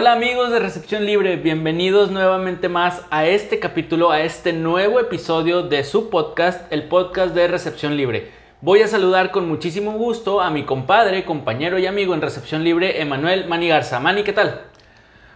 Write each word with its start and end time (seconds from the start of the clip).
Hola 0.00 0.12
amigos 0.12 0.52
de 0.52 0.60
Recepción 0.60 1.04
Libre, 1.06 1.34
bienvenidos 1.34 2.12
nuevamente 2.12 2.68
más 2.68 3.02
a 3.10 3.26
este 3.26 3.58
capítulo, 3.58 4.12
a 4.12 4.20
este 4.20 4.52
nuevo 4.52 5.00
episodio 5.00 5.64
de 5.64 5.82
su 5.82 6.08
podcast, 6.08 6.72
el 6.72 6.84
podcast 6.84 7.34
de 7.34 7.48
Recepción 7.48 7.96
Libre. 7.96 8.30
Voy 8.60 8.80
a 8.82 8.86
saludar 8.86 9.32
con 9.32 9.48
muchísimo 9.48 9.90
gusto 9.90 10.40
a 10.40 10.50
mi 10.50 10.62
compadre, 10.62 11.24
compañero 11.24 11.80
y 11.80 11.86
amigo 11.88 12.14
en 12.14 12.22
Recepción 12.22 12.62
Libre, 12.62 13.02
Emanuel 13.02 13.48
Mani 13.48 13.66
Garza. 13.66 13.98
Mani, 13.98 14.22
¿qué 14.22 14.32
tal? 14.32 14.60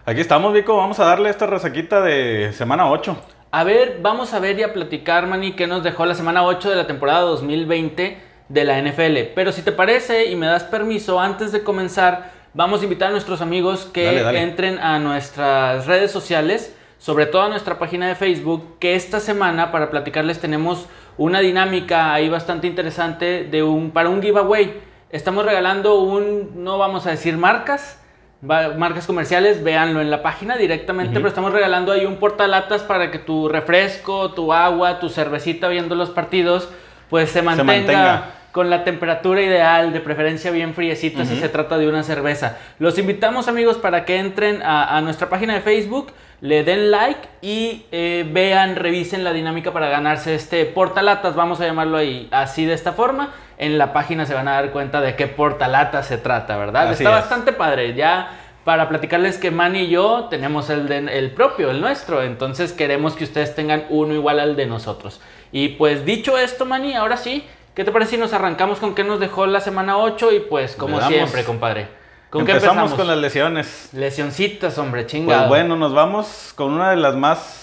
Aquí 0.05 0.21
estamos, 0.21 0.53
Vico, 0.53 0.77
vamos 0.77 0.97
a 1.01 1.03
darle 1.07 1.29
esta 1.29 1.45
resaquita 1.45 1.99
de 1.99 2.53
semana 2.53 2.89
8. 2.89 3.17
A 3.51 3.65
ver, 3.65 3.97
vamos 4.01 4.33
a 4.33 4.39
ver 4.39 4.57
y 4.57 4.63
a 4.63 4.71
platicar, 4.71 5.27
Mani, 5.27 5.57
qué 5.57 5.67
nos 5.67 5.83
dejó 5.83 6.05
la 6.05 6.15
semana 6.15 6.45
8 6.45 6.69
de 6.69 6.77
la 6.77 6.87
temporada 6.87 7.19
2020 7.23 8.17
de 8.47 8.63
la 8.63 8.81
NFL. 8.81 9.33
Pero 9.35 9.51
si 9.51 9.61
te 9.61 9.73
parece 9.73 10.27
y 10.27 10.37
me 10.37 10.45
das 10.45 10.63
permiso, 10.63 11.19
antes 11.19 11.51
de 11.51 11.63
comenzar 11.63 12.42
vamos 12.53 12.81
a 12.81 12.83
invitar 12.83 13.09
a 13.09 13.11
nuestros 13.11 13.41
amigos 13.41 13.85
que 13.85 14.05
Dale, 14.05 14.23
dale. 14.23 14.41
entren 14.41 14.79
a 14.79 14.99
nuestras 14.99 15.85
redes 15.87 16.11
sociales, 16.11 16.75
sobre 16.97 17.25
todo 17.25 17.43
a 17.43 17.49
nuestra 17.49 17.79
página 17.79 18.07
de 18.07 18.15
Facebook, 18.15 18.77
que 18.79 18.95
esta 18.95 19.19
semana 19.19 19.71
para 19.71 19.89
platicarles 19.89 20.39
tenemos 20.39 20.87
una 21.17 21.39
dinámica 21.39 22.13
ahí 22.13 22.29
bastante 22.29 22.67
interesante 22.67 23.43
de 23.43 23.63
un, 23.63 23.91
para 23.91 24.09
un 24.09 24.21
giveaway. 24.21 24.81
Estamos 25.09 25.45
regalando 25.45 25.99
un, 25.99 26.63
no 26.63 26.77
vamos 26.77 27.05
a 27.05 27.11
decir 27.11 27.37
marcas, 27.37 27.99
marcas 28.41 29.05
comerciales, 29.05 29.63
véanlo 29.63 30.01
en 30.01 30.09
la 30.09 30.21
página 30.21 30.57
directamente, 30.57 31.13
pero 31.15 31.27
estamos 31.27 31.53
regalando 31.53 31.91
ahí 31.91 32.05
un 32.05 32.17
portalatas 32.17 32.81
para 32.81 33.11
que 33.11 33.19
tu 33.19 33.47
refresco, 33.47 34.31
tu 34.31 34.51
agua, 34.51 34.99
tu 34.99 35.09
cervecita 35.09 35.67
viendo 35.67 35.95
los 35.95 36.09
partidos, 36.09 36.69
pues 37.09 37.29
se 37.29 37.41
mantenga, 37.41 37.73
mantenga. 37.73 38.25
Con 38.53 38.69
la 38.69 38.85
temperatura 38.85 39.41
ideal, 39.41 39.91
de 39.91 39.99
preferencia 39.99 40.51
bien 40.51 40.73
friecita 40.73 41.25
si 41.25 41.35
se 41.35 41.49
trata 41.49 41.77
de 41.77 41.89
una 41.89 42.03
cerveza. 42.03 42.57
Los 42.79 42.97
invitamos 42.97 43.49
amigos 43.49 43.77
para 43.77 44.05
que 44.05 44.17
entren 44.19 44.61
a, 44.63 44.95
a 44.95 45.01
nuestra 45.01 45.27
página 45.27 45.53
de 45.55 45.61
Facebook, 45.61 46.13
le 46.39 46.63
den 46.63 46.91
like 46.91 47.19
y 47.41 47.85
eh, 47.91 48.25
vean, 48.31 48.75
revisen 48.75 49.23
la 49.23 49.33
dinámica 49.33 49.73
para 49.73 49.89
ganarse 49.89 50.35
este 50.35 50.65
portalatas, 50.65 51.35
vamos 51.35 51.59
a 51.61 51.65
llamarlo 51.65 51.97
ahí 51.97 52.27
así 52.31 52.65
de 52.65 52.73
esta 52.73 52.93
forma. 52.93 53.31
En 53.57 53.77
la 53.77 53.91
página 53.91 54.25
se 54.25 54.33
van 54.33 54.47
a 54.47 54.51
dar 54.53 54.71
cuenta 54.71 55.01
de 55.01 55.15
qué 55.15 55.27
portalatas 55.27 56.07
se 56.07 56.17
trata, 56.17 56.55
¿verdad? 56.57 56.89
Así 56.89 57.03
Está 57.03 57.17
es. 57.17 57.21
bastante 57.23 57.53
padre. 57.53 57.93
Ya 57.95 58.39
para 58.63 58.87
platicarles 58.89 59.37
que 59.37 59.51
Manny 59.51 59.81
y 59.81 59.89
yo 59.89 60.27
tenemos 60.29 60.69
el, 60.69 60.87
de- 60.87 61.17
el 61.17 61.31
propio, 61.31 61.71
el 61.71 61.81
nuestro. 61.81 62.21
Entonces 62.23 62.71
queremos 62.73 63.15
que 63.15 63.23
ustedes 63.23 63.55
tengan 63.55 63.85
uno 63.89 64.13
igual 64.13 64.39
al 64.39 64.55
de 64.55 64.65
nosotros. 64.65 65.21
Y 65.51 65.69
pues 65.69 66.05
dicho 66.05 66.37
esto, 66.37 66.65
Manny, 66.65 66.93
ahora 66.95 67.15
sí, 67.17 67.45
¿qué 67.75 67.83
te 67.83 67.91
parece 67.91 68.11
si 68.11 68.17
nos 68.17 68.33
arrancamos 68.33 68.79
con 68.79 68.95
qué 68.95 69.03
nos 69.03 69.19
dejó 69.19 69.45
la 69.45 69.59
semana 69.61 69.97
8? 69.97 70.31
Y 70.31 70.39
pues 70.41 70.75
como 70.75 70.99
siempre, 71.01 71.43
compadre. 71.43 71.87
¿Con 72.29 72.41
empezamos, 72.41 72.61
qué 72.63 72.67
empezamos? 72.69 72.93
con 72.93 73.07
las 73.07 73.17
lesiones. 73.17 73.89
Lesioncitas, 73.93 74.77
hombre, 74.77 75.05
chingado. 75.05 75.41
Pues 75.41 75.49
bueno, 75.49 75.75
nos 75.75 75.93
vamos 75.93 76.53
con 76.55 76.71
una 76.71 76.89
de 76.89 76.95
las 76.97 77.15
más 77.15 77.59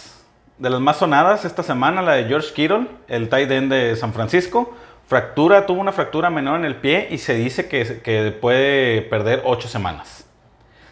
de 0.59 0.69
las 0.69 0.81
más 0.81 0.99
sonadas 0.99 1.45
esta 1.47 1.63
semana, 1.63 2.03
la 2.03 2.13
de 2.13 2.25
George 2.25 2.53
Kittle, 2.55 2.87
el 3.09 3.29
tight 3.31 3.51
end 3.51 3.73
de 3.73 3.97
San 3.97 4.13
Francisco. 4.13 4.75
Fractura, 5.07 5.65
tuvo 5.67 5.81
una 5.81 5.91
fractura 5.91 6.29
menor 6.31 6.59
en 6.61 6.67
el 6.67 6.77
pie 6.77 7.09
y 7.11 7.19
se 7.19 7.35
dice 7.35 7.67
que, 7.67 8.01
que 8.03 8.31
puede 8.31 9.01
perder 9.03 9.41
ocho 9.45 9.67
semanas. 9.69 10.27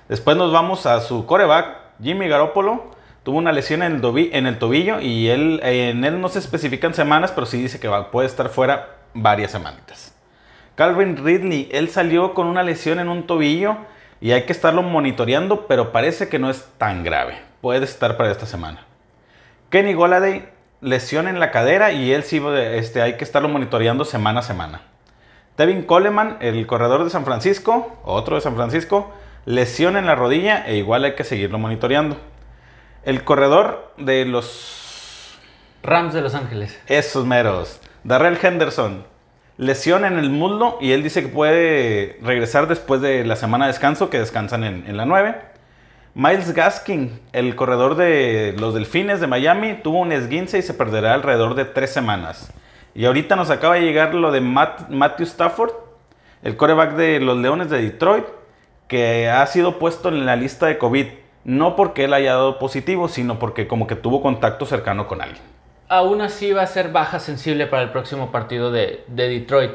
Después 0.09 0.37
nos 0.39 0.53
vamos 0.53 0.87
a 0.87 1.01
su 1.01 1.27
coreback, 1.27 1.77
Jimmy 2.03 2.29
Garoppolo. 2.29 2.91
Tuvo 3.23 3.37
una 3.39 3.53
lesión 3.53 3.83
en 3.83 3.97
el, 3.97 4.01
dobi- 4.01 4.31
en 4.33 4.47
el 4.47 4.59
tobillo 4.59 5.01
y 5.01 5.29
él, 5.29 5.61
en 5.63 6.03
él 6.05 6.19
no 6.21 6.31
se 6.31 6.39
especifican 6.39 6.95
semanas, 6.95 7.31
pero 7.31 7.47
sí 7.47 7.61
dice 7.61 7.79
que 7.79 7.87
va- 7.89 8.11
puede 8.11 8.27
estar 8.27 8.49
fuera 8.49 8.97
varias 9.15 9.53
semanitas. 9.53 10.15
Calvin 10.75 11.17
Ridley, 11.17 11.69
él 11.73 11.89
salió 11.89 12.35
con 12.35 12.47
una 12.47 12.63
lesión 12.63 13.01
en 13.01 13.09
un 13.09 13.27
tobillo 13.27 13.77
y 14.21 14.33
hay 14.33 14.43
que 14.43 14.53
estarlo 14.53 14.83
monitoreando, 14.83 15.67
pero 15.67 15.93
parece 15.93 16.29
que 16.29 16.39
no 16.39 16.51
es 16.51 16.65
tan 16.79 17.03
grave. 17.03 17.41
Puede 17.61 17.85
estar 17.85 18.17
para 18.17 18.31
esta 18.31 18.47
semana. 18.47 18.85
Kenny 19.71 19.95
Goladay, 19.95 20.49
lesión 20.81 21.29
en 21.29 21.41
la 21.41 21.51
cadera 21.51 21.93
y 21.93 22.13
él 22.13 22.23
sí 22.23 22.41
este, 22.73 23.03
hay 23.03 23.17
que 23.17 23.25
estarlo 23.25 23.49
monitoreando 23.49 24.05
semana 24.05 24.41
a 24.41 24.43
semana. 24.43 24.83
Tevin 25.57 25.83
Coleman, 25.83 26.37
el 26.41 26.67
corredor 26.69 27.03
de 27.03 27.11
San 27.11 27.25
Francisco, 27.25 27.99
otro 28.05 28.37
de 28.37 28.41
San 28.41 28.55
Francisco, 28.55 29.13
lesión 29.45 29.97
en 29.97 30.07
la 30.07 30.15
rodilla 30.15 30.65
e 30.67 30.77
igual 30.77 31.05
hay 31.05 31.15
que 31.17 31.25
seguirlo 31.25 31.59
monitoreando. 31.59 32.17
El 33.05 33.25
corredor 33.25 33.93
de 33.97 34.25
los 34.25 35.37
Rams 35.83 36.15
de 36.15 36.21
Los 36.21 36.35
Ángeles. 36.35 36.79
esos 36.87 37.27
meros. 37.27 37.81
Darrell 38.09 38.39
Henderson. 38.43 39.05
Lesión 39.59 40.07
en 40.07 40.19
el 40.19 40.31
muslo 40.31 40.79
y 40.81 40.93
él 40.93 41.03
dice 41.03 41.21
que 41.21 41.29
puede 41.29 42.19
regresar 42.23 42.67
después 42.67 43.03
de 43.03 43.23
la 43.23 43.37
semana 43.37 43.67
de 43.67 43.73
descanso, 43.73 44.09
que 44.09 44.19
descansan 44.19 44.65
en, 44.65 44.97
la 44.97 45.05
9. 45.05 45.35
Miles 46.15 46.55
Gaskin, 46.55 47.21
el 47.35 47.55
corredor 47.55 47.97
de 47.97 48.55
los 48.59 48.73
Delfines 48.73 49.21
de 49.21 49.27
Miami, 49.27 49.75
tuvo 49.83 49.99
un 50.01 50.13
esguince 50.13 50.57
y 50.57 50.63
se 50.63 50.73
perderá 50.73 51.13
alrededor 51.13 51.55
de 51.55 51.67
tres 51.67 51.91
semanas. 51.91 52.51
Y 52.95 53.05
ahorita 53.05 53.37
nos 53.37 53.51
acaba 53.51 53.75
de 53.75 53.83
llegar 53.83 54.15
lo 54.15 54.31
de 54.33 54.41
Matt- 54.41 54.89
Matthew 54.89 55.27
Stafford, 55.27 55.73
el 56.43 56.57
coreback 56.57 56.95
de 56.95 57.21
los 57.21 57.37
Leones 57.37 57.69
de 57.69 57.83
Detroit, 57.83 58.25
que 58.89 59.29
ha 59.29 59.47
sido 59.49 59.79
puesto 59.79 60.09
en 60.09 60.25
la 60.25 60.35
lista 60.35 60.65
de 60.65 60.79
COVID. 60.79 61.09
No 61.45 61.77
porque 61.77 62.05
él 62.05 62.15
haya 62.15 62.33
dado 62.33 62.59
positivo, 62.59 63.09
sino 63.09 63.39
porque 63.39 63.69
como 63.69 63.87
que 63.87 63.97
tuvo 63.97 64.23
contacto 64.23 64.65
cercano 64.65 65.07
con 65.07 65.21
alguien. 65.21 65.58
Aún 65.89 66.21
así 66.21 66.53
va 66.53 66.63
a 66.63 66.67
ser 66.67 66.91
baja 66.93 67.19
sensible 67.19 67.67
para 67.67 67.83
el 67.83 67.91
próximo 67.91 68.31
partido 68.31 68.71
de, 68.71 69.05
de 69.07 69.29
Detroit. 69.29 69.73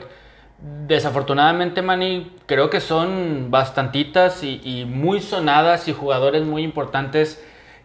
Desafortunadamente, 0.88 1.82
Manny, 1.82 2.32
creo 2.46 2.70
que 2.70 2.80
son 2.80 3.50
bastantitas 3.50 4.44
y, 4.44 4.62
y 4.64 4.86
muy 4.86 5.20
sonadas 5.20 5.88
y 5.88 5.94
jugadores 5.94 6.44
muy 6.44 6.64
importantes. 6.64 7.44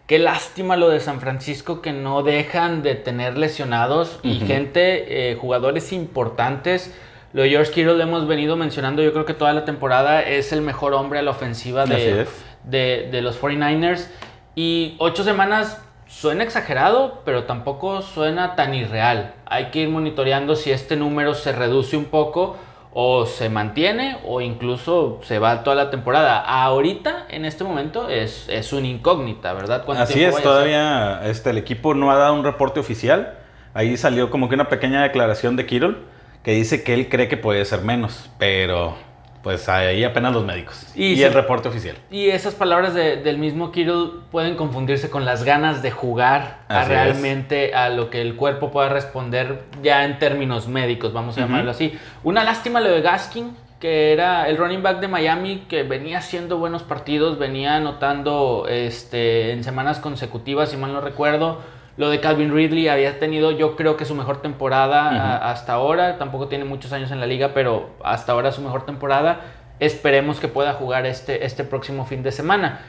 Qué 0.09 0.17
lástima 0.17 0.75
lo 0.75 0.89
de 0.89 0.99
San 0.99 1.19
Francisco 1.19 1.81
que 1.83 1.91
no 1.91 2.23
dejan 2.23 2.81
de 2.81 2.95
tener 2.95 3.37
lesionados 3.37 4.19
y 4.23 4.39
gente, 4.39 5.31
eh, 5.31 5.35
jugadores 5.35 5.93
importantes. 5.93 6.95
Lo 7.31 7.43
de 7.43 7.49
George 7.49 7.71
Kittle 7.71 7.93
lo 7.93 8.01
hemos 8.01 8.27
venido 8.27 8.55
mencionando 8.55 9.03
yo 9.03 9.13
creo 9.13 9.25
que 9.25 9.35
toda 9.35 9.53
la 9.53 9.65
temporada 9.65 10.23
es 10.23 10.51
el 10.51 10.61
mejor 10.61 10.93
hombre 10.93 11.19
a 11.19 11.21
la 11.21 11.29
ofensiva 11.29 11.85
de 11.85 13.21
los 13.21 13.39
49ers. 13.39 14.07
Y 14.55 14.95
ocho 14.97 15.23
semanas 15.23 15.79
suena 16.09 16.43
exagerado, 16.43 17.21
pero 17.23 17.45
tampoco 17.45 18.01
suena 18.01 18.55
tan 18.55 18.73
irreal. 18.73 19.35
Hay 19.45 19.67
que 19.67 19.79
ir 19.81 19.89
monitoreando 19.89 20.55
si 20.55 20.71
este 20.71 20.95
número 20.95 21.35
se 21.35 21.51
reduce 21.53 21.95
un 21.95 22.05
poco 22.05 22.57
o 22.91 23.27
se 23.27 23.49
mantiene 23.49 24.17
o 24.25 24.41
incluso 24.41 25.19
se 25.23 25.37
va 25.37 25.63
toda 25.63 25.75
la 25.75 25.89
temporada. 25.91 26.39
Ahorita, 26.39 27.27
en 27.29 27.45
este 27.45 27.63
momento, 27.63 28.09
es, 28.09 28.49
es 28.49 28.73
una 28.73 28.87
incógnita, 28.87 29.53
¿verdad? 29.53 29.85
¿Cuánto 29.85 30.03
Así 30.03 30.23
es, 30.23 30.41
todavía 30.41 31.21
este, 31.25 31.51
el 31.51 31.57
equipo 31.59 31.93
no 31.93 32.11
ha 32.11 32.15
dado 32.15 32.33
un 32.33 32.43
reporte 32.43 32.79
oficial. 32.79 33.37
Ahí 33.75 33.95
salió 33.95 34.31
como 34.31 34.49
que 34.49 34.55
una 34.55 34.67
pequeña 34.67 35.03
declaración 35.03 35.55
de 35.55 35.67
Kittle 35.67 35.95
que 36.43 36.51
dice 36.51 36.83
que 36.83 36.95
él 36.95 37.09
cree 37.09 37.27
que 37.27 37.37
puede 37.37 37.63
ser 37.65 37.81
menos, 37.81 38.29
pero 38.39 38.95
pues 39.43 39.69
ahí 39.69 40.03
apenas 40.03 40.33
los 40.33 40.43
médicos. 40.45 40.85
Y 40.95 41.21
el 41.23 41.33
reporte 41.33 41.69
oficial. 41.69 41.95
Y 42.11 42.27
esas 42.29 42.55
palabras 42.55 42.93
de- 42.93 43.17
del 43.17 43.37
mismo 43.37 43.71
Kittle 43.71 44.09
pueden 44.31 44.55
confundirse 44.55 45.09
con 45.09 45.23
las 45.25 45.43
ganas 45.43 45.81
de 45.81 45.91
jugar 45.91 46.59
a 46.67 46.81
es. 46.81 46.87
realmente 46.89 47.73
a 47.73 47.89
lo 47.89 48.09
que 48.09 48.21
el 48.21 48.35
cuerpo 48.35 48.71
pueda 48.71 48.89
responder 48.89 49.63
ya 49.81 50.03
en 50.05 50.19
términos 50.19 50.67
médicos, 50.67 51.13
vamos 51.13 51.37
a 51.37 51.41
llamarlo 51.41 51.71
así. 51.71 51.97
Una 52.23 52.43
lástima 52.43 52.81
lo 52.81 52.89
de 52.91 53.01
Gaskin, 53.01 53.55
que 53.79 54.11
era 54.11 54.49
el 54.49 54.57
running 54.57 54.83
back 54.83 54.99
de 54.99 55.07
Miami, 55.07 55.63
que 55.69 55.83
venía 55.83 56.17
haciendo 56.17 56.57
buenos 56.57 56.83
partidos, 56.83 57.39
venía 57.39 57.77
anotando 57.77 58.65
este, 58.69 59.53
en 59.53 59.63
semanas 59.63 59.99
consecutivas, 59.99 60.69
si 60.71 60.75
mal 60.77 60.91
no 60.91 60.99
recuerdo. 60.99 61.61
Lo 61.99 62.09
de 62.09 62.21
Calvin 62.21 62.53
Ridley 62.55 62.87
había 62.87 63.19
tenido, 63.19 63.51
yo 63.51 63.75
creo 63.75 63.97
que 63.97 64.05
su 64.05 64.15
mejor 64.15 64.41
temporada 64.41 65.09
a- 65.09 65.51
hasta 65.51 65.73
ahora. 65.73 66.17
Tampoco 66.17 66.47
tiene 66.47 66.63
muchos 66.63 66.93
años 66.93 67.11
en 67.11 67.19
la 67.19 67.25
liga, 67.27 67.51
pero 67.53 67.89
hasta 68.01 68.31
ahora 68.31 68.53
su 68.53 68.61
mejor 68.61 68.85
temporada. 68.85 69.41
Esperemos 69.81 70.39
que 70.39 70.47
pueda 70.47 70.71
jugar 70.73 71.05
este, 71.05 71.45
este 71.45 71.65
próximo 71.65 72.05
fin 72.05 72.23
de 72.23 72.31
semana. 72.31 72.79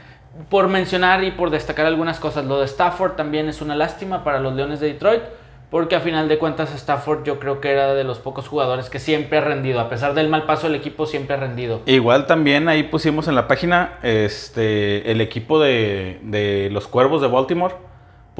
Por 0.49 0.69
mencionar 0.69 1.25
y 1.25 1.31
por 1.31 1.49
destacar 1.49 1.85
algunas 1.87 2.21
cosas, 2.21 2.45
lo 2.45 2.59
de 2.59 2.65
Stafford 2.65 3.17
también 3.17 3.49
es 3.49 3.61
una 3.61 3.75
lástima 3.75 4.23
para 4.23 4.39
los 4.39 4.53
Leones 4.55 4.79
de 4.79 4.87
Detroit, 4.93 5.23
porque 5.69 5.97
a 5.97 5.99
final 5.99 6.29
de 6.29 6.37
cuentas 6.37 6.73
Stafford 6.73 7.25
yo 7.25 7.37
creo 7.37 7.59
que 7.59 7.69
era 7.69 7.93
de 7.93 8.05
los 8.05 8.19
pocos 8.19 8.47
jugadores 8.47 8.89
que 8.89 8.99
siempre 8.99 9.39
ha 9.39 9.41
rendido, 9.41 9.81
a 9.81 9.89
pesar 9.89 10.13
del 10.13 10.29
mal 10.29 10.43
paso 10.45 10.67
del 10.67 10.75
equipo 10.77 11.05
siempre 11.05 11.35
ha 11.35 11.39
rendido. 11.39 11.81
Igual 11.85 12.27
también 12.27 12.69
ahí 12.69 12.83
pusimos 12.83 13.27
en 13.27 13.35
la 13.35 13.47
página 13.49 13.99
este, 14.03 15.11
el 15.11 15.19
equipo 15.19 15.59
de, 15.59 16.19
de 16.23 16.69
los 16.71 16.87
Cuervos 16.87 17.21
de 17.21 17.27
Baltimore. 17.27 17.75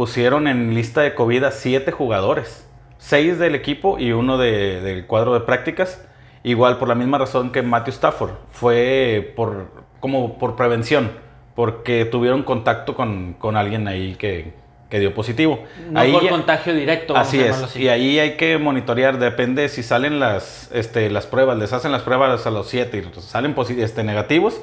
Pusieron 0.05 0.47
en 0.47 0.73
lista 0.73 1.01
de 1.01 1.13
COVID 1.13 1.43
a 1.43 1.51
siete 1.51 1.91
jugadores. 1.91 2.67
Seis 2.97 3.37
del 3.37 3.53
equipo 3.53 3.99
y 3.99 4.13
uno 4.13 4.39
de- 4.39 4.81
del 4.81 5.05
cuadro 5.05 5.35
de 5.35 5.41
prácticas. 5.41 6.03
Igual 6.41 6.79
por 6.79 6.87
la 6.87 6.95
misma 6.95 7.19
razón 7.19 7.51
que 7.51 7.61
Matthew 7.61 7.91
Stafford. 7.93 8.31
Fue 8.49 9.31
por, 9.35 9.67
como 9.99 10.39
por 10.39 10.55
prevención. 10.55 11.11
Porque 11.53 12.05
tuvieron 12.05 12.41
contacto 12.41 12.95
con, 12.95 13.33
con 13.33 13.55
alguien 13.55 13.87
ahí 13.87 14.15
que, 14.15 14.53
que 14.89 14.99
dio 14.99 15.13
positivo. 15.13 15.65
No 15.91 15.99
ahí 15.99 16.11
por 16.13 16.27
contagio 16.29 16.73
directo. 16.73 17.15
Así 17.15 17.39
es, 17.39 17.61
así. 17.61 17.83
y 17.83 17.89
ahí 17.89 18.17
hay 18.17 18.37
que 18.37 18.57
monitorear, 18.57 19.19
depende 19.19 19.69
si 19.69 19.83
salen 19.83 20.19
las, 20.19 20.71
este, 20.73 21.11
las 21.11 21.27
pruebas, 21.27 21.59
les 21.59 21.73
hacen 21.73 21.91
las 21.91 22.01
pruebas 22.01 22.47
a 22.47 22.49
los 22.49 22.67
siete 22.67 22.97
y 22.97 23.21
salen 23.21 23.53
este, 23.77 24.03
negativos, 24.03 24.59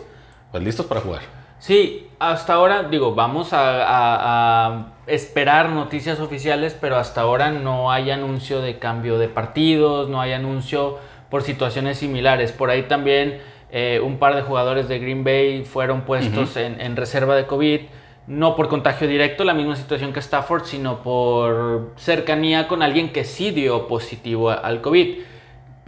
pues 0.51 0.65
listos 0.65 0.87
para 0.87 1.01
jugar. 1.01 1.23
Sí, 1.59 2.09
hasta 2.19 2.55
ahora, 2.55 2.85
digo, 2.85 3.15
vamos 3.15 3.51
a, 3.53 4.93
esperar 5.07 5.71
noticias 5.71 6.21
oficiales, 6.21 6.77
pero 6.79 6.97
hasta 6.97 7.23
ahora 7.23 7.51
no 7.51 7.91
hay 7.91 8.11
anuncio 8.11 8.61
de 8.61 8.79
cambio 8.79 9.19
de 9.19 9.29
partidos, 9.29 10.11
no 10.11 10.21
hay 10.21 10.35
anuncio 10.35 10.99
por 11.31 11.43
situaciones 11.43 11.99
similares. 11.99 12.53
Por 12.53 12.69
ahí 12.69 12.83
también 12.83 13.41
eh, 13.71 14.03
un 14.05 14.19
par 14.19 14.37
de 14.37 14.43
jugadores 14.43 14.87
de 14.87 14.99
Green 14.99 15.25
Bay 15.25 15.65
fueron 15.65 16.03
puestos 16.03 16.59
en, 16.59 16.79
en, 16.81 16.95
reserva 16.95 17.37
de 17.37 17.47
COVID, 17.47 17.81
no 18.27 18.55
por 18.55 18.69
contagio 18.69 19.09
directo, 19.09 19.45
la 19.45 19.55
misma 19.55 19.77
situación 19.77 20.13
que 20.13 20.21
Stafford, 20.21 20.65
sino 20.65 21.03
por 21.03 21.93
cercanía 21.97 22.69
con 22.69 22.83
alguien 22.83 23.11
que 23.11 23.25
sí 23.25 23.51
dio 23.51 23.89
positivo 23.89 24.51
al 24.51 24.83
COVID. 24.83 25.21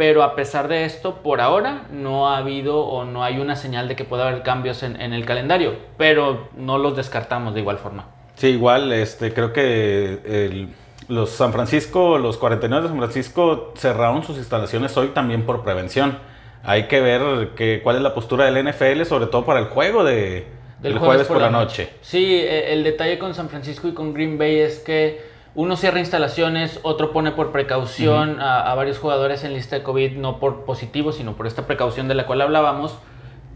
Pero 0.00 0.22
a 0.22 0.34
pesar 0.34 0.66
de 0.68 0.86
esto, 0.86 1.16
por 1.16 1.42
ahora 1.42 1.82
no 1.92 2.30
ha 2.30 2.38
habido 2.38 2.86
o 2.86 3.04
no 3.04 3.22
hay 3.22 3.38
una 3.38 3.54
señal 3.54 3.86
de 3.86 3.96
que 3.96 4.06
pueda 4.06 4.26
haber 4.26 4.42
cambios 4.42 4.82
en, 4.82 4.98
el 4.98 5.26
calendario, 5.26 5.74
pero 5.98 6.48
no 6.56 6.78
los 6.78 6.96
descartamos 6.96 7.52
de 7.52 7.60
igual 7.60 7.76
forma. 7.76 8.06
Sí, 8.34 8.46
igual, 8.46 8.90
este, 8.92 9.34
creo 9.34 9.52
que 9.52 10.68
los 11.08 11.28
San 11.28 11.52
Francisco, 11.52 12.16
los 12.16 12.38
49 12.38 12.84
de 12.84 12.88
San 12.88 12.96
Francisco 12.96 13.74
cerraron 13.76 14.22
sus 14.22 14.38
instalaciones 14.38 14.96
hoy 14.96 15.08
también 15.08 15.44
por 15.44 15.62
prevención. 15.62 16.18
Hay 16.64 16.84
que 16.84 17.02
ver 17.02 17.50
que, 17.54 17.82
cuál 17.82 17.96
es 17.96 18.02
la 18.02 18.14
postura 18.14 18.50
del 18.50 18.70
NFL, 18.70 19.02
sobre 19.02 19.26
todo 19.26 19.44
para 19.44 19.60
el 19.60 19.66
juego 19.66 20.02
de, 20.02 20.46
del 20.80 20.98
jueves, 20.98 21.26
por, 21.26 21.42
la 21.42 21.50
noche. 21.50 21.90
Sí, 22.00 22.36
e, 22.36 22.72
el 22.72 22.84
detalle 22.84 23.18
con 23.18 23.34
San 23.34 23.50
Francisco 23.50 23.86
y 23.86 23.92
con 23.92 24.14
Green 24.14 24.38
Bay 24.38 24.60
es 24.60 24.78
que 24.78 25.28
uno 25.54 25.76
cierra 25.76 25.98
instalaciones, 25.98 26.78
otro 26.82 27.12
pone 27.12 27.32
por 27.32 27.50
precaución 27.50 28.40
a, 28.40 28.72
varios 28.74 28.98
jugadores 28.98 29.42
en 29.42 29.52
lista 29.52 29.76
de 29.76 29.82
COVID, 29.82 30.12
no 30.12 30.38
por 30.38 30.64
positivo, 30.64 31.12
sino 31.12 31.34
por 31.34 31.46
esta 31.46 31.66
precaución 31.66 32.06
de 32.08 32.14
la 32.14 32.26
cual 32.26 32.40
hablábamos. 32.40 32.96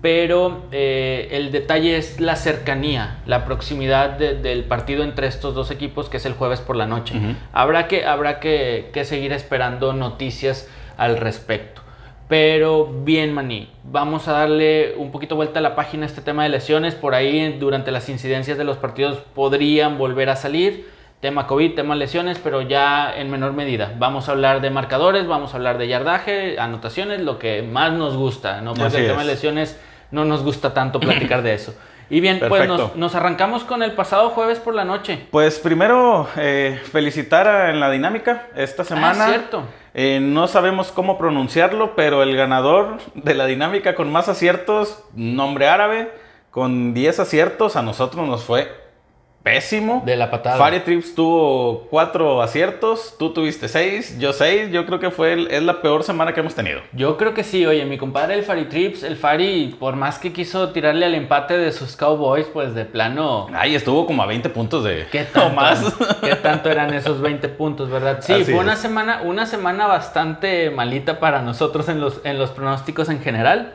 Pero 0.03 0.65
eh, 0.71 1.29
el 1.31 1.51
detalle 1.51 1.97
es 1.97 2.21
la 2.21 2.37
cercanía, 2.37 3.23
la 3.25 3.47
proximidad 3.47 4.11
del 4.11 4.65
partido 4.65 5.03
entre 5.03 5.27
estos 5.29 5.55
dos 5.55 5.71
equipos, 5.71 6.11
que 6.11 6.19
es 6.19 6.27
el 6.27 6.35
jueves 6.35 6.61
por 6.61 6.77
la 6.77 6.87
noche. 6.87 7.15
Habrá, 7.53 7.89
que, 7.89 8.05
habrá 8.05 8.39
que, 8.39 8.91
seguir 9.05 9.33
esperando 9.33 9.95
noticias 9.95 10.69
al 10.99 11.17
respecto. 11.17 11.81
Pero 12.29 12.87
bien, 12.87 13.33
Maní, 13.33 13.71
vamos 13.83 14.29
a 14.29 14.33
darle 14.33 14.95
un 14.99 15.11
poquito 15.11 15.37
vuelta 15.37 15.61
a 15.61 15.63
la 15.63 15.75
página 15.75 16.03
a 16.05 16.07
este 16.07 16.21
tema 16.21 16.43
de 16.43 16.51
lesiones. 16.51 16.95
Por 16.95 17.15
ahí, 17.15 17.57
durante 17.59 17.91
las 17.91 18.09
incidencias 18.11 18.59
de 18.59 18.65
los 18.65 18.77
partidos, 18.77 19.19
podrían 19.35 19.97
volver 19.97 20.29
a 20.29 20.37
salir 20.37 20.87
tema 21.25 21.47
COVID, 21.47 21.75
tema 21.75 21.95
lesiones, 21.95 22.39
pero 22.39 22.61
ya 22.61 23.17
en 23.17 23.31
menor 23.31 23.55
medida. 23.55 23.95
Vamos 23.99 24.29
a 24.29 24.33
hablar 24.33 24.61
de 24.61 24.69
marcadores, 24.69 25.27
vamos 25.27 25.55
a 25.55 25.57
hablar 25.57 25.79
de 25.79 25.89
yardaje, 25.89 26.61
anotaciones, 26.61 27.23
lo 27.23 27.39
que 27.39 27.63
más 27.63 27.95
nos 27.95 28.15
gusta, 28.15 28.61
¿no? 28.61 28.75
Porque 28.75 28.99
el 28.99 29.07
tema 29.07 29.23
de 29.23 29.29
lesiones 29.29 29.81
no 30.11 30.27
nos 30.27 30.43
gusta 30.43 30.75
tanto 30.75 31.01
platicar 31.01 31.43
de 31.43 31.55
eso. 31.55 31.75
Y 32.11 32.21
bien, 32.21 32.43
pues 32.47 32.69
nos, 32.69 33.15
arrancamos 33.15 33.65
con 33.65 33.83
el 33.83 33.93
pasado 33.93 34.29
jueves 34.29 34.59
por 34.59 34.75
la 34.75 34.85
noche. 34.85 35.19
Pues 35.31 35.59
primero, 35.59 36.29
eh, 36.37 36.79
felicitar 36.93 37.71
en 37.71 37.81
la 37.81 37.91
dinámica 37.91 38.49
esta 38.55 38.83
ah, 38.83 38.85
semana. 38.85 39.25
Ah, 39.25 39.29
cierto. 39.31 39.63
Eh, 39.95 40.21
no 40.21 40.47
sabemos 40.47 40.93
cómo 40.93 41.17
pronunciarlo, 41.17 41.97
pero 41.97 42.23
el 42.23 42.37
ganador 42.37 42.99
de 43.15 43.33
la 43.33 43.47
dinámica 43.47 43.95
con 43.95 44.13
más 44.13 44.29
aciertos, 44.29 45.03
nombre 45.15 45.69
árabe, 45.69 46.13
con 46.51 46.93
10 46.93 47.21
aciertos, 47.21 47.77
a 47.77 47.83
nosotros 47.83 48.29
nos 48.29 48.45
fue 48.45 48.84
pésimo. 49.45 50.03
De 50.05 50.17
la 50.17 50.31
patada. 50.31 50.57
Fari 50.57 50.81
Trips 50.81 51.15
tuvo 51.15 51.87
cuatro 51.91 52.43
aciertos, 52.43 53.15
tú 53.19 53.33
tuviste 53.33 53.69
seis, 53.69 54.19
yo 54.19 54.33
seis. 54.33 54.73
Yo 54.73 54.87
creo 54.87 54.99
que 54.99 55.11
fue 55.11 55.47
es 55.55 55.63
la 55.63 55.83
peor 55.83 56.03
semana 56.03 56.33
que 56.33 56.41
hemos 56.41 56.55
tenido. 56.55 56.81
Yo 56.93 57.17
creo 57.17 57.35
que 57.35 57.45
sí, 57.45 57.65
oye, 57.65 57.85
mi 57.85 57.99
compadre 57.99 58.35
el 58.35 58.43
Fari 58.43 58.65
Trips, 58.65 59.05
el 59.05 59.17
Fari, 59.17 59.77
por 59.79 59.95
más 59.95 60.19
que 60.19 60.33
quiso 60.33 60.71
tirarle 60.71 61.05
al 61.07 61.15
empate 61.15 61.59
de 61.59 61.71
sus 61.71 61.95
Cowboys, 61.95 62.47
pues 62.47 62.75
de 62.75 62.87
plano. 62.87 63.47
Ay, 63.53 63.75
estuvo 63.75 64.07
como 64.07 64.23
a 64.23 64.27
20 64.27 64.49
puntos 64.49 64.83
de. 64.83 65.07
¿Qué 65.13 65.25
tanto, 65.33 65.55
más? 65.55 65.95
¿Qué 66.23 66.35
tanto 66.37 66.71
eran 66.71 66.95
esos 66.95 67.21
20 67.21 67.47
puntos, 67.51 67.91
verdad? 67.91 68.19
Sí, 68.23 68.45
fue 68.45 68.55
una 68.55 68.77
semana, 68.77 69.21
una 69.23 69.45
semana 69.45 69.87
bastante 69.87 70.71
malita 70.71 71.21
para 71.21 71.43
nosotros 71.43 71.89
en 71.91 72.01
los, 72.01 72.23
en 72.25 72.39
los 72.39 72.51
pronósticos 72.51 73.11
en 73.11 73.21
general. 73.21 73.75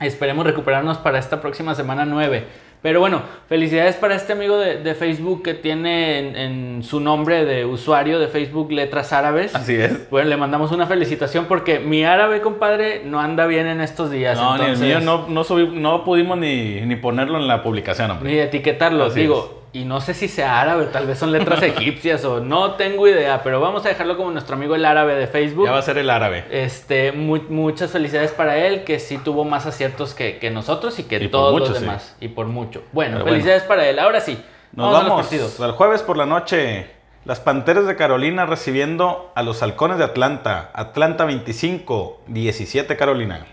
Esperemos 0.00 0.46
recuperarnos 0.46 0.96
para 0.98 1.18
esta 1.18 1.40
próxima 1.40 1.74
semana 1.74 2.06
9. 2.06 2.71
Pero 2.82 2.98
bueno, 2.98 3.22
felicidades 3.48 3.94
para 3.94 4.16
este 4.16 4.32
amigo 4.32 4.58
de, 4.58 4.94
Facebook 4.96 5.42
que 5.44 5.54
tiene 5.54 6.44
en, 6.44 6.82
su 6.82 6.98
nombre 6.98 7.44
de 7.44 7.64
usuario 7.64 8.18
de 8.18 8.26
Facebook 8.26 8.72
letras 8.72 9.12
árabes. 9.12 9.54
Así 9.54 9.74
es. 9.74 10.10
Bueno, 10.10 10.28
le 10.28 10.36
mandamos 10.36 10.72
una 10.72 10.86
felicitación 10.86 11.46
porque 11.46 11.78
mi 11.78 12.04
árabe, 12.04 12.40
compadre, 12.40 13.02
no 13.04 13.20
anda 13.20 13.46
bien 13.46 13.68
en 13.68 13.80
estos 13.80 14.10
días. 14.10 14.36
No, 14.36 14.58
ni 14.58 14.64
el 14.64 14.78
mío 14.78 15.00
no, 15.00 15.28
no, 15.28 15.44
no 15.72 16.04
pudimos 16.04 16.36
ni, 16.38 16.80
ni, 16.80 16.96
ponerlo 16.96 17.38
en 17.38 17.46
la 17.46 17.62
publicación. 17.62 18.10
Hombre. 18.10 18.32
Ni 18.32 18.38
etiquetarlo. 18.38 19.10
Digo, 19.10 19.61
y 19.72 19.84
no 19.84 20.00
sé 20.02 20.12
si 20.12 20.28
sea 20.28 20.60
árabe, 20.60 20.86
tal 20.86 21.06
vez 21.06 21.18
son 21.18 21.32
letras 21.32 21.62
egipcias 21.62 22.24
o 22.24 22.40
no 22.40 22.72
tengo 22.72 23.08
idea, 23.08 23.42
pero 23.42 23.60
vamos 23.60 23.84
a 23.86 23.88
dejarlo 23.88 24.16
como 24.16 24.30
nuestro 24.30 24.56
amigo 24.56 24.74
el 24.74 24.84
árabe 24.84 25.14
de 25.14 25.26
Facebook. 25.26 25.64
Ya 25.66 25.72
va 25.72 25.78
a 25.78 25.82
ser 25.82 25.96
el 25.98 26.10
árabe. 26.10 26.44
Este, 26.50 27.12
muchas 27.12 27.90
felicidades 27.90 28.32
para 28.32 28.58
él, 28.58 28.84
que 28.84 28.98
sí 28.98 29.18
tuvo 29.18 29.44
más 29.44 29.64
aciertos 29.66 30.14
que, 30.14 30.50
nosotros 30.52 30.98
y 30.98 31.04
que 31.04 31.28
todos 31.28 31.58
los 31.58 31.80
demás. 31.80 32.16
Y 32.20 32.28
por 32.28 32.46
mucho. 32.46 32.82
Bueno, 32.92 33.24
felicidades 33.24 33.62
para 33.62 33.88
él. 33.88 33.98
Ahora 33.98 34.20
sí, 34.20 34.38
nos 34.72 34.92
vamos, 34.92 35.08
vamos 35.08 35.22
partidos. 35.22 35.58
Al 35.60 35.72
jueves 35.72 36.02
por 36.02 36.18
la 36.18 36.26
noche, 36.26 36.90
las 37.24 37.40
Panteras 37.40 37.86
de 37.86 37.96
Carolina 37.96 38.44
recibiendo 38.44 39.32
a 39.34 39.42
los 39.42 39.62
Halcones 39.62 39.96
de 39.96 40.04
Atlanta. 40.04 40.70
Atlanta 40.74 41.24
25, 41.24 42.22
17 42.26 42.96
Carolina. 42.96 43.46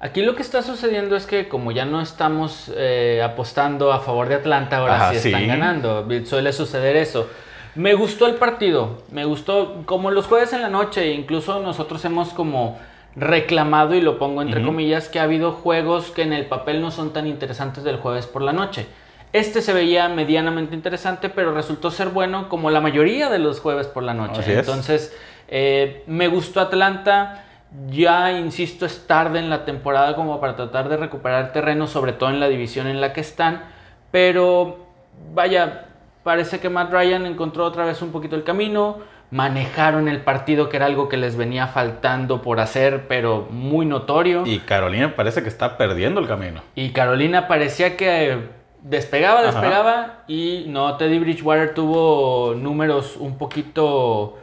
Aquí 0.00 0.22
lo 0.22 0.36
que 0.36 0.42
está 0.42 0.62
sucediendo 0.62 1.16
es 1.16 1.26
que 1.26 1.48
como 1.48 1.72
ya 1.72 1.84
no 1.84 2.00
estamos 2.00 2.70
eh, 2.76 3.20
apostando 3.24 3.92
a 3.92 3.98
favor 3.98 4.28
de 4.28 4.36
Atlanta, 4.36 4.78
ahora 4.78 5.10
sí 5.10 5.16
están 5.16 5.48
ganando. 5.48 6.06
Suele 6.24 6.52
suceder 6.52 6.96
eso. 6.96 7.28
Me 7.74 7.94
gustó 7.94 8.26
el 8.26 8.34
partido, 8.34 9.02
me 9.10 9.24
gustó 9.24 9.82
como 9.86 10.10
los 10.10 10.26
jueves 10.26 10.52
en 10.52 10.62
la 10.62 10.68
noche, 10.68 11.12
incluso 11.12 11.60
nosotros 11.60 12.04
hemos 12.04 12.30
como 12.30 12.78
reclamado, 13.14 13.94
y 13.94 14.00
lo 14.00 14.18
pongo 14.18 14.42
entre 14.42 14.64
comillas, 14.64 15.08
que 15.08 15.18
ha 15.18 15.24
habido 15.24 15.52
juegos 15.52 16.10
que 16.10 16.22
en 16.22 16.32
el 16.32 16.46
papel 16.46 16.80
no 16.80 16.90
son 16.90 17.12
tan 17.12 17.26
interesantes 17.26 17.84
del 17.84 17.96
jueves 17.96 18.26
por 18.26 18.42
la 18.42 18.52
noche. 18.52 18.86
Este 19.32 19.60
se 19.62 19.72
veía 19.72 20.08
medianamente 20.08 20.74
interesante, 20.74 21.28
pero 21.28 21.52
resultó 21.52 21.90
ser 21.90 22.08
bueno 22.08 22.48
como 22.48 22.70
la 22.70 22.80
mayoría 22.80 23.28
de 23.28 23.38
los 23.38 23.60
jueves 23.60 23.86
por 23.86 24.02
la 24.02 24.14
noche. 24.14 24.58
Entonces, 24.58 25.14
eh, 25.48 26.02
me 26.06 26.28
gustó 26.28 26.60
Atlanta. 26.60 27.44
Ya, 27.90 28.32
insisto, 28.32 28.86
es 28.86 29.06
tarde 29.06 29.38
en 29.38 29.50
la 29.50 29.64
temporada 29.64 30.16
como 30.16 30.40
para 30.40 30.56
tratar 30.56 30.88
de 30.88 30.96
recuperar 30.96 31.52
terreno, 31.52 31.86
sobre 31.86 32.12
todo 32.12 32.30
en 32.30 32.40
la 32.40 32.48
división 32.48 32.86
en 32.86 33.00
la 33.00 33.12
que 33.12 33.20
están. 33.20 33.62
Pero, 34.10 34.86
vaya, 35.34 35.86
parece 36.22 36.60
que 36.60 36.70
Matt 36.70 36.92
Ryan 36.92 37.26
encontró 37.26 37.64
otra 37.64 37.84
vez 37.84 38.00
un 38.00 38.10
poquito 38.10 38.36
el 38.36 38.44
camino. 38.44 38.98
Manejaron 39.30 40.08
el 40.08 40.22
partido, 40.22 40.70
que 40.70 40.78
era 40.78 40.86
algo 40.86 41.10
que 41.10 41.18
les 41.18 41.36
venía 41.36 41.66
faltando 41.66 42.40
por 42.40 42.60
hacer, 42.60 43.06
pero 43.06 43.46
muy 43.50 43.84
notorio. 43.84 44.44
Y 44.46 44.60
Carolina 44.60 45.14
parece 45.14 45.42
que 45.42 45.48
está 45.50 45.76
perdiendo 45.76 46.20
el 46.20 46.26
camino. 46.26 46.62
Y 46.74 46.90
Carolina 46.92 47.46
parecía 47.46 47.98
que 47.98 48.38
despegaba, 48.82 49.42
despegaba. 49.42 50.24
Y 50.26 50.64
no, 50.68 50.96
Teddy 50.96 51.18
Bridgewater 51.18 51.74
tuvo 51.74 52.54
números 52.54 53.16
un 53.18 53.36
poquito 53.36 54.38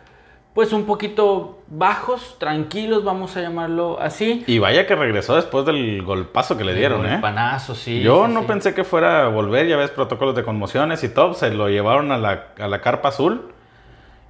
pues 0.56 0.72
un 0.72 0.86
poquito 0.86 1.60
bajos, 1.68 2.38
tranquilos, 2.40 3.04
vamos 3.04 3.36
a 3.36 3.42
llamarlo 3.42 4.00
así. 4.00 4.46
Y 4.48 4.58
vaya 4.58 4.88
que 4.88 4.96
regresó 4.96 5.36
después 5.36 5.66
del 5.66 6.02
golpazo 6.02 6.58
que 6.58 6.64
le 6.64 6.74
dieron, 6.74 7.06
¿eh? 7.06 7.18
Panazo, 7.22 7.76
sí. 7.76 8.00
Yo 8.00 8.30
no 8.30 8.48
pensé 8.48 8.74
que 8.74 8.86
fuera 8.86 9.26
a 9.26 9.28
volver, 9.28 9.68
ya 9.68 9.76
ves, 9.76 9.92
protocolos 9.92 10.34
de 10.34 10.44
conmociones 10.44 11.04
y 11.04 11.10
todo, 11.10 11.34
se 11.34 11.52
lo 11.52 11.68
llevaron 11.68 12.14
a 12.14 12.18
la, 12.18 12.82
carpa 12.82 13.10
azul. 13.10 13.52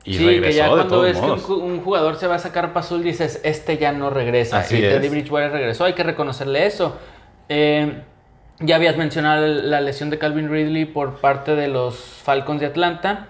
Y 0.04 0.16
sí, 0.16 0.26
regresó 0.26 0.50
que 0.50 0.56
ya 0.56 0.70
cuando 0.70 1.02
ves 1.02 1.20
que 1.20 1.52
un, 1.52 1.82
jugador 1.82 2.16
se 2.16 2.26
va 2.26 2.34
a 2.34 2.38
esa 2.38 2.52
carpa 2.52 2.80
azul 2.80 3.04
dices, 3.04 3.40
este 3.44 3.78
ya 3.78 3.92
no 3.92 4.10
regresa. 4.10 4.60
Así 4.60 4.78
y 4.78 4.82
Teddy 4.82 5.10
Bridgewater 5.10 5.52
regresó, 5.52 5.86
hay 5.86 5.94
que 5.94 6.04
reconocerle 6.04 6.66
eso. 6.66 6.98
Eh, 7.50 8.02
ya 8.62 8.78
habías 8.78 8.98
mencionado 8.98 9.46
la 9.46 9.80
lesión 9.80 10.10
de 10.10 10.18
Calvin 10.18 10.50
Ridley 10.50 10.86
por 10.86 11.18
parte 11.18 11.56
de 11.56 11.68
los 11.68 11.98
Falcons 11.98 12.62
de 12.62 12.66
Atlanta. 12.66 13.28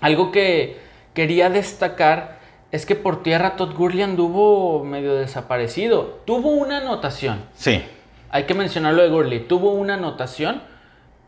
Algo 0.00 0.32
que 0.32 0.90
quería 1.14 1.50
destacar 1.50 2.40
es 2.70 2.86
que 2.86 2.94
por 2.96 3.22
tierra 3.22 3.56
Todd 3.56 3.74
Gurley 3.74 4.02
anduvo 4.02 4.82
medio 4.84 5.14
desaparecido. 5.14 6.20
Tuvo 6.24 6.50
una 6.50 6.78
anotación. 6.78 7.44
Sí. 7.54 7.82
Hay 8.30 8.44
que 8.44 8.54
mencionarlo 8.54 9.02
de 9.02 9.10
Gurley. 9.10 9.40
Tuvo 9.46 9.72
una 9.72 9.94
anotación, 9.94 10.62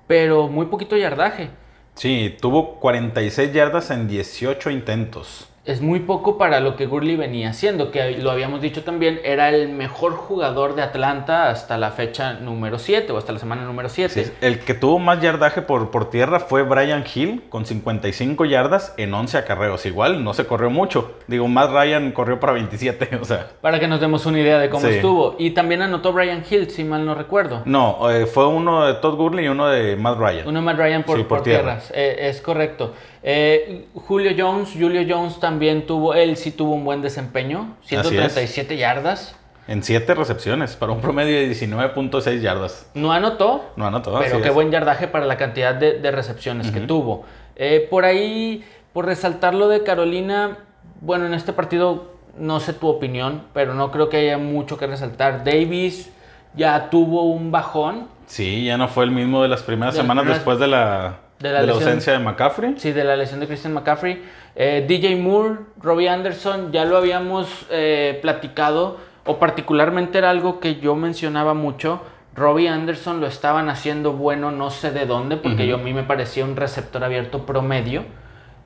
pero 0.07 0.49
muy 0.49 0.67
poquito 0.67 0.97
yardaje. 0.97 1.51
Sí, 1.95 2.35
tuvo 2.41 2.81
46 2.81 3.53
yardas 3.53 3.91
en 3.91 4.09
18 4.09 4.71
intentos. 4.71 5.49
Es 5.67 5.81
muy 5.81 6.01
poco 6.01 6.37
para 6.37 6.61
lo 6.61 6.77
que 6.77 6.85
Gurley 6.85 7.17
venía 7.17 7.49
haciendo, 7.49 7.91
que 7.91 8.19
lo 8.19 8.31
habíamos 8.31 8.61
dicho 8.61 8.83
también, 8.85 9.19
era 9.25 9.49
el 9.49 9.71
mejor 9.71 10.13
jugador 10.13 10.75
de 10.75 10.83
Atlanta 10.83 11.49
hasta 11.49 11.79
la 11.79 11.91
fecha 11.91 12.35
número 12.35 12.79
7 12.79 13.11
o 13.13 13.17
hasta 13.17 13.33
la 13.33 13.39
semana 13.39 13.65
número 13.65 13.89
7. 13.89 14.25
Sí, 14.25 14.31
el 14.43 14.59
que 14.61 14.75
tuvo 14.75 14.99
más 14.99 15.23
yardaje 15.23 15.63
por, 15.63 15.91
por 15.91 16.11
tierra 16.11 16.39
fue 16.41 16.65
Brian 16.65 17.03
Hill 17.15 17.45
con 17.49 17.65
55 17.65 18.45
yardas 18.45 18.93
en 18.99 19.15
11 19.15 19.39
acarreos. 19.39 19.87
Igual 19.87 20.23
no 20.23 20.35
se 20.35 20.47
corrió 20.47 20.69
mucho. 20.69 21.13
Digo, 21.29 21.49
más 21.49 21.71
Ryan 21.71 22.13
corrió 22.13 22.39
para 22.41 22.53
27, 22.53 23.17
o 23.23 23.25
sea. 23.25 23.49
Para 23.63 23.81
que 23.81 23.89
nos 23.89 24.01
demos 24.01 24.27
una 24.27 24.41
idea 24.41 24.59
de 24.59 24.69
cómo 24.69 24.87
Sí. 24.87 24.97
estuvo. 24.97 25.35
Y 25.39 25.53
también 25.53 25.81
anotó 25.81 26.13
Brian 26.13 26.45
Hill, 26.49 26.69
si 26.71 26.85
mal 26.85 27.07
no 27.07 27.15
recuerdo. 27.15 27.63
No, 27.65 28.11
eh, 28.11 28.27
fue 28.27 28.47
uno 28.47 28.85
de 28.87 28.95
Todd 28.95 29.15
Gurley 29.17 29.47
y 29.47 29.49
uno 29.49 29.69
de 29.69 29.97
Matt 29.97 30.19
Ryan. 30.19 30.47
Uno 30.47 30.61
más 30.61 30.77
Ryan 30.77 31.05
por, 31.05 31.17
Sí, 31.17 31.23
por 31.23 31.39
por 31.39 31.43
tierra. 31.43 31.63
tierras. 31.79 31.93
Eh, 31.95 32.29
es 32.29 32.43
correcto. 32.43 32.93
Eh, 33.27 33.87
Julio 33.95 34.33
Jones, 34.37 34.71
Julio 34.79 35.03
Jones 35.09 35.41
también 35.41 35.87
tuvo, 35.87 36.13
él 36.15 36.37
sí 36.37 36.51
tuvo 36.51 36.75
un 36.75 36.85
buen 36.85 37.01
desempeño. 37.01 37.75
es. 37.83 37.89
137 37.89 38.77
yardas. 38.77 39.35
En 39.67 39.83
7 39.83 40.15
recepciones, 40.15 40.77
para 40.77 40.93
un 40.93 41.01
promedio 41.01 41.35
de 41.39 41.49
19.6 41.51 42.41
yardas. 42.43 42.87
No 42.93 43.13
anotó, 43.13 43.65
No 43.77 43.87
anotó, 43.87 44.19
pero 44.19 44.43
qué 44.43 44.49
es. 44.49 44.55
buen 44.55 44.71
yardaje 44.71 45.09
para 45.09 45.25
la 45.25 45.39
cantidad 45.39 45.75
de, 45.75 45.99
de 46.01 46.11
recepciones 46.11 46.71
que 46.71 46.81
tuvo. 46.81 47.25
Eh, 47.57 47.87
por 47.89 48.05
ahí, 48.05 48.63
por 48.93 49.07
resaltar 49.07 49.55
lo 49.55 49.69
de 49.69 49.83
Carolina, 49.83 50.59
bueno, 51.01 51.25
en 51.25 51.33
este 51.33 51.55
partido 51.55 52.13
no 52.37 52.61
sé 52.61 52.75
tu 52.75 52.89
opinión, 52.89 53.45
pero 53.55 53.73
no 53.73 53.91
creo 53.91 54.11
que 54.11 54.19
haya 54.19 54.37
mucho 54.37 54.77
que 54.77 54.87
resaltar. 54.87 55.45
Davis 55.45 56.11
ya 56.55 56.91
tuvo 56.91 57.23
un 57.23 57.51
bajón, 57.51 58.13
Sí, 58.27 58.65
ya 58.67 58.77
no 58.79 58.89
fue 58.89 59.05
el 59.05 59.11
mismo 59.13 59.43
de 59.43 59.49
las 59.49 59.63
primeras 59.63 59.95
De 59.95 59.99
las 59.99 60.05
semanas 60.05 60.23
primeras- 60.25 60.39
después 60.41 60.59
de 60.59 60.67
la, 60.67 61.19
de 61.41 61.49
de 61.49 61.55
la 61.55 61.61
la 61.61 61.67
lesión. 61.67 61.85
ausencia 61.85 62.13
de 62.13 62.19
McCaffrey. 62.21 62.75
sí, 62.79 62.93
de 62.93 63.05
la 63.05 63.17
lesión 63.17 63.41
de 63.41 63.47
Christian 63.47 63.73
McCaffrey. 63.75 64.23
Eh, 64.57 64.85
DJ 64.87 65.17
Moore, 65.17 65.59
Robbie 65.83 66.09
Anderson, 66.09 66.73
ya 66.73 66.85
lo 66.85 66.97
habíamos 66.97 67.67
eh, 67.71 68.19
platicado, 68.23 68.99
o 69.27 69.39
particularmente 69.39 70.19
era 70.19 70.31
algo 70.31 70.61
que 70.61 70.77
yo 70.77 70.95
mencionaba 70.95 71.55
mucho. 71.55 72.01
Robbie 72.35 72.69
Anderson 72.69 73.21
lo 73.21 73.27
estaban 73.27 73.69
haciendo 73.69 74.13
bueno, 74.13 74.51
no 74.51 74.71
sé 74.71 74.91
de 74.91 75.07
dónde, 75.07 75.37
porque 75.37 75.67
yo 75.67 75.77
a 75.77 75.79
mí 75.79 75.93
me 75.93 76.03
parecía 76.03 76.45
un 76.45 76.57
receptor 76.57 77.05
abierto 77.05 77.47
promedio. 77.47 78.05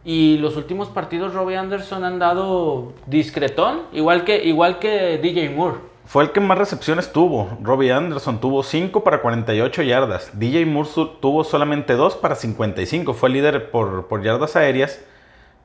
Y 0.04 0.38
los 0.38 0.56
últimos 0.56 0.88
partidos 0.88 1.34
Robbie 1.34 1.56
Anderson 1.56 2.04
han 2.04 2.18
dado 2.18 2.94
discretón, 3.06 3.82
igual 3.92 4.24
que, 4.24 4.42
igual 4.44 4.78
que 4.78 5.18
DJ 5.18 5.50
Moore. 5.50 5.78
Fue 6.08 6.24
el 6.24 6.32
que 6.32 6.40
más 6.40 6.56
recepciones 6.56 7.12
tuvo. 7.12 7.58
Robbie 7.62 7.92
Anderson 7.92 8.40
tuvo 8.40 8.62
5 8.62 9.04
para 9.04 9.20
48 9.20 9.82
yardas. 9.82 10.30
DJ 10.32 10.64
Moore 10.64 10.88
tuvo 11.20 11.44
solamente 11.44 11.92
2 11.94 12.16
para 12.16 12.34
55. 12.34 13.12
Fue 13.12 13.28
líder 13.28 13.70
por, 13.70 14.08
por 14.08 14.22
yardas 14.22 14.56
aéreas. 14.56 15.00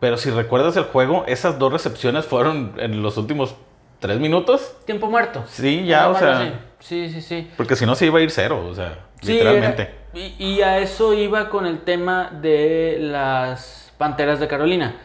Pero 0.01 0.17
si 0.17 0.29
recuerdas 0.31 0.75
el 0.75 0.83
juego, 0.83 1.23
esas 1.27 1.59
dos 1.59 1.71
recepciones 1.71 2.25
fueron 2.25 2.73
en 2.77 3.01
los 3.01 3.15
últimos 3.15 3.55
3 3.99 4.19
minutos. 4.19 4.75
Tiempo 4.85 5.09
muerto. 5.09 5.45
Sí, 5.47 5.85
ya, 5.85 6.09
o 6.09 6.13
Llamarlo 6.13 6.19
sea. 6.19 6.47
así. 6.47 6.53
Sí, 6.79 7.09
sí, 7.09 7.21
sí. 7.21 7.51
Porque 7.55 7.77
si 7.77 7.85
no 7.85 7.95
se 7.95 8.07
iba 8.07 8.19
a 8.19 8.21
ir 8.21 8.29
cero, 8.29 8.67
o 8.69 8.75
sea, 8.75 8.99
Sí, 9.21 9.31
literalmente. 9.31 9.81
era- 9.83 9.93
y, 10.13 10.35
y 10.43 10.61
a 10.61 10.79
eso 10.79 11.13
iba 11.13 11.47
con 11.49 11.65
el 11.65 11.79
tema 11.85 12.29
de 12.41 12.97
las 12.99 13.93
Panteras 13.97 14.41
de 14.41 14.49
Carolina. 14.49 14.97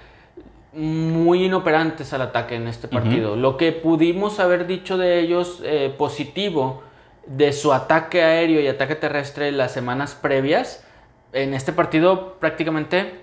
Muy 0.72 1.44
inoperantes 1.46 2.12
al 2.12 2.22
ataque 2.22 2.54
en 2.56 2.68
este 2.68 2.88
partido. 2.88 3.36
Lo 3.36 3.56
que 3.56 3.72
pudimos 3.72 4.38
haber 4.38 4.66
dicho 4.66 4.98
de 4.98 5.18
ellos 5.20 5.60
eh, 5.64 5.94
positivo 5.96 6.82
de 7.26 7.52
su 7.52 7.72
ataque 7.72 8.22
aéreo 8.22 8.60
y 8.60 8.68
ataque 8.68 8.94
terrestre 8.94 9.50
las 9.52 9.72
semanas 9.72 10.14
previas, 10.14 10.84
en 11.32 11.54
este 11.54 11.72
partido 11.72 12.36
prácticamente 12.38 13.20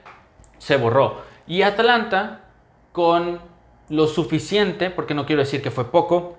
se 0.58 0.78
borró. 0.78 1.22
Y 1.48 1.62
Atlanta, 1.62 2.42
con 2.92 3.40
lo 3.90 4.08
suficiente, 4.08 4.90
porque 4.90 5.14
no 5.14 5.26
quiero 5.28 5.42
decir 5.42 5.62
que 5.62 5.70
fue 5.72 5.92
poco, 5.92 6.38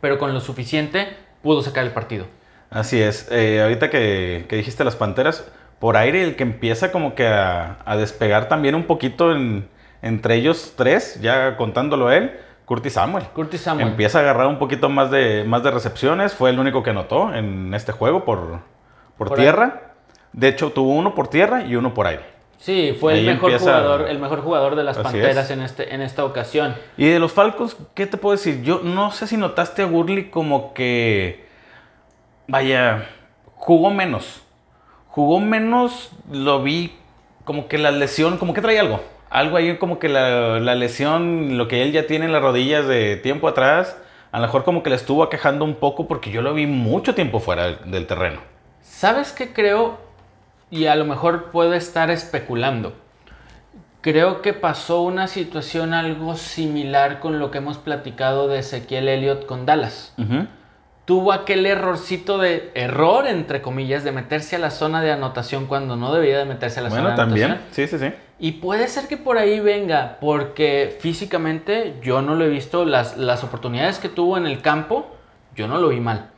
pero 0.00 0.18
con 0.18 0.34
lo 0.34 0.40
suficiente 0.40 1.16
pudo 1.42 1.62
sacar 1.62 1.84
el 1.84 1.92
partido. 1.92 2.26
Así 2.70 3.00
es. 3.00 3.28
Eh, 3.30 3.62
ahorita 3.62 3.90
que, 3.90 4.46
que 4.48 4.56
dijiste 4.56 4.82
las 4.82 4.96
panteras, 4.96 5.48
por 5.78 5.96
aire 5.96 6.22
el 6.24 6.34
que 6.34 6.42
empieza 6.42 6.90
como 6.90 7.14
que 7.14 7.26
a, 7.28 7.78
a 7.84 7.96
despegar 7.96 8.48
también 8.48 8.74
un 8.74 8.84
poquito 8.84 9.30
en- 9.32 9.68
entre 10.02 10.34
ellos 10.34 10.74
tres, 10.76 11.20
ya 11.20 11.56
contándolo 11.56 12.10
él, 12.10 12.38
Curtis 12.64 12.92
Samuel. 12.94 13.24
Curtis 13.34 13.60
Samuel. 13.62 13.88
Empieza 13.88 14.18
a 14.18 14.22
agarrar 14.22 14.46
un 14.46 14.58
poquito 14.58 14.88
más 14.88 15.10
de, 15.10 15.44
más 15.46 15.62
de 15.62 15.70
recepciones. 15.70 16.34
Fue 16.34 16.50
el 16.50 16.58
único 16.58 16.82
que 16.82 16.90
anotó 16.90 17.32
en 17.34 17.72
este 17.74 17.92
juego 17.92 18.24
por, 18.24 18.60
por, 19.16 19.28
Por 19.28 19.36
tierra. 19.38 19.92
De 20.32 20.48
hecho, 20.48 20.70
tuvo 20.70 20.92
uno 20.94 21.14
por 21.14 21.28
tierra 21.28 21.64
y 21.64 21.76
uno 21.76 21.92
por 21.94 22.06
aire. 22.06 22.24
Sí, 22.58 22.96
fue 22.98 23.18
el 23.18 23.26
mejor 23.26 23.50
empieza- 23.50 23.72
jugador, 23.80 24.08
el 24.08 24.18
mejor 24.20 24.40
jugador 24.42 24.76
de 24.76 24.84
las 24.84 24.96
Así 24.96 25.02
Panteras 25.04 25.46
es. 25.46 25.50
en 25.50 25.62
este 25.62 25.94
en 25.94 26.00
esta 26.00 26.24
ocasión. 26.24 26.74
Y 26.96 27.08
de 27.08 27.18
los 27.18 27.32
Falcons, 27.32 27.76
¿qué 27.94 28.06
te 28.06 28.16
puedo 28.16 28.36
decir? 28.36 28.62
Yo 28.62 28.80
no 28.84 29.10
sé 29.10 29.26
si 29.26 29.36
notaste 29.36 29.82
a 29.82 29.86
Gurley 29.86 30.30
como 30.30 30.72
que. 30.72 31.44
Vaya, 32.46 33.08
jugó 33.56 33.90
menos. 33.90 34.42
Jugó 35.08 35.40
menos, 35.40 36.10
lo 36.30 36.62
vi 36.62 36.96
como 37.44 37.68
que 37.68 37.78
la 37.78 37.90
lesión, 37.90 38.38
como 38.38 38.54
que 38.54 38.60
trae 38.62 38.78
algo. 38.78 39.00
Algo 39.32 39.56
ahí 39.56 39.78
como 39.78 39.98
que 39.98 40.10
la, 40.10 40.60
la 40.60 40.74
lesión, 40.74 41.56
lo 41.56 41.66
que 41.66 41.82
él 41.82 41.92
ya 41.92 42.06
tiene 42.06 42.26
en 42.26 42.32
las 42.32 42.42
rodillas 42.42 42.86
de 42.86 43.16
tiempo 43.16 43.48
atrás, 43.48 43.96
a 44.30 44.38
lo 44.38 44.46
mejor 44.46 44.62
como 44.62 44.82
que 44.82 44.90
le 44.90 44.96
estuvo 44.96 45.22
aquejando 45.22 45.64
un 45.64 45.76
poco 45.76 46.06
porque 46.06 46.30
yo 46.30 46.42
lo 46.42 46.52
vi 46.52 46.66
mucho 46.66 47.14
tiempo 47.14 47.40
fuera 47.40 47.64
del, 47.64 47.90
del 47.90 48.06
terreno. 48.06 48.40
¿Sabes 48.82 49.32
qué 49.32 49.54
creo? 49.54 49.98
Y 50.70 50.86
a 50.86 50.96
lo 50.96 51.06
mejor 51.06 51.50
puedo 51.50 51.72
estar 51.72 52.10
especulando. 52.10 52.92
Creo 54.02 54.42
que 54.42 54.52
pasó 54.52 55.00
una 55.02 55.28
situación 55.28 55.94
algo 55.94 56.36
similar 56.36 57.20
con 57.20 57.38
lo 57.38 57.50
que 57.50 57.58
hemos 57.58 57.78
platicado 57.78 58.48
de 58.48 58.58
Ezequiel 58.58 59.08
Elliott 59.08 59.46
con 59.46 59.64
Dallas. 59.64 60.12
Ujú. 60.18 60.46
Tuvo 61.04 61.32
aquel 61.32 61.66
errorcito 61.66 62.38
de 62.38 62.70
error, 62.74 63.26
entre 63.26 63.60
comillas, 63.60 64.04
de 64.04 64.12
meterse 64.12 64.54
a 64.56 64.58
la 64.60 64.70
zona 64.70 65.02
de 65.02 65.10
anotación 65.10 65.66
cuando 65.66 65.96
no 65.96 66.14
debía 66.14 66.38
de 66.38 66.44
meterse 66.44 66.78
a 66.78 66.84
la 66.84 66.88
Bueno, 66.90 67.04
zona 67.04 67.16
de 67.16 67.22
anotación. 67.22 67.50
también, 67.50 67.68
sí, 67.72 67.86
sí, 67.88 67.98
sí. 67.98 68.12
Y 68.38 68.52
puede 68.52 68.86
ser 68.88 69.08
que 69.08 69.16
por 69.16 69.36
ahí 69.36 69.58
venga, 69.60 70.18
porque 70.20 70.96
físicamente 71.00 71.94
yo 72.02 72.22
no 72.22 72.34
lo 72.36 72.44
he 72.44 72.48
visto, 72.48 72.84
las, 72.84 73.16
las 73.16 73.42
oportunidades 73.42 73.98
que 73.98 74.08
tuvo 74.08 74.36
en 74.36 74.46
el 74.46 74.60
campo, 74.62 75.06
yo 75.56 75.66
no 75.66 75.78
lo 75.78 75.88
vi 75.88 75.98
mal. 76.00 76.30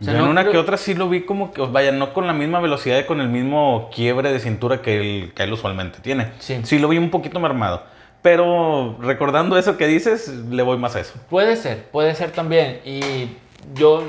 O 0.00 0.04
sea, 0.04 0.12
Yo 0.14 0.18
en 0.20 0.24
no 0.26 0.30
una 0.30 0.42
creo- 0.42 0.52
que 0.52 0.58
otra 0.58 0.76
sí 0.76 0.94
lo 0.94 1.08
vi 1.08 1.22
como 1.22 1.52
que, 1.52 1.60
vaya, 1.62 1.90
no 1.92 2.12
con 2.12 2.26
la 2.26 2.32
misma 2.32 2.60
velocidad 2.60 2.98
y 2.98 3.04
con 3.04 3.20
el 3.20 3.28
mismo 3.28 3.90
quiebre 3.94 4.32
de 4.32 4.38
cintura 4.40 4.82
que 4.82 5.00
él, 5.00 5.32
que 5.34 5.42
él 5.44 5.52
usualmente 5.52 5.98
tiene. 6.00 6.28
Sí. 6.38 6.78
lo 6.78 6.88
vi 6.88 6.98
un 6.98 7.10
poquito 7.10 7.38
mermado. 7.40 7.82
Pero 8.22 8.96
recordando 9.00 9.56
eso 9.58 9.76
que 9.76 9.86
dices, 9.88 10.28
le 10.28 10.62
voy 10.62 10.78
más 10.78 10.94
a 10.96 11.00
eso. 11.00 11.14
Puede 11.28 11.56
ser, 11.56 11.84
puede 11.90 12.14
ser 12.14 12.30
también. 12.30 12.80
Y 12.84 13.36
yo 13.74 14.02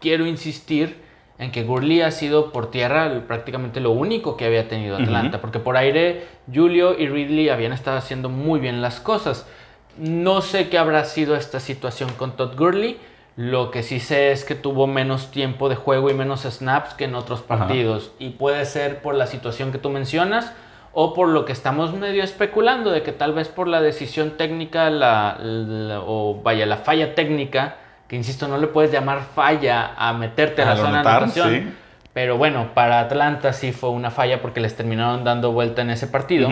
quiero 0.00 0.26
insistir 0.26 1.00
en 1.38 1.50
que 1.50 1.64
Gurley 1.64 2.02
ha 2.02 2.10
sido 2.10 2.52
por 2.52 2.70
tierra 2.70 3.22
prácticamente 3.26 3.80
lo 3.80 3.90
único 3.90 4.36
que 4.36 4.44
había 4.46 4.68
tenido 4.68 4.96
Atlanta, 4.96 5.40
porque 5.40 5.58
por 5.58 5.76
aire 5.76 6.24
Julio 6.52 6.96
y 6.98 7.08
Ridley 7.08 7.48
habían 7.48 7.72
estado 7.72 7.96
haciendo 7.98 8.28
muy 8.28 8.60
bien 8.60 8.80
las 8.80 9.00
cosas. 9.00 9.46
No 9.98 10.40
sé 10.40 10.68
qué 10.68 10.78
habrá 10.78 11.04
sido 11.04 11.34
esta 11.36 11.58
situación 11.60 12.10
con 12.16 12.36
Todd 12.36 12.56
Gurley. 12.56 12.98
Lo 13.34 13.70
que 13.70 13.82
sí 13.82 13.98
sé 13.98 14.30
es 14.30 14.44
que 14.44 14.54
tuvo 14.54 14.86
menos 14.86 15.30
tiempo 15.30 15.68
de 15.68 15.74
juego 15.76 16.10
y 16.10 16.14
menos 16.14 16.42
snaps 16.42 16.94
que 16.94 17.04
en 17.04 17.14
otros 17.14 17.40
partidos. 17.42 18.12
Y 18.18 18.30
puede 18.30 18.64
ser 18.66 19.00
por 19.00 19.14
la 19.14 19.26
situación 19.26 19.72
que 19.72 19.78
tú 19.78 19.88
mencionas 19.90 20.52
o 20.92 21.14
por 21.14 21.28
lo 21.28 21.44
que 21.46 21.52
estamos 21.52 21.94
medio 21.94 22.22
especulando 22.22 22.90
de 22.90 23.02
que 23.02 23.12
tal 23.12 23.32
vez 23.32 23.48
por 23.48 23.66
la 23.68 23.80
decisión 23.80 24.32
técnica 24.36 24.90
la, 24.90 25.38
la- 25.40 26.00
o 26.02 26.40
vaya 26.42 26.66
la 26.66 26.76
falla 26.76 27.14
técnica 27.14 27.76
que 28.12 28.16
insisto 28.16 28.46
no 28.46 28.58
le 28.58 28.66
puedes 28.66 28.92
llamar 28.92 29.20
falla 29.34 29.94
a 29.96 30.12
meterte 30.12 30.60
a 30.60 30.66
la 30.66 30.76
zona 30.76 31.02
de 31.02 31.08
anotación 31.08 31.48
sí. 31.50 31.72
pero 32.12 32.36
bueno 32.36 32.74
para 32.74 33.00
Atlanta 33.00 33.54
sí 33.54 33.72
fue 33.72 33.88
una 33.88 34.10
falla 34.10 34.42
porque 34.42 34.60
les 34.60 34.76
terminaron 34.76 35.24
dando 35.24 35.52
vuelta 35.52 35.80
en 35.80 35.88
ese 35.88 36.06
partido. 36.08 36.50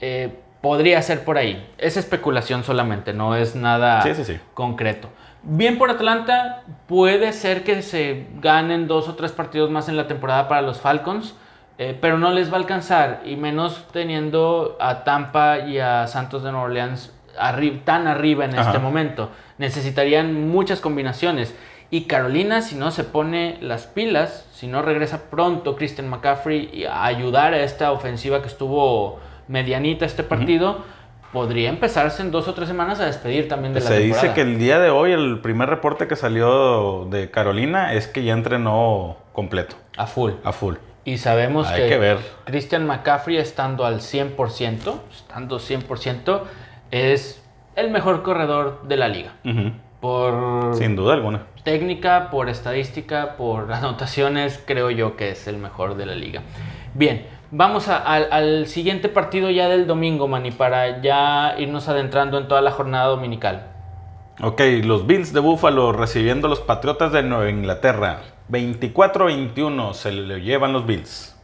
Eh, 0.00 0.32
podría 0.62 1.02
ser 1.02 1.24
por 1.26 1.36
ahí 1.36 1.68
es 1.76 1.98
especulación 1.98 2.64
solamente 2.64 3.12
no 3.12 3.34
es 3.36 3.54
nada 3.54 4.00
Sí, 4.00 4.14
sí, 4.14 4.24
sí. 4.24 4.40
concreto 4.54 5.10
bien 5.42 5.76
por 5.76 5.90
Atlanta 5.90 6.62
puede 6.86 7.34
ser 7.34 7.64
que 7.64 7.82
se 7.82 8.26
ganen 8.40 8.88
dos 8.88 9.10
o 9.10 9.14
tres 9.14 9.32
partidos 9.32 9.70
más 9.70 9.90
en 9.90 9.96
la 9.98 10.06
temporada 10.06 10.48
para 10.48 10.62
los 10.62 10.80
Falcons 10.80 11.34
eh, 11.76 11.98
pero 12.00 12.16
no 12.18 12.30
les 12.32 12.50
va 12.50 12.54
a 12.54 12.60
alcanzar, 12.60 13.20
y 13.26 13.36
menos 13.36 13.86
teniendo 13.92 14.76
a 14.80 15.04
Tampa 15.04 15.58
y 15.60 15.78
a 15.78 16.06
Santos 16.08 16.42
de 16.42 16.50
Nueva 16.50 16.64
Orleans 16.66 17.12
arri- 17.38 17.84
tan 17.84 18.08
arriba 18.08 18.46
en 18.46 18.58
Ajá. 18.58 18.62
este 18.70 18.78
momento. 18.80 19.30
Necesitarían 19.58 20.48
muchas 20.48 20.80
combinaciones. 20.80 21.54
Y 21.90 22.02
Carolina, 22.02 22.60
si 22.62 22.74
no 22.74 22.90
se 22.90 23.04
pone 23.04 23.56
las 23.60 23.86
pilas, 23.86 24.46
si 24.52 24.66
no 24.66 24.82
regresa 24.82 25.30
pronto 25.30 25.76
Christian 25.76 26.08
McCaffrey 26.08 26.84
a 26.84 27.06
ayudar 27.06 27.54
a 27.54 27.62
esta 27.62 27.92
ofensiva 27.92 28.42
que 28.42 28.48
estuvo 28.48 29.18
medianita 29.48 30.04
este 30.04 30.22
partido, 30.22 30.84
podría 31.32 31.70
empezarse 31.70 32.22
en 32.22 32.30
dos 32.30 32.46
o 32.46 32.54
tres 32.54 32.68
semanas 32.68 33.00
a 33.00 33.06
despedir 33.06 33.48
también 33.48 33.72
de 33.72 33.80
la 33.80 33.86
Se 33.86 33.98
dice 34.00 34.32
que 34.34 34.42
el 34.42 34.58
día 34.58 34.78
de 34.78 34.90
hoy, 34.90 35.12
el 35.12 35.40
primer 35.40 35.68
reporte 35.70 36.06
que 36.06 36.16
salió 36.16 37.06
de 37.10 37.30
Carolina 37.30 37.94
es 37.94 38.06
que 38.06 38.22
ya 38.22 38.34
entrenó 38.34 39.16
completo, 39.32 39.76
A 39.96 40.06
full. 40.06 40.32
a 40.44 40.52
full. 40.52 40.76
Y 41.04 41.16
sabemos 41.16 41.66
Hay 41.68 41.82
que, 41.82 41.88
que 41.88 41.98
ver. 41.98 42.18
Christian 42.44 42.86
McCaffrey 42.86 43.38
estando 43.38 43.86
al 43.86 44.00
100%, 44.00 44.94
estando 45.10 45.58
100%, 45.58 46.42
es 46.90 47.42
el 47.80 47.90
mejor 47.90 48.22
corredor 48.22 48.82
de 48.88 48.96
la 48.96 49.08
liga. 49.08 49.32
Por 50.00 50.74
Sin 50.76 50.94
duda 50.96 51.14
alguna. 51.14 51.42
técnica, 51.64 52.28
por 52.30 52.48
estadística, 52.48 53.36
por 53.36 53.72
anotaciones, 53.72 54.62
creo 54.66 54.90
yo 54.90 55.16
que 55.16 55.30
es 55.32 55.46
el 55.48 55.58
mejor 55.58 55.96
de 55.96 56.06
la 56.06 56.14
liga. 56.14 56.42
Bien, 56.94 57.26
vamos 57.50 57.88
a- 57.88 57.98
al 57.98 58.66
siguiente 58.66 59.08
partido 59.08 59.50
ya 59.50 59.68
del 59.68 59.86
domingo, 59.86 60.28
Manny, 60.28 60.52
para 60.52 61.02
ya 61.02 61.54
irnos 61.58 61.88
adentrando 61.88 62.38
en 62.38 62.46
toda 62.48 62.60
la 62.60 62.70
jornada 62.70 63.06
dominical. 63.06 63.66
Ok, 64.40 64.60
los 64.84 65.04
Bills 65.06 65.32
de 65.32 65.40
Buffalo 65.40 65.92
recibiendo 65.92 66.46
a 66.46 66.50
los 66.50 66.60
Patriotas 66.60 67.10
de 67.10 67.24
Nueva 67.24 67.50
Inglaterra. 67.50 68.20
24-21 68.50 69.92
se 69.94 70.12
le 70.12 70.40
llevan 70.42 70.72
los 70.72 70.86
Bills. 70.86 71.34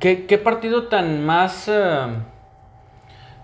¿Qué, 0.00 0.26
qué 0.26 0.36
partido 0.38 0.88
tan 0.88 1.24
más... 1.24 1.68
eh, 1.68 2.06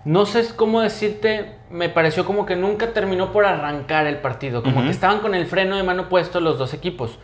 no 0.05 0.25
sé 0.25 0.45
cómo 0.55 0.81
decirte, 0.81 1.55
me 1.69 1.89
pareció 1.89 2.25
como 2.25 2.45
que 2.45 2.55
nunca 2.55 2.93
terminó 2.93 3.31
por 3.31 3.45
arrancar 3.45 4.05
el 4.05 4.17
partido, 4.17 4.61
como 4.61 4.83
que 4.83 4.89
estaban 4.89 5.19
con 5.19 5.33
el 5.33 5.45
freno 5.45 5.77
de 5.77 5.83
mano 5.83 6.09
puesto 6.09 6.39
los 6.39 6.57
dos 6.57 6.73
equipos. 6.73 7.19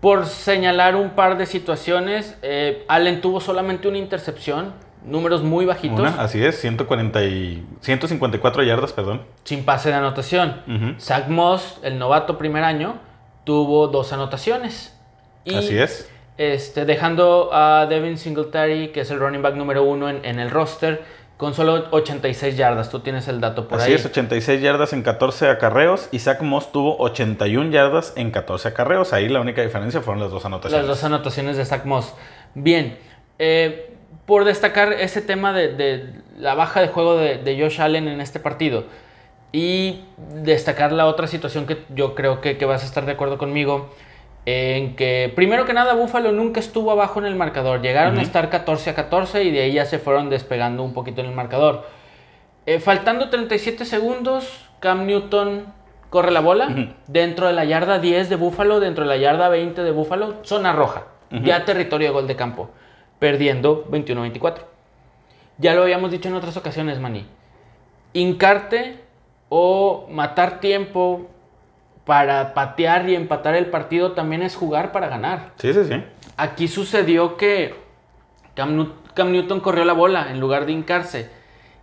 Por 0.00 0.26
señalar 0.26 0.96
un 0.96 1.10
par 1.10 1.36
de 1.38 1.46
situaciones, 1.46 2.36
eh, 2.42 2.84
Allen 2.88 3.20
tuvo 3.20 3.40
solamente 3.40 3.88
una 3.88 3.98
intercepción, 3.98 4.72
números 5.04 5.42
muy 5.42 5.64
bajitos, 5.64 5.98
Una, 5.98 6.22
así 6.22 6.44
es, 6.44 6.60
140 6.60 7.24
y 7.24 7.64
154 7.80 8.62
yardas, 8.62 8.92
perdón. 8.92 9.22
sin 9.44 9.64
pase 9.64 9.88
de 9.90 9.96
anotación. 9.96 10.96
Zach 11.00 11.28
Moss, 11.28 11.78
el 11.82 11.98
novato 11.98 12.38
primer 12.38 12.62
año, 12.64 12.96
tuvo 13.44 13.88
dos 13.88 14.12
anotaciones. 14.12 14.96
Y, 15.44 15.54
Así 15.54 15.76
es. 15.76 16.08
Este, 16.38 16.84
dejando 16.84 17.50
a 17.52 17.86
Devin 17.86 18.16
Singletary, 18.16 18.88
que 18.88 19.00
es 19.00 19.10
el 19.10 19.18
running 19.18 19.42
back 19.42 19.54
número 19.54 19.82
uno 19.82 20.08
en, 20.08 20.24
en 20.24 20.38
el 20.38 20.50
roster, 20.50 21.02
con 21.36 21.54
solo 21.54 21.86
86 21.90 22.56
yardas. 22.56 22.90
Tú 22.90 23.00
tienes 23.00 23.28
el 23.28 23.40
dato 23.40 23.68
por 23.68 23.78
Así 23.78 23.90
ahí. 23.90 23.94
es, 23.94 24.06
86 24.06 24.60
yardas 24.60 24.92
en 24.92 25.02
14 25.02 25.48
acarreos. 25.48 26.08
Y 26.12 26.18
Zach 26.18 26.40
Moss 26.42 26.70
tuvo 26.72 26.96
81 26.98 27.70
yardas 27.70 28.12
en 28.16 28.30
14 28.30 28.68
acarreos. 28.68 29.12
Ahí 29.12 29.28
la 29.28 29.40
única 29.40 29.62
diferencia 29.62 30.00
fueron 30.00 30.22
las 30.22 30.30
dos 30.30 30.44
anotaciones. 30.44 30.86
Las 30.86 30.96
dos 30.96 31.04
anotaciones 31.04 31.56
de 31.56 31.64
Zach 31.64 31.84
Moss. 31.84 32.14
Bien, 32.54 32.98
eh, 33.38 33.94
por 34.26 34.44
destacar 34.44 34.92
ese 34.92 35.20
tema 35.22 35.52
de, 35.52 35.74
de 35.74 36.12
la 36.38 36.54
baja 36.54 36.80
de 36.80 36.88
juego 36.88 37.16
de, 37.16 37.38
de 37.38 37.60
Josh 37.60 37.80
Allen 37.80 38.08
en 38.08 38.20
este 38.20 38.38
partido 38.38 38.84
y 39.52 40.04
destacar 40.42 40.92
la 40.92 41.06
otra 41.06 41.26
situación 41.26 41.66
que 41.66 41.84
yo 41.94 42.14
creo 42.14 42.40
que, 42.40 42.56
que 42.56 42.64
vas 42.64 42.82
a 42.82 42.86
estar 42.86 43.04
de 43.04 43.12
acuerdo 43.12 43.36
conmigo, 43.36 43.94
en 44.44 44.96
que 44.96 45.32
primero 45.34 45.64
que 45.64 45.72
nada 45.72 45.94
Buffalo 45.94 46.32
nunca 46.32 46.58
estuvo 46.58 46.90
abajo 46.90 47.20
en 47.20 47.26
el 47.26 47.36
marcador, 47.36 47.80
llegaron 47.80 48.18
a 48.18 48.22
estar 48.22 48.50
14 48.50 48.90
a 48.90 48.94
14 48.94 49.44
y 49.44 49.50
de 49.50 49.62
ahí 49.62 49.72
ya 49.72 49.84
se 49.84 49.98
fueron 49.98 50.30
despegando 50.30 50.82
un 50.82 50.92
poquito 50.94 51.20
en 51.20 51.28
el 51.28 51.34
marcador. 51.34 51.86
Eh, 52.66 52.80
faltando 52.80 53.28
37 53.28 53.84
segundos, 53.84 54.68
Cam 54.80 55.06
Newton 55.06 55.66
corre 56.10 56.30
la 56.30 56.40
bola 56.40 56.94
dentro 57.06 57.46
de 57.46 57.52
la 57.52 57.64
yarda 57.64 57.98
10 57.98 58.28
de 58.28 58.36
Buffalo, 58.36 58.80
dentro 58.80 59.04
de 59.04 59.08
la 59.08 59.16
yarda 59.16 59.48
20 59.48 59.82
de 59.82 59.90
Buffalo, 59.92 60.36
zona 60.42 60.72
roja, 60.72 61.06
ya 61.30 61.64
territorio 61.64 62.08
de 62.08 62.12
gol 62.12 62.26
de 62.26 62.36
campo, 62.36 62.70
perdiendo 63.18 63.86
21-24. 63.90 64.58
Ya 65.58 65.74
lo 65.74 65.82
habíamos 65.82 66.10
dicho 66.10 66.28
en 66.28 66.34
otras 66.34 66.56
ocasiones, 66.56 66.98
Manny. 66.98 67.24
Hincarte 68.12 68.98
o 69.48 70.06
matar 70.10 70.60
tiempo 70.60 71.30
para 72.04 72.54
patear 72.54 73.08
y 73.08 73.14
empatar 73.14 73.54
el 73.54 73.66
partido 73.66 74.12
también 74.12 74.42
es 74.42 74.56
jugar 74.56 74.92
para 74.92 75.08
ganar. 75.08 75.50
Sí, 75.56 75.72
sí, 75.72 75.84
sí. 75.84 76.02
Aquí 76.36 76.68
sucedió 76.68 77.36
que 77.36 77.74
Cam, 78.54 79.32
Newton 79.32 79.60
corrió 79.60 79.84
la 79.84 79.92
bola 79.92 80.30
en 80.30 80.40
lugar 80.40 80.66
de 80.66 80.72
hincarse. 80.72 81.30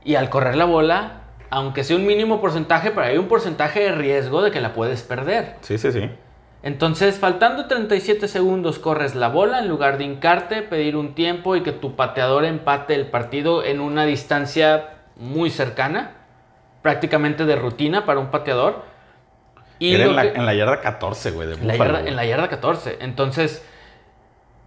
Y 0.04 0.16
al 0.16 0.30
correr 0.30 0.56
la 0.56 0.66
bola, 0.66 1.22
aunque 1.50 1.84
sea 1.84 1.96
un 1.96 2.06
mínimo 2.06 2.42
porcentaje, 2.42 2.92
pero 2.92 3.08
hay 3.08 3.18
un 3.18 3.28
porcentaje 3.28 3.82
de 3.82 3.92
riesgo 3.92 4.42
de 4.42 4.52
que 4.52 4.62
la 4.62 4.74
puedes 4.74 5.04
perder. 5.04 5.56
Sí, 5.62 5.78
sí, 5.78 5.92
sí. 5.92 6.10
Entonces, 6.62 7.18
faltando 7.18 7.68
37 7.68 8.28
segundos, 8.28 8.80
corres 8.80 9.16
la 9.16 9.30
bola 9.30 9.60
en 9.60 9.70
lugar 9.70 9.98
de 9.98 10.04
hincarte, 10.04 10.62
pedir 10.62 10.98
un 10.98 11.16
tiempo 11.16 11.56
y 11.56 11.64
que 11.64 11.72
tu 11.72 11.96
pateador 11.96 12.44
empate 12.44 12.96
el 12.96 13.08
partido 13.08 13.64
en 13.64 13.80
una 13.80 14.06
distancia 14.06 14.90
muy 15.16 15.50
cercana, 15.52 16.18
prácticamente 16.82 17.46
de 17.46 17.56
rutina 17.56 18.06
para 18.06 18.20
un 18.20 18.28
pateador. 18.28 18.84
Y 19.80 19.96
Era 19.96 20.06
lo 20.06 20.10
en 20.12 20.16
la, 20.18 20.22
que- 20.24 20.38
en 20.38 20.46
la 20.46 20.54
yarda 20.54 20.82
14, 20.82 21.32
güey, 21.32 21.48
de 21.48 21.54
en 21.56 21.68
la, 21.68 21.76
yarda, 21.78 22.02
en 22.02 22.16
la 22.16 22.26
yarda 22.26 22.50
14. 22.50 22.98
Entonces, 23.02 23.64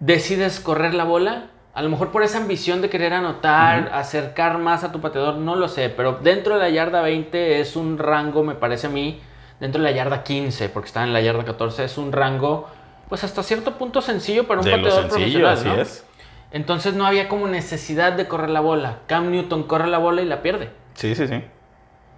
decides 0.00 0.60
correr 0.60 0.94
la 0.94 1.04
bola. 1.04 1.46
A 1.74 1.80
lo 1.82 1.88
mejor 1.88 2.10
por 2.10 2.22
esa 2.22 2.38
ambición 2.38 2.82
de 2.82 2.90
querer 2.90 3.14
anotar, 3.14 3.90
acercar 3.94 4.58
más 4.58 4.84
a 4.84 4.92
tu 4.92 5.00
pateador, 5.00 5.36
no 5.36 5.56
lo 5.56 5.68
sé. 5.68 5.88
Pero 5.88 6.18
dentro 6.22 6.54
de 6.54 6.60
la 6.60 6.68
yarda 6.70 7.00
20 7.00 7.60
es 7.60 7.76
un 7.76 7.96
rango, 7.98 8.42
me 8.42 8.54
parece 8.54 8.88
a 8.88 8.90
mí, 8.90 9.20
dentro 9.58 9.80
de 9.82 9.88
la 9.90 9.96
yarda 9.96 10.22
15, 10.22 10.68
porque 10.68 10.88
está 10.88 11.02
en 11.02 11.14
la 11.14 11.22
yarda 11.22 11.44
14, 11.46 11.84
es 11.84 11.96
un 11.96 12.12
rango, 12.12 12.68
pues 13.08 13.24
hasta 13.24 13.42
cierto 13.42 13.78
punto 13.78 14.02
sencillo 14.02 14.46
para 14.46 14.60
un 14.60 14.66
De 14.66 14.72
pateador 14.72 15.10
sencillo, 15.10 15.40
profesional. 15.40 15.52
así 15.52 15.68
¿no? 15.68 15.74
es. 15.82 16.06
Entonces 16.50 16.92
no 16.92 17.06
había 17.06 17.28
como 17.28 17.48
necesidad 17.48 18.12
de 18.12 18.28
correr 18.28 18.50
la 18.50 18.60
bola. 18.60 18.98
Cam 19.06 19.30
Newton 19.30 19.62
corre 19.62 19.86
la 19.88 19.96
bola 19.96 20.20
y 20.20 20.26
la 20.26 20.42
pierde. 20.42 20.68
Sí, 20.92 21.14
sí, 21.14 21.26
sí. 21.26 21.42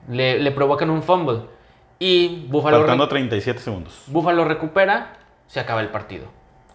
Le, 0.09 0.41
le 0.41 0.51
provocan 0.51 0.91
un 0.91 1.05
fumble. 1.05 1.43
Y 2.07 2.45
Buffalo 2.51 2.79
Faltando 2.81 3.09
37 3.09 3.61
segundos. 3.61 4.03
Búfalo 4.09 4.45
recupera, 4.45 5.15
se 5.47 5.59
acaba 5.59 5.81
el 5.81 5.89
partido. 5.89 6.27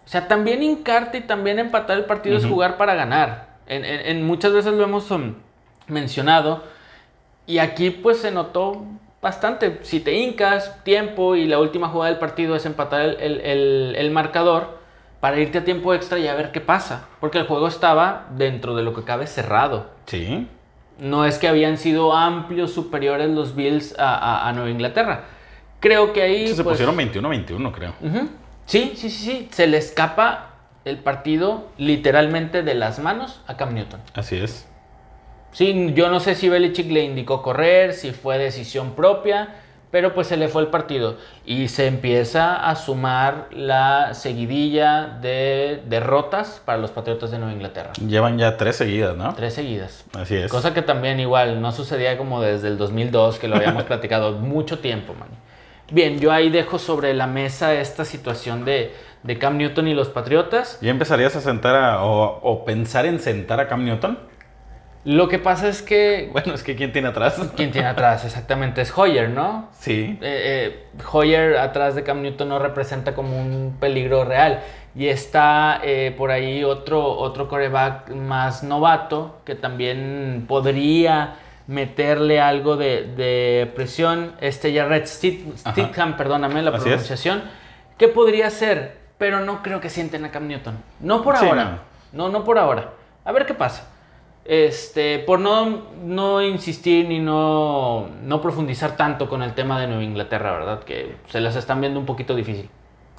O 0.04 0.08
sea, 0.08 0.26
también 0.26 0.60
hincarte 0.62 1.18
y 1.18 1.20
también 1.20 1.60
empatar 1.60 1.96
el 1.98 2.04
partido 2.04 2.36
es 2.36 2.44
jugar 2.44 2.76
para 2.76 2.94
ganar. 2.94 3.58
En, 3.68 3.84
en- 3.84 4.00
en 4.06 4.26
muchas 4.26 4.52
veces 4.52 4.72
lo 4.74 4.82
hemos 4.82 5.08
um, 5.12 5.34
mencionado. 5.86 6.64
Y 7.46 7.58
aquí 7.58 7.90
pues 7.90 8.18
se 8.18 8.32
notó 8.32 8.84
bastante. 9.22 9.78
Si 9.82 10.00
te 10.00 10.14
hincas, 10.14 10.82
tiempo 10.82 11.36
y 11.36 11.46
la 11.46 11.60
última 11.60 11.88
jugada 11.88 12.10
del 12.10 12.18
partido 12.18 12.56
es 12.56 12.66
empatar 12.66 13.02
el, 13.02 13.20
el- 13.20 13.40
el- 13.42 13.94
el 13.96 14.10
marcador 14.10 14.80
para 15.20 15.38
irte 15.38 15.58
a 15.58 15.64
tiempo 15.64 15.94
extra 15.94 16.18
y 16.18 16.26
a 16.26 16.34
ver 16.34 16.50
qué 16.50 16.60
pasa. 16.60 17.06
Porque 17.20 17.38
el 17.38 17.46
juego 17.46 17.68
estaba 17.68 18.26
dentro 18.36 18.74
de 18.74 18.82
lo 18.82 18.94
que 18.94 19.04
cabe 19.04 19.28
cerrado. 19.28 19.90
Sí. 20.06 20.48
No 21.00 21.24
es 21.24 21.38
que 21.38 21.48
habían 21.48 21.78
sido 21.78 22.14
amplios 22.14 22.72
superiores 22.72 23.30
los 23.30 23.54
Bills 23.56 23.98
a, 23.98 24.14
a- 24.14 24.48
a 24.48 24.52
Nueva 24.52 24.70
Inglaterra. 24.70 25.24
Creo 25.80 26.12
que 26.12 26.22
ahí... 26.22 26.48
se 26.48 26.62
pues, 26.62 26.74
pusieron 26.78 26.96
21-21, 26.96 27.72
creo. 27.72 27.94
Sí, 28.66 28.92
sí, 28.96 29.08
sí, 29.10 29.24
sí. 29.24 29.48
Se 29.50 29.66
le 29.66 29.78
escapa 29.78 30.50
el 30.84 30.98
partido 30.98 31.68
literalmente 31.78 32.62
de 32.62 32.74
las 32.74 32.98
manos 32.98 33.40
a 33.46 33.56
Cam 33.56 33.74
Newton. 33.74 34.00
Así 34.14 34.36
es. 34.36 34.68
Sí, 35.52 35.92
yo 35.94 36.10
no 36.10 36.20
sé 36.20 36.34
si 36.34 36.48
Belichick 36.48 36.90
le 36.90 37.02
indicó 37.04 37.42
correr, 37.42 37.92
si 37.94 38.12
fue 38.12 38.38
decisión 38.38 38.92
propia, 38.92 39.56
pero 39.90 40.14
pues 40.14 40.28
se 40.28 40.36
le 40.36 40.48
fue 40.48 40.62
el 40.62 40.68
partido. 40.68 41.16
Y 41.44 41.68
se 41.68 41.86
empieza 41.86 42.68
a 42.68 42.76
sumar 42.76 43.48
la 43.50 44.14
seguidilla 44.14 45.18
de 45.20 45.82
derrotas 45.86 46.62
para 46.64 46.78
los 46.78 46.90
Patriotas 46.90 47.30
de 47.30 47.38
Nueva 47.38 47.52
Inglaterra. 47.52 47.92
Llevan 48.06 48.38
ya 48.38 48.56
tres 48.56 48.76
seguidas, 48.76 49.16
¿no? 49.16 49.34
Tres 49.34 49.54
seguidas. 49.54 50.04
Así 50.14 50.36
es. 50.36 50.50
Cosa 50.50 50.74
que 50.74 50.82
también 50.82 51.18
igual 51.20 51.60
no 51.60 51.72
sucedía 51.72 52.16
como 52.16 52.40
desde 52.40 52.68
el 52.68 52.78
2002, 52.78 53.38
que 53.38 53.48
lo 53.48 53.56
habíamos 53.56 53.82
platicado 53.84 54.32
mucho 54.32 54.78
tiempo, 54.78 55.14
man. 55.14 55.28
Bien, 55.90 56.20
yo 56.20 56.30
ahí 56.30 56.50
dejo 56.50 56.78
sobre 56.78 57.14
la 57.14 57.26
mesa 57.26 57.74
esta 57.74 58.04
situación 58.04 58.64
de, 58.64 58.94
de 59.24 59.38
Cam 59.38 59.56
Newton 59.56 59.88
y 59.88 59.94
los 59.94 60.08
Patriotas. 60.08 60.78
¿Ya 60.80 60.90
empezarías 60.90 61.34
a 61.34 61.40
sentar 61.40 61.74
a, 61.74 62.04
o, 62.04 62.40
o 62.42 62.64
pensar 62.64 63.06
en 63.06 63.18
sentar 63.18 63.58
a 63.58 63.66
Cam 63.66 63.84
Newton? 63.84 64.29
Lo 65.04 65.28
que 65.28 65.38
pasa 65.38 65.68
es 65.68 65.82
que... 65.82 66.28
Bueno, 66.32 66.54
es 66.54 66.62
que 66.62 66.76
¿quién 66.76 66.92
tiene 66.92 67.08
atrás? 67.08 67.40
¿Quién 67.56 67.70
tiene 67.70 67.88
atrás? 67.88 68.24
Exactamente, 68.24 68.82
es 68.82 68.96
Hoyer, 68.96 69.30
¿no? 69.30 69.68
Sí. 69.78 70.18
Eh, 70.20 70.86
eh, 71.00 71.02
Hoyer 71.12 71.56
atrás 71.56 71.94
de 71.94 72.02
Cam 72.02 72.20
Newton 72.22 72.48
no 72.48 72.58
representa 72.58 73.14
como 73.14 73.38
un 73.38 73.76
peligro 73.80 74.24
real. 74.24 74.60
Y 74.94 75.06
está 75.06 75.80
eh, 75.84 76.14
por 76.18 76.30
ahí 76.32 76.64
otro, 76.64 77.06
otro 77.16 77.48
coreback 77.48 78.10
más 78.10 78.62
novato 78.64 79.40
que 79.44 79.54
también 79.54 80.44
podría 80.48 81.36
meterle 81.68 82.40
algo 82.40 82.76
de, 82.76 83.04
de 83.04 83.70
presión. 83.74 84.32
Este 84.40 84.70
Steed- 84.74 85.54
Ajá. 85.64 85.70
Stidham, 85.72 86.16
perdóname 86.16 86.60
la 86.62 86.70
Así 86.70 86.78
es. 86.78 86.82
pronunciación. 86.84 87.42
¿Qué 87.96 88.08
podría 88.08 88.50
ser? 88.50 88.98
Pero 89.16 89.40
no 89.40 89.62
creo 89.62 89.80
que 89.80 89.88
sienten 89.90 90.24
a 90.24 90.30
Cam 90.30 90.48
Newton. 90.48 90.76
No 90.98 91.22
por 91.22 91.36
Sí, 91.36 91.46
ahora. 91.46 91.78
No, 92.12 92.28
no 92.28 92.42
por 92.42 92.58
ahora. 92.58 92.90
A 93.24 93.30
ver 93.32 93.46
qué 93.46 93.54
pasa. 93.54 93.86
Este, 94.52 95.20
por 95.20 95.38
no, 95.38 95.82
no 96.02 96.42
insistir 96.42 97.06
ni 97.06 97.20
no, 97.20 98.08
no 98.24 98.42
profundizar 98.42 98.96
tanto 98.96 99.28
con 99.28 99.44
el 99.44 99.54
tema 99.54 99.80
de 99.80 99.86
Nueva 99.86 100.02
Inglaterra, 100.02 100.50
¿verdad? 100.58 100.80
Que 100.82 101.14
se 101.28 101.40
las 101.40 101.54
están 101.54 101.80
viendo 101.80 102.00
un 102.00 102.04
poquito 102.04 102.34
difícil. 102.34 102.68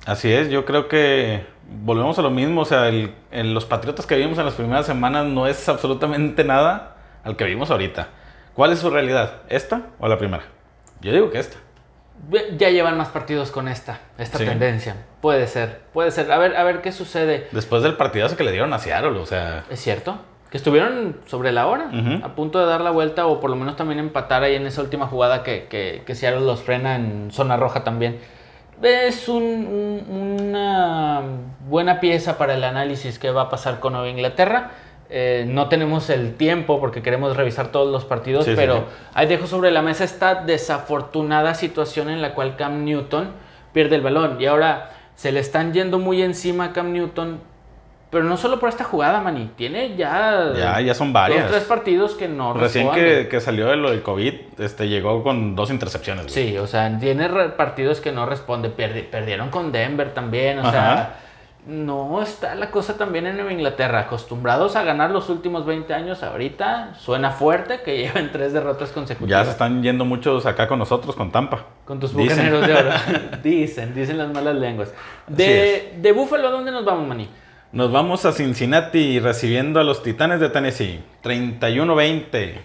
Así 0.06 0.30
es, 0.30 0.50
yo 0.50 0.66
creo 0.66 0.90
que 0.90 1.46
volvemos 1.86 2.20
a 2.20 2.22
lo 2.22 2.32
mismo. 2.32 2.60
O 2.60 2.66
sea, 2.66 2.90
el- 2.90 3.14
en 3.32 3.54
los 3.54 3.64
Patriotas 3.64 4.06
que 4.06 4.18
vimos 4.18 4.38
en 4.40 4.46
las 4.46 4.56
primeras 4.56 4.86
semanas 4.86 5.26
no 5.26 5.48
es 5.48 5.70
absolutamente 5.70 6.44
nada 6.44 6.98
al 7.24 7.38
que 7.38 7.46
vimos 7.46 7.72
ahorita. 7.72 8.10
¿Cuál 8.54 8.74
es 8.74 8.80
su 8.80 8.90
realidad? 8.90 9.44
¿Esta 9.48 9.84
o 10.00 10.10
la 10.10 10.18
primera? 10.18 10.44
Yo 11.00 11.14
digo 11.14 11.32
que 11.32 11.40
esta. 11.40 11.56
Ya 12.58 12.70
llevan 12.72 12.98
más 12.98 13.08
partidos 13.08 13.52
con 13.52 13.70
esta, 13.70 14.02
esta 14.18 14.38
Sí. 14.38 14.44
tendencia. 14.44 14.98
Puede 15.22 15.48
ser, 15.48 15.80
puede 15.94 16.12
ser. 16.12 16.30
A 16.30 16.38
ver, 16.38 16.58
a 16.58 16.64
ver 16.66 16.82
qué 16.82 16.92
sucede. 16.92 17.48
Después 17.54 17.84
del 17.84 17.94
partidazo 17.96 18.36
que 18.36 18.44
le 18.44 18.52
dieron 18.52 18.74
a 18.74 18.80
Seattle, 18.80 19.18
o 19.18 19.26
sea, 19.26 19.64
¿Es 19.70 19.80
cierto? 19.80 20.20
Que 20.52 20.58
estuvieron 20.58 21.16
sobre 21.28 21.52
la 21.54 21.66
hora, 21.68 21.90
a 22.24 22.36
punto 22.36 22.60
de 22.60 22.66
dar 22.66 22.82
la 22.82 22.92
vuelta 22.92 23.26
o 23.26 23.40
por 23.40 23.50
lo 23.50 23.56
menos 23.56 23.78
también 23.78 24.00
empatar 24.00 24.44
ahí 24.44 24.56
en 24.56 24.68
esa 24.68 24.82
última 24.82 25.08
jugada 25.08 25.42
que, 25.44 25.66
que, 25.70 26.04
que 26.06 26.14
Seattle 26.14 26.42
los 26.46 26.62
frena 26.62 26.96
en 26.98 27.30
zona 27.32 27.56
roja 27.58 27.84
también. 27.86 28.20
Es 28.84 29.30
un- 29.30 29.42
un- 30.10 30.42
una 30.50 31.22
buena 31.70 32.00
pieza 32.02 32.38
para 32.38 32.56
el 32.56 32.64
análisis 32.66 33.18
que 33.18 33.32
va 33.32 33.44
a 33.44 33.50
pasar 33.50 33.80
con 33.80 33.94
Nueva 33.94 34.10
Inglaterra. 34.10 34.72
Eh, 35.10 35.46
no 35.48 35.68
tenemos 35.70 36.10
el 36.10 36.36
tiempo 36.36 36.80
porque 36.80 37.02
queremos 37.02 37.36
revisar 37.38 37.68
todos 37.68 37.92
los 37.92 38.06
partidos, 38.06 38.46
Sí, 38.46 38.52
sí, 38.52 38.56
pero 38.58 38.76
sí. 38.78 38.82
ahí 39.14 39.28
dejo 39.28 39.46
sobre 39.48 39.70
la 39.72 39.82
mesa 39.82 40.04
esta 40.04 40.36
desafortunada 40.36 41.54
situación 41.54 42.10
en 42.10 42.22
la 42.22 42.34
cual 42.34 42.56
Cam 42.56 42.84
Newton 42.86 43.30
pierde 43.74 43.96
el 43.96 44.02
balón. 44.02 44.38
Y 44.42 44.46
ahora 44.48 44.90
se 45.16 45.32
le 45.32 45.40
están 45.42 45.74
yendo 45.74 46.00
muy 46.00 46.22
encima 46.22 46.66
a 46.66 46.74
Cam 46.74 46.92
Newton, 46.94 47.40
pero 48.12 48.24
no 48.26 48.36
solo 48.38 48.60
por 48.60 48.70
esta 48.70 48.84
jugada, 48.84 49.22
Manny. 49.22 49.52
Tiene 49.56 49.96
ya, 49.96 50.52
Ya, 50.56 50.80
ya 50.82 50.94
son 50.94 51.08
dos, 51.08 51.14
varias. 51.14 51.50
tres 51.50 51.64
partidos 51.64 52.14
que 52.14 52.28
no 52.28 52.54
Recién 52.54 52.88
responden. 52.88 53.24
que, 53.24 53.28
que 53.30 53.40
salió 53.42 53.68
de 53.70 53.78
lo 53.78 53.90
del 53.90 54.04
COVID, 54.04 54.34
este, 54.60 54.88
llegó 54.90 55.24
con 55.24 55.56
dos 55.56 55.72
intercepciones. 55.72 56.26
güey. 56.26 56.34
Sí, 56.52 56.58
o 56.58 56.68
sea, 56.68 56.96
tiene 57.00 57.28
partidos 57.30 58.02
que 58.02 58.12
no 58.12 58.26
responde. 58.26 58.70
Perdi- 58.76 59.10
perdieron 59.10 59.50
con 59.50 59.72
Denver 59.72 60.14
también, 60.14 60.60
o 60.60 60.62
Ajá. 60.62 60.72
sea, 60.72 61.16
no 61.68 62.22
está 62.24 62.56
la 62.56 62.72
cosa 62.72 62.98
también 62.98 63.28
en 63.28 63.36
Nueva 63.36 63.54
Inglaterra. 63.54 64.00
Acostumbrados 64.02 64.76
a 64.76 64.84
ganar 64.84 65.12
los 65.12 65.30
últimos 65.30 65.66
20 65.66 65.94
años, 65.94 66.24
ahorita 66.24 66.96
suena 67.00 67.30
fuerte 67.32 67.82
que 67.82 67.98
lleven 68.04 68.32
tres 68.32 68.52
derrotas 68.52 68.90
consecutivas. 68.92 69.40
Ya 69.42 69.46
se 69.46 69.52
están 69.52 69.84
yendo 69.84 70.04
muchos 70.04 70.46
acá 70.46 70.68
con 70.68 70.80
nosotros, 70.80 71.16
con 71.16 71.32
Tampa. 71.32 71.66
Con 71.86 72.00
tus 72.00 72.14
bucaneros 72.14 72.66
de 72.68 72.74
oro. 72.74 72.90
dicen, 73.44 73.94
dicen 73.94 74.18
las 74.18 74.34
malas 74.34 74.56
lenguas. 74.56 74.94
De, 75.28 75.94
de 75.98 76.12
Búfalo, 76.12 76.48
¿a 76.48 76.52
dónde 76.52 76.72
nos 76.72 76.84
vamos, 76.84 77.08
Manny? 77.08 77.30
Nos 77.72 77.90
vamos 77.92 78.26
a 78.26 78.34
Cincinnati 78.34 79.20
recibiendo 79.20 79.80
a 79.80 79.84
los 79.84 80.04
Titanes 80.04 80.40
de 80.42 80.50
Tennessee. 80.50 81.02
31-20. 81.24 82.56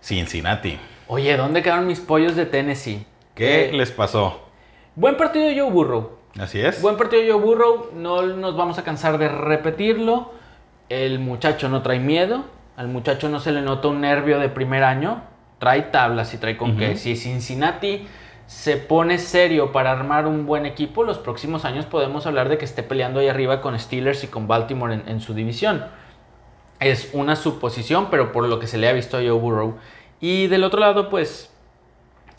Cincinnati. 0.00 0.76
Oye, 1.06 1.36
¿dónde 1.36 1.62
quedaron 1.62 1.86
mis 1.86 2.00
pollos 2.00 2.34
de 2.34 2.46
Tennessee? 2.46 3.06
¿Qué 3.34 3.68
Eh, 3.68 3.72
les 3.72 3.92
pasó? 3.92 4.48
Buen 4.96 5.16
partido 5.16 5.46
Joe 5.54 5.70
Burrow. 5.70 6.18
Así 6.38 6.60
es. 6.60 6.82
Buen 6.82 6.96
partido 6.96 7.22
Joe 7.32 7.40
Burrow, 7.40 7.90
no 7.94 8.22
nos 8.26 8.56
vamos 8.56 8.78
a 8.78 8.82
cansar 8.84 9.18
de 9.18 9.28
repetirlo. 9.28 10.32
El 10.88 11.20
muchacho 11.20 11.68
no 11.68 11.82
trae 11.82 12.00
miedo, 12.00 12.44
al 12.76 12.88
muchacho 12.88 13.28
no 13.28 13.38
se 13.38 13.52
le 13.52 13.62
nota 13.62 13.88
un 13.88 14.00
nervio 14.00 14.40
de 14.40 14.48
primer 14.48 14.82
año, 14.82 15.22
trae 15.58 15.82
tablas 15.82 16.34
y 16.34 16.38
trae 16.38 16.56
con 16.56 16.76
qué. 16.76 16.96
Si 16.96 17.14
Cincinnati 17.16 18.06
se 18.52 18.76
pone 18.76 19.18
serio 19.18 19.72
para 19.72 19.90
armar 19.90 20.26
un 20.26 20.46
buen 20.46 20.66
equipo, 20.66 21.02
los 21.02 21.18
próximos 21.18 21.64
años 21.64 21.84
podemos 21.86 22.26
hablar 22.26 22.48
de 22.48 22.58
que 22.58 22.64
esté 22.64 22.82
peleando 22.82 23.18
ahí 23.18 23.26
arriba 23.26 23.60
con 23.60 23.76
Steelers 23.76 24.22
y 24.22 24.28
con 24.28 24.46
Baltimore 24.46 24.94
en, 24.94 25.08
en 25.08 25.20
su 25.20 25.34
división. 25.34 25.84
Es 26.78 27.10
una 27.12 27.34
suposición, 27.34 28.08
pero 28.08 28.30
por 28.30 28.46
lo 28.46 28.60
que 28.60 28.68
se 28.68 28.78
le 28.78 28.88
ha 28.88 28.92
visto 28.92 29.16
a 29.16 29.20
Joe 29.20 29.32
Burrow. 29.32 29.78
Y 30.20 30.46
del 30.46 30.62
otro 30.62 30.78
lado, 30.78 31.08
pues, 31.08 31.50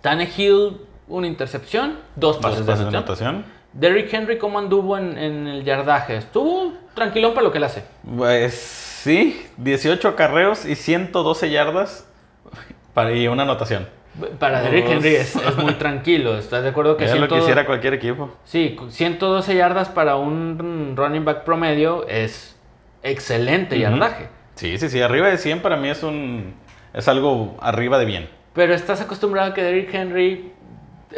Tannehill, 0.02 0.78
una 1.10 1.28
intercepción, 1.28 1.98
dos 2.16 2.36
Dos 2.36 2.44
pases, 2.44 2.66
de 2.66 2.76
de 2.76 2.88
anotación. 2.88 3.44
Derrick 3.74 4.14
Henry, 4.14 4.38
¿cómo 4.38 4.60
anduvo 4.60 4.98
en, 4.98 5.18
en 5.18 5.48
el 5.48 5.64
yardaje? 5.66 6.16
Estuvo 6.16 6.74
tranquilón 6.94 7.34
para 7.34 7.44
lo 7.44 7.52
que 7.52 7.58
él 7.58 7.64
hace. 7.66 7.84
Pues 8.16 8.54
sí, 8.54 9.46
18 9.58 10.08
acarreos 10.08 10.66
y 10.66 10.76
112 10.76 11.50
yardas 11.50 12.08
para, 12.94 13.12
y 13.14 13.28
una 13.28 13.44
anotación. 13.44 13.88
Para 14.40 14.62
Derrick 14.62 14.88
Henry 14.88 15.16
es, 15.16 15.36
es 15.36 15.58
muy 15.58 15.74
tranquilo. 15.80 16.38
¿Estás 16.38 16.64
de 16.64 16.70
acuerdo 16.70 16.98
que 16.98 17.06
es 17.06 17.12
lo 17.12 17.18
100 17.18 17.30
que 17.30 17.36
quisiera 17.40 17.66
cualquier 17.66 17.96
equipo. 17.96 18.30
Sí, 18.46 18.78
112 18.90 19.56
yardas 19.56 19.90
para 19.90 20.16
un 20.18 20.94
running 20.96 21.26
back 21.26 21.44
promedio 21.44 22.08
es 22.08 22.56
excelente 23.02 23.76
Ujú. 23.76 23.82
yardaje. 23.84 24.30
Sí, 24.56 24.78
sí, 24.78 24.90
sí. 24.90 25.02
Arriba 25.02 25.28
de 25.30 25.38
100 25.38 25.62
para 25.62 25.78
mí 25.78 25.90
es 25.90 26.04
un 26.04 26.54
es 26.94 27.08
algo 27.08 27.58
arriba 27.60 27.98
de 27.98 28.06
bien. 28.06 28.30
Pero 28.54 28.74
estás 28.76 29.02
acostumbrado 29.02 29.52
a 29.52 29.54
que 29.56 29.64
Derrick 29.64 29.92
Henry 29.94 30.52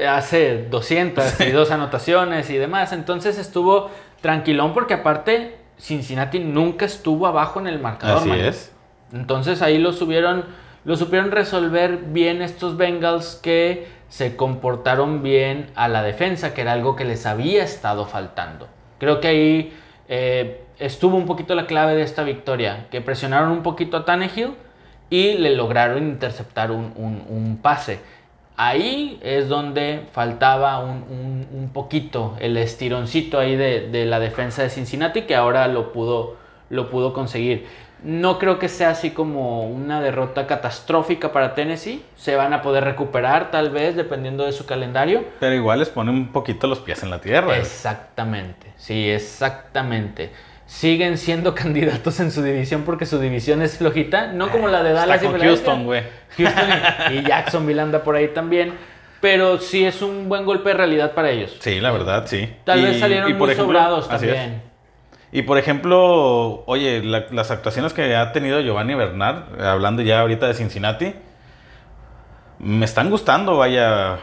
hace 0.07 0.65
200 0.69 1.41
y 1.41 1.51
dos 1.51 1.71
anotaciones 1.71 2.49
y 2.49 2.57
demás. 2.57 2.93
Entonces 2.93 3.37
estuvo 3.37 3.89
tranquilón 4.21 4.73
porque 4.73 4.93
aparte 4.93 5.57
Cincinnati 5.77 6.39
nunca 6.39 6.85
estuvo 6.85 7.27
abajo 7.27 7.59
en 7.59 7.67
el 7.67 7.79
marcador. 7.79 8.19
Así 8.19 8.29
man. 8.29 8.39
es. 8.39 8.71
Entonces 9.13 9.61
ahí 9.61 9.77
lo 9.77 9.91
subieron, 9.93 10.45
lo 10.85 10.95
supieron 10.95 11.31
resolver 11.31 11.97
bien 12.07 12.41
estos 12.41 12.77
Bengals 12.77 13.39
que 13.41 13.87
se 14.07 14.35
comportaron 14.35 15.23
bien 15.23 15.71
a 15.75 15.87
la 15.87 16.03
defensa, 16.03 16.53
que 16.53 16.61
era 16.61 16.73
algo 16.73 16.95
que 16.95 17.05
les 17.05 17.25
había 17.25 17.63
estado 17.63 18.05
faltando. 18.05 18.67
Creo 18.99 19.19
que 19.19 19.27
ahí 19.27 19.73
eh, 20.07 20.61
estuvo 20.79 21.17
un 21.17 21.25
poquito 21.25 21.55
la 21.55 21.65
clave 21.65 21.95
de 21.95 22.03
esta 22.03 22.23
victoria, 22.23 22.85
que 22.91 23.01
presionaron 23.01 23.49
un 23.49 23.63
poquito 23.63 23.97
a 23.97 24.05
Tannehill 24.05 24.51
y 25.09 25.33
le 25.33 25.55
lograron 25.55 26.07
interceptar 26.07 26.71
un, 26.71 26.93
un- 26.95 27.25
un 27.29 27.57
pase. 27.61 27.99
Ahí 28.57 29.19
es 29.21 29.49
donde 29.49 30.03
faltaba 30.13 30.79
un, 30.79 31.03
un- 31.51 31.69
poquito 31.73 32.37
el 32.39 32.55
estironcito 32.55 33.37
ahí 33.37 33.57
de, 33.57 33.89
de 33.89 34.05
la 34.05 34.19
defensa 34.19 34.61
de 34.63 34.69
Cincinnati, 34.69 35.23
que 35.23 35.35
ahora 35.35 35.67
lo 35.67 35.91
pudo, 35.91 36.37
lo 36.69 36.89
pudo 36.89 37.11
conseguir. 37.11 37.65
No 38.05 38.37
creo 38.37 38.59
que 38.59 38.69
sea 38.69 38.91
así 38.91 39.09
como 39.09 39.63
una 39.67 39.99
derrota 39.99 40.45
catastrófica 40.45 41.31
para 41.33 41.55
Tennessee. 41.55 42.05
Se 42.15 42.35
van 42.35 42.53
a 42.53 42.61
poder 42.61 42.83
recuperar 42.83 43.49
tal 43.49 43.71
vez 43.71 43.95
dependiendo 43.95 44.45
de 44.45 44.51
su 44.51 44.67
calendario. 44.67 45.25
Pero 45.39 45.55
igual 45.55 45.79
les 45.79 45.89
pone 45.89 46.11
un 46.11 46.31
poquito 46.31 46.67
los 46.67 46.79
pies 46.79 47.01
en 47.01 47.09
la 47.09 47.19
tierra. 47.19 47.57
Exactamente, 47.57 48.67
sí, 48.77 49.09
exactamente. 49.09 50.29
Siguen 50.67 51.17
siendo 51.17 51.55
candidatos 51.55 52.19
en 52.19 52.31
su 52.31 52.43
división 52.43 52.83
porque 52.83 53.07
su 53.07 53.19
división 53.19 53.63
es 53.63 53.77
flojita, 53.79 54.27
no 54.27 54.49
como 54.51 54.67
la 54.67 54.83
de 54.83 54.89
Está 54.91 55.01
Dallas 55.07 55.21
y 55.23 55.25
con 55.25 55.33
Philadelphia. 55.35 55.65
Houston, 55.65 55.85
güey. 55.85 56.03
Houston 56.37 56.69
y, 57.11 57.17
y 57.17 57.23
Jacksonville 57.23 57.81
anda 57.81 58.03
por 58.03 58.15
ahí 58.15 58.27
también. 58.27 58.73
Pero 59.19 59.57
sí 59.57 59.83
es 59.83 60.03
un 60.03 60.29
buen 60.29 60.45
golpe 60.45 60.69
de 60.69 60.75
realidad 60.75 61.13
para 61.13 61.31
ellos. 61.31 61.55
Sí, 61.59 61.79
la 61.79 61.91
verdad, 61.91 62.25
sí. 62.27 62.47
Tal 62.65 62.81
Y- 62.81 62.83
vez 62.83 62.99
salieron 62.99 63.31
y 63.31 63.33
por 63.33 63.47
muy 63.47 63.53
ejemplo- 63.53 63.65
sobrados 63.79 64.07
también. 64.07 64.61
Y 65.35 65.41
por 65.41 65.57
ejemplo, 65.57 66.63
oye, 66.65 67.03
la- 67.03 67.25
las 67.31 67.51
actuaciones 67.51 67.91
que 67.91 68.15
ha 68.15 68.31
tenido 68.31 68.61
Giovanni 68.61 68.95
Bernard, 68.95 69.61
hablando 69.61 70.01
ya 70.01 70.21
ahorita 70.21 70.47
de 70.47 70.53
Cincinnati, 70.53 71.13
me 72.59 72.85
están 72.85 73.09
gustando, 73.09 73.57
vaya. 73.57 74.19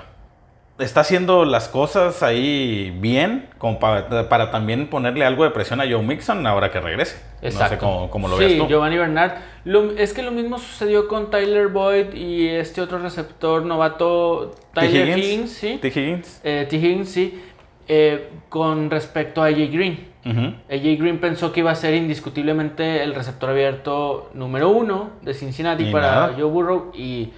Está 0.78 1.00
haciendo 1.02 1.44
las 1.44 1.68
cosas 1.68 2.22
ahí 2.22 2.96
bien, 2.98 3.50
como 3.58 3.78
para, 3.78 4.30
para 4.30 4.50
también 4.50 4.88
ponerle 4.88 5.26
algo 5.26 5.44
de 5.44 5.50
presión 5.50 5.82
a 5.82 5.84
Joe 5.84 6.02
Mixon 6.02 6.46
ahora 6.46 6.70
que 6.70 6.80
regrese. 6.80 7.22
Exacto. 7.42 7.62
No 7.62 7.68
sé 7.68 7.78
cómo, 7.78 8.10
cómo 8.10 8.28
lo 8.28 8.38
sí, 8.38 8.44
ves 8.44 8.56
tú. 8.58 8.66
Giovanni 8.66 8.96
Bernard. 8.96 9.32
Lo- 9.66 9.90
es 9.92 10.14
que 10.14 10.22
lo 10.22 10.30
mismo 10.30 10.56
sucedió 10.58 11.08
con 11.08 11.30
Tyler 11.30 11.68
Boyd 11.68 12.14
y 12.14 12.48
este 12.48 12.80
otro 12.80 12.98
receptor 12.98 13.62
novato, 13.66 14.52
T. 14.72 14.80
Tyler 14.80 15.08
Higgins. 15.10 15.26
Higgins, 15.26 15.50
¿sí? 15.52 15.78
T. 15.82 15.88
Higgins. 15.88 16.40
Eh, 16.42 16.66
T. 16.70 16.76
Higgins, 16.76 17.10
sí. 17.10 17.44
Eh, 17.86 18.30
con 18.48 18.88
respecto 18.90 19.42
a 19.42 19.48
AJ 19.48 19.68
Green. 19.70 20.11
Ujú. 20.24 20.54
AJ 20.70 20.98
Green 20.98 21.20
pensó 21.20 21.52
que 21.52 21.60
iba 21.60 21.72
a 21.72 21.74
ser 21.74 21.94
indiscutiblemente 21.94 23.02
el 23.02 23.14
receptor 23.14 23.50
abierto 23.50 24.30
número 24.34 24.68
uno 24.70 25.10
de 25.22 25.34
Cincinnati 25.34 25.86
para 25.86 26.10
nada. 26.10 26.34
Joe 26.36 26.44
Burrow 26.44 26.92
y 26.94 27.32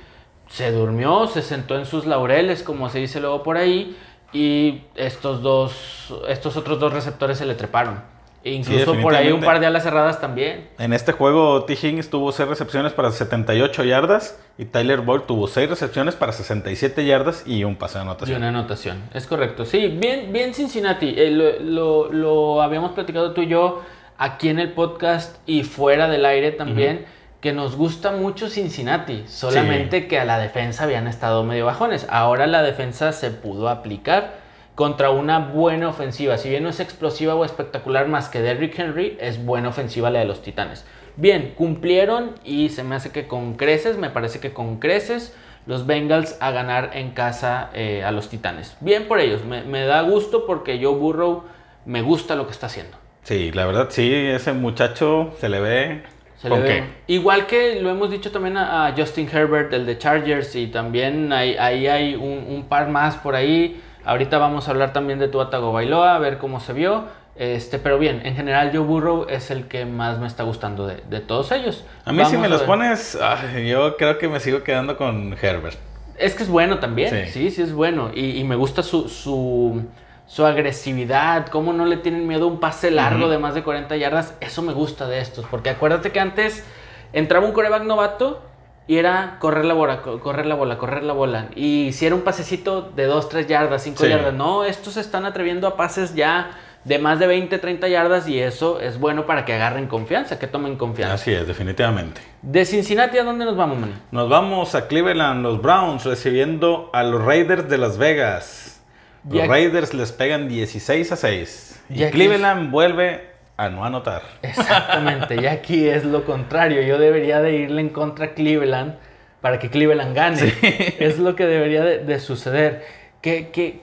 se 0.48 0.70
durmió, 0.70 1.26
se 1.26 1.42
sentó 1.42 1.76
en 1.76 1.86
sus 1.86 2.06
laureles, 2.06 2.62
como 2.62 2.88
se 2.90 2.98
dice 2.98 3.20
luego 3.20 3.42
por 3.42 3.56
ahí, 3.56 3.96
y 4.32 4.82
estos 4.94 5.42
dos, 5.42 6.14
estos 6.28 6.56
otros 6.56 6.78
dos 6.78 6.92
receptores 6.92 7.38
se 7.38 7.46
le 7.46 7.54
treparon. 7.54 8.13
E 8.44 8.52
incluso 8.52 8.94
por 9.00 9.14
ahí 9.14 9.33
un 9.33 9.40
par 9.40 9.59
de 9.59 9.66
alas 9.66 9.83
cerradas 9.85 10.20
también. 10.20 10.68
En 10.78 10.92
este 10.92 11.12
juego, 11.12 11.64
T. 11.64 11.72
Higgins 11.72 12.11
tuvo 12.11 12.30
6 12.30 12.46
recepciones 12.48 12.92
para 12.92 13.11
78 13.11 13.85
yardas 13.85 14.38
y 14.59 14.66
Tyler 14.66 15.00
Boyd 15.00 15.22
tuvo 15.22 15.48
6 15.48 15.70
recepciones 15.70 16.14
para 16.14 16.33
67 16.33 17.07
yardas 17.07 17.42
y 17.46 17.64
un 17.64 17.76
pase 17.76 17.94
de 17.98 18.04
Y 18.04 18.07
anotación. 18.07 18.37
una 18.38 18.48
anotación, 18.50 19.02
es 19.14 19.26
correcto. 19.26 19.64
Sí, 19.64 19.88
bien, 19.88 20.30
bien 20.33 20.52
Cincinnati. 20.52 21.14
Eh, 21.16 21.30
lo, 21.30 21.59
lo- 21.61 22.12
lo 22.12 22.62
habíamos 22.62 22.92
platicado 22.92 23.33
tú 23.33 23.40
y 23.42 23.48
yo 23.48 23.80
aquí 24.18 24.50
en 24.50 24.59
el 24.59 24.72
podcast 24.72 25.37
y 25.46 25.62
fuera 25.64 26.07
del 26.09 26.26
aire 26.26 26.52
también, 26.52 27.07
que 27.40 27.52
nos 27.54 27.76
gusta 27.76 28.12
mucho 28.12 28.48
Cincinnati. 28.50 29.24
Solamente 29.26 30.07
que 30.07 30.20
a 30.20 30.24
la 30.26 30.38
defensa 30.38 30.85
habían 30.85 31.07
estado 31.09 31.44
medio 31.44 31.66
bajones. 31.66 32.07
Ahora 32.11 32.46
la 32.46 32.62
defensa 32.62 33.12
se 33.12 33.30
pudo 33.30 33.68
aplicar 33.70 34.43
contra 34.74 35.10
una 35.10 35.38
buena 35.38 35.88
ofensiva. 35.88 36.37
Si 36.38 36.48
bien 36.48 36.62
no 36.62 36.68
es 36.68 36.80
explosiva 36.80 37.34
o 37.34 37.44
espectacular 37.44 38.08
más 38.08 38.28
que 38.28 38.40
Derrick 38.42 38.78
Henry, 38.78 39.16
es 39.20 39.44
buena 39.44 39.68
ofensiva 39.68 40.10
la 40.10 40.18
de 40.20 40.24
los 40.24 40.42
Titanes. 40.42 40.84
Bien, 41.16 41.54
cumplieron 41.56 42.32
y 42.44 42.70
se 42.70 42.82
me 42.82 42.96
hace 42.96 43.10
que 43.12 43.28
con 43.28 43.54
creces, 43.54 43.98
me 43.98 44.10
parece 44.10 44.40
que 44.40 44.52
con 44.52 44.80
creces, 44.80 45.34
los 45.66 45.87
Bengals 45.87 46.37
a 46.40 46.50
ganar 46.50 46.90
en 46.94 47.12
casa 47.12 47.70
eh, 47.72 48.02
a 48.04 48.10
los 48.10 48.28
Titanes. 48.28 48.76
Bien 48.80 49.04
por 49.06 49.20
ellos, 49.20 49.44
me, 49.44 49.62
me 49.62 49.84
da 49.87 50.02
gusto 50.02 50.44
porque 50.46 50.80
Joe 50.82 50.96
Burrow 50.96 51.44
me 51.87 52.02
gusta 52.02 52.34
lo 52.34 52.46
que 52.46 52.52
está 52.52 52.66
haciendo. 52.66 52.96
Sí, 53.22 53.52
la 53.52 53.64
verdad, 53.66 53.87
sí, 53.90 54.12
ese 54.12 54.52
muchacho 54.52 55.32
se 55.38 55.48
le 55.48 55.60
ve. 55.60 56.02
Se 56.37 56.48
le 56.48 56.54
¿Con 56.56 56.62
ve- 56.64 56.68
qué? 57.06 57.14
Igual 57.14 57.46
que 57.46 57.80
lo 57.80 57.90
hemos 57.90 58.10
dicho 58.10 58.30
también 58.32 58.56
a, 58.58 58.92
Justin 58.96 59.28
Herbert, 59.32 59.72
el 59.72 59.87
de 59.87 59.96
Chargers, 59.96 60.54
y 60.56 60.66
también 60.66 61.32
hay- 61.32 61.56
ahí 61.56 61.87
hay 61.87 62.14
un, 62.16 62.44
un 62.48 62.64
par 62.68 62.88
más 62.88 63.14
por 63.16 63.34
ahí. 63.37 63.80
Ahorita 64.04 64.38
vamos 64.38 64.68
a 64.68 64.70
hablar 64.72 64.92
también 64.92 65.18
de 65.18 65.28
Tua 65.28 65.50
Tagovailoa, 65.50 66.14
a 66.16 66.18
ver 66.18 66.38
cómo 66.38 66.60
se 66.60 66.72
vio. 66.72 67.04
Este, 67.36 67.78
pero 67.78 67.98
bien, 67.98 68.22
en 68.24 68.36
general 68.36 68.70
Joe 68.72 68.80
Burrow 68.84 69.26
es 69.28 69.50
el 69.50 69.66
que 69.66 69.86
más 69.86 70.18
me 70.20 70.26
está 70.26 70.44
gustando 70.44 70.86
de, 70.86 71.02
de 71.10 71.20
todos 71.20 71.50
ellos. 71.50 71.84
A 72.04 72.12
mí 72.12 72.24
si 72.26 72.36
me 72.36 72.48
los 72.48 72.62
pones, 72.62 73.18
ay, 73.20 73.66
yo 73.68 73.96
creo 73.96 74.18
que 74.18 74.28
me 74.28 74.38
sigo 74.38 74.62
quedando 74.62 74.96
con 74.96 75.36
Herbert. 75.40 75.76
Es 76.16 76.34
que 76.36 76.44
es 76.44 76.48
bueno 76.48 76.78
también, 76.78 77.10
Sí. 77.26 77.32
sí, 77.32 77.50
sí, 77.50 77.62
es 77.62 77.72
bueno. 77.72 78.10
Y, 78.14 78.38
y 78.38 78.44
me 78.44 78.54
gusta 78.54 78.84
su, 78.84 79.08
su, 79.08 79.84
su 80.28 80.46
agresividad, 80.46 81.46
cómo 81.48 81.72
no 81.72 81.86
le 81.86 81.96
tienen 81.96 82.28
miedo 82.28 82.44
a 82.44 82.48
un 82.48 82.60
pase 82.60 82.92
largo 82.92 83.28
de 83.28 83.38
más 83.38 83.54
de 83.56 83.64
40 83.64 83.96
yardas. 83.96 84.34
Eso 84.40 84.62
me 84.62 84.72
gusta 84.72 85.08
de 85.08 85.18
estos, 85.18 85.44
porque 85.46 85.70
acuérdate 85.70 86.12
que 86.12 86.20
antes 86.20 86.64
entraba 87.12 87.46
un 87.46 87.52
coreback 87.52 87.82
novato 87.82 88.42
y 88.86 88.96
era 88.98 89.36
correr 89.38 89.64
la 89.64 89.74
bola, 89.74 90.02
co- 90.02 90.20
correr 90.20 90.46
la 90.46 90.54
bola, 90.54 90.76
correr 90.78 91.02
la 91.02 91.12
bola. 91.12 91.48
Y 91.56 91.92
si 91.92 92.06
era 92.06 92.14
un 92.14 92.22
pasecito 92.22 92.82
de 92.82 93.04
2, 93.06 93.28
3 93.28 93.46
yardas, 93.46 93.82
5 93.82 94.04
Sí. 94.04 94.10
yardas. 94.10 94.34
No, 94.34 94.64
estos 94.64 94.94
se 94.94 95.00
están 95.00 95.24
atreviendo 95.24 95.66
a 95.66 95.76
pases 95.76 96.14
ya 96.14 96.50
de 96.84 96.98
más 96.98 97.18
de 97.18 97.26
20, 97.26 97.56
30 97.58 97.88
yardas 97.88 98.28
y 98.28 98.38
eso 98.38 98.78
es 98.78 99.00
bueno 99.00 99.24
para 99.24 99.46
que 99.46 99.54
agarren 99.54 99.86
confianza, 99.86 100.38
que 100.38 100.46
tomen 100.46 100.76
confianza. 100.76 101.14
Así 101.14 101.32
es, 101.32 101.46
definitivamente. 101.46 102.20
De 102.42 102.66
Cincinnati, 102.66 103.16
¿a 103.16 103.24
dónde 103.24 103.46
nos 103.46 103.56
vamos, 103.56 103.78
Manny? 103.78 103.94
Nos 104.10 104.28
vamos 104.28 104.74
a 104.74 104.86
Cleveland, 104.86 105.42
los 105.42 105.62
Browns 105.62 106.04
recibiendo 106.04 106.90
a 106.92 107.02
los 107.02 107.24
Raiders 107.24 107.70
de 107.70 107.78
Las 107.78 107.96
Vegas. 107.96 108.82
Los 109.26 109.48
Raiders 109.48 109.94
les 109.94 110.12
pegan 110.12 110.46
16 110.48 111.10
a 111.10 111.16
6. 111.16 111.82
Y 111.88 112.00
que- 112.00 112.10
Cleveland 112.10 112.70
vuelve 112.70 113.30
a 113.56 113.68
no 113.68 113.84
anotar. 113.84 114.22
Exactamente, 114.42 115.36
y 115.40 115.46
aquí 115.46 115.88
es 115.88 116.04
lo 116.04 116.24
contrario. 116.24 116.82
Yo 116.82 116.98
debería 116.98 117.40
de 117.40 117.52
irle 117.54 117.80
en 117.80 117.88
contra 117.90 118.26
a 118.26 118.28
Cleveland 118.34 118.96
para 119.40 119.58
que 119.58 119.70
Cleveland 119.70 120.14
gane. 120.14 120.52
Es 120.98 121.18
lo 121.18 121.36
que 121.36 121.46
debería 121.46 121.82
de, 121.84 121.98
de 121.98 122.18
suceder. 122.18 122.84
Qué, 123.20 123.50
qué, 123.52 123.82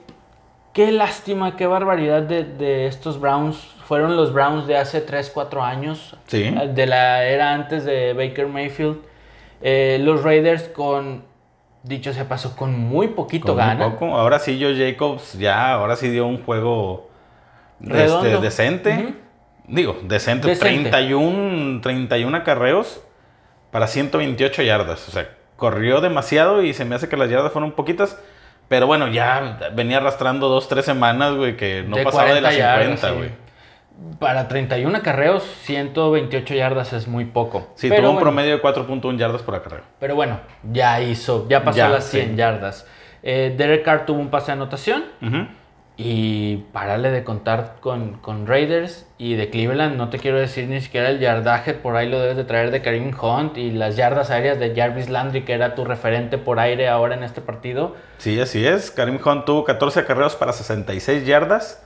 qué 0.72 0.92
lástima, 0.92 1.56
qué 1.56 1.66
barbaridad 1.66 2.22
de, 2.22 2.44
de 2.44 2.86
estos 2.86 3.20
Browns. 3.20 3.56
Fueron 3.86 4.16
los 4.16 4.32
Browns 4.32 4.66
de 4.66 4.76
hace 4.76 5.00
3, 5.00 5.30
4 5.32 5.62
años. 5.62 6.16
Sí. 6.26 6.54
De 6.74 6.86
la 6.86 7.24
era 7.24 7.52
antes 7.52 7.84
de 7.84 8.12
Baker 8.12 8.46
Mayfield. 8.48 8.98
Eh, 9.60 9.98
los 10.00 10.22
Raiders 10.22 10.64
con, 10.64 11.24
dicho 11.82 12.12
sea 12.12 12.28
paso, 12.28 12.56
con 12.56 12.78
muy 12.78 13.08
poquito 13.08 13.46
Con 13.48 13.56
muy 13.56 13.64
ganan. 13.64 13.92
poco. 13.92 14.16
Ahora 14.16 14.38
sí, 14.38 14.58
Joe 14.60 14.76
Jacobs 14.76 15.34
ya, 15.34 15.72
ahora 15.72 15.96
sí 15.96 16.08
dio 16.10 16.26
un 16.26 16.42
juego 16.42 17.08
este, 17.80 18.38
decente. 18.40 18.90
Ujú. 18.92 19.14
Digo, 19.66 19.98
decente. 20.02 20.48
Decente. 20.48 20.90
31, 20.90 21.80
31 21.80 22.36
acarreos 22.36 23.02
para 23.70 23.86
128 23.86 24.62
yardas. 24.62 25.08
O 25.08 25.12
sea, 25.12 25.28
corrió 25.56 26.00
demasiado 26.00 26.62
y 26.62 26.74
se 26.74 26.84
me 26.84 26.94
hace 26.94 27.08
que 27.08 27.16
las 27.16 27.30
yardas 27.30 27.52
fueron 27.52 27.72
poquitas. 27.72 28.18
Pero 28.68 28.86
bueno, 28.86 29.08
ya 29.08 29.58
venía 29.74 29.98
arrastrando 29.98 30.48
dos, 30.48 30.68
tres 30.68 30.84
semanas, 30.84 31.34
güey, 31.34 31.56
que 31.56 31.84
no 31.86 31.96
De 31.96 32.04
pasaba 32.04 32.24
de 32.34 32.40
40 32.40 32.48
las 32.48 32.56
yardas, 32.58 33.00
50, 33.00 33.08
sí. 33.08 33.14
güey. 33.16 33.42
Para 34.18 34.48
31 34.48 34.96
acarreos, 34.98 35.42
128 35.64 36.54
yardas 36.54 36.92
es 36.92 37.06
muy 37.06 37.26
poco. 37.26 37.72
Sí, 37.76 37.88
Pero 37.88 38.00
tuvo 38.02 38.10
un 38.10 38.14
bueno. 38.16 38.30
promedio 38.30 38.56
de 38.56 38.62
4.1 38.62 39.16
yardas 39.18 39.42
por 39.42 39.54
acarreo. 39.54 39.82
Pero 40.00 40.14
bueno, 40.14 40.40
ya 40.72 41.00
hizo, 41.02 41.46
ya 41.48 41.62
pasó 41.62 41.78
Ya, 41.78 41.88
las 41.90 42.04
100 42.08 42.30
sí. 42.30 42.36
yardas. 42.36 42.86
Eh, 43.22 43.54
Derek 43.56 43.84
Carr 43.84 44.06
tuvo 44.06 44.18
un 44.20 44.30
pase 44.30 44.46
de 44.46 44.52
anotación 44.54 45.04
Ujú. 45.20 45.46
Y 45.96 46.56
párale 46.72 47.10
de 47.10 47.22
contar 47.22 47.76
con, 47.80 48.14
con 48.14 48.46
Raiders 48.46 49.06
y 49.18 49.34
de 49.34 49.50
Cleveland. 49.50 49.96
No 49.96 50.08
te 50.08 50.18
quiero 50.18 50.38
decir 50.38 50.68
ni 50.68 50.80
siquiera 50.80 51.10
el 51.10 51.18
yardaje, 51.20 51.74
por 51.74 51.96
ahí 51.96 52.08
lo 52.08 52.18
debes 52.18 52.36
de 52.36 52.44
traer 52.44 52.70
de 52.70 52.82
Karim 52.82 53.12
Hunt 53.20 53.58
y 53.58 53.70
las 53.70 53.96
yardas 53.96 54.30
aéreas 54.30 54.58
de 54.58 54.74
Jarvis 54.74 55.10
Landry, 55.10 55.44
que 55.44 55.52
era 55.52 55.74
tu 55.74 55.84
referente 55.84 56.38
por 56.38 56.58
aire 56.58 56.88
ahora 56.88 57.14
en 57.14 57.22
este 57.22 57.40
partido. 57.40 57.94
Sí, 58.18 58.40
así 58.40 58.66
es. 58.66 58.90
Karim 58.90 59.18
Hunt 59.24 59.44
tuvo 59.44 59.64
14 59.64 60.00
acarreos 60.00 60.34
para 60.34 60.52
66 60.52 61.26
yardas. 61.26 61.82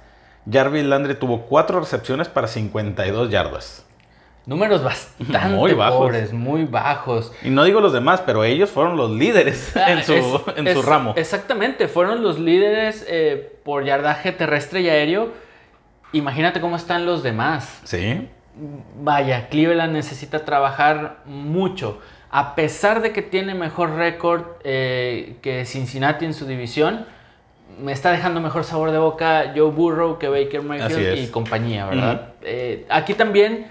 Jarvis 0.51 0.85
Landry 0.85 1.15
tuvo 1.17 1.43
4 1.43 1.81
recepciones 1.81 2.29
para 2.29 2.47
52 2.47 3.31
yardas. 3.31 3.85
Números 4.47 4.83
bastante 4.85 5.39
Muy 5.49 5.73
bajos. 5.73 5.99
pobres, 5.99 6.33
muy 6.33 6.65
bajos. 6.65 7.33
Y 7.43 7.51
no 7.51 7.65
digo 7.65 7.81
los 7.81 7.93
demás, 7.93 8.23
pero 8.25 8.45
ellos 8.45 8.71
fueron 8.71 8.97
los 8.97 9.11
líderes 9.11 9.75
en 9.77 10.05
su, 10.05 10.13
Ah, 10.15 10.53
Es- 10.53 10.59
en 10.59 10.73
su 10.73 10.81
es- 10.81 10.85
ramo. 10.87 11.15
Exactamente, 11.17 11.89
fueron 11.89 12.23
los 12.23 12.39
líderes 12.39 13.05
eh, 13.09 13.59
por 13.65 13.85
yardaje 13.85 14.31
terrestre 14.33 14.83
y 14.83 14.89
aéreo. 14.89 15.31
Imagínate 16.13 16.61
cómo 16.61 16.77
están 16.77 17.07
los 17.07 17.23
demás. 17.25 17.81
Sí. 17.85 18.29
Vaya, 19.03 19.49
Cleveland 19.49 19.93
necesita 19.93 20.45
trabajar 20.45 21.19
mucho. 21.27 21.99
A 22.31 22.55
pesar 22.55 23.03
de 23.03 23.13
que 23.13 23.23
tiene 23.23 23.55
mejor 23.55 23.97
récord 23.97 24.43
eh, 24.65 25.37
que 25.43 25.65
Cincinnati 25.67 26.25
en 26.25 26.35
su 26.35 26.47
división, 26.47 27.05
me 27.81 27.93
está 27.93 28.13
dejando 28.13 28.41
mejor 28.41 28.63
sabor 28.65 28.93
de 28.93 28.99
boca 28.99 29.53
Joe 29.57 29.71
Burrow 29.71 30.19
que 30.19 30.29
Baker 30.29 30.63
Mayfield 30.63 31.19
y 31.19 31.27
compañía, 31.31 31.87
¿verdad? 31.87 32.29
Eh, 32.43 32.87
aquí 32.89 33.13
también 33.15 33.67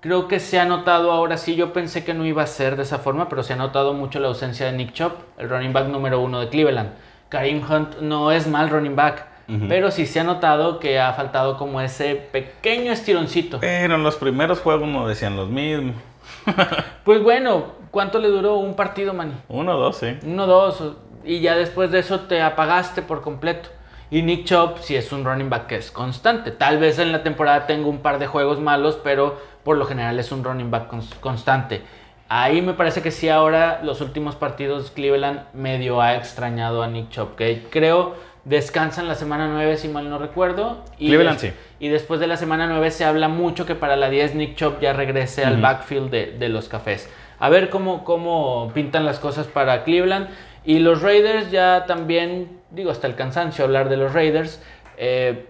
creo 0.00 0.28
que 0.28 0.40
se 0.40 0.58
ha 0.58 0.64
notado 0.64 1.12
ahora 1.12 1.36
sí, 1.36 1.56
yo 1.56 1.72
pensé 1.72 2.04
que 2.04 2.14
no 2.14 2.24
iba 2.24 2.42
a 2.42 2.46
ser 2.46 2.76
de 2.76 2.82
esa 2.82 2.98
forma, 2.98 3.28
pero 3.28 3.42
se 3.42 3.52
ha 3.52 3.56
notado 3.56 3.92
mucho 3.94 4.20
la 4.20 4.28
ausencia 4.28 4.66
de 4.66 4.72
Nick 4.72 4.92
Chop, 4.92 5.12
el 5.38 5.48
running 5.48 5.72
back 5.72 5.88
número 5.88 6.20
uno 6.20 6.40
de 6.40 6.48
Cleveland. 6.48 6.90
Karim 7.28 7.62
Hunt 7.68 7.98
no 8.00 8.32
es 8.32 8.46
mal 8.46 8.70
running 8.70 8.96
back, 8.96 9.26
pero 9.68 9.90
sí 9.90 10.06
se 10.06 10.20
ha 10.20 10.24
notado 10.24 10.78
que 10.78 11.00
ha 11.00 11.12
faltado 11.14 11.56
como 11.56 11.80
ese 11.80 12.14
pequeño 12.14 12.92
estironcito. 12.92 13.60
Pero 13.60 13.94
en 13.94 14.02
los 14.02 14.16
primeros 14.16 14.60
juegos 14.60 14.88
no 14.88 15.08
decían 15.08 15.36
los 15.36 15.48
mismos. 15.48 15.96
Pues 17.04 17.22
bueno, 17.22 17.72
¿cuánto 17.90 18.18
le 18.18 18.28
duró 18.28 18.56
un 18.56 18.74
partido, 18.74 19.14
Manny? 19.14 19.32
Uno, 19.48 19.78
dos, 19.78 19.96
sí. 19.96 20.18
Uno, 20.26 20.46
dos, 20.46 20.82
y 21.24 21.40
ya 21.40 21.56
después 21.56 21.90
de 21.90 22.00
eso 22.00 22.20
te 22.20 22.42
apagaste 22.42 23.00
por 23.00 23.22
completo. 23.22 23.70
Y 24.10 24.22
Nick 24.22 24.44
Chubb 24.44 24.78
sí 24.80 24.94
es 24.96 25.12
un 25.12 25.24
running 25.24 25.50
back 25.50 25.66
que 25.66 25.76
es 25.76 25.90
constante. 25.90 26.50
Tal 26.50 26.78
vez 26.78 26.98
en 26.98 27.12
la 27.12 27.22
temporada 27.22 27.66
tenga 27.66 27.88
un 27.88 27.98
par 27.98 28.18
de 28.18 28.26
juegos 28.26 28.60
malos, 28.60 28.98
pero 29.02 29.38
por 29.68 29.76
lo 29.76 29.84
general 29.84 30.18
es 30.18 30.32
un 30.32 30.42
running 30.44 30.70
back 30.70 30.90
cons- 30.90 31.14
constante. 31.20 31.82
Ahí 32.30 32.62
me 32.62 32.72
parece 32.72 33.02
que 33.02 33.10
sí 33.10 33.28
ahora 33.28 33.80
los 33.82 34.00
últimos 34.00 34.34
partidos 34.34 34.90
Cleveland 34.92 35.42
medio 35.52 36.00
ha 36.00 36.14
extrañado 36.16 36.82
a 36.82 36.86
Nick 36.88 37.10
Chubb, 37.10 37.36
que 37.36 37.66
creo 37.68 38.14
descansan 38.46 39.08
la 39.08 39.14
semana 39.14 39.46
9 39.46 39.76
si 39.76 39.88
mal 39.88 40.08
no 40.08 40.16
recuerdo. 40.16 40.82
Y 40.96 41.08
Cleveland 41.08 41.38
sí. 41.38 41.52
Y 41.80 41.88
después 41.88 42.18
de 42.18 42.26
la 42.28 42.38
semana 42.38 42.66
9 42.66 42.90
se 42.90 43.04
habla 43.04 43.28
mucho 43.28 43.66
que 43.66 43.74
para 43.74 43.96
la 43.96 44.08
10 44.08 44.36
Nick 44.36 44.54
Chubb 44.56 44.80
ya 44.80 44.94
regrese 44.94 45.44
al 45.44 45.58
backfield 45.60 46.10
de, 46.10 46.26
de 46.38 46.48
los 46.48 46.70
cafés. 46.70 47.06
A 47.38 47.50
ver 47.50 47.68
cómo, 47.68 48.04
cómo 48.04 48.70
pintan 48.72 49.04
las 49.04 49.18
cosas 49.18 49.48
para 49.48 49.84
Cleveland. 49.84 50.28
Y 50.64 50.78
los 50.78 51.02
Raiders 51.02 51.50
ya 51.50 51.84
también, 51.86 52.58
digo, 52.70 52.90
hasta 52.90 53.06
el 53.06 53.16
cansancio 53.16 53.66
hablar 53.66 53.90
de 53.90 53.98
los 53.98 54.14
Raiders. 54.14 54.62
eh, 54.96 55.44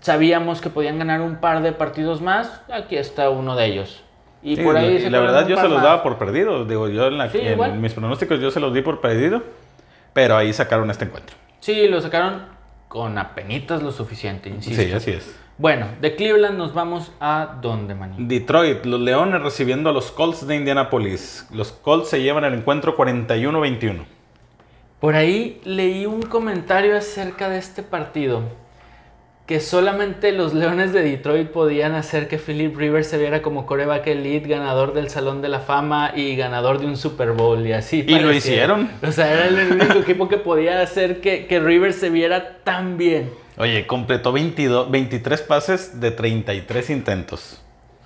sabíamos 0.00 0.60
que 0.60 0.70
podían 0.70 0.98
ganar 0.98 1.20
un 1.20 1.36
par 1.36 1.62
de 1.62 1.72
partidos 1.72 2.20
más. 2.20 2.62
Aquí 2.72 2.96
está 2.96 3.30
uno 3.30 3.56
de 3.56 3.66
ellos. 3.66 4.02
Y 4.42 4.56
Sí, 4.56 4.62
por 4.62 4.76
ahí 4.76 4.96
y 4.96 5.10
la 5.10 5.20
verdad 5.20 5.46
yo 5.46 5.56
se 5.56 5.62
los 5.64 5.74
más. 5.74 5.82
daba 5.84 6.02
por 6.02 6.18
perdidos. 6.18 6.68
Digo, 6.68 6.88
yo 6.88 7.06
en, 7.06 7.18
la- 7.18 7.28
Sí, 7.30 7.38
en 7.40 7.80
mis 7.80 7.92
pronósticos 7.92 8.40
yo 8.40 8.50
se 8.50 8.58
los 8.60 8.74
di 8.74 8.82
por 8.82 9.00
perdido. 9.00 9.42
Pero 10.12 10.36
ahí 10.36 10.52
sacaron 10.52 10.90
este 10.90 11.04
encuentro. 11.04 11.36
Sí, 11.60 11.86
lo 11.88 12.00
sacaron 12.00 12.42
con 12.88 13.16
apenitas 13.18 13.82
lo 13.82 13.92
suficiente, 13.92 14.48
insisto. 14.50 14.82
Sí, 14.82 14.92
así 14.92 15.10
es. 15.12 15.38
Bueno, 15.58 15.86
de 16.00 16.16
Cleveland 16.16 16.58
nos 16.58 16.74
vamos 16.74 17.12
a 17.20 17.56
dónde, 17.62 17.94
Manny. 17.94 18.16
Detroit, 18.26 18.84
los 18.84 19.00
Leones 19.00 19.40
recibiendo 19.42 19.90
a 19.90 19.92
los 19.92 20.10
Colts 20.10 20.46
de 20.46 20.56
Indianapolis. 20.56 21.46
Los 21.52 21.72
Colts 21.72 22.08
se 22.08 22.20
llevan 22.20 22.44
el 22.44 22.54
encuentro 22.54 22.96
41-21. 22.96 24.04
Por 25.00 25.14
ahí 25.14 25.60
leí 25.64 26.04
un 26.06 26.22
comentario 26.22 26.96
acerca 26.96 27.48
de 27.48 27.58
este 27.58 27.82
partido. 27.82 28.42
Que 29.52 29.60
solamente 29.60 30.32
los 30.32 30.54
Leones 30.54 30.94
de 30.94 31.02
Detroit 31.02 31.48
podían 31.50 31.94
hacer 31.94 32.26
que 32.26 32.38
Philip 32.38 32.74
Rivers 32.74 33.06
se 33.08 33.18
viera 33.18 33.42
como 33.42 33.66
coreback 33.66 34.06
elite, 34.06 34.48
ganador 34.48 34.94
del 34.94 35.10
Salón 35.10 35.42
de 35.42 35.50
la 35.50 35.60
Fama 35.60 36.12
y 36.16 36.36
ganador 36.36 36.80
de 36.80 36.86
un 36.86 36.96
Super 36.96 37.32
Bowl 37.32 37.66
y 37.66 37.74
así. 37.74 38.02
Y 38.08 38.18
lo 38.18 38.32
hicieron. 38.32 38.88
O 39.06 39.12
sea, 39.12 39.30
era 39.30 39.48
el 39.48 39.72
único 39.72 39.92
equipo 39.98 40.26
que 40.26 40.38
podía 40.38 40.80
hacer 40.80 41.20
que, 41.20 41.44
que 41.46 41.60
Rivers 41.60 41.96
se 41.96 42.08
viera 42.08 42.60
tan 42.64 42.96
bien. 42.96 43.28
Oye, 43.58 43.86
completó 43.86 44.32
22, 44.32 44.90
23 44.90 45.42
pases 45.42 46.00
de 46.00 46.12
33 46.12 46.88
intentos. 46.88 47.62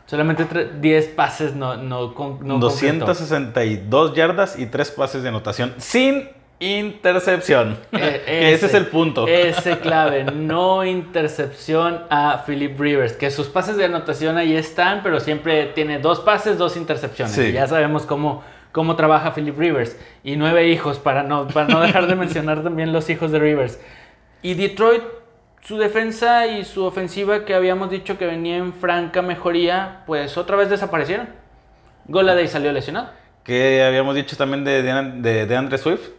Solamente 0.06 0.46
tre- 0.48 0.80
10 0.80 1.06
pases 1.10 1.54
no, 1.54 1.76
no, 1.76 2.08
no 2.08 2.58
completó. 2.58 2.58
262 2.58 4.14
yardas 4.16 4.58
y 4.58 4.66
3 4.66 4.90
pases 4.90 5.22
de 5.22 5.28
anotación 5.28 5.74
sin 5.78 6.28
intercepción. 6.58 7.78
Eh, 7.92 8.22
que 8.26 8.52
ese 8.54 8.66
es 8.66 8.74
el 8.74 8.86
punto. 8.86 9.26
Ese 9.28 9.78
clave, 9.78 10.24
no 10.24 10.84
intercepción 10.84 12.02
a 12.10 12.44
Philip 12.46 12.78
Rivers. 12.78 13.12
Que 13.14 13.30
sus 13.30 13.48
pases 13.48 13.76
de 13.76 13.84
anotación 13.84 14.36
ahí 14.36 14.56
están, 14.56 15.02
pero 15.02 15.20
siempre 15.20 15.66
tiene 15.66 15.98
dos 15.98 16.20
pases, 16.20 16.58
dos 16.58 16.76
intercepciones. 16.76 17.34
Sí. 17.34 17.52
Ya 17.52 17.66
sabemos 17.66 18.06
cómo, 18.06 18.42
cómo 18.72 18.96
trabaja 18.96 19.34
Philip 19.34 19.58
Rivers. 19.58 19.96
Y 20.24 20.36
nueve 20.36 20.68
hijos, 20.68 20.98
para 20.98 21.22
no, 21.22 21.46
para 21.48 21.68
no 21.68 21.80
dejar 21.80 22.06
de 22.06 22.14
mencionar 22.16 22.62
también 22.62 22.92
los 22.92 23.10
hijos 23.10 23.30
de 23.32 23.38
Rivers. 23.38 23.78
Y 24.42 24.54
Detroit, 24.54 25.02
su 25.62 25.78
defensa 25.78 26.46
y 26.46 26.64
su 26.64 26.84
ofensiva 26.84 27.44
que 27.44 27.54
habíamos 27.54 27.90
dicho 27.90 28.16
que 28.16 28.26
venía 28.26 28.56
en 28.56 28.72
franca 28.72 29.20
mejoría, 29.20 30.02
pues 30.06 30.36
otra 30.38 30.56
vez 30.56 30.70
desaparecieron. 30.70 31.28
Goladay 32.08 32.46
salió 32.46 32.70
lesionado. 32.72 33.10
que 33.42 33.82
habíamos 33.82 34.14
dicho 34.14 34.36
también 34.36 34.64
de, 34.64 34.82
de, 34.82 35.46
de 35.46 35.56
Andre 35.56 35.76
Swift. 35.76 36.10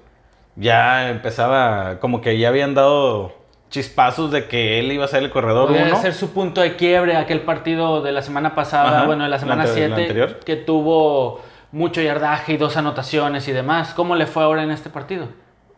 Ya 0.59 1.09
empezaba, 1.09 1.99
como 1.99 2.19
que 2.21 2.37
ya 2.39 2.49
habían 2.49 2.73
dado 2.73 3.31
chispazos 3.69 4.31
de 4.31 4.47
que 4.47 4.79
él 4.79 4.91
iba 4.91 5.05
a 5.05 5.07
ser 5.07 5.21
el 5.23 5.29
corredor 5.29 5.67
Podría 5.67 5.85
1. 5.87 6.01
ser 6.01 6.13
su 6.13 6.31
punto 6.31 6.61
de 6.61 6.75
quiebre 6.75 7.15
aquel 7.15 7.41
partido 7.41 8.01
de 8.01 8.11
la 8.11 8.21
semana 8.21 8.55
pasada, 8.55 8.97
Ajá, 8.99 9.05
bueno, 9.05 9.23
de 9.25 9.29
la 9.29 9.39
semana 9.39 9.63
la 9.65 9.69
ante- 9.69 9.87
la 9.89 9.95
7, 9.95 10.01
anterior. 10.01 10.39
que 10.39 10.55
tuvo 10.55 11.41
mucho 11.71 12.01
yardaje 12.01 12.53
y 12.53 12.57
dos 12.57 12.75
anotaciones 12.77 13.47
y 13.47 13.51
demás. 13.51 13.93
¿Cómo 13.93 14.15
le 14.15 14.25
fue 14.25 14.43
ahora 14.43 14.63
en 14.63 14.71
este 14.71 14.89
partido? 14.89 15.27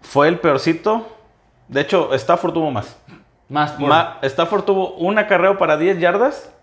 Fue 0.01 0.27
el 0.29 0.39
peorcito. 0.39 1.07
De 1.67 1.81
hecho, 1.81 2.13
Stafford 2.13 2.53
tuvo 2.53 2.71
más. 2.71 2.97
Más 3.49 3.71
por... 3.73 3.89
Ma- 3.89 4.17
Stafford 4.21 4.63
tuvo 4.63 4.91
un 4.93 5.17
acarreo 5.17 5.57
para 5.57 5.75
10 5.77 5.99
yardas 5.99 6.53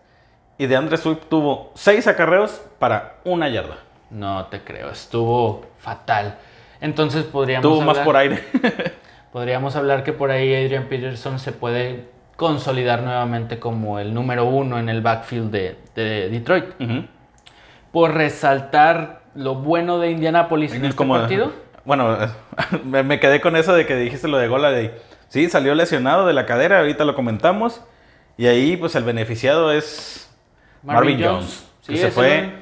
y 0.59 0.67
de 0.67 0.77
Andre 0.77 0.97
Swift 0.97 1.25
tuvo 1.29 1.73
6 1.75 2.07
acarreos 2.07 2.63
para 2.79 3.17
una 3.25 3.49
yarda. 3.49 3.77
No 4.11 4.47
te 4.47 4.63
creo, 4.63 4.91
estuvo 4.91 5.67
fatal. 5.79 6.39
Entonces 6.87 7.25
podríamos 7.25 7.63
Tuvo 7.63 7.83
más 7.83 7.99
por 7.99 8.17
aire. 8.17 8.45
Podríamos 9.33 9.75
hablar 9.77 10.05
que 10.05 10.13
por 10.13 10.31
ahí 10.31 10.55
Adrian 10.55 10.85
Peterson 10.85 11.39
se 11.41 11.51
puede 11.53 12.05
consolidar 12.37 13.03
nuevamente 13.03 13.59
como 13.59 13.99
el 13.99 14.15
número 14.15 14.45
uno 14.45 14.79
en 14.79 14.89
el 14.89 15.03
backfield 15.03 15.51
de, 15.51 15.77
de 15.95 16.29
Detroit. 16.31 16.65
Por 17.93 18.15
resaltar 18.15 19.23
lo 19.35 19.57
bueno 19.57 19.99
de 19.99 20.13
Indianapolis 20.13 20.73
en 20.73 20.85
este 20.85 20.97
Como- 20.97 21.15
partido. 21.19 21.53
Bueno, 21.85 22.17
me, 22.85 23.03
me 23.03 23.21
quedé 23.21 23.41
con 23.41 23.57
eso 23.57 23.75
de 23.75 23.85
que 23.85 23.97
dijiste 23.97 24.29
lo 24.29 24.39
de 24.39 24.49
Goladay. 24.49 24.93
Sí, 25.29 25.49
salió 25.51 25.75
lesionado 25.75 26.27
de 26.27 26.33
la 26.33 26.47
cadera, 26.47 26.79
ahorita 26.79 27.05
lo 27.05 27.15
comentamos. 27.15 27.83
Y 28.39 28.47
ahí, 28.47 28.77
pues 28.77 28.95
el 28.95 29.03
beneficiado 29.05 29.73
es 29.73 30.33
Marvin, 30.83 31.23
Jones. 31.23 31.69
Sí, 31.83 31.93
que 31.95 31.99
se 31.99 32.09
es 32.09 32.15
fue. 32.15 32.53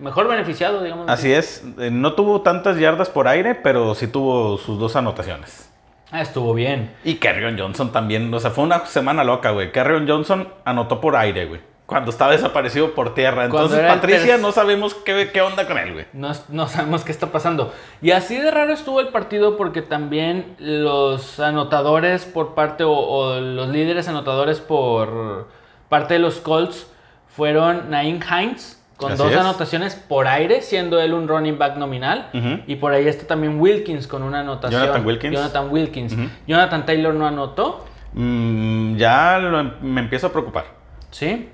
Mejor 0.00 0.28
beneficiado, 0.28 0.82
digamos. 0.82 1.08
Así 1.08 1.32
es, 1.32 1.64
eh, 1.78 1.90
no 1.90 2.14
tuvo 2.14 2.42
tantas 2.42 2.78
yardas 2.78 3.08
por 3.08 3.28
aire, 3.28 3.54
pero 3.54 3.94
sí 3.94 4.06
tuvo 4.06 4.58
sus 4.58 4.78
dos 4.78 4.96
anotaciones. 4.96 5.70
Ah, 6.10 6.22
estuvo 6.22 6.54
bien. 6.54 6.94
Y 7.04 7.16
Carrion 7.16 7.58
Johnson 7.58 7.92
también, 7.92 8.32
o 8.32 8.40
sea, 8.40 8.50
fue 8.50 8.64
una 8.64 8.86
semana 8.86 9.24
loca, 9.24 9.50
güey. 9.50 9.72
Carrion 9.72 10.08
Johnson 10.08 10.48
anotó 10.64 11.00
por 11.00 11.16
aire, 11.16 11.46
güey. 11.46 11.60
Cuando 11.84 12.10
estaba 12.10 12.32
desaparecido 12.32 12.94
por 12.94 13.14
tierra. 13.14 13.46
Entonces, 13.46 13.80
Patricia, 13.80 14.36
no 14.36 14.52
sabemos 14.52 14.94
qué, 14.94 15.30
qué 15.32 15.40
onda 15.40 15.66
con 15.66 15.78
él, 15.78 15.94
güey. 15.94 16.06
No, 16.12 16.32
no 16.48 16.68
sabemos 16.68 17.02
qué 17.02 17.12
está 17.12 17.28
pasando. 17.28 17.72
Y 18.02 18.10
así 18.10 18.36
de 18.36 18.50
raro 18.50 18.72
estuvo 18.74 19.00
el 19.00 19.08
partido 19.08 19.56
porque 19.56 19.80
también 19.80 20.54
los 20.58 21.40
anotadores 21.40 22.26
por 22.26 22.54
parte, 22.54 22.84
o, 22.84 22.92
o 22.92 23.40
los 23.40 23.68
líderes 23.68 24.06
anotadores 24.08 24.60
por 24.60 25.48
parte 25.88 26.14
de 26.14 26.20
los 26.20 26.40
Colts 26.40 26.86
fueron 27.26 27.88
Naim 27.88 28.20
Hines 28.22 28.77
con 28.98 29.12
Así 29.12 29.22
dos 29.22 29.32
es. 29.32 29.38
anotaciones 29.38 29.94
por 29.94 30.26
aire, 30.28 30.60
siendo 30.60 31.00
él 31.00 31.14
un 31.14 31.26
running 31.28 31.56
back 31.56 31.76
nominal. 31.76 32.28
Y 32.66 32.76
por 32.76 32.92
ahí 32.92 33.08
está 33.08 33.26
también 33.26 33.58
Wilkins 33.60 34.06
con 34.06 34.22
una 34.22 34.40
anotación. 34.40 34.82
Jonathan 34.82 35.06
Wilkins. 35.06 35.34
Jonathan 35.34 35.70
Wilkins. 35.70 36.16
Jonathan 36.46 36.84
Taylor 36.84 37.14
no 37.14 37.26
anotó. 37.26 37.86
Mm, 38.12 38.96
ya 38.96 39.38
lo 39.38 39.60
em- 39.60 39.72
me 39.80 40.00
empiezo 40.00 40.26
a 40.26 40.32
preocupar. 40.32 40.64
Sí. 41.10 41.48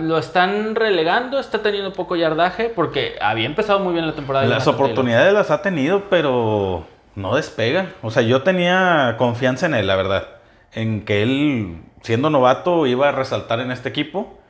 Lo 0.00 0.18
están 0.18 0.74
relegando, 0.74 1.38
está 1.38 1.62
teniendo 1.62 1.92
poco 1.92 2.16
yardaje 2.16 2.70
porque 2.74 3.14
había 3.20 3.46
empezado 3.46 3.78
muy 3.78 3.92
bien 3.92 4.06
la 4.06 4.14
temporada. 4.14 4.44
de 4.44 4.50
Las 4.50 4.64
Jonathan 4.64 4.74
Taylor. 4.78 4.90
oportunidades 4.92 5.32
las 5.34 5.50
ha 5.52 5.62
tenido, 5.62 6.04
pero 6.10 6.86
no 7.14 7.36
despega. 7.36 7.90
O 8.02 8.10
sea, 8.10 8.22
yo 8.22 8.42
tenía 8.42 9.14
confianza 9.18 9.66
en 9.66 9.74
él, 9.74 9.86
la 9.86 9.94
verdad. 9.96 10.26
En 10.72 11.04
que 11.04 11.22
él, 11.22 11.82
siendo 12.02 12.30
novato, 12.30 12.86
iba 12.86 13.10
a 13.10 13.12
resaltar 13.12 13.60
en 13.60 13.70
este 13.70 13.88
equipo. 13.90 14.40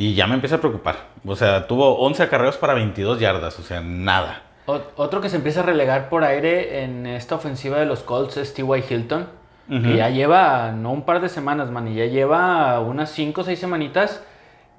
Y 0.00 0.14
ya 0.14 0.26
me 0.26 0.32
empieza 0.34 0.56
a 0.56 0.60
preocupar. 0.60 0.96
O 1.26 1.36
sea, 1.36 1.66
tuvo 1.66 1.98
11 1.98 2.22
acarreos 2.22 2.56
para 2.56 2.72
22 2.72 3.20
yardas. 3.20 3.58
O 3.58 3.62
sea, 3.62 3.82
nada. 3.82 4.44
Ot- 4.66 4.92
Otro 4.96 5.20
que 5.20 5.28
se 5.28 5.36
empieza 5.36 5.60
a 5.60 5.62
relegar 5.64 6.08
por 6.08 6.24
aire 6.24 6.82
en 6.84 7.06
esta 7.06 7.34
ofensiva 7.34 7.76
de 7.78 7.84
los 7.84 8.00
Colts 8.02 8.38
es 8.38 8.54
T.Y. 8.54 8.82
Hilton. 8.88 9.26
Que 9.68 9.96
ya 9.96 10.08
lleva, 10.08 10.72
no 10.72 10.90
un 10.90 11.02
par 11.02 11.20
de 11.20 11.28
semanas, 11.28 11.70
man, 11.70 11.86
y 11.86 11.94
ya 11.94 12.06
lleva 12.06 12.80
unas 12.80 13.10
5 13.10 13.42
o 13.42 13.44
6 13.44 13.56
semanitas 13.58 14.24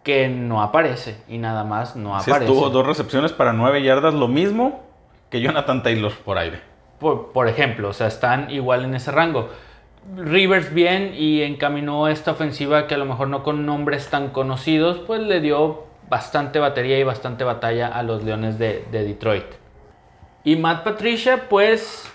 que 0.03 0.27
no 0.27 0.61
aparece. 0.61 1.17
Y 1.29 1.37
nada 1.37 1.63
más 1.63 1.95
no 1.95 2.19
Sí, 2.19 2.29
aparece. 2.31 2.51
tuvo 2.51 2.69
dos 2.71 2.85
recepciones 2.85 3.31
para 3.31 3.53
9 3.53 3.83
yardas, 3.83 4.13
lo 4.15 4.27
mismo 4.27 4.81
que 5.29 5.39
Jonathan 5.39 5.81
Taylor 5.83 6.11
por 6.25 6.37
aire. 6.39 6.59
Por, 6.99 7.31
por 7.31 7.47
ejemplo, 7.47 7.87
o 7.89 7.93
sea, 7.93 8.07
están 8.07 8.49
igual 8.51 8.83
en 8.83 8.95
ese 8.95 9.11
rango. 9.11 9.49
Rivers 10.15 10.73
bien 10.73 11.13
y 11.15 11.41
encaminó 11.43 12.07
esta 12.07 12.31
ofensiva 12.31 12.87
que 12.87 12.95
a 12.95 12.97
lo 12.97 13.05
mejor 13.05 13.27
no 13.27 13.43
con 13.43 13.65
nombres 13.65 14.09
tan 14.09 14.29
conocidos, 14.29 14.99
pues 14.99 15.21
le 15.21 15.41
dio 15.41 15.85
bastante 16.09 16.59
batería 16.59 16.99
y 16.99 17.03
bastante 17.03 17.43
batalla 17.43 17.87
a 17.87 18.03
los 18.03 18.23
Leones 18.23 18.59
de, 18.59 18.85
de 18.91 19.03
Detroit. 19.03 19.45
Y 20.43 20.55
Matt 20.55 20.83
Patricia, 20.83 21.47
pues 21.49 22.11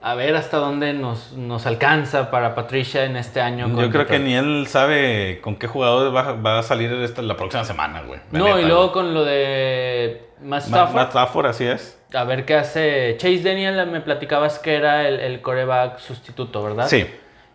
a 0.00 0.14
ver 0.14 0.36
hasta 0.36 0.58
dónde 0.58 0.92
nos, 0.92 1.32
nos 1.32 1.66
alcanza 1.66 2.30
para 2.30 2.54
Patricia 2.54 3.04
en 3.04 3.16
este 3.16 3.40
año. 3.40 3.68
Yo 3.80 3.90
creo 3.90 4.06
que 4.06 4.18
ni 4.18 4.34
él 4.34 4.66
sabe 4.68 5.40
con 5.40 5.56
qué 5.56 5.66
jugadores 5.66 6.14
va, 6.14 6.32
va 6.34 6.58
a 6.58 6.62
salir 6.62 6.92
esta, 6.92 7.22
la 7.22 7.36
próxima 7.36 7.64
semana, 7.64 8.02
güey. 8.02 8.20
No, 8.30 8.46
neta, 8.46 8.60
y 8.60 8.64
luego 8.64 8.82
güey. 8.82 8.92
con 8.92 9.14
lo 9.14 9.24
de 9.24 10.28
Matt 10.40 10.48
Matt 10.48 10.62
Stafford. 10.66 10.94
Matt 10.94 11.08
Stafford, 11.08 11.46
así 11.46 11.64
es. 11.64 12.00
A 12.12 12.24
ver 12.24 12.44
qué 12.44 12.54
hace. 12.54 13.16
Chase 13.18 13.42
Daniel, 13.42 13.86
me 13.90 14.00
platicabas 14.00 14.58
que 14.58 14.74
era 14.74 15.08
el, 15.08 15.20
el 15.20 15.40
coreback 15.40 15.98
sustituto, 15.98 16.62
¿verdad? 16.62 16.86
Sí. 16.88 17.06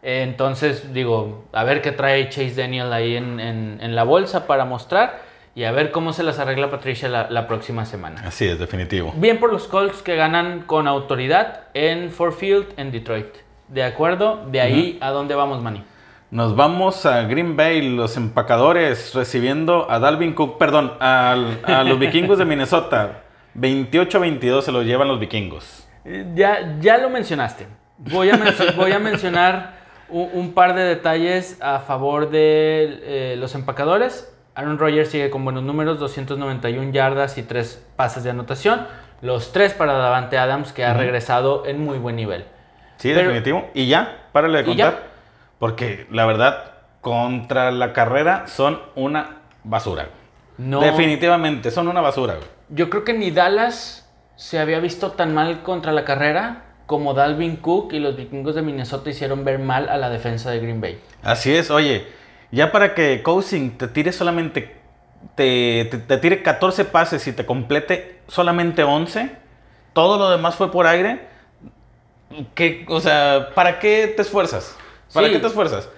Entonces, 0.03 0.93
digo, 0.93 1.45
a 1.53 1.63
ver 1.63 1.81
qué 1.81 1.91
trae 1.93 2.27
Chase 2.29 2.53
Daniel 2.55 2.91
ahí 2.91 3.15
en, 3.15 3.39
en- 3.39 3.79
en 3.81 3.95
la 3.95 4.03
bolsa 4.03 4.45
para 4.47 4.65
mostrar 4.65 5.21
y 5.55 5.63
a 5.63 5.71
ver 5.71 5.91
cómo 5.91 6.11
se 6.13 6.23
las 6.23 6.39
arregla 6.39 6.69
Patricia 6.69 7.07
la, 7.07 7.29
la 7.29 7.47
próxima 7.47 7.85
semana. 7.85 8.21
Así 8.25 8.45
es, 8.45 8.59
definitivo. 8.59 9.13
Bien 9.15 9.39
por 9.39 9.51
los 9.53 9.67
Colts 9.67 10.01
que 10.01 10.15
ganan 10.15 10.63
con 10.65 10.87
autoridad 10.87 11.61
en 11.73 12.11
Ford 12.11 12.33
Field 12.33 12.67
en 12.77 12.91
Detroit. 12.91 13.27
¿De 13.69 13.83
acuerdo? 13.83 14.45
De 14.51 14.59
ahí 14.61 14.97
a 15.01 15.09
dónde 15.11 15.35
vamos, 15.35 15.61
Manny. 15.61 15.83
Nos 16.31 16.55
vamos 16.55 17.05
a 17.05 17.23
Green 17.23 17.55
Bay, 17.55 17.87
los 17.95 18.17
empacadores, 18.17 19.13
recibiendo 19.13 19.89
a 19.89 19.99
Dalvin 19.99 20.33
Cook, 20.33 20.57
perdón, 20.57 20.93
al- 20.99 21.59
a, 21.63 21.83
los 21.83 21.97
vikingos 21.97 22.39
de 22.39 22.45
Minnesota. 22.45 23.21
28-22 23.55 24.61
se 24.63 24.71
los 24.71 24.83
llevan 24.85 25.07
los 25.07 25.19
vikingos. 25.19 25.87
Eh, 26.05 26.25
Ya, 26.35 26.75
ya 26.81 26.97
lo 26.97 27.09
mencionaste. 27.09 27.67
Voy 27.99 28.29
a, 28.31 28.39
voy 28.75 28.91
a 28.91 28.99
mencionar 28.99 29.82
un, 30.09 30.29
un 30.33 30.53
par 30.53 30.75
de 30.75 30.81
detalles 30.83 31.57
a 31.61 31.79
favor 31.79 32.29
de 32.29 32.99
eh, 33.03 33.35
los 33.37 33.55
empacadores. 33.55 34.29
Aaron 34.55 34.77
Rodgers 34.77 35.09
sigue 35.09 35.29
con 35.29 35.43
buenos 35.43 35.63
números, 35.63 35.99
291 35.99 36.91
yardas 36.91 37.37
y 37.37 37.43
3 37.43 37.85
pases 37.95 38.23
de 38.23 38.29
anotación. 38.29 38.85
Los 39.21 39.51
3 39.51 39.73
para 39.73 39.93
Davante 39.93 40.37
Adams, 40.37 40.73
que 40.73 40.85
ha 40.85 40.93
regresado 40.93 41.65
en 41.65 41.83
muy 41.83 41.97
buen 41.97 42.15
nivel. 42.15 42.45
Sí, 42.97 43.11
Pero- 43.13 43.29
definitivo. 43.29 43.69
Y 43.73 43.87
ya, 43.87 44.27
párale 44.31 44.59
de 44.59 44.65
contar. 44.65 45.03
Porque 45.59 46.05
la 46.11 46.25
verdad, 46.25 46.71
contra 47.01 47.71
la 47.71 47.93
carrera 47.93 48.47
son 48.47 48.79
una 48.95 49.37
basura. 49.63 50.07
No, 50.57 50.81
Definitivamente, 50.81 51.71
son 51.71 51.87
una 51.87 52.01
basura. 52.01 52.35
Yo 52.69 52.89
creo 52.89 53.03
que 53.03 53.13
ni 53.13 53.31
Dallas 53.31 54.07
se 54.35 54.59
había 54.59 54.79
visto 54.79 55.11
tan 55.13 55.33
mal 55.33 55.63
contra 55.63 55.91
la 55.91 56.05
carrera 56.05 56.63
como 56.85 57.13
Dalvin 57.13 57.55
Cook 57.57 57.93
y 57.93 57.99
los 57.99 58.15
vikingos 58.17 58.55
de 58.55 58.61
Minnesota 58.61 59.09
hicieron 59.09 59.43
ver 59.45 59.59
mal 59.59 59.89
a 59.89 59.97
la 59.97 60.09
defensa 60.09 60.51
de 60.51 60.59
Green 60.59 60.81
Bay. 60.81 60.99
Así 61.21 61.53
es, 61.55 61.71
oye, 61.71 62.05
ya 62.51 62.71
para 62.71 62.93
que 62.93 63.21
Cousing 63.23 63.77
te 63.77 63.87
tire 63.87 64.11
solamente, 64.11 64.75
te, 65.35 65.87
te- 65.89 65.97
te 65.99 66.17
tire 66.17 66.43
14 66.43 66.85
pases 66.85 67.25
y 67.27 67.31
te 67.33 67.45
complete 67.45 68.19
solamente 68.27 68.83
11, 68.83 69.31
todo 69.93 70.17
lo 70.17 70.29
demás 70.29 70.55
fue 70.55 70.71
por 70.71 70.85
aire, 70.87 71.21
¿qué, 72.55 72.85
o 72.89 72.99
sea, 72.99 73.49
¿para 73.55 73.79
qué 73.79 74.11
te 74.15 74.21
esfuerzas? 74.21 74.75
¿Para 75.13 75.27
Sí. 75.27 75.33
qué 75.33 75.39
te 75.39 75.47
esfuerzas? 75.47 75.89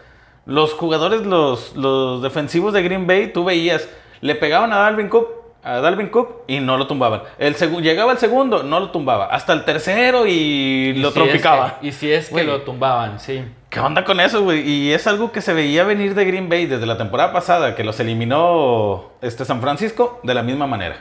Los 0.45 0.73
jugadores, 0.73 1.21
los, 1.25 1.75
los 1.75 2.21
defensivos 2.21 2.73
de 2.73 2.83
Green 2.83 3.07
Bay, 3.07 3.31
tú 3.33 3.43
veías, 3.43 3.87
le 4.21 4.35
pegaban 4.35 4.71
a 4.73 4.77
Dalvin 4.77 5.09
Cook, 5.09 5.27
a 5.65 5.81
Dalvin 5.81 6.09
Cook 6.09 6.43
y 6.47 6.59
no 6.59 6.77
lo 6.77 6.85
tumbaban. 6.87 7.23
El 7.39 7.55
llegaba 7.81 8.11
el 8.11 8.19
segundo, 8.19 8.61
no 8.63 8.79
lo 8.79 8.91
tumbaba. 8.91 9.25
Hasta 9.25 9.51
el 9.53 9.65
tercero 9.65 10.27
y, 10.27 10.93
lo 10.97 11.09
si 11.11 11.19
es 11.21 11.41
que- 11.41 11.87
y 11.87 11.91
si 11.91 12.11
es 12.11 12.29
que 12.29 12.43
lo 12.43 12.61
tumbaban, 12.61 13.19
sí. 13.19 13.43
¿Qué 13.69 13.79
onda 13.79 14.05
con 14.05 14.19
eso, 14.19 14.43
güey? 14.43 14.61
Y 14.61 14.93
es 14.93 15.07
algo 15.07 15.31
que 15.31 15.41
se 15.41 15.53
veía 15.53 15.83
venir 15.83 16.13
de 16.15 16.23
Green 16.23 16.47
Bay 16.49 16.67
desde 16.67 16.85
la 16.85 16.97
temporada 16.97 17.33
pasada, 17.33 17.75
que 17.75 17.83
los 17.83 17.99
eliminó 17.99 19.11
este 19.21 19.43
San 19.43 19.59
Francisco 19.59 20.19
de 20.23 20.33
la 20.33 20.43
misma 20.43 20.67
manera. 20.67 20.97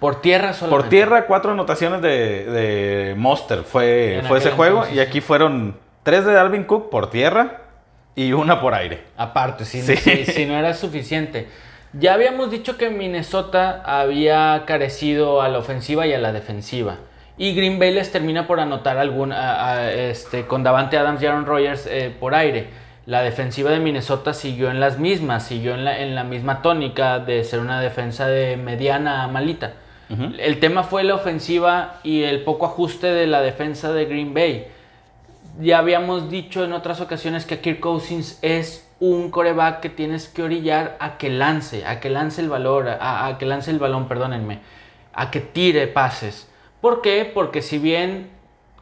Por 0.00 0.22
tierra 0.22 0.52
solamente. 0.54 0.82
Por 0.82 0.88
tierra, 0.88 1.26
cuatro 1.26 1.50
anotaciones 1.52 2.00
de, 2.00 2.44
de 2.46 3.14
Monster 3.16 3.64
fue, 3.64 4.22
fue 4.26 4.38
ese 4.38 4.50
juego. 4.52 4.76
entonces, 4.78 4.96
y 4.96 5.00
aquí 5.00 5.20
fueron 5.20 5.76
tres 6.04 6.24
de 6.24 6.32
Dalvin 6.32 6.64
Cook 6.64 6.88
por 6.88 7.10
tierra 7.10 7.62
y 8.14 8.32
una 8.32 8.60
por 8.60 8.72
aire. 8.74 9.02
Aparte, 9.16 9.64
si, 9.66 9.82
Sí. 9.82 9.96
si- 9.96 10.24
si 10.24 10.46
no 10.46 10.56
era 10.56 10.72
suficiente. 10.72 11.48
Ya 11.98 12.14
habíamos 12.14 12.50
dicho 12.50 12.76
que 12.76 12.90
Minnesota 12.90 13.82
había 13.84 14.64
carecido 14.66 15.40
a 15.42 15.48
la 15.48 15.58
ofensiva 15.58 16.06
y 16.06 16.12
a 16.12 16.18
la 16.18 16.32
defensiva. 16.32 16.96
Y 17.36 17.54
Green 17.54 17.78
Bay 17.78 17.92
les 17.92 18.10
termina 18.12 18.46
por 18.46 18.60
anotar 18.60 18.98
algún, 18.98 19.32
a- 19.32 19.72
a- 19.74 19.92
este, 19.92 20.46
con 20.46 20.62
Davante 20.62 20.96
Adams 20.98 21.22
y 21.22 21.26
Aaron 21.26 21.46
Rodgers 21.46 21.86
eh, 21.86 22.14
por 22.18 22.34
aire. 22.34 22.68
La 23.06 23.22
defensiva 23.22 23.70
de 23.70 23.80
Minnesota 23.80 24.32
siguió 24.32 24.70
en 24.70 24.80
las 24.80 24.98
mismas, 24.98 25.46
siguió 25.46 25.74
en 25.74 25.84
la, 25.84 26.00
en 26.00 26.14
la 26.14 26.24
misma 26.24 26.62
tónica 26.62 27.18
de 27.18 27.44
ser 27.44 27.60
una 27.60 27.80
defensa 27.80 28.26
de 28.28 28.56
mediana 28.56 29.22
a 29.24 29.28
malita. 29.28 29.74
El 30.38 30.60
tema 30.60 30.84
fue 30.84 31.02
la 31.02 31.14
ofensiva 31.14 31.94
y 32.04 32.22
el 32.24 32.42
poco 32.44 32.66
ajuste 32.66 33.06
de 33.08 33.26
la 33.26 33.40
defensa 33.40 33.92
de 33.92 34.04
Green 34.04 34.32
Bay. 34.34 34.66
Ya 35.60 35.78
habíamos 35.78 36.30
dicho 36.30 36.62
en 36.64 36.72
otras 36.72 37.00
ocasiones 37.00 37.46
que 37.46 37.58
Kirk 37.60 37.80
Cousins 37.80 38.38
es 38.42 38.88
un 39.00 39.30
coreback 39.30 39.80
que 39.80 39.88
tienes 39.90 40.28
que 40.28 40.42
orillar 40.42 40.96
a 41.00 41.18
que 41.18 41.28
lance, 41.30 41.86
a 41.86 42.00
que 42.00 42.10
lance 42.10 42.40
el 42.40 42.48
valor, 42.48 42.88
a, 42.88 43.26
a 43.26 43.38
que 43.38 43.46
lance 43.46 43.70
el 43.70 43.78
balón, 43.78 44.08
perdónenme, 44.08 44.60
a 45.12 45.30
que 45.30 45.40
tire 45.40 45.86
pases. 45.88 46.48
¿Por 46.80 47.02
qué? 47.02 47.30
Porque 47.32 47.60
si 47.62 47.78
bien 47.78 48.30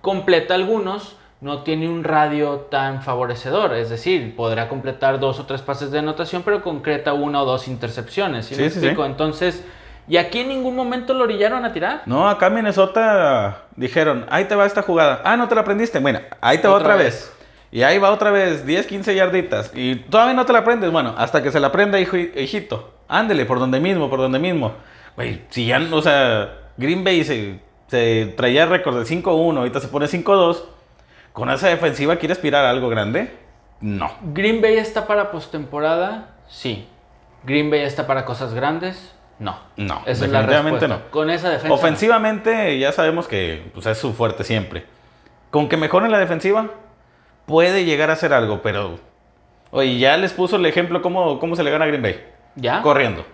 completa 0.01 0.55
algunos, 0.55 1.17
no 1.41 1.63
tiene 1.63 1.89
un 1.89 2.05
radio 2.05 2.67
tan 2.71 3.03
favorecedor. 3.03 3.75
Es 3.75 3.91
decir, 3.91 4.37
podrá 4.37 4.69
completar 4.69 5.19
dos 5.19 5.41
o 5.41 5.47
tres 5.47 5.61
pases 5.63 5.91
de 5.91 5.99
anotación, 5.99 6.43
pero 6.43 6.63
concreta 6.63 7.13
una 7.15 7.43
o 7.43 7.45
dos 7.45 7.67
intercepciones. 7.67 8.47
¿sí, 8.47 8.55
Sí, 8.55 8.63
me 8.63 8.71
sí, 8.71 8.79
explico? 8.79 9.05
sí. 9.05 9.11
Entonces, 9.11 9.65
¿y 10.07 10.19
aquí 10.19 10.41
en 10.41 10.49
ningún 10.49 10.77
momento 10.77 11.15
lo 11.15 11.25
orillaron 11.25 11.65
a 11.65 11.73
tirar? 11.73 12.03
No, 12.07 12.29
acá 12.29 12.47
en 12.49 12.55
Minnesota 12.55 13.63
dijeron, 13.75 14.27
ahí 14.31 14.45
te 14.45 14.55
va 14.55 14.67
esta 14.67 14.83
jugada. 14.83 15.21
Ah, 15.25 15.37
no 15.37 15.49
te 15.49 15.55
la 15.57 15.63
aprendiste. 15.63 15.99
Bueno, 15.99 16.21
ahí 16.41 16.59
te 16.59 16.69
va 16.69 16.75
Otra 16.75 16.95
otra 16.95 16.97
vez. 16.97 17.33
vez. 17.33 17.33
Y 17.73 17.83
ahí 17.83 17.99
va 17.99 18.11
otra 18.11 18.31
vez, 18.31 18.67
10, 18.67 18.87
15 18.87 19.15
yarditas. 19.15 19.73
Y 19.75 19.97
todavía 19.97 20.35
no 20.35 20.45
te 20.45 20.53
la 20.53 20.59
aprendes. 20.59 20.93
Bueno, 20.93 21.15
hasta 21.17 21.43
que 21.43 21.51
se 21.51 21.59
la 21.59 21.69
aprenda, 21.69 21.99
hijo, 21.99 22.19
hijito. 22.19 22.93
Ándele, 23.09 23.47
por 23.47 23.59
donde 23.59 23.81
mismo, 23.81 24.11
por 24.11 24.21
donde 24.21 24.39
mismo. 24.39 24.75
Güey, 25.17 25.41
si 25.49 25.67
ya, 25.67 25.81
o 25.91 26.03
sea, 26.03 26.53
Green 26.77 27.03
Bay 27.03 27.25
se, 27.25 27.61
se 27.89 28.35
traía 28.37 28.67
récord 28.67 28.99
de 28.99 29.05
5-1, 29.05 29.57
ahorita 29.57 29.81
se 29.81 29.89
pone 29.89 30.07
5-2. 30.07 30.65
¿Con 31.33 31.51
esa 31.51 31.69
defensiva 31.69 32.17
quiere 32.17 32.33
aspirar 32.35 32.65
a 32.67 32.71
algo 32.71 32.91
grande? 32.91 33.33
No. 33.81 34.13
¿Green 34.23 34.61
Bay 34.61 34.77
está 34.77 35.07
para 35.07 35.31
postemporada? 35.31 36.35
Sí. 36.49 36.87
¿Green 37.45 37.71
Bay 37.71 37.81
está 37.81 38.07
para 38.07 38.27
cosas 38.27 38.53
grandes? 38.53 39.15
No. 39.39 39.59
No, 39.77 40.03
Esa 40.07 40.27
es 40.27 40.31
la 40.31 40.43
no. 40.43 41.11
Con 41.11 41.31
esa 41.31 41.49
defensa. 41.49 41.75
Ofensivamente, 41.75 42.79
ya 42.79 42.93
sabemos 42.93 43.27
que 43.27 43.71
pues, 43.73 43.87
es 43.87 43.99
su 43.99 44.13
fuerte 44.13 44.45
siempre. 44.45 44.85
Con 45.51 45.69
que 45.69 45.77
mejoren 45.77 46.11
la 46.11 46.19
defensiva, 46.19 46.71
puede 47.47 47.85
llegar 47.85 48.11
a 48.11 48.15
hacer 48.15 48.33
algo, 48.33 48.63
pero. 48.63 48.99
Oye, 49.71 49.99
ya 49.99 50.17
les 50.19 50.33
puso 50.33 50.57
el 50.57 50.67
ejemplo 50.67 51.01
cómo, 51.01 51.39
cómo 51.39 51.57
se 51.57 51.63
le 51.65 51.71
gana 51.71 51.85
a 51.85 51.89
Green 51.89 52.03
Bay. 52.03 52.21
¿Ya? 52.57 52.83
Corriendo. 52.83 53.25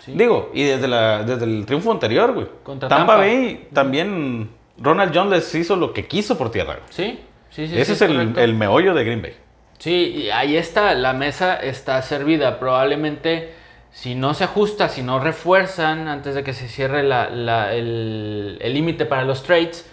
Sí. 0.00 0.12
Digo, 0.14 0.50
y 0.54 0.62
desde, 0.64 0.88
la, 0.88 1.22
desde 1.24 1.44
el 1.46 1.64
triunfo 1.66 1.90
anterior, 1.90 2.32
güey. 2.34 2.46
Contra 2.62 2.88
Tampa, 2.88 3.14
Tampa. 3.14 3.16
Bay 3.26 3.68
también. 3.72 4.50
Ronald 4.78 5.12
Jones 5.16 5.30
les 5.30 5.54
hizo 5.54 5.74
lo 5.74 5.92
que 5.94 6.06
quiso 6.06 6.36
por 6.36 6.50
tierra. 6.50 6.74
güey. 6.74 6.84
Sí, 6.90 7.18
sí, 7.50 7.66
sí. 7.66 7.74
Ese 7.78 7.94
sí, 7.96 8.04
es 8.04 8.10
el, 8.10 8.38
el 8.38 8.54
meollo 8.54 8.92
de 8.94 9.04
Green 9.04 9.22
Bay. 9.22 9.34
Sí, 9.78 9.90
y 10.24 10.30
ahí 10.30 10.56
está, 10.56 10.94
la 10.94 11.12
mesa 11.14 11.56
está 11.56 12.00
servida. 12.02 12.58
Probablemente, 12.60 13.52
si 13.90 14.14
no 14.14 14.34
se 14.34 14.44
ajusta, 14.44 14.90
si 14.90 15.02
no 15.02 15.18
refuerzan 15.18 16.08
antes 16.08 16.34
de 16.34 16.44
que 16.44 16.52
se 16.52 16.68
cierre 16.68 17.02
la- 17.02 17.30
la- 17.30 17.74
el 17.74 18.58
el 18.60 18.74
límite 18.74 19.06
para 19.06 19.24
los 19.24 19.42
trades, 19.42 19.90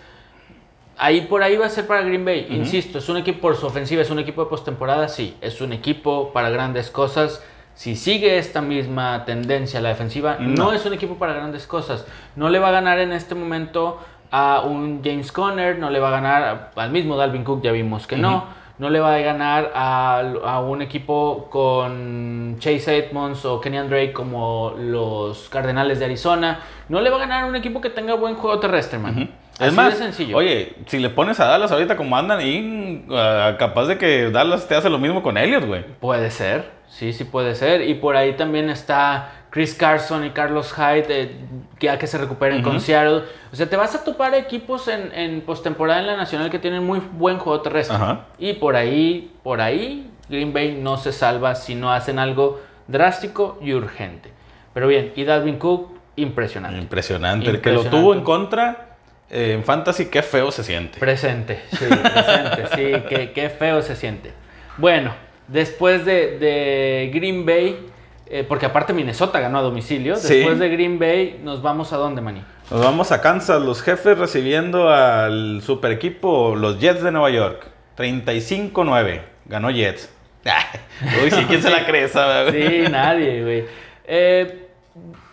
ahí 0.97 1.21
por 1.21 1.43
ahí 1.43 1.57
va 1.57 1.65
a 1.65 1.69
ser 1.69 1.87
para 1.87 2.01
Green 2.01 2.25
Bay. 2.25 2.47
Insisto, 2.49 2.99
es 2.99 3.09
un 3.09 3.17
equipo 3.17 3.41
por 3.41 3.55
su 3.55 3.65
ofensiva, 3.65 4.01
es 4.01 4.09
un 4.09 4.19
equipo 4.19 4.43
de 4.43 4.49
postemporada, 4.49 5.07
sí. 5.07 5.35
Es 5.41 5.61
un 5.61 5.73
equipo 5.73 6.31
para 6.33 6.49
grandes 6.49 6.89
cosas. 6.89 7.43
Si 7.75 7.95
sigue 7.95 8.37
esta 8.37 8.61
misma 8.61 9.25
tendencia 9.25 9.81
la 9.81 9.89
defensiva, 9.89 10.37
no. 10.39 10.65
No. 10.65 10.73
es 10.73 10.85
un 10.85 10.93
equipo 10.93 11.15
para 11.15 11.33
grandes 11.33 11.65
cosas. 11.65 12.05
No 12.35 12.49
le 12.49 12.59
va 12.59 12.69
a 12.69 12.71
ganar 12.71 12.99
en 12.99 13.11
este 13.11 13.33
momento 13.33 13.99
a 14.31 14.61
un 14.61 15.01
James 15.03 15.31
Conner, 15.31 15.77
no 15.79 15.89
le 15.89 15.99
va 15.99 16.09
a 16.09 16.11
ganar 16.11 16.71
al 16.75 16.91
mismo 16.91 17.17
Dalvin 17.17 17.43
Cook, 17.43 17.61
ya 17.63 17.71
vimos 17.71 18.07
que 18.07 18.17
no. 18.17 18.45
No 18.79 18.89
le 18.89 18.99
va 18.99 19.15
a 19.15 19.19
ganar 19.19 19.71
a, 19.75 20.19
a 20.45 20.59
un 20.59 20.81
equipo 20.81 21.47
con 21.51 22.55
Chase 22.59 22.97
Edmonds 22.97 23.45
o 23.45 23.61
Kenyan 23.61 23.87
Drake 23.87 24.11
como 24.11 24.73
los 24.77 25.47
Cardenales 25.49 25.99
de 25.99 26.05
Arizona. 26.05 26.59
No 26.89 26.99
le 26.99 27.11
va 27.11 27.17
a 27.17 27.19
ganar 27.19 27.43
a 27.43 27.45
un 27.45 27.55
equipo 27.55 27.81
que 27.81 27.91
tenga 27.91 28.15
buen 28.15 28.35
juego 28.35 28.59
terrestre, 28.59 28.97
man. 28.97 29.29
Es 29.60 29.74
más, 29.74 29.93
de 29.93 30.06
sencillo. 30.06 30.38
oye, 30.38 30.74
si 30.88 30.99
le 30.99 31.10
pones 31.10 31.39
a 31.39 31.45
Dallas 31.45 31.72
ahorita 31.72 31.95
como 31.95 32.18
andan 32.18 32.39
ahí, 32.39 33.06
ah, 33.12 33.56
capaz 33.60 33.86
de 33.86 33.97
que 33.97 34.32
Dallas 34.32 34.68
te 34.68 34.76
hace 34.76 34.89
lo 34.89 34.97
mismo 34.97 35.22
con 35.22 35.38
Elliot, 35.38 35.66
güey. 35.66 35.84
Puede 35.99 36.32
ser, 36.32 36.72
sí, 36.88 37.14
sí 37.14 37.24
puede 37.24 37.54
ser. 37.56 37.88
Y 37.88 37.93
por 37.95 38.16
ahí 38.16 38.34
también 38.34 38.70
está 38.70 39.32
Chris 39.51 39.76
Carson 39.76 40.26
y 40.26 40.32
Carlos 40.32 40.74
Hyde, 40.74 41.06
eh, 41.10 41.36
que 41.78 41.86
ya 41.86 41.99
que 41.99 42.08
se 42.08 42.18
recuperen 42.18 42.64
con 42.64 42.82
Seattle. 42.82 43.24
O 43.51 43.56
sea, 43.56 43.70
te 43.70 43.76
vas 43.76 43.93
a 43.93 44.04
topar 44.04 44.34
equipos 44.34 44.88
en, 44.88 45.12
en 45.14 45.41
postemporada 45.41 45.99
en 45.99 46.08
la 46.08 46.18
Nacional 46.18 46.49
que 46.49 46.58
tienen 46.58 46.84
muy 46.84 46.99
buen 46.99 47.38
juego 47.38 47.62
terrestre. 47.62 47.95
Ajá. 47.95 48.26
Y 48.39 48.54
por 48.54 48.76
ahí, 48.76 49.32
por 49.43 49.62
ahí, 49.62 50.10
Green 50.30 50.54
Bay 50.54 50.80
no 50.82 50.97
se 50.97 51.12
salva 51.12 51.54
si 51.54 51.76
no 51.76 51.93
hacen 51.93 52.18
algo 52.18 52.60
drástico 52.88 53.60
y 53.62 53.74
urgente. 53.74 54.32
Pero 54.74 54.88
bien, 54.88 55.14
y 55.16 55.24
Dalvin 55.24 55.60
Cook, 55.60 55.91
impresionante. 56.16 56.80
Impresionante. 56.80 57.49
El 57.49 57.62
que 57.62 57.72
lo 57.72 57.84
tuvo 57.86 58.16
en 58.16 58.24
contra 58.24 58.92
eh, 59.34 59.53
en 59.53 59.63
Fantasy, 59.63 60.05
qué 60.05 60.21
feo 60.21 60.51
se 60.51 60.63
siente. 60.63 60.99
Presente, 60.99 61.61
sí, 61.71 61.86
presente, 61.86 62.63
sí, 62.75 63.03
qué, 63.09 63.31
qué 63.34 63.49
feo 63.49 63.81
se 63.81 63.95
siente. 63.95 64.31
Bueno, 64.77 65.13
después 65.47 66.05
de, 66.05 66.38
de 66.39 67.11
Green 67.13 67.45
Bay, 67.45 67.88
eh, 68.27 68.45
porque 68.47 68.65
aparte 68.65 68.93
Minnesota 68.93 69.39
ganó 69.39 69.59
a 69.59 69.61
domicilio, 69.61 70.15
Sí. 70.15 70.36
después 70.36 70.59
de 70.59 70.69
Green 70.69 70.97
Bay, 70.99 71.39
¿nos 71.43 71.61
vamos 71.61 71.91
a 71.93 71.97
dónde, 71.97 72.21
Manny? 72.21 72.43
Nos 72.71 72.81
vamos 72.81 73.11
a 73.11 73.21
Kansas, 73.21 73.61
los 73.61 73.81
jefes 73.81 74.17
recibiendo 74.17 74.89
al 74.89 75.61
super 75.61 75.91
equipo, 75.91 76.55
los 76.55 76.79
Jets 76.79 77.03
de 77.03 77.11
Nueva 77.11 77.29
York. 77.29 77.67
35-9. 77.97 79.21
Ganó 79.45 79.69
Jets. 79.69 80.09
Uy, 81.23 81.31
sí, 81.31 81.45
¿quién 81.47 81.61
se 81.61 81.69
la 81.69 81.86
cree 81.86 82.05
esa? 82.05 82.51
Sí, 82.51 82.84
nadie, 82.89 83.43
güey. 83.43 83.65
Eh, 84.05 84.67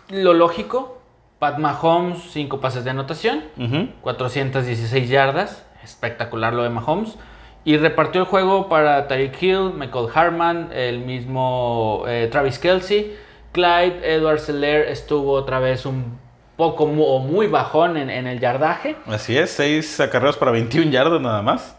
lo 0.09 0.33
lógico, 0.33 1.00
Pat 1.41 1.57
Mahomes, 1.57 2.19
5 2.33 2.61
pases 2.61 2.83
de 2.83 2.91
anotación, 2.91 3.41
Ujú. 3.57 3.87
416 4.01 5.09
yardas, 5.09 5.65
espectacular 5.83 6.53
lo 6.53 6.61
de 6.61 6.69
Mahomes. 6.69 7.17
Y 7.63 7.77
repartió 7.77 8.21
el 8.21 8.27
juego 8.27 8.69
para 8.69 9.07
Tyreek 9.07 9.41
Hill, 9.41 9.71
Michael 9.75 10.05
Harman, 10.13 10.69
el 10.71 10.99
mismo 10.99 12.03
eh, 12.07 12.27
Travis 12.31 12.59
Kelsey. 12.59 13.17
Clyde 13.53 14.01
Edward 14.03 14.37
Seller 14.39 14.87
estuvo 14.89 15.31
otra 15.31 15.57
vez 15.57 15.87
un 15.87 16.19
poco 16.57 16.85
mu- 16.85 17.05
o 17.05 17.17
muy 17.17 17.47
bajón 17.47 17.97
en, 17.97 18.11
en 18.11 18.27
el 18.27 18.39
yardaje. 18.39 18.95
Así 19.07 19.35
es, 19.35 19.49
6 19.49 19.99
acarreos 19.99 20.37
para 20.37 20.51
21 20.51 20.91
yardas 20.91 21.21
nada 21.21 21.41
más. 21.41 21.75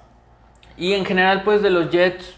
Y 0.77 0.95
en 0.95 1.05
general, 1.05 1.43
pues 1.45 1.63
de 1.63 1.71
los 1.71 1.89
Jets, 1.89 2.35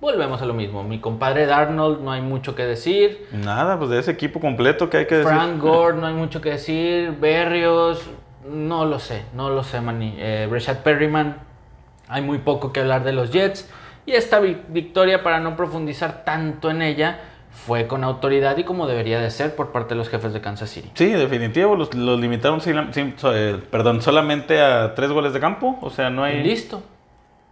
volvemos 0.00 0.40
a 0.42 0.46
lo 0.46 0.54
mismo. 0.54 0.82
Mi 0.84 0.98
compadre 1.00 1.46
Darnold, 1.46 2.00
no 2.02 2.12
hay 2.12 2.22
mucho 2.22 2.54
que 2.54 2.64
decir. 2.64 3.26
Nada, 3.32 3.78
pues 3.78 3.90
de 3.90 3.98
ese 3.98 4.10
equipo 4.10 4.40
completo 4.40 4.88
que 4.90 4.98
hay 4.98 5.06
que 5.06 5.16
decir. 5.16 5.32
Frank 5.32 5.60
Gore, 5.60 5.96
no 5.96 6.06
hay 6.06 6.14
mucho 6.14 6.40
que 6.40 6.50
decir. 6.50 7.12
Berrios, 7.20 8.02
no 8.48 8.84
lo 8.84 8.98
sé, 8.98 9.22
no 9.34 9.50
lo 9.50 9.62
sé, 9.64 9.80
Manny. 9.80 10.14
Eh, 10.18 10.48
Rashad 10.50 10.78
Perryman, 10.78 11.38
hay 12.08 12.22
muy 12.22 12.38
poco 12.38 12.72
que 12.72 12.80
hablar 12.80 13.04
de 13.04 13.12
los 13.12 13.30
Jets. 13.30 13.68
Y 14.06 14.12
esta 14.12 14.40
vi- 14.40 14.56
victoria, 14.68 15.22
para 15.22 15.38
no 15.40 15.54
profundizar 15.56 16.24
tanto 16.24 16.70
en 16.70 16.80
ella, 16.80 17.20
fue 17.50 17.86
con 17.86 18.04
autoridad 18.04 18.56
y 18.56 18.64
como 18.64 18.86
debería 18.86 19.20
de 19.20 19.30
ser 19.30 19.54
por 19.56 19.72
parte 19.72 19.90
de 19.94 19.96
los 19.98 20.08
jefes 20.08 20.32
de 20.32 20.40
Kansas 20.40 20.70
City. 20.70 20.90
Sí, 20.94 21.10
definitivo, 21.10 21.74
los, 21.76 21.92
los 21.94 22.18
limitaron 22.20 22.60
sin- 22.60 22.94
sin- 22.94 23.14
eh, 23.24 23.60
perdón, 23.70 24.00
solamente 24.00 24.60
a 24.62 24.94
tres 24.94 25.10
goles 25.10 25.32
de 25.34 25.40
campo. 25.40 25.76
O 25.82 25.90
sea, 25.90 26.08
no 26.08 26.22
hay 26.24 26.42
Listo. 26.42 26.82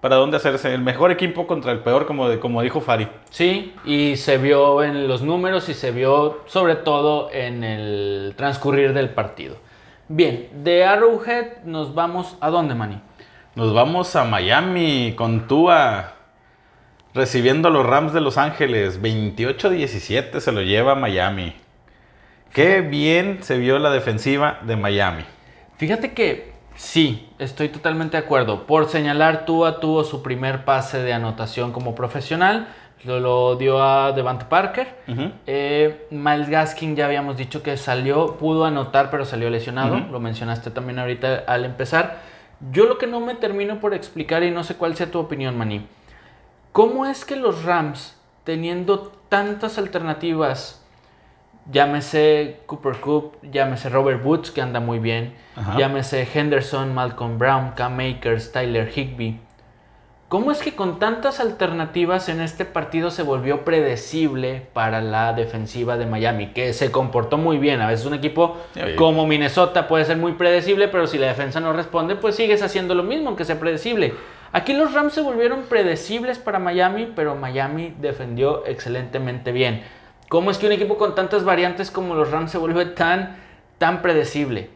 Para 0.00 0.16
dónde 0.16 0.36
hacerse. 0.36 0.72
El 0.74 0.82
mejor 0.82 1.10
equipo 1.10 1.46
contra 1.46 1.72
el 1.72 1.80
peor, 1.80 2.06
como, 2.06 2.28
de- 2.28 2.38
como 2.38 2.62
dijo 2.62 2.80
Fari. 2.80 3.08
Sí, 3.30 3.74
y 3.84 4.16
se 4.16 4.38
vio 4.38 4.82
en 4.82 5.08
los 5.08 5.22
números 5.22 5.68
y 5.68 5.74
se 5.74 5.90
vio 5.90 6.40
sobre 6.46 6.76
todo 6.76 7.30
en 7.32 7.64
el 7.64 8.34
transcurrir 8.36 8.92
del 8.92 9.10
partido. 9.10 9.56
Bien, 10.08 10.48
de 10.62 10.84
Arrowhead 10.84 11.62
nos 11.64 11.94
vamos 11.94 12.36
a 12.40 12.50
dónde, 12.50 12.74
Manny? 12.74 13.00
Nos 13.56 13.72
vamos 13.74 14.14
a 14.14 14.24
Miami 14.24 15.14
con 15.16 15.48
Tua 15.48 16.12
recibiendo 17.14 17.68
a 17.68 17.70
los 17.70 17.84
Rams 17.86 18.12
de 18.12 18.20
Los 18.20 18.36
Ángeles. 18.38 19.00
28-17 19.02 20.38
se 20.40 20.52
lo 20.52 20.60
lleva 20.62 20.94
Miami. 20.94 21.54
Qué 22.52 22.82
bien 22.82 23.38
se 23.42 23.58
vio 23.58 23.78
la 23.78 23.90
defensiva 23.90 24.60
de 24.62 24.76
Miami. 24.76 25.24
Fíjate 25.78 26.12
que 26.12 26.52
sí, 26.76 27.28
estoy 27.38 27.68
totalmente 27.68 28.16
de 28.16 28.22
acuerdo. 28.22 28.66
Por 28.66 28.88
señalar, 28.88 29.44
Tua 29.44 29.80
tuvo 29.80 30.04
su 30.04 30.22
primer 30.22 30.64
pase 30.64 31.02
de 31.02 31.12
anotación 31.12 31.72
como 31.72 31.94
profesional. 31.94 32.68
Lo, 33.04 33.20
lo 33.20 33.56
dio 33.56 33.82
a 33.82 34.12
Devante 34.12 34.46
Parker. 34.46 34.96
Ujú. 35.06 35.30
Eh, 35.46 36.06
Miles 36.10 36.48
Gaskin 36.48 36.96
ya 36.96 37.06
habíamos 37.06 37.36
dicho 37.36 37.62
que 37.62 37.76
salió, 37.76 38.36
pudo 38.36 38.64
anotar, 38.64 39.10
pero 39.10 39.24
salió 39.24 39.50
lesionado. 39.50 39.98
Lo 40.10 40.18
mencionaste 40.18 40.70
también 40.70 40.98
ahorita 40.98 41.44
al 41.46 41.64
empezar. 41.64 42.20
Yo 42.72 42.86
lo 42.86 42.98
que 42.98 43.06
no 43.06 43.20
me 43.20 43.34
termino 43.34 43.80
por 43.80 43.94
explicar 43.94 44.42
y 44.42 44.50
no 44.50 44.64
sé 44.64 44.76
cuál 44.76 44.96
sea 44.96 45.10
tu 45.10 45.18
opinión, 45.18 45.58
Maní. 45.58 45.86
¿Cómo 46.72 47.06
es 47.06 47.24
que 47.24 47.36
los 47.36 47.64
Rams, 47.64 48.16
teniendo 48.44 49.12
tantas 49.28 49.78
alternativas, 49.78 50.85
llámese 51.70 52.60
Cooper 52.66 52.96
Cup, 52.96 53.36
llámese 53.42 53.88
Robert 53.88 54.24
Woods, 54.24 54.50
que 54.50 54.60
anda 54.60 54.80
muy 54.80 54.98
bien, 54.98 55.34
Ajá. 55.54 55.78
llámese 55.78 56.26
Henderson, 56.32 56.94
Malcolm 56.94 57.38
Brown, 57.38 57.72
Cam 57.76 57.98
Akers, 58.00 58.52
Tyler 58.52 58.90
Higbee, 58.94 59.40
¿Cómo 60.28 60.50
es 60.50 60.58
que 60.58 60.74
con 60.74 60.98
tantas 60.98 61.38
alternativas 61.38 62.28
en 62.28 62.40
este 62.40 62.64
partido 62.64 63.12
se 63.12 63.22
volvió 63.22 63.64
predecible 63.64 64.66
para 64.72 65.00
la 65.00 65.32
defensiva 65.34 65.96
de 65.96 66.06
Miami? 66.06 66.48
Que 66.48 66.72
se 66.72 66.90
comportó 66.90 67.38
muy 67.38 67.58
bien. 67.58 67.80
A 67.80 67.86
veces 67.86 68.06
un 68.06 68.14
equipo 68.14 68.56
como 68.96 69.24
Minnesota 69.24 69.86
puede 69.86 70.04
ser 70.04 70.16
muy 70.16 70.32
predecible, 70.32 70.88
pero 70.88 71.06
si 71.06 71.16
la 71.16 71.28
defensa 71.28 71.60
no 71.60 71.72
responde, 71.72 72.16
pues 72.16 72.34
sigues 72.34 72.60
haciendo 72.62 72.96
lo 72.96 73.04
mismo, 73.04 73.28
aunque 73.28 73.44
sea 73.44 73.60
predecible. 73.60 74.14
Aquí 74.50 74.72
los 74.72 74.92
Rams 74.94 75.12
se 75.12 75.20
volvieron 75.20 75.62
predecibles 75.68 76.40
para 76.40 76.58
Miami, 76.58 77.12
pero 77.14 77.36
Miami 77.36 77.94
defendió 78.00 78.66
excelentemente 78.66 79.52
bien. 79.52 79.84
¿Cómo 80.28 80.50
es 80.50 80.58
que 80.58 80.66
un 80.66 80.72
equipo 80.72 80.98
con 80.98 81.14
tantas 81.14 81.44
variantes 81.44 81.90
como 81.90 82.14
los 82.14 82.30
Rams 82.30 82.50
se 82.50 82.58
vuelve 82.58 82.84
tan, 82.86 83.36
tan 83.78 84.02
predecible? 84.02 84.70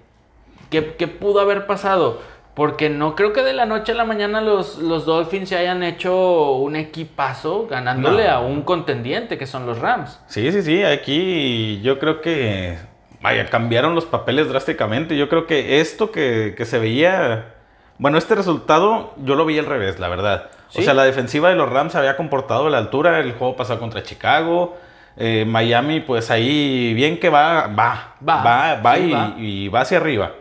¿Qué, 0.70 0.94
qué 0.94 1.08
pudo 1.08 1.40
haber 1.40 1.66
pasado? 1.66 2.20
Porque 2.54 2.90
no 2.90 3.14
creo 3.16 3.32
que 3.32 3.42
de 3.42 3.52
la 3.52 3.66
noche 3.66 3.92
a 3.92 3.94
la 3.94 4.04
mañana 4.04 4.40
los, 4.40 4.78
los 4.78 5.06
Dolphins 5.06 5.48
se 5.48 5.56
hayan 5.56 5.82
hecho 5.82 6.52
un 6.52 6.76
equipazo 6.76 7.66
ganándole 7.68 8.24
No. 8.24 8.30
a 8.30 8.40
un 8.40 8.62
contendiente 8.62 9.38
que 9.38 9.46
son 9.46 9.66
los 9.66 9.78
Rams. 9.78 10.20
Sí, 10.26 10.50
sí, 10.52 10.62
sí, 10.62 10.82
aquí 10.84 11.80
yo 11.82 11.98
creo 11.98 12.20
que, 12.20 12.76
vaya, 13.22 13.46
cambiaron 13.46 13.94
los 13.94 14.04
papeles 14.04 14.48
drásticamente. 14.48 15.16
Yo 15.16 15.28
creo 15.28 15.46
que 15.46 15.80
esto 15.80 16.12
que, 16.12 16.54
que 16.56 16.64
se 16.64 16.78
veía, 16.78 17.54
bueno, 17.98 18.18
este 18.18 18.34
resultado 18.34 19.14
yo 19.24 19.34
lo 19.36 19.46
vi 19.46 19.58
al 19.58 19.66
revés, 19.66 19.98
la 19.98 20.08
verdad. 20.08 20.50
¿Sí? 20.68 20.80
O 20.80 20.82
sea, 20.82 20.94
la 20.94 21.04
defensiva 21.04 21.48
de 21.48 21.56
los 21.56 21.68
Rams 21.70 21.92
se 21.92 21.98
había 21.98 22.16
comportado 22.16 22.66
a 22.66 22.70
la 22.70 22.78
altura, 22.78 23.18
el 23.20 23.32
juego 23.32 23.56
pasado 23.56 23.80
contra 23.80 24.02
Chicago. 24.04 24.76
Eh, 25.16 25.44
Miami, 25.46 26.00
pues 26.00 26.30
ahí 26.30 26.94
bien 26.94 27.18
que 27.18 27.28
va, 27.28 27.66
va, 27.66 28.14
Va, 28.26 28.42
va, 28.42 28.74
va, 28.80 28.96
sí, 28.96 29.02
y, 29.02 29.12
va. 29.12 29.34
y 29.38 29.68
va 29.68 29.80
hacia 29.82 29.98
arriba. 29.98 30.32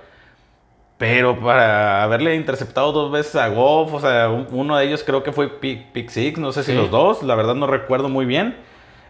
Pero 0.97 1.39
para 1.39 2.03
haberle 2.03 2.36
interceptado 2.36 2.91
dos 2.91 3.09
veces 3.11 3.36
a 3.38 3.47
Goff, 3.47 3.93
o 3.93 3.99
sea, 4.01 4.30
un- 4.30 4.47
uno 4.51 4.76
de 4.78 4.86
ellos 4.86 5.03
creo 5.05 5.24
que 5.24 5.32
fue 5.32 5.47
pick, 5.47 5.91
pick 5.93 6.09
six, 6.09 6.38
no 6.38 6.51
sé 6.51 6.63
si 6.63 6.74
los 6.74 6.91
dos, 6.91 7.24
la 7.24 7.36
verdad 7.36 7.55
no 7.55 7.67
recuerdo 7.67 8.09
muy 8.09 8.26
bien. 8.26 8.57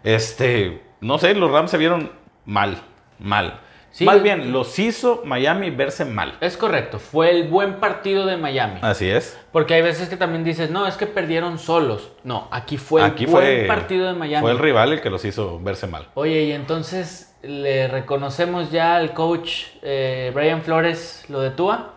Este, 0.04 0.82
no 1.00 1.18
sé, 1.18 1.34
los 1.34 1.50
Rams 1.50 1.70
se 1.70 1.78
vieron 1.78 2.12
mal, 2.44 2.78
mal. 3.18 3.58
Sí. 3.92 4.04
Más 4.04 4.22
bien, 4.22 4.52
los 4.52 4.78
hizo 4.78 5.22
Miami 5.24 5.70
verse 5.70 6.04
mal. 6.04 6.36
Es 6.40 6.56
correcto, 6.56 6.98
fue 7.00 7.30
el 7.30 7.48
buen 7.48 7.80
partido 7.80 8.24
de 8.24 8.36
Miami. 8.36 8.78
Así 8.82 9.10
es. 9.10 9.36
Porque 9.52 9.74
hay 9.74 9.82
veces 9.82 10.08
que 10.08 10.16
también 10.16 10.44
dices, 10.44 10.70
no, 10.70 10.86
es 10.86 10.94
que 10.96 11.06
perdieron 11.06 11.58
solos. 11.58 12.12
No, 12.22 12.46
aquí 12.52 12.76
fue 12.78 13.02
Aquí 13.02 13.24
el 13.24 13.30
fue, 13.30 13.54
buen 13.56 13.66
partido 13.66 14.06
de 14.06 14.12
Miami. 14.14 14.42
fue 14.42 14.52
el 14.52 14.58
rival 14.58 14.92
el 14.92 15.00
que 15.00 15.10
los 15.10 15.24
hizo 15.24 15.58
verse 15.60 15.86
mal. 15.88 16.06
Oye, 16.14 16.44
y 16.44 16.52
entonces 16.52 17.34
le 17.42 17.88
reconocemos 17.88 18.70
ya 18.70 18.94
al 18.96 19.12
coach 19.12 19.64
eh, 19.82 20.30
Brian 20.34 20.62
Flores 20.62 21.24
lo 21.28 21.40
de 21.40 21.50
Tua. 21.50 21.94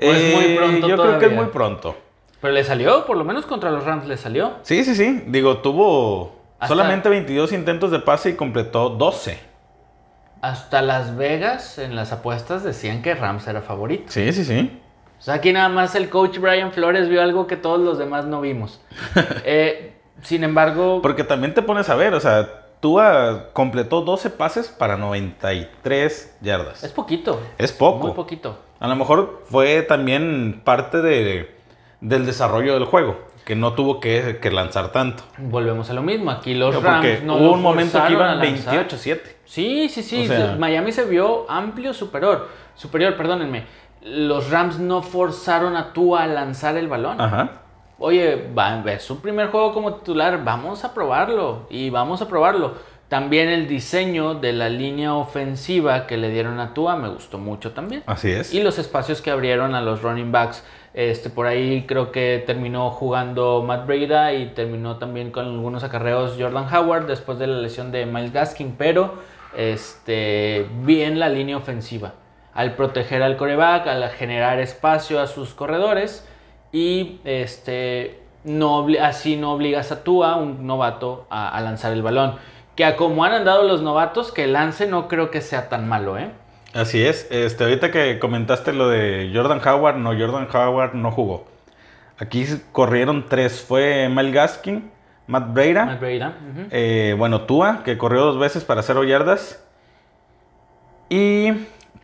¿O 0.00 0.04
es 0.12 0.34
muy 0.34 0.44
Eh, 0.44 0.56
pronto 0.56 0.88
Yo 0.88 0.96
creo 0.96 1.18
que 1.18 1.26
es 1.26 1.32
muy 1.32 1.46
pronto. 1.46 1.96
Pero 2.40 2.52
le 2.54 2.62
salió, 2.62 3.04
por 3.06 3.16
lo 3.16 3.24
menos 3.24 3.44
contra 3.46 3.72
los 3.72 3.84
Rams 3.84 4.06
le 4.06 4.16
salió. 4.16 4.52
Sí, 4.62 4.84
sí, 4.84 4.94
sí. 4.94 5.24
Digo, 5.26 5.58
tuvo 5.58 6.36
Hasta- 6.60 6.68
solamente 6.68 7.08
22 7.08 7.50
intentos 7.52 7.90
de 7.90 7.98
pase 7.98 8.30
y 8.30 8.34
completó 8.34 8.90
12. 8.90 9.40
Hasta 10.40 10.82
Las 10.82 11.16
Vegas 11.16 11.78
en 11.78 11.96
las 11.96 12.12
apuestas 12.12 12.62
decían 12.64 13.02
que 13.02 13.14
Rams 13.14 13.46
era 13.46 13.60
favorito. 13.60 14.04
Sí, 14.08 14.32
sí, 14.32 14.44
sí. 14.44 14.80
O 15.18 15.22
sea, 15.22 15.34
aquí 15.34 15.52
nada 15.52 15.68
más 15.68 15.94
el 15.96 16.08
coach 16.08 16.38
Brian 16.38 16.70
Flores 16.72 17.08
vio 17.08 17.20
algo 17.22 17.46
que 17.48 17.56
todos 17.56 17.80
los 17.80 17.98
demás 17.98 18.24
no 18.26 18.40
vimos. 18.40 18.80
Eh, 19.44 19.94
sin 20.22 20.42
embargo, 20.44 21.00
Porque 21.02 21.24
también 21.24 21.54
te 21.54 21.62
pones 21.62 21.88
a 21.88 21.94
ver, 21.94 22.14
o 22.14 22.20
sea, 22.20 22.48
Tua 22.80 23.50
completó 23.52 24.02
12 24.02 24.30
pases 24.30 24.68
para 24.68 24.96
93 24.96 26.36
yardas. 26.40 26.84
es 26.84 26.92
poquito. 26.92 27.40
Es 27.58 27.72
poco. 27.72 28.06
Muy 28.06 28.14
poquito. 28.14 28.58
A 28.80 28.86
lo 28.86 28.94
mejor 28.96 29.42
fue 29.48 29.82
también 29.82 30.60
parte 30.64 31.02
de, 31.02 31.54
del 32.00 32.26
desarrollo 32.26 32.74
del 32.74 32.84
juego, 32.84 33.18
que 33.48 33.56
no 33.56 33.72
tuvo 33.72 33.98
que, 33.98 34.40
que 34.42 34.50
lanzar 34.50 34.92
tanto. 34.92 35.22
Volvemos 35.38 35.88
a 35.88 35.94
lo 35.94 36.02
mismo. 36.02 36.30
Aquí 36.30 36.52
los 36.52 36.82
Rams 36.82 37.22
no 37.22 37.36
hubo 37.36 37.52
un 37.52 37.62
momento 37.62 37.98
que 38.06 38.12
iban 38.12 38.38
lanzar. 38.38 38.86
28-7. 38.86 39.20
Sí, 39.46 39.88
sí, 39.88 40.02
sí. 40.02 40.24
O 40.24 40.26
sea- 40.26 40.56
Miami 40.58 40.92
se 40.92 41.06
vio 41.06 41.50
amplio 41.50 41.94
superior. 41.94 42.46
Superior, 42.74 43.16
perdónenme. 43.16 43.64
Los 44.02 44.50
Rams 44.50 44.78
no 44.78 45.00
forzaron 45.00 45.76
a 45.78 45.94
Tua 45.94 46.24
a 46.24 46.26
lanzar 46.26 46.76
el 46.76 46.88
balón. 46.88 47.18
Ajá. 47.18 47.52
Oye, 47.98 48.50
va, 48.56 48.82
es 48.92 49.02
su 49.02 49.22
primer 49.22 49.48
juego 49.48 49.72
como 49.72 49.94
titular, 49.94 50.44
vamos 50.44 50.84
a 50.84 50.92
probarlo 50.92 51.66
y 51.70 51.88
vamos 51.88 52.20
a 52.20 52.28
probarlo. 52.28 52.74
También 53.08 53.48
el 53.48 53.66
diseño 53.66 54.34
de 54.34 54.52
la 54.52 54.68
línea 54.68 55.14
ofensiva 55.14 56.06
que 56.06 56.18
le 56.18 56.28
dieron 56.28 56.60
a 56.60 56.74
Tua 56.74 56.96
me 56.96 57.08
gustó 57.08 57.38
mucho 57.38 57.72
también. 57.72 58.02
Así 58.04 58.30
es. 58.30 58.52
Y 58.52 58.62
los 58.62 58.78
espacios 58.78 59.22
que 59.22 59.30
abrieron 59.30 59.74
a 59.74 59.80
los 59.80 60.02
running 60.02 60.30
backs. 60.30 60.62
Este, 60.92 61.30
por 61.30 61.46
ahí 61.46 61.84
creo 61.86 62.12
que 62.12 62.42
terminó 62.46 62.90
jugando 62.90 63.62
Matt 63.62 63.86
Breda 63.86 64.34
y 64.34 64.46
terminó 64.46 64.96
también 64.96 65.30
con 65.30 65.46
algunos 65.46 65.84
acarreos 65.84 66.36
Jordan 66.38 66.66
Howard 66.74 67.06
después 67.06 67.38
de 67.38 67.46
la 67.46 67.58
lesión 67.58 67.92
de 67.92 68.04
Miles 68.04 68.32
Gaskin. 68.32 68.74
Pero 68.76 69.14
este, 69.56 70.66
bien 70.82 71.18
la 71.18 71.30
línea 71.30 71.56
ofensiva. 71.56 72.12
Al 72.52 72.74
proteger 72.74 73.22
al 73.22 73.38
coreback, 73.38 73.86
al 73.86 74.06
generar 74.10 74.58
espacio 74.60 75.18
a 75.18 75.26
sus 75.26 75.54
corredores. 75.54 76.28
Y 76.72 77.20
este, 77.24 78.20
no, 78.44 78.86
así 79.00 79.36
no 79.36 79.52
obligas 79.52 79.92
a 79.92 80.04
Tua, 80.04 80.36
un 80.36 80.66
novato, 80.66 81.26
a, 81.30 81.48
a 81.48 81.60
lanzar 81.62 81.92
el 81.92 82.02
balón. 82.02 82.34
Que 82.78 82.84
a 82.84 82.94
como 82.94 83.24
han 83.24 83.32
andado 83.32 83.64
los 83.64 83.82
novatos, 83.82 84.30
que 84.30 84.46
lance 84.46 84.86
no 84.86 85.08
creo 85.08 85.32
que 85.32 85.40
sea 85.40 85.68
tan 85.68 85.88
malo, 85.88 86.16
¿eh? 86.16 86.30
Así 86.72 87.04
es. 87.04 87.26
Este, 87.28 87.64
ahorita 87.64 87.90
que 87.90 88.20
comentaste 88.20 88.72
lo 88.72 88.88
de 88.88 89.32
Jordan 89.34 89.60
Howard, 89.66 89.96
no, 89.96 90.10
Jordan 90.10 90.46
Howard 90.54 90.94
no 90.94 91.10
jugó. 91.10 91.48
Aquí 92.18 92.46
corrieron 92.70 93.26
tres. 93.28 93.60
Fue 93.60 94.08
Mel 94.08 94.30
Gaskin, 94.30 94.92
Matt 95.26 95.52
Breida, 95.52 95.86
Matt 95.86 95.98
Breida, 95.98 96.34
eh, 96.70 97.16
bueno, 97.18 97.40
Tua, 97.40 97.82
que 97.82 97.98
corrió 97.98 98.20
dos 98.20 98.38
veces 98.38 98.62
para 98.62 98.82
cero 98.84 99.02
yardas. 99.02 99.60
Y 101.08 101.50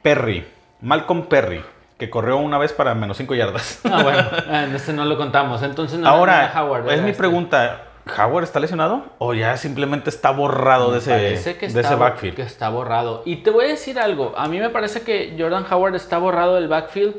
Perry, 0.03 0.45
Malcolm 0.81 1.27
Perry, 1.27 1.62
que 1.99 2.11
corrió 2.11 2.39
una 2.39 2.59
vez 2.59 2.72
para 2.72 2.97
menos 2.97 3.16
cinco 3.16 3.37
yardas. 3.37 3.81
Ah, 3.85 4.03
bueno, 4.03 4.25
este 4.75 4.93
no 4.93 5.05
lo 5.05 5.16
contamos. 5.18 5.62
Entonces 5.62 6.01
no 6.01 6.09
Ahora, 6.09 6.51
era 6.51 6.64
Howard. 6.64 6.87
es 6.89 6.95
era 6.95 7.03
mi 7.05 7.11
este. 7.11 7.18
pregunta. 7.20 7.83
¿Howard 8.07 8.45
está 8.45 8.61
lesionado? 8.61 9.05
¿O 9.19 9.35
ya 9.35 9.57
simplemente 9.57 10.11
está 10.11 10.31
borrado 10.31 10.93
de 10.93 10.99
ese, 10.99 11.11
que 11.57 11.67
de 11.67 11.67
está, 11.67 11.81
ese 11.81 11.95
backfield? 11.95 12.37
que 12.37 12.43
está 12.43 12.69
borrado. 12.69 13.23
Y 13.25 13.37
te 13.37 13.51
voy 13.51 13.65
a 13.65 13.69
decir 13.69 13.99
algo. 13.99 14.35
A 14.37 14.47
mí 14.49 14.59
me 14.61 14.71
parece 14.71 15.03
que 15.03 15.35
Jordan 15.39 15.65
Howard 15.71 15.95
está 15.95 16.19
borrado 16.19 16.57
del 16.57 16.69
backfield 16.69 17.17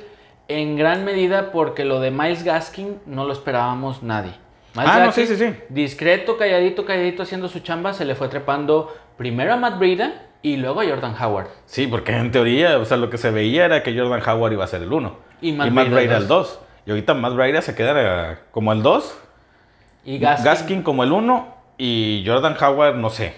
en 0.48 0.78
gran 0.78 1.04
medida 1.06 1.52
porque 1.52 1.86
lo 1.86 2.00
de 2.00 2.12
Miles 2.12 2.44
Gaskin 2.44 3.00
no 3.06 3.26
lo 3.26 3.34
esperábamos 3.34 4.04
nadie. 4.04 4.34
Miles 4.76 4.92
Ah, 4.94 5.06
no, 5.06 5.12
sí, 5.12 5.26
sí, 5.26 5.38
sí. 5.38 5.54
Discreto, 5.70 6.38
calladito, 6.38 6.86
calladito 6.86 7.24
haciendo 7.24 7.48
su 7.48 7.60
chamba, 7.60 7.94
se 7.94 8.06
le 8.06 8.14
fue 8.14 8.28
trepando 8.28 8.94
primero 9.18 9.54
a 9.54 9.58
Matt 9.58 9.80
Breida 9.80 10.26
y 10.42 10.58
luego 10.58 10.82
a 10.82 10.86
Jordan 10.86 11.16
Howard. 11.20 11.48
Sí, 11.66 11.88
porque 11.88 12.12
en 12.16 12.30
teoría, 12.30 12.78
o 12.78 12.86
sea, 12.86 12.98
lo 12.98 13.10
que 13.10 13.18
se 13.18 13.32
veía 13.32 13.66
era 13.66 13.82
que 13.82 13.98
Jordan 13.98 14.22
Howard 14.28 14.54
iba 14.54 14.64
a 14.64 14.68
ser 14.68 14.84
el 14.84 14.92
1. 14.94 15.18
Y 15.42 15.50
Y 15.50 15.52
Matt 15.54 15.72
Matt, 15.72 15.86
Breida 15.86 15.96
Breida 15.96 16.18
el 16.18 16.24
el 16.24 16.28
2. 16.28 16.60
Y 16.86 16.90
ahorita 16.92 17.14
Matt 17.16 17.34
Breida 17.34 17.62
se 17.62 17.74
queda 17.74 18.42
como 18.52 18.72
el 18.72 18.84
2. 18.84 19.18
Y 20.06 20.20
Gaskin. 20.20 20.46
Gaskin, 20.46 20.82
como 20.84 21.04
el 21.04 21.12
1. 21.12 21.56
Y 21.78 22.24
Jordan 22.26 22.56
Howard, 22.62 22.96
no 22.96 23.10
sé. 23.10 23.34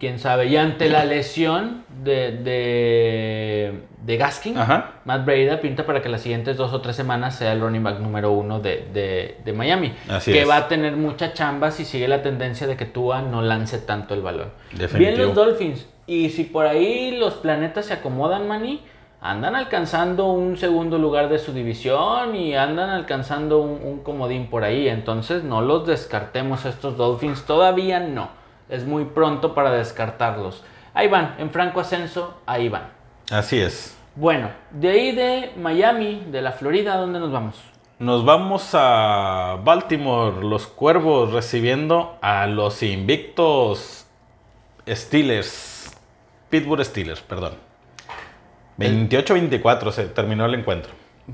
quién 0.00 0.18
sabe. 0.18 0.46
Y 0.46 0.56
ante 0.56 0.88
la 0.88 1.04
lesión 1.04 1.84
de, 2.02 2.32
de, 2.32 3.82
de 4.04 4.16
Gaskin, 4.16 4.58
Ajá. 4.58 4.94
Matt 5.04 5.24
Breida 5.24 5.60
pinta 5.60 5.86
para 5.86 6.02
que 6.02 6.08
las 6.08 6.22
siguientes 6.22 6.56
dos 6.56 6.72
o 6.72 6.80
tres 6.80 6.96
semanas 6.96 7.36
sea 7.36 7.52
el 7.52 7.60
running 7.60 7.82
back 7.84 8.00
número 8.00 8.32
uno 8.32 8.58
de, 8.60 8.88
de- 8.92 9.36
de 9.44 9.52
Miami. 9.52 9.92
Así 10.08 10.32
que 10.32 10.42
es. 10.42 10.48
va 10.48 10.56
a 10.56 10.68
tener 10.68 10.96
mucha 10.96 11.32
chamba 11.32 11.70
si 11.70 11.84
sigue 11.84 12.08
la 12.08 12.22
tendencia 12.22 12.66
de 12.66 12.76
que 12.76 12.84
Tua 12.86 13.22
no 13.22 13.42
lance 13.42 13.78
tanto 13.78 14.14
el 14.14 14.22
balón. 14.22 14.50
Bien 14.94 15.16
los 15.18 15.34
Dolphins. 15.34 15.86
Y 16.06 16.30
si 16.30 16.44
por 16.44 16.66
ahí 16.66 17.16
los 17.16 17.34
planetas 17.34 17.86
se 17.86 17.92
acomodan, 17.94 18.48
Manny, 18.48 18.80
andan 19.30 19.54
alcanzando 19.54 20.26
un 20.26 20.56
segundo 20.56 20.96
lugar 20.96 21.28
de 21.28 21.38
su 21.38 21.52
división 21.52 22.34
y 22.34 22.54
andan 22.54 22.88
alcanzando 22.88 23.60
un, 23.60 23.82
un 23.82 23.98
comodín 24.02 24.48
por 24.48 24.64
ahí. 24.64 24.88
Entonces 24.88 25.44
no 25.44 25.60
los 25.60 25.86
descartemos 25.86 26.64
estos 26.64 26.96
Dolphins. 26.96 27.44
Todavía 27.44 28.00
no. 28.00 28.30
Es 28.70 28.86
muy 28.86 29.04
pronto 29.04 29.54
para 29.54 29.70
descartarlos. 29.70 30.64
Ahí 30.94 31.08
van, 31.08 31.34
en 31.38 31.50
franco 31.50 31.80
ascenso, 31.80 32.38
ahí 32.46 32.68
van. 32.68 32.88
Así 33.30 33.60
es. 33.60 33.96
Bueno, 34.16 34.50
de 34.70 34.88
ahí 34.88 35.12
de 35.12 35.52
Miami, 35.56 36.24
de 36.30 36.42
la 36.42 36.52
Florida, 36.52 36.94
¿a 36.94 36.96
dónde 36.96 37.20
nos 37.20 37.30
vamos? 37.30 37.62
Nos 37.98 38.24
vamos 38.24 38.70
a 38.72 39.58
Baltimore, 39.62 40.42
los 40.42 40.66
cuervos 40.66 41.32
recibiendo 41.32 42.16
a 42.22 42.46
los 42.46 42.82
invictos 42.82 44.06
Steelers. 44.88 45.94
Pittsburgh 46.48 46.84
Steelers, 46.84 47.20
perdón. 47.20 47.67
28-24 48.78 49.90
se 49.92 50.04
terminó 50.06 50.46
el 50.46 50.54
encuentro. 50.54 50.92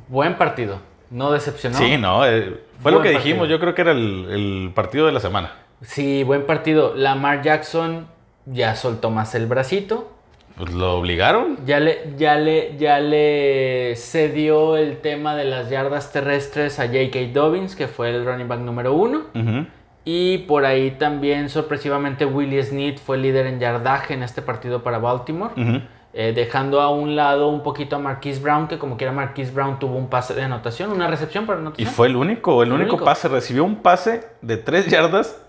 Buen 0.09 0.37
partido, 0.37 0.79
no 1.11 1.31
decepcionó. 1.31 1.77
Sí, 1.79 1.97
no, 1.99 2.27
eh, 2.27 2.61
fue 2.81 2.93
Buen 2.93 2.95
lo 2.97 3.03
que 3.03 3.13
partido. 3.13 3.25
dijimos. 3.25 3.49
Yo 3.49 3.61
creo 3.61 3.75
que 3.75 3.83
era 3.83 3.93
el, 3.93 4.27
el 4.31 4.73
partido 4.75 5.07
de 5.07 5.13
la 5.13 5.21
semana. 5.21 5.53
Sí, 5.83 6.23
buen 6.25 6.47
partido. 6.47 6.95
Lamar 6.95 7.43
Jackson 7.43 8.07
ya 8.47 8.75
soltó 8.75 9.11
más 9.11 9.35
el 9.35 9.47
bracito. 9.47 10.11
Pues 10.57 10.73
lo 10.73 10.95
obligaron. 10.99 11.59
Ya 11.67 11.81
le, 11.81 12.15
ya 12.17 12.37
le, 12.37 12.77
ya 12.79 13.01
le 13.01 13.95
cedió 13.97 14.77
el 14.77 14.99
tema 14.99 15.35
de 15.35 15.45
las 15.45 15.69
yardas 15.69 16.13
terrestres 16.13 16.79
a 16.79 16.87
J.K. 16.87 17.19
Dobbins, 17.33 17.75
que 17.75 17.89
fue 17.89 18.11
el 18.11 18.25
running 18.25 18.47
back 18.47 18.61
número 18.61 18.93
uno. 18.95 19.23
Ujú. 19.35 19.67
Y 20.05 20.39
por 20.47 20.65
ahí 20.65 20.93
también, 20.93 21.49
sorpresivamente, 21.49 22.25
Willie 22.25 22.63
Snead 22.63 22.99
fue 22.99 23.17
líder 23.19 23.47
en 23.47 23.59
yardaje 23.59 24.15
en 24.15 24.23
este 24.23 24.43
partido 24.43 24.83
para 24.85 24.99
Baltimore. 24.99 25.55
Ujú. 25.61 25.81
Eh, 26.17 26.33
dejando 26.35 26.81
a 26.81 26.91
un 26.91 27.17
lado 27.17 27.49
un 27.49 27.63
poquito 27.65 27.97
a 27.97 27.99
Marquise 27.99 28.41
Brown, 28.41 28.69
que 28.69 28.79
como 28.79 28.97
quiera 28.97 29.13
Marquise 29.13 29.51
Brown 29.53 29.79
tuvo 29.81 29.97
un 29.97 30.09
pase 30.09 30.33
de 30.35 30.43
anotación, 30.43 30.93
una 30.93 31.09
recepción 31.09 31.45
para 31.45 31.59
Y 31.59 31.63
anotación. 31.63 31.91
fue 31.91 32.07
el 32.07 32.17
único, 32.17 32.63
el, 32.63 32.69
El 32.69 32.75
único, 32.75 32.93
único. 32.95 33.05
pase. 33.05 33.29
Recibió 33.29 33.65
un 33.65 33.77
pase 33.83 34.25
de 34.41 34.57
3 34.57 34.87
yardas 34.87 35.41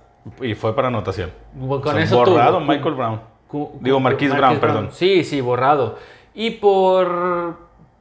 y 0.41 0.55
fue 0.55 0.76
para 0.76 0.88
anotación. 0.88 1.32
Con 1.59 1.80
O 1.82 1.84
sea, 1.91 2.01
eso 2.01 2.18
borrado 2.18 2.57
tuvo- 2.59 2.66
Michael 2.68 2.95
Brown. 2.95 3.22
Cu- 3.47 3.78
Digo, 3.80 3.99
Marquise 3.99 4.36
Brown, 4.36 4.57
perdón. 4.59 4.89
Sí, 4.91 5.24
sí, 5.24 5.39
borrado. 5.39 5.97
Y 6.34 6.49
por, 6.51 7.57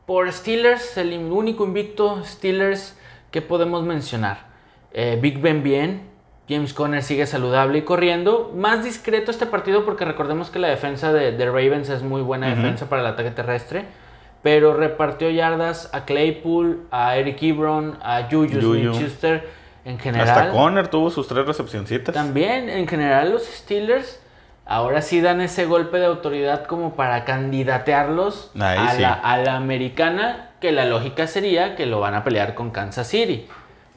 por 0.06 0.32
Steelers, 0.32 0.96
el 0.96 1.12
único 1.30 1.64
invicto 1.64 2.24
Steelers 2.24 2.98
que 3.30 3.42
podemos 3.42 3.82
mencionar. 3.84 4.46
Eh, 4.92 5.18
Big 5.20 5.38
Ben 5.40 5.62
bien, 5.62 6.08
James 6.48 6.74
Conner 6.74 7.02
sigue 7.02 7.26
saludable 7.26 7.78
y 7.78 7.82
corriendo. 7.82 8.52
Más 8.54 8.84
discreto 8.84 9.30
este 9.30 9.46
partido 9.46 9.84
porque 9.84 10.04
recordemos 10.04 10.50
que 10.50 10.58
la 10.58 10.68
defensa 10.68 11.12
de, 11.12 11.32
de 11.32 11.46
Ravens 11.46 11.88
es 11.88 12.02
muy 12.02 12.20
buena 12.20 12.54
defensa 12.54 12.88
para 12.88 13.02
el 13.02 13.08
ataque 13.08 13.30
terrestre. 13.30 13.86
Pero 14.42 14.74
repartió 14.74 15.30
yardas 15.30 15.88
a 15.94 16.04
Claypool, 16.04 16.82
a 16.90 17.16
Eric 17.16 17.42
Ebron, 17.42 17.96
a 18.02 18.28
Juju. 18.30 18.60
Smith-Schuster. 18.60 19.48
En 19.86 19.98
general, 19.98 20.28
Hasta 20.28 20.50
Conner 20.50 20.88
tuvo 20.88 21.10
sus 21.10 21.28
tres 21.28 21.46
recepcioncitas. 21.46 22.14
también, 22.14 22.68
en 22.70 22.86
general, 22.88 23.32
los 23.32 23.44
Steelers 23.44 24.20
ahora 24.66 25.02
sí 25.02 25.20
dan 25.20 25.42
ese 25.42 25.66
golpe 25.66 25.98
de 25.98 26.06
autoridad 26.06 26.64
como 26.64 26.94
para 26.94 27.24
candidatearlos 27.24 28.50
a, 28.58 28.92
sí. 28.92 29.02
la, 29.02 29.12
a 29.12 29.36
la 29.38 29.56
americana, 29.56 30.50
que 30.60 30.72
la 30.72 30.86
lógica 30.86 31.26
sería 31.26 31.76
que 31.76 31.84
lo 31.84 32.00
van 32.00 32.14
a 32.14 32.24
pelear 32.24 32.54
con 32.54 32.70
Kansas 32.70 33.08
City. 33.08 33.46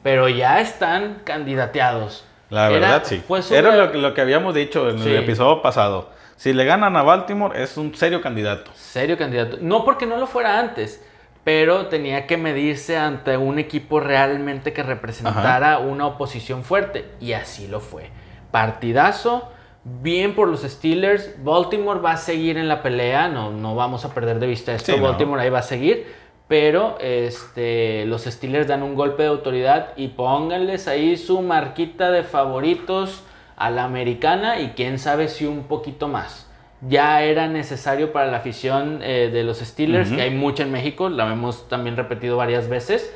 Pero 0.02 0.28
ya 0.28 0.60
están 0.60 1.22
candidateados. 1.24 2.24
La 2.50 2.68
Era- 2.70 2.78
verdad, 2.78 3.02
sí. 3.04 3.22
fue 3.26 3.40
Era 3.50 3.76
lo, 3.76 3.92
que- 3.92 3.98
lo 3.98 4.14
que 4.14 4.20
habíamos 4.20 4.54
dicho 4.54 4.88
en 4.88 4.98
Sí. 5.00 5.10
el 5.10 5.16
episodio 5.24 5.60
pasado. 5.62 6.10
Si 6.36 6.52
le 6.52 6.64
ganan 6.64 6.96
a 6.96 7.02
Baltimore, 7.02 7.62
es 7.62 7.76
un 7.76 7.94
serio 7.94 8.20
candidato. 8.22 8.70
Serio 8.74 9.18
candidato. 9.18 9.58
No 9.60 9.84
porque 9.84 10.06
no 10.06 10.16
lo 10.16 10.26
fuera 10.26 10.58
antes, 10.60 11.04
pero 11.44 11.86
tenía 11.86 12.26
que 12.26 12.36
medirse 12.36 12.96
ante 12.96 13.36
un 13.36 13.58
equipo 13.58 14.00
realmente 14.00 14.72
que 14.72 14.82
representara 14.82 15.78
una 15.78 16.06
oposición 16.06 16.62
fuerte. 16.62 17.06
Y 17.20 17.32
así 17.32 17.66
lo 17.68 17.80
fue. 17.80 18.10
Partidazo, 18.50 19.50
bien 19.84 20.34
por 20.34 20.48
los 20.48 20.62
Steelers. 20.62 21.42
Baltimore 21.42 22.00
va 22.00 22.12
a 22.12 22.16
seguir 22.16 22.56
en 22.58 22.68
la 22.68 22.82
pelea, 22.82 23.28
no, 23.28 23.50
no 23.50 23.74
vamos 23.74 24.04
a 24.04 24.12
perder 24.14 24.38
de 24.38 24.46
vista 24.46 24.74
esto. 24.74 24.92
Sí, 24.92 24.98
no. 24.98 25.04
Baltimore 25.06 25.40
ahí 25.42 25.50
va 25.50 25.60
a 25.60 25.62
seguir. 25.62 26.06
Pero 26.48 26.96
este, 26.98 28.06
los 28.06 28.24
Steelers 28.24 28.66
dan 28.66 28.82
un 28.82 28.94
golpe 28.94 29.22
de 29.22 29.28
autoridad 29.28 29.92
y 29.96 30.08
pónganles 30.08 30.88
ahí 30.88 31.18
su 31.18 31.42
marquita 31.42 32.10
de 32.10 32.22
favoritos 32.22 33.22
a 33.56 33.70
la 33.70 33.84
americana 33.84 34.60
y 34.60 34.70
quién 34.70 34.98
sabe 34.98 35.28
si 35.28 35.44
un 35.44 35.64
poquito 35.64 36.08
más. 36.08 36.48
Ya 36.80 37.22
era 37.22 37.48
necesario 37.48 38.12
para 38.12 38.30
la 38.30 38.38
afición 38.38 39.00
eh, 39.02 39.30
de 39.32 39.42
los 39.42 39.58
Steelers, 39.58 40.10
que 40.10 40.22
hay 40.22 40.30
mucha 40.30 40.62
en 40.62 40.70
México, 40.70 41.08
la 41.08 41.30
hemos 41.30 41.68
también 41.68 41.96
repetido 41.96 42.36
varias 42.36 42.68
veces. 42.68 43.12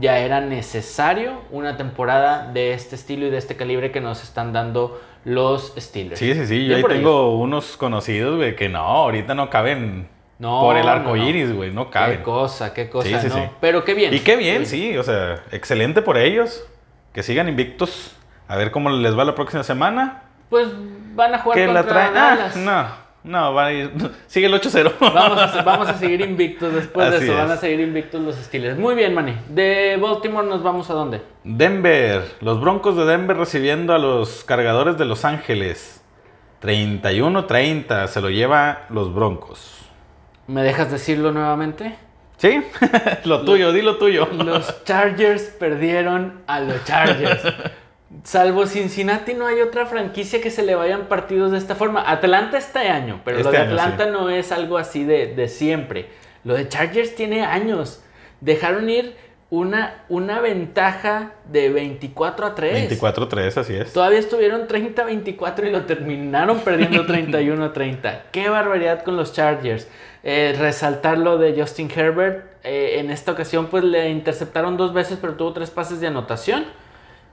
Ya 0.00 0.20
era 0.20 0.40
necesario 0.40 1.40
una 1.50 1.76
temporada 1.76 2.52
de 2.52 2.72
este 2.72 2.94
estilo 2.94 3.26
y 3.26 3.30
de 3.30 3.38
este 3.38 3.56
calibre 3.56 3.90
que 3.90 4.00
nos 4.00 4.22
están 4.22 4.52
dando 4.52 5.00
los 5.24 5.74
Steelers. 5.76 6.20
Sí, 6.20 6.32
sí, 6.34 6.46
sí. 6.46 6.66
Yo 6.66 6.76
ahí 6.76 6.84
tengo 6.84 7.36
unos 7.36 7.76
conocidos, 7.76 8.36
güey, 8.36 8.54
que 8.54 8.68
no, 8.68 8.78
ahorita 8.78 9.34
no 9.34 9.50
caben 9.50 10.08
No, 10.40 10.62
por 10.62 10.76
el 10.76 10.88
arco 10.88 11.14
no. 11.14 11.28
iris, 11.28 11.54
güey, 11.54 11.70
no 11.70 11.84
Qué 11.86 11.90
caben. 11.92 12.22
cosa, 12.22 12.74
qué 12.74 12.88
cosa, 12.90 13.06
Sí, 13.08 13.14
sí, 13.20 13.28
¿no? 13.28 13.34
sí. 13.34 13.42
Pero 13.60 13.84
qué 13.84 13.94
bien. 13.94 14.12
Y 14.12 14.20
qué 14.20 14.34
bien, 14.36 14.66
sí, 14.66 14.96
o 14.96 15.02
sea, 15.04 15.44
excelente 15.52 16.02
por 16.02 16.16
ellos. 16.16 16.64
Que 17.12 17.22
sigan 17.22 17.48
invictos. 17.48 18.16
A 18.48 18.56
ver 18.56 18.70
cómo 18.72 18.90
les 18.90 19.16
va 19.16 19.24
la 19.24 19.34
próxima 19.36 19.62
semana. 19.62 20.22
Pues 20.48 20.68
van 21.14 21.34
a 21.34 21.38
jugar 21.40 21.58
Que 21.58 21.66
la 21.68 21.82
contra 21.82 21.92
traen. 21.92 22.16
Ah, 22.16 22.36
Dallas. 22.36 22.56
no, 22.56 22.86
no, 23.22 23.54
va 23.54 23.66
a 23.66 23.72
ir. 23.72 23.92
Sigue 24.26 24.46
el 24.46 24.54
8-0. 24.54 24.92
Vamos 24.98 25.38
a, 25.38 25.62
vamos 25.62 25.88
a 25.88 25.98
seguir 25.98 26.20
invictos 26.22 26.72
después 26.72 27.10
de 27.10 27.18
eso. 27.18 27.34
Van 27.36 27.50
a 27.50 27.56
seguir 27.56 27.80
invictos 27.80 28.20
los 28.22 28.34
Steelers. 28.36 28.78
Muy 28.78 28.94
bien, 28.94 29.12
Manny. 29.14 29.36
De 29.50 29.98
Baltimore 30.00 30.46
nos 30.48 30.62
vamos 30.62 30.88
a 30.88 30.94
dónde? 30.94 31.20
Denver, 31.44 32.24
los 32.40 32.60
Broncos 32.60 32.96
de 32.96 33.04
Denver 33.04 33.36
recibiendo 33.36 33.92
a 33.94 33.98
los 33.98 34.42
cargadores 34.44 34.96
de 34.96 35.04
Los 35.04 35.24
Ángeles. 35.26 36.02
31-30 36.62 38.06
se 38.06 38.20
lo 38.20 38.30
lleva 38.30 38.86
los 38.90 39.14
Broncos. 39.14 39.76
¿Me 40.50 40.64
dejas 40.64 40.90
decirlo 40.90 41.30
nuevamente? 41.30 41.94
¿Sí? 42.36 42.60
lo 43.24 43.44
tuyo, 43.44 43.70
di 43.70 43.82
lo 43.82 43.98
tuyo. 43.98 44.26
Los 44.32 44.82
Chargers 44.82 45.42
perdieron 45.44 46.42
a 46.48 46.58
los 46.58 46.84
Chargers. 46.84 47.40
Salvo 48.24 48.66
Cincinnati, 48.66 49.34
no 49.34 49.46
hay 49.46 49.60
otra 49.60 49.86
franquicia 49.86 50.40
que 50.40 50.50
se 50.50 50.64
le 50.64 50.74
vayan 50.74 51.06
partidos 51.06 51.52
de 51.52 51.58
esta 51.58 51.76
forma. 51.76 52.10
Atlanta 52.10 52.58
este 52.58 52.80
año, 52.80 53.20
pero 53.24 53.38
lo 53.38 53.44
Este 53.44 53.56
de 53.56 53.62
año, 53.62 53.70
Atlanta 53.70 54.06
sí. 54.06 54.10
no 54.10 54.28
es 54.28 54.50
algo 54.50 54.76
así 54.76 55.04
de, 55.04 55.28
de 55.36 55.46
siempre. 55.46 56.08
Lo 56.42 56.54
de 56.54 56.68
Chargers 56.68 57.14
tiene 57.14 57.44
años. 57.44 58.02
Dejaron 58.40 58.90
ir 58.90 59.14
una, 59.50 60.04
una 60.08 60.40
ventaja 60.40 61.32
de 61.50 61.70
24 61.70 62.46
a 62.46 62.54
3. 62.54 63.00
24-3, 63.00 63.56
así 63.56 63.74
es. 63.74 63.92
Todavía 63.92 64.20
estuvieron 64.20 64.68
30-24 64.68 65.66
y 65.66 65.70
lo 65.70 65.82
terminaron 65.86 66.60
perdiendo 66.60 67.04
31-30. 67.06 68.20
Qué 68.30 68.48
barbaridad 68.48 69.02
con 69.02 69.16
los 69.16 69.32
Chargers. 69.32 69.88
Eh, 70.22 70.54
resaltar 70.58 71.18
lo 71.18 71.38
de 71.38 71.60
Justin 71.60 71.90
Herbert. 71.94 72.44
eh, 72.62 72.98
en 73.00 73.10
esta 73.10 73.32
ocasión 73.32 73.66
pues 73.66 73.82
le 73.84 74.10
interceptaron 74.10 74.76
dos 74.76 74.92
veces 74.92 75.18
pero 75.20 75.34
tuvo 75.34 75.52
tres 75.52 75.70
pases 75.70 76.00
de 76.00 76.06
anotación. 76.06 76.64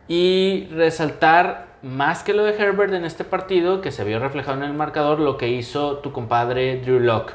Y 0.07 0.67
resaltar 0.71 1.67
más 1.83 2.23
que 2.23 2.33
lo 2.33 2.45
de 2.45 2.55
Herbert 2.55 2.93
en 2.93 3.05
este 3.05 3.23
partido, 3.25 3.81
que 3.81 3.91
se 3.91 4.03
vio 4.03 4.19
reflejado 4.19 4.57
en 4.57 4.63
el 4.63 4.73
marcador, 4.73 5.19
lo 5.19 5.37
que 5.37 5.49
hizo 5.49 5.97
tu 5.97 6.11
compadre 6.13 6.77
Drew 6.81 6.99
Locke. 6.99 7.33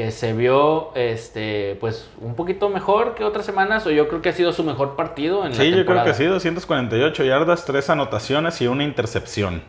Que 0.00 0.12
se 0.12 0.32
vio 0.32 0.94
este, 0.94 1.76
pues 1.78 2.08
un 2.22 2.34
poquito 2.34 2.70
mejor 2.70 3.14
que 3.14 3.22
otras 3.22 3.44
semanas, 3.44 3.86
o 3.86 3.90
yo 3.90 4.08
creo 4.08 4.22
que 4.22 4.30
ha 4.30 4.32
sido 4.32 4.50
su 4.54 4.64
mejor 4.64 4.96
partido 4.96 5.44
en 5.44 5.50
la 5.50 5.56
Sí, 5.56 5.70
yo 5.70 5.84
creo 5.84 6.02
que 6.04 6.14
sí, 6.14 6.24
248 6.24 7.22
yardas, 7.22 7.66
3 7.66 7.90
anotaciones 7.90 8.62
y 8.62 8.66
una 8.66 8.82
intercepción. 8.82 9.60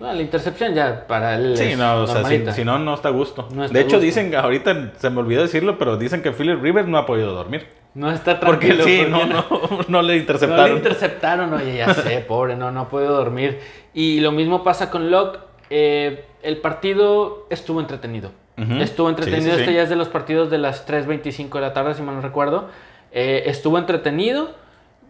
No, 0.00 0.10
la 0.10 0.22
intercepción 0.22 0.72
ya 0.72 1.06
para 1.06 1.34
él 1.34 1.54
Sí, 1.58 1.76
no, 1.76 2.04
o 2.04 2.06
sea, 2.06 2.24
si, 2.24 2.64
no, 2.64 2.78
no 2.78 2.94
está 2.94 3.08
a 3.08 3.12
gusto. 3.12 3.46
No 3.52 3.62
está 3.62 3.76
de 3.76 3.84
hecho, 3.84 3.96
gusto. 3.96 4.06
dicen 4.06 4.34
ahorita, 4.34 4.92
se 4.96 5.10
me 5.10 5.20
olvidó 5.20 5.42
decirlo, 5.42 5.76
pero 5.76 5.98
dicen 5.98 6.22
que 6.22 6.32
Philip 6.32 6.62
Rivers 6.62 6.88
no 6.88 6.96
ha 6.96 7.04
podido 7.04 7.34
dormir. 7.34 7.66
No 7.92 8.10
está 8.10 8.40
Porque 8.40 8.68
tranquilo. 8.68 8.84
sí, 8.84 9.06
porque 9.10 9.10
no, 9.10 9.26
no, 9.26 9.44
no, 9.50 9.78
no 9.88 10.00
le 10.00 10.14
no 10.14 10.20
interceptaron. 10.20 10.70
le 10.70 10.76
interceptaron, 10.76 11.52
oye, 11.52 11.76
ya 11.76 11.92
sé, 11.92 12.20
pobre, 12.26 12.56
no, 12.56 12.70
no 12.70 12.88
puede 12.88 13.08
dormir. 13.08 13.58
Y 13.92 14.20
lo 14.20 14.32
mismo 14.32 14.64
pasa 14.64 14.90
con 14.90 15.10
Locke. 15.10 15.40
Eh, 15.68 16.24
el 16.42 16.56
partido 16.56 17.46
estuvo 17.50 17.80
entretenido. 17.80 18.30
Ujú. 18.56 18.74
Estuvo 18.80 19.08
entretenido. 19.08 19.42
Sí, 19.42 19.50
sí, 19.50 19.60
este 19.60 19.70
sí. 19.72 19.74
ya 19.76 19.82
es 19.82 19.88
de 19.90 19.96
los 19.96 20.08
partidos 20.08 20.50
de 20.50 20.58
las 20.58 20.86
3.25 20.88 21.50
de 21.54 21.60
la 21.60 21.72
tarde, 21.72 21.94
si 21.94 22.02
mal 22.02 22.14
no 22.14 22.20
recuerdo. 22.20 22.68
Eh, 23.12 23.44
estuvo 23.46 23.78
entretenido 23.78 24.54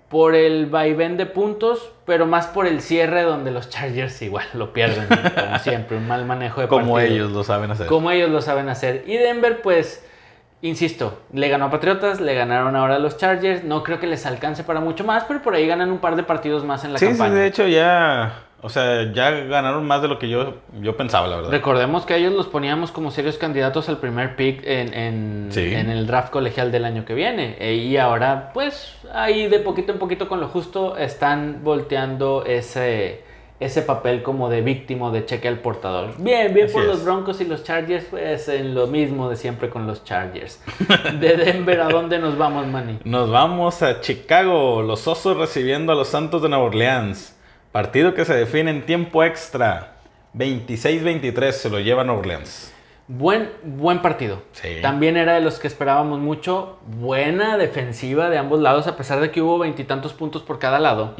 por 0.08 0.34
el 0.34 0.66
vaivén 0.66 1.16
de 1.16 1.26
puntos, 1.26 1.90
pero 2.06 2.24
más 2.26 2.46
por 2.46 2.66
el 2.66 2.80
cierre 2.80 3.22
donde 3.22 3.50
los 3.50 3.68
Chargers 3.70 4.20
igual 4.22 4.46
lo 4.54 4.72
pierden, 4.72 5.06
como 5.34 5.58
siempre, 5.58 5.96
un 5.96 6.06
mal 6.06 6.24
manejo 6.24 6.60
de 6.60 6.68
como 6.68 6.94
partido. 6.94 7.14
ellos 7.14 7.32
lo 7.32 7.42
saben 7.44 7.70
hacer. 7.70 7.86
como 7.86 8.10
ellos 8.10 8.30
lo 8.30 8.40
saben 8.40 8.68
hacer. 8.68 9.02
Y 9.06 9.16
Denver, 9.16 9.60
pues, 9.62 10.06
insisto, 10.62 11.20
le 11.32 11.48
ganó 11.48 11.66
a 11.66 11.70
Patriotas, 11.70 12.20
le 12.20 12.34
ganaron 12.34 12.76
ahora 12.76 12.96
a 12.96 12.98
los 12.98 13.16
Chargers. 13.16 13.64
No 13.64 13.82
creo 13.82 13.98
que 13.98 14.06
les 14.06 14.24
alcance 14.26 14.62
para 14.64 14.80
mucho 14.80 15.04
más, 15.04 15.24
pero 15.24 15.42
por 15.42 15.54
ahí 15.54 15.66
ganan 15.66 15.90
un 15.90 15.98
par 15.98 16.14
de 16.16 16.22
partidos 16.22 16.64
más 16.64 16.84
en 16.84 16.92
la 16.92 16.98
Sí, 16.98 17.06
sí, 17.06 17.10
campaña. 17.12 17.34
de 17.34 17.46
hecho 17.46 17.66
ya, 17.66 18.34
o 18.64 18.70
sea, 18.70 19.12
ya 19.12 19.30
ganaron 19.30 19.86
más 19.86 20.00
de 20.00 20.08
lo 20.08 20.18
que 20.18 20.28
yo, 20.30 20.54
yo 20.80 20.96
pensaba, 20.96 21.26
la 21.28 21.36
verdad. 21.36 21.50
Recordemos 21.50 22.06
que 22.06 22.16
ellos 22.16 22.32
los 22.32 22.46
poníamos 22.46 22.90
como 22.92 23.10
serios 23.10 23.36
candidatos 23.36 23.90
al 23.90 23.98
primer 23.98 24.36
pick 24.36 24.62
en, 24.66 24.94
en- 24.94 25.48
Sí. 25.50 25.74
en 25.74 25.90
el 25.90 26.06
draft 26.06 26.30
colegial 26.30 26.72
del 26.72 26.86
año 26.86 27.04
que 27.04 27.12
viene. 27.14 27.56
E- 27.60 27.74
y 27.74 27.96
ahora, 27.98 28.50
pues, 28.54 28.96
ahí 29.12 29.48
de 29.48 29.58
poquito 29.58 29.92
en 29.92 29.98
poquito 29.98 30.28
con 30.28 30.40
lo 30.40 30.48
justo 30.48 30.96
están 30.96 31.60
volteando 31.62 32.44
ese, 32.46 33.22
ese 33.60 33.82
papel 33.82 34.22
como 34.22 34.48
de 34.48 34.62
víctima 34.62 35.10
de 35.10 35.26
cheque 35.26 35.46
al 35.46 35.58
portador. 35.58 36.14
Bien, 36.18 36.52
bien 36.54 36.64
Así 36.66 36.72
por 36.74 36.82
es. 36.84 36.88
los 36.88 37.04
Broncos 37.04 37.40
y 37.42 37.44
los 37.44 37.64
Chargers, 37.64 38.06
pues 38.10 38.48
en 38.48 38.74
lo 38.74 38.86
mismo 38.86 39.28
de 39.28 39.36
siempre 39.36 39.68
con 39.68 39.86
los 39.86 40.04
Chargers. 40.04 40.60
De 41.20 41.36
Denver, 41.36 41.80
¿a 41.82 41.88
dónde 41.88 42.18
nos 42.18 42.38
vamos, 42.38 42.66
Manny? 42.66 42.98
Nos 43.04 43.30
vamos 43.30 43.82
a 43.82 44.00
Chicago, 44.00 44.80
los 44.82 45.06
Osos 45.06 45.36
recibiendo 45.36 45.92
a 45.92 45.94
los 45.94 46.08
Santos 46.08 46.40
de 46.42 46.48
Nueva 46.48 46.64
Orleans. 46.64 47.33
Partido 47.74 48.14
que 48.14 48.24
se 48.24 48.32
define 48.32 48.70
en 48.70 48.86
tiempo 48.86 49.24
extra. 49.24 49.96
26-23 50.36 51.50
se 51.50 51.68
lo 51.68 51.80
lleva 51.80 52.04
Nueva 52.04 52.20
Orleans. 52.20 52.72
Buen, 53.08 53.50
buen 53.64 54.00
partido. 54.00 54.44
Sí. 54.52 54.76
También 54.80 55.16
era 55.16 55.34
de 55.34 55.40
los 55.40 55.58
que 55.58 55.66
esperábamos 55.66 56.20
mucho. 56.20 56.78
Buena 56.86 57.56
defensiva 57.56 58.30
de 58.30 58.38
ambos 58.38 58.60
lados, 58.60 58.86
a 58.86 58.96
pesar 58.96 59.18
de 59.18 59.32
que 59.32 59.42
hubo 59.42 59.58
veintitantos 59.58 60.12
puntos 60.12 60.42
por 60.42 60.60
cada 60.60 60.78
lado. 60.78 61.16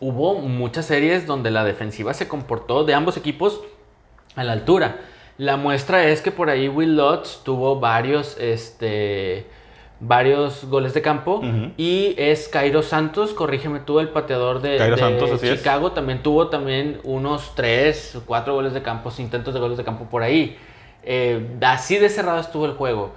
Hubo 0.00 0.36
muchas 0.36 0.86
series 0.86 1.26
donde 1.26 1.50
la 1.50 1.64
defensiva 1.64 2.14
se 2.14 2.28
comportó 2.28 2.84
de 2.84 2.94
ambos 2.94 3.18
equipos 3.18 3.60
a 4.36 4.44
la 4.44 4.52
altura. 4.52 5.00
La 5.36 5.58
muestra 5.58 6.08
es 6.08 6.22
que 6.22 6.30
por 6.30 6.48
ahí 6.48 6.70
Will 6.70 6.96
Lutz 6.96 7.42
tuvo 7.44 7.78
varios, 7.78 8.38
este, 8.40 9.46
varios 10.00 10.64
goles 10.66 10.94
de 10.94 11.02
campo. 11.02 11.42
Y 11.76 12.14
es 12.18 12.48
Cairo 12.48 12.82
Santos, 12.82 13.34
corrígeme 13.34 13.80
tú, 13.80 14.00
el 14.00 14.08
pateador 14.10 14.60
de, 14.62 14.78
Santos. 14.96 15.40
Chicago. 15.40 15.92
También 15.92 16.22
tuvo 16.22 16.48
también 16.48 17.00
unos 17.04 17.54
3, 17.54 18.18
4 18.26 18.54
goles 18.54 18.74
de 18.74 18.82
campo, 18.82 19.10
intentos 19.18 19.54
de 19.54 19.60
goles 19.60 19.76
de 19.78 19.84
campo 19.84 20.04
por 20.10 20.22
ahí. 20.22 20.56
Eh, 21.04 21.46
así 21.62 21.96
de 21.98 22.08
cerrado 22.08 22.40
estuvo 22.40 22.66
el 22.66 22.72
juego. 22.72 23.12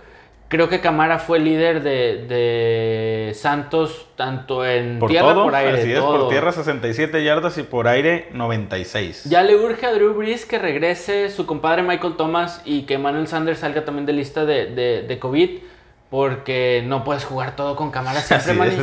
Creo 0.47 0.67
que 0.67 0.81
Camara 0.81 1.17
fue 1.17 1.39
líder 1.39 1.81
de, 1.81 2.25
de 2.27 3.33
Santos 3.35 4.07
tanto 4.17 4.65
en 4.65 4.99
Por 4.99 5.09
tierra 5.09 5.33
todo, 5.33 5.43
por 5.45 5.55
aire. 5.55 5.79
así 5.79 5.91
es, 5.93 5.99
todo. 5.99 6.19
por 6.21 6.29
tierra 6.29 6.51
67 6.51 7.23
yardas 7.23 7.57
y 7.57 7.63
por 7.63 7.87
aire 7.87 8.27
96. 8.33 9.23
Ya 9.29 9.43
le 9.43 9.55
urge 9.55 9.85
a 9.85 9.93
Drew 9.93 10.13
Brees 10.13 10.45
que 10.45 10.59
regrese 10.59 11.29
su 11.29 11.45
compadre 11.45 11.83
Michael 11.83 12.15
Thomas 12.17 12.61
y 12.65 12.81
que 12.81 12.97
Manuel 12.97 13.27
Sanders 13.27 13.59
salga 13.59 13.85
también 13.85 14.05
de 14.05 14.11
lista 14.11 14.43
de, 14.43 14.65
de- 14.65 15.03
de 15.03 15.19
COVID 15.19 15.51
porque 16.11 16.83
no 16.85 17.03
puedes 17.03 17.23
jugar 17.23 17.55
todo 17.55 17.75
con 17.75 17.89
Camara 17.89 18.21
siempre. 18.39 18.77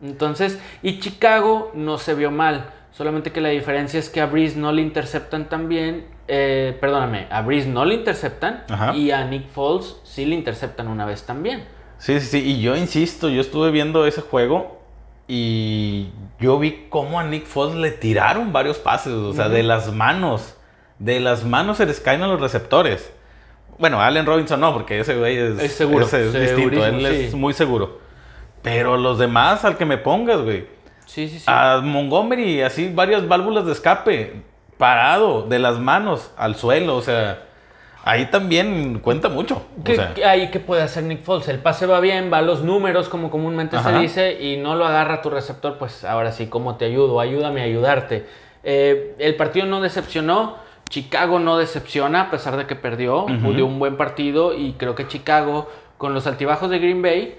Entonces, 0.00 0.60
y 0.82 1.00
Chicago 1.00 1.72
no 1.74 1.98
se 1.98 2.14
vio 2.14 2.30
mal, 2.30 2.70
solamente 2.92 3.32
que 3.32 3.40
la 3.40 3.48
diferencia 3.48 3.98
es 3.98 4.08
que 4.10 4.20
a 4.20 4.26
Breeze 4.26 4.56
no 4.56 4.70
le 4.70 4.82
interceptan 4.82 5.48
tan 5.48 5.68
bien, 5.68 6.06
eh, 6.28 6.76
perdóname, 6.80 7.26
a 7.30 7.42
Breeze 7.42 7.66
no 7.68 7.84
le 7.84 7.94
interceptan 7.94 8.62
Ajá. 8.68 8.94
y 8.94 9.10
a 9.10 9.24
Nick 9.24 9.48
Foles 9.48 9.96
sí 10.04 10.24
le 10.26 10.36
interceptan 10.36 10.86
una 10.86 11.04
vez 11.04 11.24
también. 11.24 11.64
Sí, 11.96 12.20
sí, 12.20 12.26
sí, 12.26 12.38
y 12.38 12.60
yo 12.60 12.76
insisto, 12.76 13.28
yo 13.28 13.40
estuve 13.40 13.72
viendo 13.72 14.06
ese 14.06 14.20
juego 14.20 14.82
y 15.26 16.10
yo 16.38 16.58
vi 16.58 16.86
cómo 16.90 17.18
a 17.18 17.24
Nick 17.24 17.46
Foles 17.46 17.76
le 17.76 17.90
tiraron 17.90 18.52
varios 18.52 18.78
pases, 18.78 19.14
o 19.14 19.32
sea, 19.32 19.48
de 19.48 19.62
las 19.62 19.92
manos, 19.92 20.54
de 20.98 21.18
las 21.18 21.44
manos 21.44 21.78
se 21.78 21.86
les 21.86 21.98
caen 21.98 22.22
a 22.22 22.28
los 22.28 22.40
receptores. 22.40 23.10
Bueno, 23.78 24.00
Allen 24.00 24.26
Robinson 24.26 24.60
no, 24.60 24.72
porque 24.72 25.00
ese 25.00 25.16
güey 25.16 25.36
es, 25.36 25.58
Es 25.60 25.72
seguro, 25.72 26.04
ese 26.04 26.26
es 26.26 26.32
distinto, 26.32 26.84
él 26.84 27.06
es 27.06 27.34
muy 27.34 27.52
seguro. 27.52 28.00
Pero 28.62 28.96
los 28.96 29.18
demás, 29.18 29.64
al 29.64 29.76
que 29.76 29.84
me 29.84 29.98
pongas, 29.98 30.40
güey. 30.40 30.66
Sí, 31.06 31.28
sí, 31.28 31.38
sí. 31.38 31.44
A 31.46 31.80
Montgomery, 31.82 32.62
así 32.62 32.90
varias 32.92 33.26
válvulas 33.26 33.64
de 33.66 33.72
escape, 33.72 34.42
parado, 34.76 35.42
de 35.42 35.58
las 35.58 35.78
manos 35.78 36.32
al 36.36 36.56
suelo, 36.56 36.96
o 36.96 37.02
sea, 37.02 37.44
ahí 38.04 38.26
también 38.26 38.98
cuenta 38.98 39.28
mucho. 39.28 39.62
O 39.80 39.84
¿Qué, 39.84 39.96
sea, 39.96 40.12
ahí 40.26 40.50
qué 40.50 40.60
puede 40.60 40.82
hacer 40.82 41.04
Nick 41.04 41.22
Foles? 41.22 41.48
El 41.48 41.60
pase 41.60 41.86
va 41.86 42.00
bien, 42.00 42.30
va 42.32 42.38
a 42.38 42.42
los 42.42 42.62
números 42.62 43.08
como 43.08 43.30
comúnmente 43.30 43.78
se 43.80 43.92
dice 43.98 44.42
y 44.42 44.56
no 44.56 44.74
lo 44.74 44.86
agarra 44.86 45.22
tu 45.22 45.30
receptor, 45.30 45.78
pues 45.78 46.04
ahora 46.04 46.32
sí, 46.32 46.46
¿cómo 46.48 46.76
te 46.76 46.84
ayudo? 46.84 47.20
Ayúdame 47.20 47.60
a 47.60 47.64
ayudarte. 47.64 48.26
Eh, 48.64 49.14
el 49.18 49.36
partido 49.36 49.66
no 49.66 49.80
decepcionó, 49.80 50.56
Chicago 50.88 51.38
no 51.38 51.58
decepciona 51.58 52.22
a 52.22 52.30
pesar 52.30 52.56
de 52.56 52.66
que 52.66 52.76
perdió, 52.76 53.26
dio 53.54 53.66
un 53.66 53.78
buen 53.78 53.96
partido 53.96 54.54
y 54.54 54.72
creo 54.72 54.94
que 54.94 55.06
Chicago 55.06 55.68
con 55.98 56.14
los 56.14 56.26
altibajos 56.26 56.70
de 56.70 56.78
Green 56.78 57.02
Bay 57.02 57.36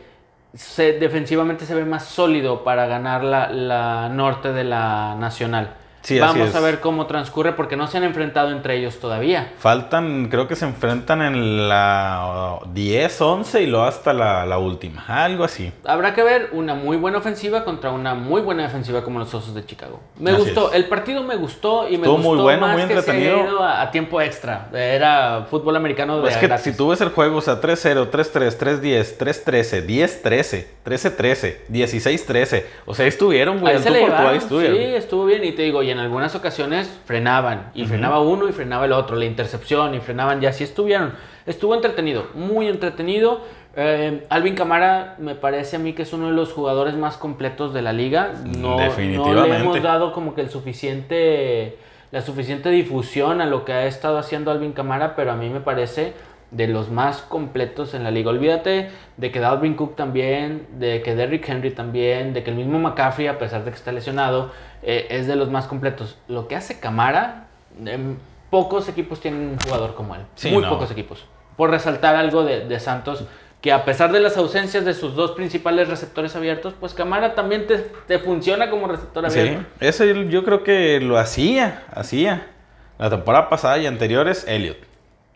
se, 0.54 0.93
defensivamente 0.93 1.66
se 1.66 1.76
ve 1.76 1.86
más 1.86 2.06
sólido 2.06 2.64
para 2.64 2.88
ganar 2.88 3.24
la, 3.24 3.50
la 3.50 4.10
norte 4.10 4.54
de 4.54 4.64
la 4.64 5.16
nacional. 5.16 5.76
Sí, 6.02 6.18
Vamos 6.20 6.56
a 6.56 6.60
ver 6.62 6.80
cómo 6.80 7.06
transcurre 7.08 7.54
porque 7.54 7.76
no 7.76 7.88
se 7.88 7.97
han 7.97 8.04
enfrentado 8.06 8.52
entre 8.52 8.78
ellos 8.78 9.00
todavía. 9.00 9.52
Faltan, 9.60 10.30
creo 10.30 10.47
que 10.47 10.56
se 10.56 10.66
enfrentan 10.66 11.22
en 11.22 11.68
la 11.68 12.60
10, 12.74 13.22
11 13.22 13.62
y 13.64 13.68
luego 13.68 13.86
hasta 13.86 14.14
la, 14.14 14.45
la 14.45 14.58
última. 14.60 15.04
Algo 15.08 15.43
así. 15.43 15.72
Habrá 15.86 16.14
que 16.14 16.24
ver 16.24 16.50
una 16.54 16.74
muy 16.74 16.97
buena 16.97 17.18
ofensiva 17.18 17.64
contra 17.66 17.91
una 17.91 18.14
muy 18.16 18.41
buena 18.41 18.64
defensiva 18.64 19.04
como 19.04 19.20
los 19.20 19.34
Osos 19.34 19.54
de 19.54 19.66
Chicago. 19.66 20.00
Me 20.18 20.32
Así 20.32 20.39
gustó, 20.41 20.70
es. 20.70 20.78
el 20.78 20.86
partido 20.86 21.24
me 21.24 21.36
gustó 21.36 21.88
y 21.88 21.91
me 21.97 22.04
Estuvo 22.08 22.14
gustó 22.16 22.30
muy 22.34 22.41
bueno, 22.43 22.62
más 22.62 22.78
muy 22.78 22.82
que 22.88 22.88
se 22.88 23.12
haya 23.12 23.20
entretenido. 23.20 23.47
ido 23.50 23.64
a, 23.64 23.82
a 23.82 23.91
tiempo 23.91 24.22
extra. 24.22 24.70
Era 24.74 25.45
fútbol 25.50 25.76
americano 25.76 26.16
de 26.16 26.22
Pues 26.22 26.34
es 26.36 26.39
que 26.39 26.47
gratis. 26.47 26.72
si 26.72 26.78
tú 26.78 26.88
ves 26.89 27.02
el 27.02 27.10
juego, 27.10 27.38
o 27.38 27.41
sea, 27.41 27.60
3-0, 27.62 28.10
3-3, 28.10 28.58
3-10, 28.58 29.18
3-13, 29.18 29.86
10-13, 30.24 30.66
13-13, 30.86 31.56
16-13. 31.70 32.64
O 32.86 32.93
sea, 32.95 33.06
estuvieron, 33.06 33.60
güey. 33.60 33.76
Ahí 33.76 33.82
se 33.84 33.89
le 33.89 34.04
estuvieron. 34.38 34.78
sí, 34.78 34.84
estuvo 34.95 35.26
bien. 35.26 35.43
Y 35.43 35.52
te 35.52 35.64
digo, 35.64 35.84
y 35.90 35.92
en 35.92 35.98
algunas 35.98 36.36
ocasiones 36.36 36.88
frenaban. 37.06 37.72
Y 37.74 37.86
frenaba 37.86 38.22
uno 38.22 38.48
y 38.48 38.52
frenaba 38.52 38.86
el 38.86 38.92
otro. 38.92 39.16
La 39.16 39.26
intercepción 39.26 39.96
y 39.96 40.00
frenaban. 40.00 40.42
Y 40.42 40.46
así 40.46 40.64
estuvieron. 40.64 41.14
Estuvo 41.48 41.74
entretenido, 41.74 42.28
muy 42.36 42.68
entretenido. 42.68 43.42
Eh, 43.76 44.26
Alvin 44.30 44.54
Camara 44.54 45.16
me 45.18 45.34
parece 45.34 45.78
a 45.78 45.80
mí 45.80 45.94
que 45.94 46.04
es 46.04 46.14
uno 46.14 46.28
de 46.28 46.34
los 46.34 46.54
jugadores 46.54 46.94
más 46.94 47.18
completos 47.18 47.74
de 47.74 47.82
la 47.82 47.92
liga. 47.92 48.34
No, 48.46 48.72
no 48.72 48.78
le 48.78 48.84
Definitivamente. 48.86 49.58
hemos 49.58 49.82
dado 49.82 50.14
como 50.14 50.36
que 50.36 50.42
el 50.42 50.52
suficiente, 50.52 51.78
la 52.12 52.22
suficiente 52.22 52.70
difusión 52.70 53.42
a 53.42 53.48
lo 53.48 53.66
que 53.66 53.74
ha 53.74 53.88
estado 53.88 54.20
haciendo 54.20 54.52
Alvin 54.52 54.74
Camara, 54.74 55.16
pero 55.16 55.32
a 55.32 55.36
mí 55.36 55.50
me 55.50 55.60
parece 55.60 56.14
de 56.52 56.68
los 56.68 56.89
más 56.89 57.18
completos 57.22 57.93
en 57.93 58.04
la 58.04 58.12
liga. 58.12 58.30
Olvídate 58.32 58.89
de 59.18 59.32
que 59.32 59.39
Dalvin 59.39 59.76
Cook 59.76 59.95
también, 59.95 60.68
de 60.80 61.02
que 61.02 61.16
Derrick 61.16 61.47
Henry 61.47 61.72
también, 61.72 62.34
de 62.34 62.43
que 62.43 62.50
el 62.50 62.56
mismo 62.58 62.80
McCaffrey, 62.80 63.28
a 63.28 63.38
pesar 63.38 63.64
de 63.66 63.72
que 63.72 63.78
está 63.78 63.91
lesionado, 63.91 64.52
eh, 64.82 65.08
es 65.12 65.28
de 65.28 65.36
los 65.36 65.50
más 65.50 65.68
completos. 65.68 66.18
Lo 66.28 66.47
que 66.47 66.56
hace 66.56 66.80
Camara, 66.80 67.47
em, 67.86 68.16
pocos 68.50 68.89
equipos 68.89 69.20
tienen 69.20 69.41
un 69.41 69.60
jugador 69.60 69.93
como 69.93 70.16
él. 70.16 70.22
Sí, 70.36 70.50
Muy 70.52 70.64
no. 70.64 70.70
pocos 70.70 70.89
equipos. 70.91 71.24
Por 71.56 71.70
resaltar 71.70 72.16
algo 72.16 72.43
de, 72.43 72.62
de 72.68 72.80
Santos, 72.80 73.26
que 73.62 73.72
a 73.74 73.84
pesar 73.86 74.12
de 74.14 74.22
las 74.22 74.38
ausencias 74.38 74.86
de 74.86 74.93
sus 74.93 75.16
dos 75.16 75.32
principales 75.32 75.89
receptores 75.89 76.36
abiertos, 76.36 76.74
pues 76.80 76.93
Camara 76.93 77.36
también 77.36 77.68
te, 77.68 77.78
te 78.08 78.18
funciona 78.18 78.70
como 78.70 78.88
receptor 78.88 79.30
Sí, 79.30 79.39
abierto. 79.39 79.66
eso 79.82 80.06
yo- 80.06 80.24
yo 80.24 80.43
creo 80.45 80.64
que 80.64 81.00
lo 81.02 81.18
hacía, 81.20 81.84
hacía. 81.93 82.47
La 82.97 83.10
temporada 83.10 83.50
pasada 83.50 83.78
y 83.78 83.86
anteriores, 83.86 84.45
Elliot, 84.47 84.78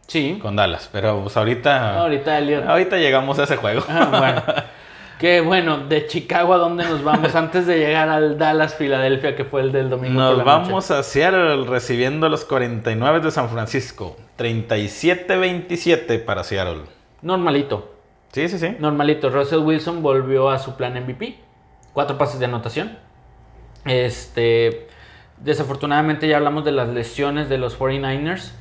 Sí. 0.07 0.37
con 0.41 0.55
Dallas. 0.55 0.89
Pero 0.91 1.21
pues 1.21 1.35
ahorita, 1.37 1.99
Ahorita 2.01 2.37
Elliot. 2.37 2.65
ahorita 2.67 2.97
llegamos 2.97 3.39
a 3.39 3.43
ese 3.43 3.55
juego. 3.57 3.83
Ah, 3.89 4.07
bueno. 4.19 4.41
Que 5.19 5.39
bueno, 5.41 5.77
de 5.87 6.05
Chicago 6.07 6.53
a 6.53 6.57
dónde 6.57 6.83
nos 6.83 7.01
vamos 7.03 7.33
antes 7.35 7.65
de 7.65 7.77
llegar 7.79 8.09
al 8.09 8.37
Dallas 8.37 8.75
Filadelfia 8.75 9.35
que 9.35 9.45
fue 9.45 9.61
el 9.61 9.71
del 9.71 9.89
domingo. 9.89 10.15
por 10.19 10.29
Nos 10.29 10.37
la 10.39 10.43
vamos 10.43 10.91
a 10.91 11.01
Seattle 11.03 11.63
recibiendo 11.65 12.27
los 12.27 12.43
49 12.43 13.21
de 13.21 13.31
San 13.31 13.47
Francisco. 13.49 14.17
37-27 14.37 16.23
para 16.25 16.43
Seattle. 16.43 16.81
Normalito, 17.21 17.93
Sí, 18.33 18.49
sí, 18.49 18.57
sí. 18.59 18.75
normalito. 18.79 19.29
Russell 19.29 19.59
Wilson 19.59 20.01
volvió 20.01 20.49
a 20.49 20.59
su 20.59 20.75
plan 20.75 20.93
MVP. 21.01 21.37
Cuatro 21.93 22.17
pases 22.17 22.39
de 22.39 22.45
anotación. 22.45 22.97
Este, 23.85 24.87
desafortunadamente 25.37 26.27
ya 26.27 26.37
hablamos 26.37 26.65
de 26.65 26.71
las 26.71 26.89
lesiones 26.89 27.47
de 27.49 27.57
los 27.59 27.77
49ers. 27.79 28.51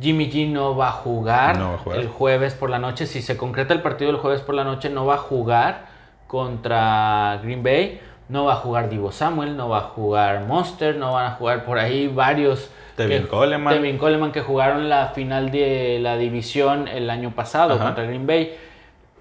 Jimmy 0.00 0.30
G 0.30 0.48
no 0.48 0.76
va 0.76 0.88
a 0.88 0.92
jugar, 0.92 1.56
No 1.58 1.68
va 1.70 1.74
a 1.74 1.78
jugar. 1.78 1.98
el 2.00 2.08
jueves 2.08 2.54
por 2.54 2.68
la 2.70 2.78
noche. 2.78 3.06
Si 3.06 3.22
se 3.22 3.36
concreta 3.36 3.72
el 3.74 3.80
partido 3.82 4.10
el 4.10 4.16
jueves 4.18 4.40
por 4.42 4.54
la 4.54 4.64
noche, 4.64 4.90
no 4.90 5.06
va 5.06 5.14
a 5.14 5.18
jugar 5.18 5.86
contra 6.26 7.40
Green 7.42 7.62
Bay. 7.62 8.00
No 8.28 8.44
va 8.46 8.54
a 8.54 8.56
jugar 8.56 8.88
Divo 8.90 9.12
Samuel, 9.12 9.56
no 9.56 9.68
va 9.68 9.78
a 9.78 9.82
jugar 9.82 10.40
Monster, 10.46 10.96
no 10.96 11.12
van 11.12 11.26
a 11.26 11.30
jugar 11.36 11.64
por 11.64 11.78
ahí 11.78 12.08
varios. 12.08 12.70
Tevin 12.96 13.22
que- 13.22 13.28
Coleman. 13.28 13.74
Tevin 13.74 13.98
Coleman 13.98 14.32
que 14.32 14.40
jugaron 14.40 14.88
la 14.88 15.08
final 15.08 15.50
de 15.52 15.98
la 16.00 16.16
división 16.16 16.88
el 16.88 17.08
año 17.08 17.30
pasado 17.30 17.74
Ajá. 17.74 17.84
contra 17.84 18.04
Green 18.04 18.26
Bay. 18.26 18.56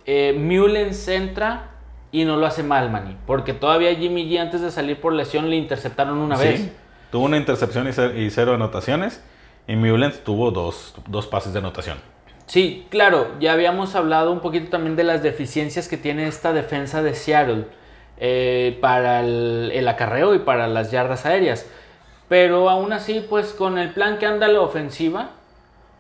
Eh, 0.08 0.36
Mullens 0.38 1.08
entra 1.08 1.70
y 2.12 2.26
no 2.26 2.38
lo 2.38 2.48
hace 2.48 2.64
mal, 2.64 2.90
Manny. 2.90 3.16
Porque 3.28 3.54
todavía 3.54 3.94
Jimmy 3.94 4.28
G 4.30 4.40
antes 4.40 4.62
de 4.62 4.72
salir 4.72 5.00
por 5.00 5.14
lesión 5.14 5.50
le 5.52 5.56
interceptaron 5.58 6.18
una 6.18 6.38
Sí. 6.38 6.48
vez. 6.48 6.72
Tuvo 7.12 7.26
una 7.26 7.38
intercepción 7.38 7.88
y 7.88 7.92
cero, 7.94 8.14
y 8.18 8.30
cero 8.32 8.56
anotaciones. 8.56 9.24
Y 9.68 9.76
tuvo 10.24 10.52
dos, 10.52 10.94
dos 11.08 11.28
pases 11.28 11.54
de 11.54 11.60
anotación. 11.60 11.98
Sí, 12.46 12.86
claro, 12.90 13.40
ya 13.40 13.54
habíamos 13.54 13.96
hablado 13.96 14.32
un 14.32 14.40
poquito 14.40 14.70
también 14.70 14.96
de 14.96 15.04
las 15.04 15.24
deficiencias 15.24 15.88
que 15.88 15.98
tiene 15.98 16.28
esta 16.28 16.54
defensa 16.54 17.02
de 17.02 17.16
Seattle 17.16 17.66
eh, 18.18 18.78
para 18.82 19.22
el, 19.22 19.72
el 19.74 19.88
acarreo 19.88 20.36
y 20.36 20.40
para 20.40 20.68
las 20.68 20.92
yardas 20.92 21.26
aéreas. 21.26 21.66
Pero 22.30 22.70
aún 22.70 22.94
así, 22.94 23.26
pues 23.28 23.54
con 23.54 23.78
el 23.78 23.92
plan 23.92 24.20
que 24.20 24.28
anda 24.28 24.48
la 24.48 24.62
ofensiva, 24.62 25.32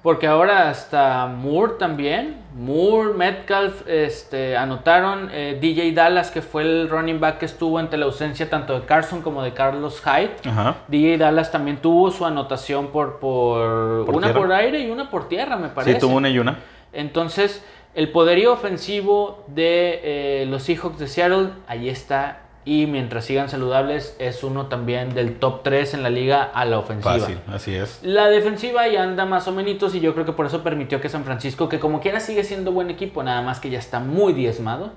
porque 0.05 0.27
ahora 0.27 0.69
hasta 0.69 1.25
Moore 1.25 1.73
también, 1.79 2.35
Moore, 2.53 3.15
Metcalf, 3.15 3.81
este, 3.87 4.55
anotaron 4.55 5.31
eh, 5.33 5.57
DJ 5.59 5.93
Dallas, 5.93 6.29
que 6.29 6.43
fue 6.43 6.61
el 6.61 6.89
running 6.89 7.19
back 7.19 7.39
que 7.39 7.47
estuvo 7.47 7.79
ante 7.79 7.97
la 7.97 8.05
ausencia 8.05 8.47
tanto 8.47 8.79
de 8.79 8.85
Carson 8.85 9.23
como 9.23 9.41
de 9.41 9.53
Carlos 9.53 10.03
Hyde. 10.05 10.47
Ajá. 10.47 10.75
DJ 10.89 11.17
Dallas 11.17 11.51
también 11.51 11.77
tuvo 11.77 12.11
su 12.11 12.23
anotación 12.23 12.89
por, 12.89 13.17
por, 13.17 14.05
Por 14.05 14.13
una 14.13 14.27
tierra. 14.27 14.39
por 14.41 14.53
aire 14.53 14.79
y 14.81 14.91
una 14.91 15.09
por 15.09 15.27
tierra, 15.27 15.55
me 15.57 15.69
parece. 15.69 15.93
Sí, 15.93 15.99
tuvo 15.99 16.17
una 16.17 16.29
y 16.29 16.37
una. 16.37 16.59
Entonces, 16.93 17.65
el 17.95 18.11
poderío 18.11 18.53
ofensivo 18.53 19.43
de 19.47 20.01
eh, 20.03 20.45
los 20.47 20.61
Seahawks 20.61 20.99
de 20.99 21.07
Seattle, 21.07 21.49
ahí 21.65 21.89
está. 21.89 22.41
Y 22.65 22.87
mientras 22.87 23.25
sigan 23.25 23.47
saludables, 23.47 24.15
es 24.17 24.43
uno 24.43 24.65
también 24.65 25.13
del 25.13 25.37
top 25.37 25.61
3 25.61 25.93
en 25.93 26.03
la 26.03 26.09
liga 26.09 26.43
a 26.43 26.65
la 26.65 26.79
ofensiva. 26.79 27.19
Fácil, 27.19 27.37
así 27.47 27.75
es. 27.75 27.99
La 28.01 28.27
defensiva 28.27 28.87
ya 28.87 29.03
anda 29.03 29.25
más 29.25 29.47
o 29.47 29.51
menos 29.51 29.93
y 29.93 29.99
yo 29.99 30.13
creo 30.13 30.25
que 30.25 30.31
por 30.31 30.47
eso 30.47 30.63
permitió 30.63 30.99
que 30.99 31.07
San 31.07 31.23
Francisco, 31.23 31.69
que 31.69 31.79
como 31.79 32.01
quiera 32.01 32.19
sigue 32.19 32.43
siendo 32.43 32.71
buen 32.71 32.89
equipo, 32.89 33.21
nada 33.21 33.43
más 33.43 33.59
que 33.59 33.69
ya 33.69 33.77
está 33.77 33.99
muy 33.99 34.33
diezmado, 34.33 34.93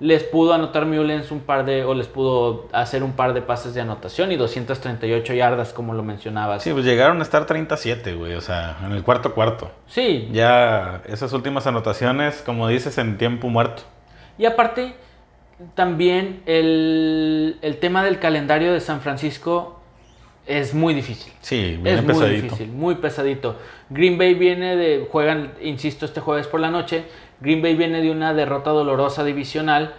les 0.00 0.24
pudo 0.24 0.52
anotar 0.54 0.86
Mullens 0.86 1.30
un 1.30 1.40
par 1.40 1.64
de, 1.64 1.84
o 1.84 1.94
les 1.94 2.08
pudo 2.08 2.68
hacer 2.72 3.02
un 3.04 3.12
par 3.12 3.32
de 3.32 3.42
pases 3.42 3.74
de 3.74 3.80
anotación 3.80 4.32
y 4.32 4.36
238 4.36 5.34
yardas, 5.34 5.72
como 5.72 5.94
lo 5.94 6.02
mencionabas. 6.02 6.62
Sí, 6.62 6.72
pues 6.72 6.84
llegaron 6.84 7.20
a 7.20 7.22
estar 7.22 7.46
37, 7.46 8.14
güey. 8.14 8.34
O 8.34 8.40
sea, 8.40 8.76
en 8.84 8.92
el 8.92 9.02
cuarto 9.04 9.34
cuarto. 9.34 9.70
sí, 9.86 10.28
Ya 10.32 11.02
esas 11.06 11.32
últimas 11.32 11.66
anotaciones, 11.66 12.42
como 12.44 12.66
dices, 12.68 12.98
en 12.98 13.18
tiempo 13.18 13.48
muerto. 13.48 13.82
Y 14.36 14.46
aparte, 14.46 14.94
también 15.74 16.42
el, 16.46 17.58
el 17.62 17.76
tema 17.78 18.04
del 18.04 18.18
calendario 18.18 18.72
de 18.72 18.80
San 18.80 19.00
Francisco 19.00 19.80
es 20.46 20.74
muy 20.74 20.94
difícil. 20.94 21.32
Sí, 21.40 21.78
viene 21.80 22.00
es 22.00 22.04
muy 22.04 22.28
difícil, 22.28 22.68
muy 22.68 22.96
pesadito. 22.96 23.56
Green 23.88 24.18
Bay 24.18 24.34
viene 24.34 24.76
de, 24.76 25.08
juegan, 25.10 25.54
insisto, 25.62 26.04
este 26.04 26.20
jueves 26.20 26.46
por 26.46 26.60
la 26.60 26.70
noche. 26.70 27.04
Green 27.40 27.62
Bay 27.62 27.74
viene 27.74 28.02
de 28.02 28.10
una 28.10 28.34
derrota 28.34 28.70
dolorosa 28.70 29.24
divisional, 29.24 29.94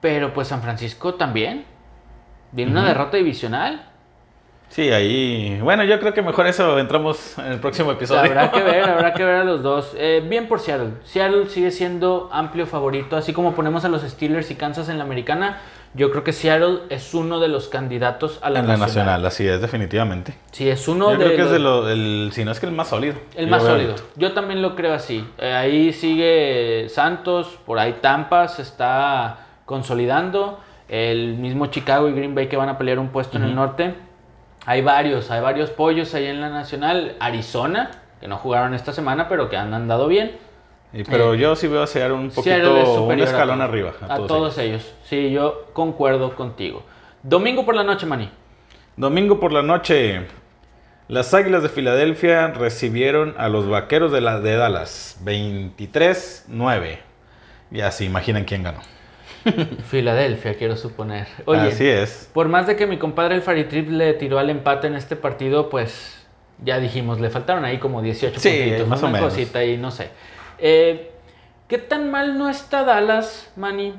pero 0.00 0.32
pues 0.32 0.48
San 0.48 0.62
Francisco 0.62 1.14
también. 1.14 1.64
Viene 2.52 2.70
una 2.70 2.86
derrota 2.86 3.16
divisional. 3.16 3.90
Sí, 4.70 4.90
ahí. 4.90 5.58
Bueno, 5.62 5.82
yo 5.84 5.98
creo 5.98 6.12
que 6.14 6.22
mejor 6.22 6.46
eso 6.46 6.78
entramos 6.78 7.36
en 7.38 7.52
el 7.52 7.58
próximo 7.58 7.90
episodio. 7.92 8.20
Habrá 8.30 8.50
que 8.50 8.62
ver, 8.62 8.84
habrá 8.88 9.12
que 9.14 9.24
ver 9.24 9.36
a 9.36 9.44
los 9.44 9.62
dos. 9.62 9.94
Eh, 9.98 10.22
bien 10.28 10.46
por 10.46 10.60
Seattle. 10.60 10.90
Seattle 11.04 11.46
sigue 11.48 11.70
siendo 11.70 12.28
amplio 12.32 12.66
favorito, 12.66 13.16
así 13.16 13.32
como 13.32 13.54
ponemos 13.54 13.84
a 13.84 13.88
los 13.88 14.02
Steelers 14.02 14.50
y 14.50 14.54
Kansas 14.54 14.88
en 14.88 14.98
la 14.98 15.04
americana. 15.04 15.58
Yo 15.94 16.10
creo 16.10 16.22
que 16.22 16.32
Seattle 16.34 16.80
es 16.90 17.14
uno 17.14 17.40
de 17.40 17.48
los 17.48 17.68
candidatos 17.68 18.38
a 18.42 18.50
la, 18.50 18.60
en 18.60 18.66
la 18.68 18.76
nacional. 18.76 19.06
nacional, 19.22 19.26
así 19.26 19.48
es, 19.48 19.60
definitivamente. 19.62 20.34
Sí, 20.52 20.68
es 20.68 20.86
uno 20.86 21.12
yo 21.12 21.18
de 21.18 21.24
creo 21.24 21.28
que 21.30 21.34
es 21.36 21.40
los- 21.44 21.52
de 21.52 21.58
lo, 21.58 21.88
el, 21.88 22.30
si 22.32 22.44
no 22.44 22.52
es 22.52 22.60
que 22.60 22.66
el 22.66 22.72
más 22.72 22.88
sólido. 22.88 23.14
El 23.34 23.46
Yo 23.46 23.50
más 23.50 23.62
sólido. 23.62 23.94
Yo 24.16 24.32
también 24.32 24.60
lo 24.60 24.76
creo 24.76 24.92
así. 24.92 25.26
Eh, 25.38 25.50
ahí 25.52 25.92
sigue 25.94 26.86
Santos, 26.90 27.58
por 27.64 27.78
ahí 27.78 27.96
Tampa 28.02 28.46
se 28.48 28.62
está 28.62 29.46
consolidando. 29.64 30.60
El 30.88 31.34
mismo 31.36 31.66
Chicago 31.66 32.08
y 32.08 32.12
Green 32.12 32.34
Bay 32.34 32.48
que 32.48 32.56
van 32.56 32.68
a 32.68 32.78
pelear 32.78 32.98
un 32.98 33.08
puesto 33.08 33.36
en 33.38 33.44
el 33.44 33.54
norte. 33.54 33.94
Hay 34.68 34.82
varios, 34.82 35.30
hay 35.30 35.40
varios 35.40 35.70
pollos 35.70 36.12
ahí 36.12 36.26
en 36.26 36.42
la 36.42 36.50
nacional. 36.50 37.16
Arizona, 37.20 37.90
que 38.20 38.28
no 38.28 38.36
jugaron 38.36 38.74
esta 38.74 38.92
semana, 38.92 39.26
pero 39.26 39.48
que 39.48 39.56
han 39.56 39.72
andado 39.72 40.08
bien. 40.08 40.32
Y- 40.92 41.04
pero 41.04 41.32
Eh, 41.32 41.38
yo 41.38 41.56
sí 41.56 41.68
veo 41.68 41.82
a 41.82 41.86
Seattle 41.86 42.12
un 42.12 42.30
Seattle 42.30 42.64
poquito, 42.68 42.82
es 42.82 42.88
un 42.88 42.94
superior 42.96 43.28
a 43.28 43.30
escalón 43.30 43.56
todos. 43.60 43.68
arriba. 43.70 43.92
A, 44.02 44.16
todos, 44.26 44.58
ellos. 44.58 44.92
Sí, 45.04 45.30
yo 45.30 45.68
concuerdo 45.72 46.36
contigo. 46.36 46.82
Domingo 47.22 47.64
por 47.64 47.74
la 47.76 47.82
noche, 47.82 48.04
Mani. 48.04 48.28
Domingo 48.96 49.40
por 49.40 49.52
la 49.54 49.62
noche, 49.62 50.26
las 51.08 51.32
Águilas 51.32 51.62
de 51.62 51.70
Filadelfia 51.70 52.48
recibieron 52.48 53.34
a 53.38 53.48
los 53.48 53.66
Vaqueros 53.70 54.12
de, 54.12 54.20
la, 54.20 54.38
de 54.38 54.54
Dallas 54.56 55.18
23-9. 55.24 56.98
Ya 57.70 57.90
se 57.90 58.04
imaginan 58.04 58.44
quién 58.44 58.62
ganó. 58.64 58.80
Filadelfia, 59.88 60.54
quiero 60.54 60.76
suponer. 60.76 61.26
Oye, 61.44 61.60
Así 61.68 61.86
es. 61.86 62.30
Por 62.32 62.48
más 62.48 62.66
de 62.66 62.76
que 62.76 62.86
mi 62.86 62.98
compadre 62.98 63.34
el 63.34 63.42
Faritrip 63.42 63.88
le 63.90 64.14
tiró 64.14 64.38
al 64.38 64.50
empate 64.50 64.86
en 64.86 64.94
este 64.94 65.16
partido, 65.16 65.68
pues 65.70 66.14
ya 66.64 66.78
dijimos, 66.78 67.20
le 67.20 67.30
faltaron 67.30 67.64
ahí 67.64 67.78
como 67.78 68.02
18 68.02 68.38
Sí, 68.40 68.48
puntitos, 68.50 68.88
más 68.88 69.00
una 69.00 69.08
o 69.08 69.12
menos. 69.12 69.28
cosita 69.32 69.64
y 69.64 69.76
no 69.76 69.90
sé. 69.90 70.10
Eh, 70.58 71.12
¿Qué 71.68 71.78
tan 71.78 72.10
mal 72.10 72.38
no 72.38 72.48
está 72.48 72.84
Dallas, 72.84 73.50
Manny? 73.56 73.94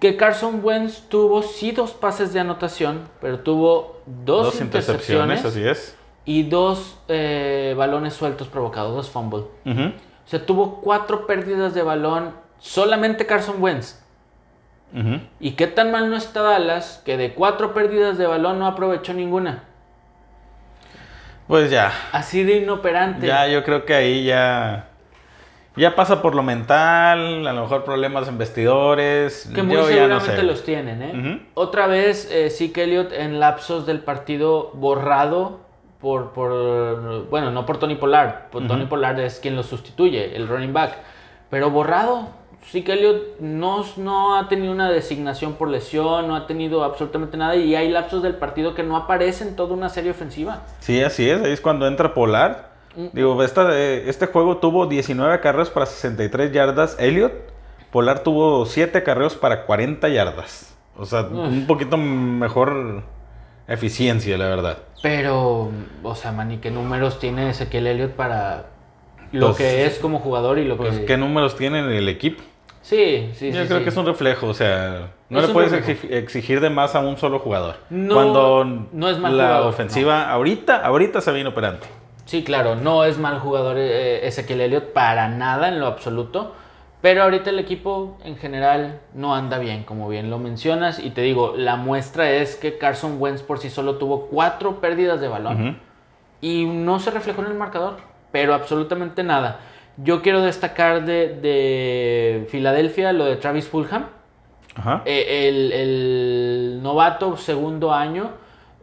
Que 0.00 0.16
Carson 0.16 0.60
Wentz 0.62 1.08
tuvo 1.08 1.42
sí 1.42 1.70
dos 1.72 1.92
pases 1.92 2.32
de 2.32 2.40
anotación, 2.40 3.08
pero 3.20 3.38
tuvo 3.40 4.02
dos, 4.06 4.46
Dos 4.46 4.60
intercepciones, 4.60 5.38
intercepciones, 5.40 5.44
así 5.44 5.90
es. 5.92 5.96
y 6.24 6.42
dos 6.44 6.98
eh, 7.08 7.74
balones 7.76 8.14
sueltos 8.14 8.48
provocados, 8.48 8.94
dos 8.94 9.10
fumbles. 9.10 9.44
Ujú. 9.64 9.80
O 10.24 10.28
sea, 10.28 10.44
tuvo 10.44 10.80
cuatro 10.80 11.26
pérdidas 11.26 11.74
de 11.74 11.82
balón 11.82 12.34
solamente 12.58 13.26
Carson 13.26 13.62
Wentz. 13.62 14.01
¿Y 15.40 15.52
qué 15.52 15.66
tan 15.66 15.90
mal 15.90 16.10
no 16.10 16.16
está 16.16 16.42
Dallas 16.42 17.00
que 17.04 17.16
de 17.16 17.32
cuatro 17.32 17.72
pérdidas 17.72 18.18
de 18.18 18.26
balón 18.26 18.58
no 18.58 18.66
aprovechó 18.66 19.14
ninguna? 19.14 19.64
Pues 21.48 21.70
ya, 21.70 21.92
Así 22.12 22.44
de 22.44 22.58
inoperante. 22.58 23.26
ya 23.26 23.48
yo 23.48 23.64
creo 23.64 23.84
que 23.84 23.94
ahí 23.94 24.24
ya, 24.24 24.88
ya 25.76 25.94
pasa 25.96 26.22
por 26.22 26.34
lo 26.34 26.42
mental, 26.42 27.46
a 27.46 27.52
lo 27.52 27.62
mejor 27.62 27.84
problemas 27.84 28.28
en 28.28 28.38
vestidores. 28.38 29.50
que 29.54 29.62
muy 29.62 29.76
yo 29.76 29.82
ya 29.90 30.06
no 30.08 30.20
seguramente 30.20 30.36
sé. 30.36 30.42
los 30.42 30.64
tienen, 30.64 31.02
¿eh? 31.02 31.46
Otra 31.54 31.86
vez, 31.86 32.30
eh, 32.30 32.48
Zeke 32.50 32.84
Elliott 32.84 33.12
en 33.12 33.40
lapsos 33.40 33.86
del 33.86 34.00
partido 34.00 34.70
borrado 34.74 35.60
por, 36.00 36.32
por 36.32 37.28
bueno, 37.28 37.50
no 37.50 37.64
por 37.66 37.78
Tony 37.78 37.94
Pollard. 37.96 38.48
Por 38.50 38.66
Tony 38.66 38.86
Pollard 38.86 39.20
es 39.20 39.38
quien 39.40 39.56
lo 39.56 39.62
sustituye, 39.62 40.36
el 40.36 40.48
running 40.48 40.72
back. 40.72 40.96
Pero 41.50 41.70
borrado. 41.70 42.28
Zeke 42.64 42.92
Elliott 42.92 43.40
no, 43.40 43.84
no 43.96 44.36
ha 44.36 44.48
tenido 44.48 44.72
una 44.72 44.90
designación 44.90 45.54
por 45.54 45.68
lesión, 45.68 46.28
no 46.28 46.36
ha 46.36 46.46
tenido 46.46 46.84
absolutamente 46.84 47.36
nada. 47.36 47.56
Y 47.56 47.74
hay 47.74 47.88
lapsos 47.90 48.22
del 48.22 48.36
partido 48.36 48.74
que 48.74 48.82
no 48.82 48.96
aparecen 48.96 49.48
en 49.48 49.56
toda 49.56 49.74
una 49.74 49.88
serie 49.88 50.10
ofensiva. 50.10 50.62
Sí, 50.80 51.02
así 51.02 51.28
es, 51.28 51.42
ahí 51.42 51.52
es 51.52 51.60
cuando 51.60 51.86
entra 51.86 52.14
Polar. 52.14 52.72
Mm. 52.96 53.06
Digo, 53.12 53.42
esta, 53.42 53.76
este 53.78 54.26
juego 54.26 54.58
tuvo 54.58 54.86
19 54.86 55.40
carreos 55.40 55.70
para 55.70 55.86
63 55.86 56.52
yardas. 56.52 56.96
Elliot, 56.98 57.32
Polar 57.90 58.20
tuvo 58.20 58.64
7 58.64 59.02
carreos 59.02 59.34
para 59.34 59.64
40 59.66 60.08
yardas. 60.08 60.76
O 60.96 61.06
sea, 61.06 61.22
un 61.22 61.66
poquito 61.66 61.96
mejor 61.96 63.02
eficiencia, 63.66 64.36
la 64.38 64.46
verdad. 64.48 64.78
Pero, 65.02 65.70
o 66.02 66.14
sea, 66.14 66.32
Manny, 66.32 66.58
¿qué 66.58 66.70
números 66.70 67.18
tiene 67.18 67.50
Ezequiel 67.50 67.86
Elliott 67.86 68.12
para 68.12 68.66
lo 69.32 69.48
Pues, 69.48 69.58
que 69.58 69.86
es 69.86 69.98
como 69.98 70.20
jugador 70.20 70.58
y 70.58 70.64
lo 70.64 70.76
Pues, 70.76 71.00
que... 71.00 71.04
¿qué 71.06 71.16
números 71.16 71.56
tiene 71.56 71.80
el 71.96 72.08
equipo? 72.08 72.42
Sí, 72.82 73.30
sí, 73.34 73.52
Yo 73.52 73.62
sí, 73.62 73.66
creo 73.68 73.78
sí. 73.78 73.84
que 73.84 73.90
es 73.90 73.96
un 73.96 74.06
reflejo, 74.06 74.48
o 74.48 74.54
sea, 74.54 75.10
no 75.30 75.40
Es 75.40 75.46
le 75.46 75.52
puedes 75.52 75.70
reflejo. 75.72 76.08
exigir 76.14 76.60
de 76.60 76.68
más 76.68 76.94
a 76.94 77.00
un 77.00 77.16
solo 77.16 77.38
jugador. 77.38 77.76
No, 77.90 78.14
Cuando 78.14 78.64
no 78.92 79.08
es 79.08 79.18
mal 79.18 79.36
la 79.36 79.44
jugador, 79.46 79.68
ofensiva 79.68 80.30
ahorita, 80.30 80.84
ahorita 80.84 81.20
se 81.20 81.32
viene 81.32 81.48
operante. 81.48 81.86
Sí, 82.24 82.42
claro, 82.44 82.74
no 82.76 83.04
es 83.04 83.18
mal 83.18 83.38
jugador 83.38 83.76
eh, 83.78 84.26
Ezequiel 84.26 84.60
Elliott 84.60 84.92
para 84.92 85.28
nada 85.28 85.68
en 85.68 85.78
lo 85.80 85.86
absoluto. 85.86 86.54
Pero 87.02 87.24
ahorita 87.24 87.50
el 87.50 87.58
equipo 87.58 88.16
en 88.24 88.36
general 88.36 89.00
no 89.12 89.34
anda 89.34 89.58
bien, 89.58 89.82
como 89.82 90.08
bien 90.08 90.30
lo 90.30 90.38
mencionas. 90.38 91.00
Y 91.00 91.10
te 91.10 91.20
digo, 91.20 91.54
la 91.56 91.74
muestra 91.74 92.30
es 92.30 92.54
que 92.54 92.78
Carson 92.78 93.16
Wentz 93.20 93.42
por 93.42 93.58
sí 93.58 93.70
solo 93.70 93.96
tuvo 93.96 94.26
cuatro 94.28 94.80
pérdidas 94.80 95.20
de 95.20 95.26
balón. 95.26 95.80
Y 96.40 96.64
no 96.64 97.00
se 97.00 97.10
reflejó 97.10 97.42
en 97.42 97.48
el 97.48 97.54
marcador, 97.54 97.96
pero 98.30 98.54
absolutamente 98.54 99.24
nada. 99.24 99.58
Yo 99.98 100.22
quiero 100.22 100.40
destacar 100.40 101.04
de, 101.04 101.28
de 101.40 102.46
Filadelfia 102.50 103.12
lo 103.12 103.24
de 103.24 103.36
Travis 103.36 103.68
Fulham, 103.68 104.06
Ajá. 104.74 105.02
Eh, 105.04 105.48
el, 105.48 105.72
el 105.72 106.82
novato 106.82 107.36
segundo 107.36 107.92
año. 107.92 108.30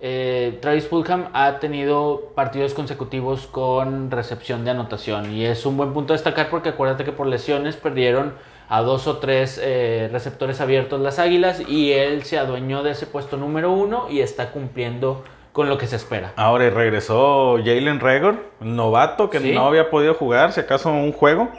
eh, 0.02 0.60
Travis 0.62 0.88
Fulham 0.88 1.30
ha 1.34 1.60
tenido 1.60 2.32
partidos 2.36 2.74
consecutivos 2.74 3.48
con 3.48 4.12
recepción 4.12 4.64
de 4.64 4.72
anotación 4.72 5.34
y 5.34 5.46
es 5.46 5.66
un 5.66 5.76
buen 5.78 5.92
punto 5.94 6.14
a 6.14 6.16
destacar 6.16 6.50
porque 6.50 6.70
acuérdate 6.70 7.04
que 7.04 7.12
por 7.12 7.28
lesiones 7.28 7.76
perdieron 7.76 8.34
a 8.70 8.82
dos 8.82 9.08
o 9.08 9.18
tres 9.18 9.60
eh, 9.62 10.08
receptores 10.12 10.62
abiertos 10.62 11.02
las 11.02 11.18
Águilas 11.20 11.68
y 11.68 11.92
él 11.92 12.24
se 12.24 12.38
adueñó 12.38 12.84
de 12.84 12.92
ese 12.92 13.08
puesto 13.08 13.36
número 13.36 13.72
uno 13.74 14.08
y 14.12 14.22
está 14.22 14.52
cumpliendo 14.52 15.24
con 15.52 15.68
lo 15.70 15.78
que 15.78 15.88
se 15.88 15.96
espera. 15.96 16.34
Ahora 16.36 16.66
y 16.66 16.70
regresó 16.70 17.58
Jalen 17.58 18.00
Rager, 18.00 18.40
el 18.62 18.76
novato 18.76 19.30
que 19.30 19.40
Sí. 19.40 19.52
no 19.52 19.68
había 19.68 19.90
podido 19.90 20.14
jugar, 20.14 20.52
si 20.54 20.60
acaso 20.62 20.90
un 20.92 21.12
juego. 21.12 21.50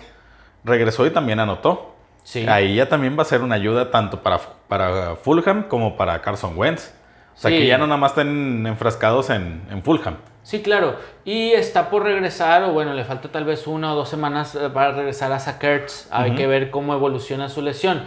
Regresó 0.64 1.07
y 1.07 1.11
también 1.11 1.41
anotó. 1.41 1.95
Sí. 2.22 2.47
Ahí 2.49 2.74
ya 2.76 2.88
también 2.88 3.16
va 3.18 3.22
a 3.22 3.24
ser 3.26 3.43
una 3.43 3.55
ayuda 3.57 3.91
tanto 3.91 4.22
para, 4.22 4.38
para 4.68 5.16
Fulham 5.16 5.64
como 5.64 5.97
para 5.97 6.20
Carson 6.22 6.53
Wentz. 6.57 6.93
O 7.34 7.38
sea 7.41 7.51
Sí. 7.51 7.59
que 7.59 7.66
ya 7.66 7.78
no 7.78 7.86
nada 7.86 7.97
más 7.99 8.12
estén 8.12 8.66
enfrascados 8.66 9.30
en, 9.30 9.62
en 9.70 9.82
Fulham. 9.82 10.16
Sí, 10.43 10.62
claro. 10.62 10.97
Y 11.24 11.53
está 11.53 11.88
por 11.91 12.03
regresar, 12.03 12.62
o 12.64 12.72
bueno, 12.72 12.93
le 12.95 13.05
falta 13.05 13.28
tal 13.30 13.45
vez 13.45 13.66
una 13.66 13.93
o 13.93 13.97
dos 13.97 14.09
semanas 14.09 14.55
eh, 14.55 14.68
para 14.72 14.93
regresar 14.93 15.32
a 15.32 15.38
Sakertz. 15.38 16.09
Hay 16.11 16.34
que 16.34 16.47
ver 16.47 16.70
cómo 16.70 16.93
evoluciona 16.95 17.49
su 17.49 17.62
lesión. 17.62 18.05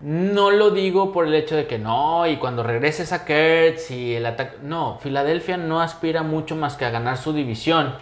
No 0.00 0.50
lo 0.50 0.70
digo 0.70 1.10
por 1.12 1.26
el 1.26 1.34
hecho 1.34 1.56
de 1.56 1.66
que 1.66 1.78
no, 1.78 2.26
y 2.26 2.36
cuando 2.36 2.62
regrese 2.62 3.06
Sakertz 3.06 3.90
y 3.90 4.14
el 4.14 4.26
ataque. 4.26 4.56
No, 4.62 4.98
Filadelfia 5.02 5.56
no 5.56 5.80
aspira 5.80 6.22
mucho 6.22 6.54
más 6.54 6.76
que 6.76 6.84
a 6.84 6.90
ganar 6.90 7.16
su 7.16 7.32
división. 7.32 7.94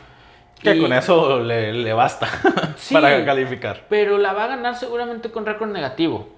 Que 0.61 0.75
Y- 0.75 0.81
con 0.81 0.93
eso 0.93 1.39
le, 1.41 1.73
le 1.73 1.93
basta 1.93 2.27
Sí. 2.77 2.95
para 2.95 3.25
calificar. 3.25 3.83
Pero 3.89 4.19
la 4.19 4.33
va 4.33 4.45
a 4.45 4.49
ganar 4.49 4.75
seguramente 4.77 5.31
con 5.31 5.47
récord 5.47 5.69
negativo. 5.71 6.29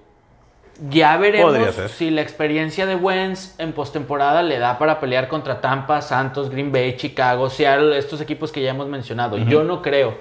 Ya 0.89 1.17
veremos 1.17 1.55
si 1.95 2.11
la 2.11 2.21
experiencia 2.21 2.85
de 2.85 2.95
Wentz 2.95 3.55
en 3.59 3.73
postemporada 3.73 4.43
le 4.43 4.59
da 4.59 4.77
para 4.77 4.99
pelear 4.99 5.27
contra 5.27 5.59
Tampa, 5.59 6.03
Santos, 6.03 6.51
Green 6.51 6.71
Bay, 6.71 6.95
Chicago, 6.97 7.49
Seattle, 7.49 7.97
estos 7.97 8.21
equipos 8.21 8.51
que 8.51 8.61
ya 8.61 8.69
hemos 8.71 8.87
mencionado. 8.87 9.37
Yo 9.39 9.63
no 9.63 9.81
creo. 9.81 10.15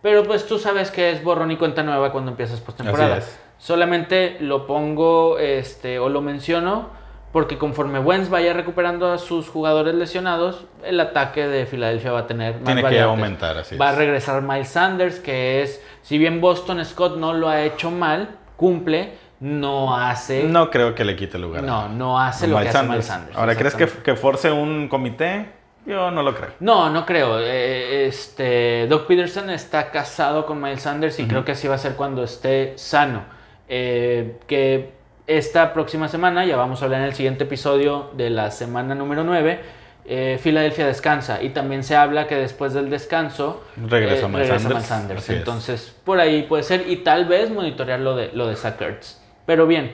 Pero 0.00 0.22
pues 0.24 0.46
tú 0.46 0.58
sabes 0.58 0.90
que 0.90 1.10
es 1.10 1.22
borrón 1.22 1.50
y 1.50 1.56
cuenta 1.58 1.82
nueva 1.82 2.10
cuando 2.10 2.30
empiezas 2.30 2.58
postemporada. 2.60 3.16
Así 3.16 3.28
es. 3.30 3.40
Solamente 3.58 4.36
lo 4.40 4.66
pongo 4.66 5.38
este, 5.38 5.98
o 5.98 6.08
lo 6.08 6.20
menciono 6.22 6.96
porque 7.32 7.58
conforme 7.58 7.98
Wentz 7.98 8.30
vaya 8.30 8.54
recuperando 8.54 9.12
a 9.12 9.18
sus 9.18 9.48
jugadores 9.48 9.94
lesionados, 9.94 10.64
el 10.82 10.98
ataque 10.98 11.46
de 11.46 11.66
Filadelfia 11.66 12.12
va 12.12 12.20
a 12.20 12.26
tener 12.26 12.54
más 12.54 12.64
Tiene 12.64 12.82
que 12.88 13.00
aumentar, 13.00 13.58
así 13.58 13.76
Va 13.76 13.90
a 13.90 13.92
es. 13.92 13.98
regresar 13.98 14.40
Miles 14.42 14.68
Sanders, 14.68 15.20
que 15.20 15.62
es, 15.62 15.82
si 16.02 16.16
bien 16.16 16.40
Boston 16.40 16.82
Scott 16.84 17.16
no 17.18 17.34
lo 17.34 17.48
ha 17.48 17.62
hecho 17.62 17.90
mal, 17.90 18.30
cumple, 18.56 19.12
no 19.40 19.94
hace, 19.94 20.44
no, 20.44 20.64
No 20.64 20.70
creo 20.70 20.94
que 20.94 21.04
le 21.04 21.16
quite 21.16 21.38
lugar. 21.38 21.62
no, 21.62 22.18
hace 22.18 22.46
lo 22.48 22.56
que 22.56 22.60
Miles 22.60 22.74
hace 22.74 22.78
Sanders. 22.78 22.90
Miles 22.96 23.06
Sanders. 23.06 23.36
Ahora, 23.36 23.54
¿crees 23.56 23.74
que, 23.74 23.86
que 23.86 24.16
force 24.16 24.50
un 24.50 24.88
comité? 24.88 25.52
Yo 25.84 26.10
no 26.10 26.22
lo 26.22 26.34
creo. 26.34 26.50
No, 26.60 26.90
no 26.90 27.04
creo. 27.06 27.38
Eh, 27.40 28.06
este, 28.06 28.86
Doug 28.88 29.06
Peterson 29.06 29.50
está 29.50 29.90
casado 29.90 30.44
con 30.44 30.60
Miles 30.60 30.82
Sanders 30.82 31.18
y 31.18 31.26
creo 31.26 31.44
que 31.44 31.52
así 31.52 31.68
va 31.68 31.76
a 31.76 31.78
ser 31.78 31.94
cuando 31.94 32.24
esté 32.24 32.72
sano. 32.76 33.37
Eh, 33.68 34.36
que 34.46 34.90
esta 35.26 35.72
próxima 35.74 36.08
semana, 36.08 36.44
ya 36.46 36.56
vamos 36.56 36.80
a 36.80 36.86
hablar 36.86 37.00
en 37.00 37.06
el 37.06 37.14
siguiente 37.14 37.44
episodio 37.44 38.10
de 38.16 38.30
la 38.30 38.50
semana 38.50 38.94
número 38.94 39.24
9, 39.24 39.60
eh, 40.06 40.38
Filadelfia 40.40 40.86
descansa 40.86 41.42
y 41.42 41.50
también 41.50 41.84
se 41.84 41.94
habla 41.94 42.26
que 42.26 42.34
después 42.34 42.72
del 42.72 42.88
descanso 42.88 43.62
Regresa 43.76 44.26
eh, 44.26 44.30
regresa 44.32 44.58
Sanders. 44.58 44.86
Sanders. 44.86 45.20
Así 45.22 45.32
es. 45.32 45.38
Entonces, 45.40 45.94
por 46.04 46.18
ahí 46.18 46.44
puede 46.44 46.62
ser 46.62 46.88
y 46.88 46.96
tal 46.96 47.26
vez 47.26 47.50
monitorear 47.50 48.00
lo 48.00 48.16
de, 48.16 48.30
lo 48.32 48.46
de 48.46 48.56
Zach 48.56 48.80
Ertz. 48.80 49.20
Pero 49.44 49.66
bien, 49.66 49.92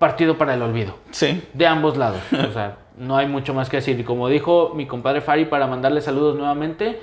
partido 0.00 0.36
para 0.36 0.54
el 0.54 0.62
olvido 0.62 0.96
Sí. 1.12 1.42
de 1.54 1.66
ambos 1.68 1.96
lados. 1.96 2.20
O 2.32 2.52
sea, 2.52 2.76
no 2.96 3.16
hay 3.16 3.28
mucho 3.28 3.54
más 3.54 3.68
que 3.68 3.76
decir. 3.76 3.98
Y 4.00 4.02
como 4.02 4.28
dijo 4.28 4.72
mi 4.74 4.86
compadre 4.86 5.20
Fari, 5.20 5.44
para 5.44 5.68
mandarle 5.68 6.00
saludos 6.00 6.36
nuevamente, 6.36 6.98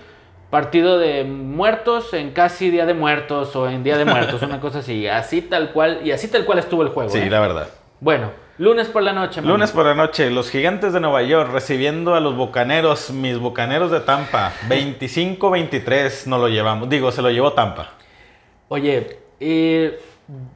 partido 0.56 0.98
de 0.98 1.26
muertos 1.26 2.14
en 2.14 2.32
casi 2.32 2.70
día 2.72 2.86
de 2.86 2.94
muertos 2.94 3.54
o 3.58 3.70
en 3.70 3.84
día 3.84 3.98
de 3.98 4.06
muertos, 4.06 4.42
una 4.42 4.62
cosa 4.62 4.80
así. 4.80 5.06
Así 5.06 5.42
tal 5.42 5.74
cual, 5.74 6.00
y 6.02 6.12
así 6.12 6.30
tal 6.30 6.46
cual 6.46 6.60
estuvo 6.60 6.82
el 6.82 6.88
juego. 6.88 7.10
Sí, 7.10 7.18
¿eh? 7.18 7.30
la 7.30 7.42
verdad. 7.42 7.68
Bueno, 8.00 8.32
lunes 8.58 8.88
por 8.88 9.04
la 9.04 9.12
noche. 9.12 9.42
Lunes 9.42 9.74
por 9.74 9.86
la 9.86 9.96
noche, 9.96 10.30
los 10.30 10.50
gigantes 10.50 10.94
de 10.94 11.02
Nueva 11.02 11.24
York 11.24 11.50
recibiendo 11.52 12.16
a 12.16 12.22
los 12.22 12.38
bucaneros, 12.38 13.12
mis 13.12 13.38
bucaneros 13.38 13.92
de 13.92 14.00
Tampa. 14.00 14.54
25-23 14.70 16.28
nos 16.28 16.40
lo 16.40 16.48
llevamos. 16.48 16.88
Digo, 16.88 17.12
se 17.12 17.22
lo 17.22 17.30
llevó 17.32 17.52
Tampa. 17.52 17.90
Oye, 18.70 19.20
eh, 19.42 20.00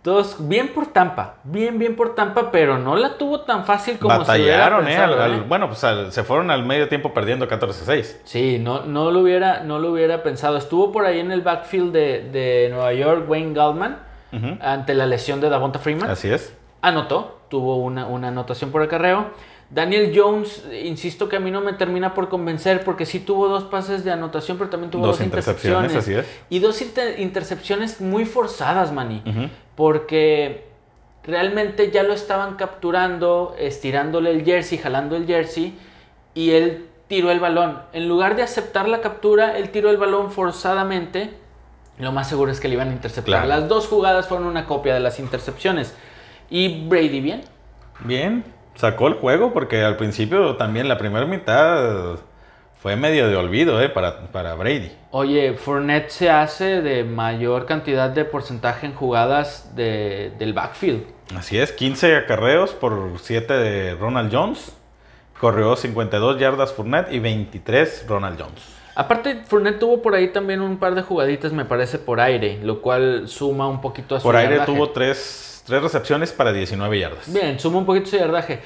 dos, 0.03 0.35
bien 0.47 0.69
por 0.69 0.87
Tampa, 0.87 1.35
bien, 1.43 1.77
bien 1.77 1.95
por 1.95 2.15
Tampa, 2.15 2.51
pero 2.51 2.79
no 2.79 2.95
la 2.95 3.17
tuvo 3.17 3.41
tan 3.41 3.65
fácil 3.65 3.99
como 3.99 4.13
se 4.15 4.19
Batallaron, 4.19 4.83
¿eh? 4.83 4.87
pensado, 4.87 5.21
Al- 5.21 5.31
¿eh? 5.31 5.35
al- 5.35 5.43
bueno, 5.43 5.67
pues 5.67 5.83
al- 5.83 6.11
se 6.11 6.23
fueron 6.23 6.49
al 6.49 6.65
medio 6.65 6.87
tiempo 6.89 7.13
perdiendo 7.13 7.47
14-6. 7.47 8.17
Sí, 8.23 8.57
no, 8.59 8.81
no, 8.85 9.11
lo 9.11 9.19
hubiera, 9.19 9.61
no 9.61 9.77
lo 9.79 9.91
hubiera 9.91 10.23
pensado. 10.23 10.57
Estuvo 10.57 10.91
por 10.91 11.05
ahí 11.05 11.19
en 11.19 11.31
el 11.31 11.41
backfield 11.41 11.91
de, 11.93 12.29
de 12.31 12.69
Nueva 12.71 12.93
York, 12.93 13.29
Wayne 13.29 13.53
Gallman, 13.53 13.99
Ujú. 14.33 14.57
ante 14.61 14.93
la 14.95 15.05
lesión 15.05 15.39
de 15.41 15.49
Davonta 15.49 15.79
Freeman. 15.79 16.09
Así 16.09 16.29
es. 16.31 16.55
Anotó, 16.81 17.39
tuvo 17.49 17.77
una, 17.77 18.07
una 18.07 18.29
anotación 18.29 18.71
por 18.71 18.81
acarreo. 18.81 19.27
Daniel 19.71 20.11
Jones, 20.15 20.63
insisto 20.83 21.29
que 21.29 21.35
a 21.35 21.39
mí 21.39 21.51
no 21.51 21.61
me 21.61 21.73
termina 21.73 22.15
por 22.15 22.27
convencer 22.27 22.83
porque 22.83 23.05
sí 23.05 23.19
tuvo 23.19 23.47
dos 23.47 23.65
pases 23.65 24.03
de 24.03 24.11
anotación, 24.11 24.57
pero 24.57 24.69
también 24.71 24.89
tuvo 24.89 25.05
Dos 25.05 25.17
dos, 25.19 25.25
intercepciones, 25.25 25.91
intercepciones. 25.91 26.27
así 26.27 26.35
es. 26.35 26.45
Y 26.49 26.57
dos 26.59 26.81
inter- 26.81 27.19
intercepciones 27.19 28.01
muy 28.01 28.25
forzadas, 28.25 28.91
Manny. 28.91 29.21
Porque 29.75 30.65
realmente 31.23 31.91
ya 31.91 32.01
lo 32.03 32.13
estaban 32.13 32.55
capturando, 32.55 33.55
estirándole 33.59 34.31
el 34.31 34.43
jersey, 34.43 34.77
jalando 34.79 35.15
el 35.15 35.27
jersey, 35.27 35.77
y 36.33 36.51
él 36.51 36.87
tiró 37.07 37.29
el 37.31 37.39
balón. 37.39 37.79
En 37.93 38.07
lugar 38.07 38.35
de 38.35 38.41
aceptar 38.43 38.87
la 38.89 39.01
captura, 39.01 39.57
él 39.57 39.69
tiró 39.69 39.89
el 39.91 39.97
balón 39.97 40.31
forzadamente. 40.31 41.31
Lo 41.99 42.11
más 42.11 42.27
seguro 42.29 42.51
es 42.51 42.59
que 42.59 42.67
le 42.69 42.75
iban 42.75 42.89
a 42.89 42.93
interceptar. 42.93 43.43
Claro. 43.43 43.47
Las 43.47 43.67
dos 43.69 43.87
jugadas 43.87 44.27
fueron 44.27 44.47
una 44.47 44.65
copia 44.65 44.93
de 44.93 44.99
las 44.99 45.19
intercepciones. 45.19 45.93
Y 46.49 46.87
Brady 46.87 47.19
bien. 47.21 47.41
Bien, 48.01 48.43
sacó 48.79 49.07
el 49.09 49.15
juego 49.15 49.51
porque 49.53 49.83
al 49.83 49.97
principio 49.97 50.55
también 50.55 50.87
la 50.87 50.97
primera 50.97 51.25
mitad 51.25 52.15
fue 52.81 52.95
medio 52.95 53.27
de 53.27 53.35
olvido 53.35 53.81
¿eh? 53.81 53.89
para, 53.89 54.27
para 54.31 54.55
Brady. 54.55 54.89
Oye, 55.11 55.53
Fournette 55.55 56.09
se 56.11 56.29
hace 56.29 56.81
de 56.81 57.03
mayor 57.03 57.65
cantidad 57.65 58.09
de 58.09 58.23
porcentaje 58.23 58.85
en 58.85 58.93
jugadas 58.93 59.75
de- 59.75 60.31
del 60.39 60.53
backfield. 60.53 61.03
Así 61.35 61.57
es, 61.59 61.73
15 61.73 62.15
acarreos 62.15 62.71
por 62.71 63.19
7 63.19 63.53
de 63.53 63.95
Ronald 63.95 64.33
Jones. 64.33 64.73
Corrió 65.41 65.75
52 65.75 66.39
yardas 66.39 66.71
Fournette 66.73 67.11
y 67.11 67.19
23 67.19 68.05
Ronald 68.07 68.39
Jones. 68.41 68.61
Aparte, 68.95 69.43
Fournette 69.45 69.79
tuvo 69.79 70.01
por 70.01 70.15
ahí 70.15 70.29
también 70.29 70.61
un 70.61 70.77
par 70.77 70.95
de 70.95 71.01
jugaditas, 71.01 71.51
me 71.53 71.63
parece, 71.65 71.99
por 71.99 72.19
aire, 72.19 72.59
lo 72.63 72.81
cual 72.81 73.27
suma 73.27 73.67
un 73.67 73.79
poquito 73.81 74.15
a 74.15 74.19
su 74.19 74.23
Por 74.23 74.35
aire 74.37 74.55
yardaje. 74.57 74.71
tuvo 74.73 74.89
3, 75.69 75.81
recepciones 75.81 76.31
para 76.33 76.51
19 76.51 76.99
yardas. 76.99 77.31
Bien, 77.31 77.59
suma 77.59 77.77
un 77.77 77.85
poquito 77.85 78.07
su 78.07 78.17
yardaje. 78.17 78.59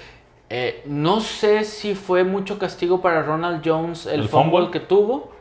Eh, 0.49 0.81
no 0.85 1.19
sé 1.19 1.63
si 1.63 1.95
fue 1.95 2.23
mucho 2.23 2.59
castigo 2.59 3.01
para 3.01 3.21
Ronald 3.23 3.61
Jones 3.65 4.05
el, 4.05 4.21
¿El 4.21 4.27
fumble, 4.29 4.51
fumble? 4.63 4.71
que 4.71 4.79
tuvo. 4.79 5.31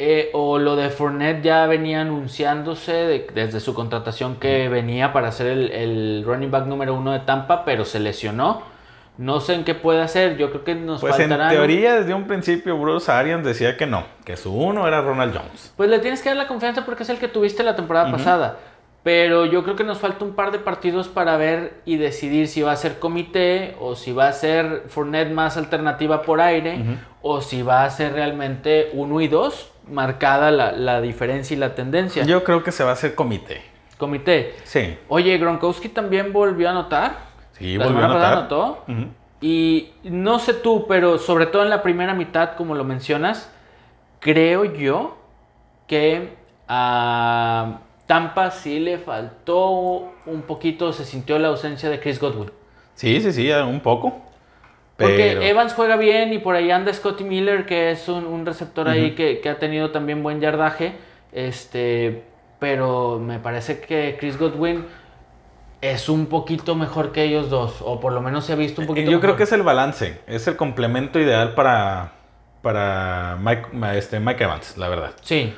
eh, 0.00 0.30
o 0.32 0.58
lo 0.60 0.76
de 0.76 0.90
Fournette 0.90 1.42
ya 1.42 1.66
venía 1.66 2.02
anunciándose 2.02 2.92
de- 2.92 3.26
desde 3.34 3.58
su 3.58 3.74
contratación 3.74 4.36
que 4.36 4.68
venía 4.68 5.12
para 5.12 5.32
ser 5.32 5.48
el, 5.48 5.72
el 5.72 6.22
running 6.24 6.52
back 6.52 6.66
número 6.66 6.94
uno 6.94 7.10
de 7.12 7.18
Tampa, 7.20 7.64
pero 7.64 7.84
se 7.84 7.98
lesionó. 7.98 8.62
No 9.16 9.40
sé 9.40 9.54
en 9.54 9.64
qué 9.64 9.74
puede 9.74 10.00
hacer. 10.00 10.36
Yo 10.36 10.50
creo 10.50 10.62
que 10.62 10.76
nos 10.76 11.00
Pues 11.00 11.18
en 11.18 11.30
teoría 11.48 11.94
desde 12.00 12.14
un 12.14 12.28
principio 12.28 12.78
Bruce 12.78 13.10
Arians 13.10 13.44
decía 13.44 13.76
que 13.76 13.86
no, 13.86 14.04
que 14.24 14.36
su 14.36 14.54
uno 14.54 14.86
era 14.86 15.00
Ronald 15.00 15.36
Jones. 15.36 15.72
Pues 15.76 15.90
le 15.90 15.98
tienes 15.98 16.22
que 16.22 16.28
dar 16.28 16.38
la 16.38 16.46
confianza 16.46 16.84
porque 16.84 17.02
es 17.02 17.08
el 17.08 17.18
que 17.18 17.26
tuviste 17.26 17.64
la 17.64 17.74
temporada 17.74 18.12
pasada. 18.12 18.58
Pero 19.02 19.46
yo 19.46 19.62
creo 19.62 19.76
que 19.76 19.84
nos 19.84 19.98
falta 19.98 20.24
un 20.24 20.34
par 20.34 20.50
de 20.50 20.58
partidos 20.58 21.08
para 21.08 21.36
ver 21.36 21.80
y 21.84 21.96
decidir 21.96 22.48
si 22.48 22.62
va 22.62 22.72
a 22.72 22.76
ser 22.76 22.98
comité 22.98 23.76
o 23.80 23.94
si 23.94 24.12
va 24.12 24.28
a 24.28 24.32
ser 24.32 24.84
Fournette 24.88 25.30
más 25.32 25.56
alternativa 25.56 26.22
por 26.22 26.40
aire 26.40 26.80
o 27.22 27.40
si 27.40 27.62
va 27.62 27.84
a 27.84 27.90
ser 27.90 28.12
realmente 28.12 28.90
uno 28.92 29.20
y 29.20 29.28
dos 29.28 29.70
marcada 29.88 30.50
la, 30.50 30.72
la 30.72 31.00
diferencia 31.00 31.56
y 31.56 31.58
la 31.58 31.74
tendencia. 31.74 32.24
Yo 32.24 32.44
creo 32.44 32.62
que 32.62 32.72
se 32.72 32.84
va 32.84 32.90
a 32.90 32.92
hacer 32.94 33.14
comité. 33.14 33.62
Comité. 33.96 34.54
Sí, 34.64 34.98
Oye, 35.08 35.38
Gronkowski 35.38 35.88
también 35.88 36.32
volvió 36.32 36.68
a 36.68 36.72
anotar. 36.72 37.16
sí, 37.52 37.78
la 37.78 37.86
volvió 37.86 38.02
a 38.02 38.04
anotar. 38.06 38.32
anotó. 38.32 38.84
Y 39.40 39.90
no 40.02 40.38
sé 40.40 40.52
tú, 40.54 40.86
pero 40.88 41.18
sobre 41.18 41.46
todo 41.46 41.62
en 41.62 41.70
la 41.70 41.82
primera 41.82 42.12
mitad, 42.12 42.56
como 42.56 42.74
lo 42.74 42.84
mencionas, 42.84 43.50
creo 44.20 44.64
yo 44.64 45.16
que 45.86 46.34
a 46.66 47.78
Tampa 48.08 48.50
sí 48.50 48.80
le 48.80 48.96
faltó 48.96 50.14
un 50.24 50.42
poquito, 50.46 50.94
se 50.94 51.04
sintió 51.04 51.38
la 51.38 51.48
ausencia 51.48 51.90
de 51.90 52.00
Chris 52.00 52.18
Godwin. 52.18 52.50
Sí, 52.94 53.20
sí, 53.20 53.32
sí, 53.32 53.52
un 53.52 53.80
poco. 53.80 54.22
Porque 54.96 55.34
Pero- 55.34 55.42
Evans 55.42 55.74
juega 55.74 55.96
bien 55.96 56.32
y 56.32 56.38
por 56.38 56.56
ahí 56.56 56.70
anda 56.70 56.92
Scotty 56.92 57.22
Miller, 57.22 57.66
que 57.66 57.90
es 57.90 58.08
un, 58.08 58.24
un 58.24 58.46
receptor 58.46 58.88
ahí 58.88 59.14
que, 59.14 59.40
que 59.40 59.50
ha 59.50 59.58
tenido 59.58 59.90
también 59.90 60.22
buen 60.22 60.40
yardaje. 60.40 60.94
Este, 61.32 62.24
pero 62.58 63.18
me 63.18 63.40
parece 63.40 63.78
que 63.80 64.16
Chris 64.18 64.38
Godwin 64.38 64.86
es 65.82 66.08
un 66.08 66.26
poquito 66.26 66.74
mejor 66.74 67.12
que 67.12 67.24
ellos 67.24 67.50
dos, 67.50 67.82
o 67.82 68.00
por 68.00 68.14
lo 68.14 68.22
menos 68.22 68.46
se 68.46 68.54
ha 68.54 68.56
visto 68.56 68.80
un 68.80 68.86
poquito 68.86 69.10
Yo 69.10 69.20
creo 69.20 69.36
que 69.36 69.42
es 69.42 69.52
el 69.52 69.62
balance, 69.62 70.22
es 70.26 70.48
el 70.48 70.56
complemento 70.56 71.20
ideal 71.20 71.54
para, 71.54 72.12
para 72.62 73.36
Mike, 73.38 73.68
este, 73.98 74.18
Mike 74.18 74.44
Evans, 74.44 74.78
la 74.78 74.88
verdad. 74.88 75.10
Sí, 75.20 75.52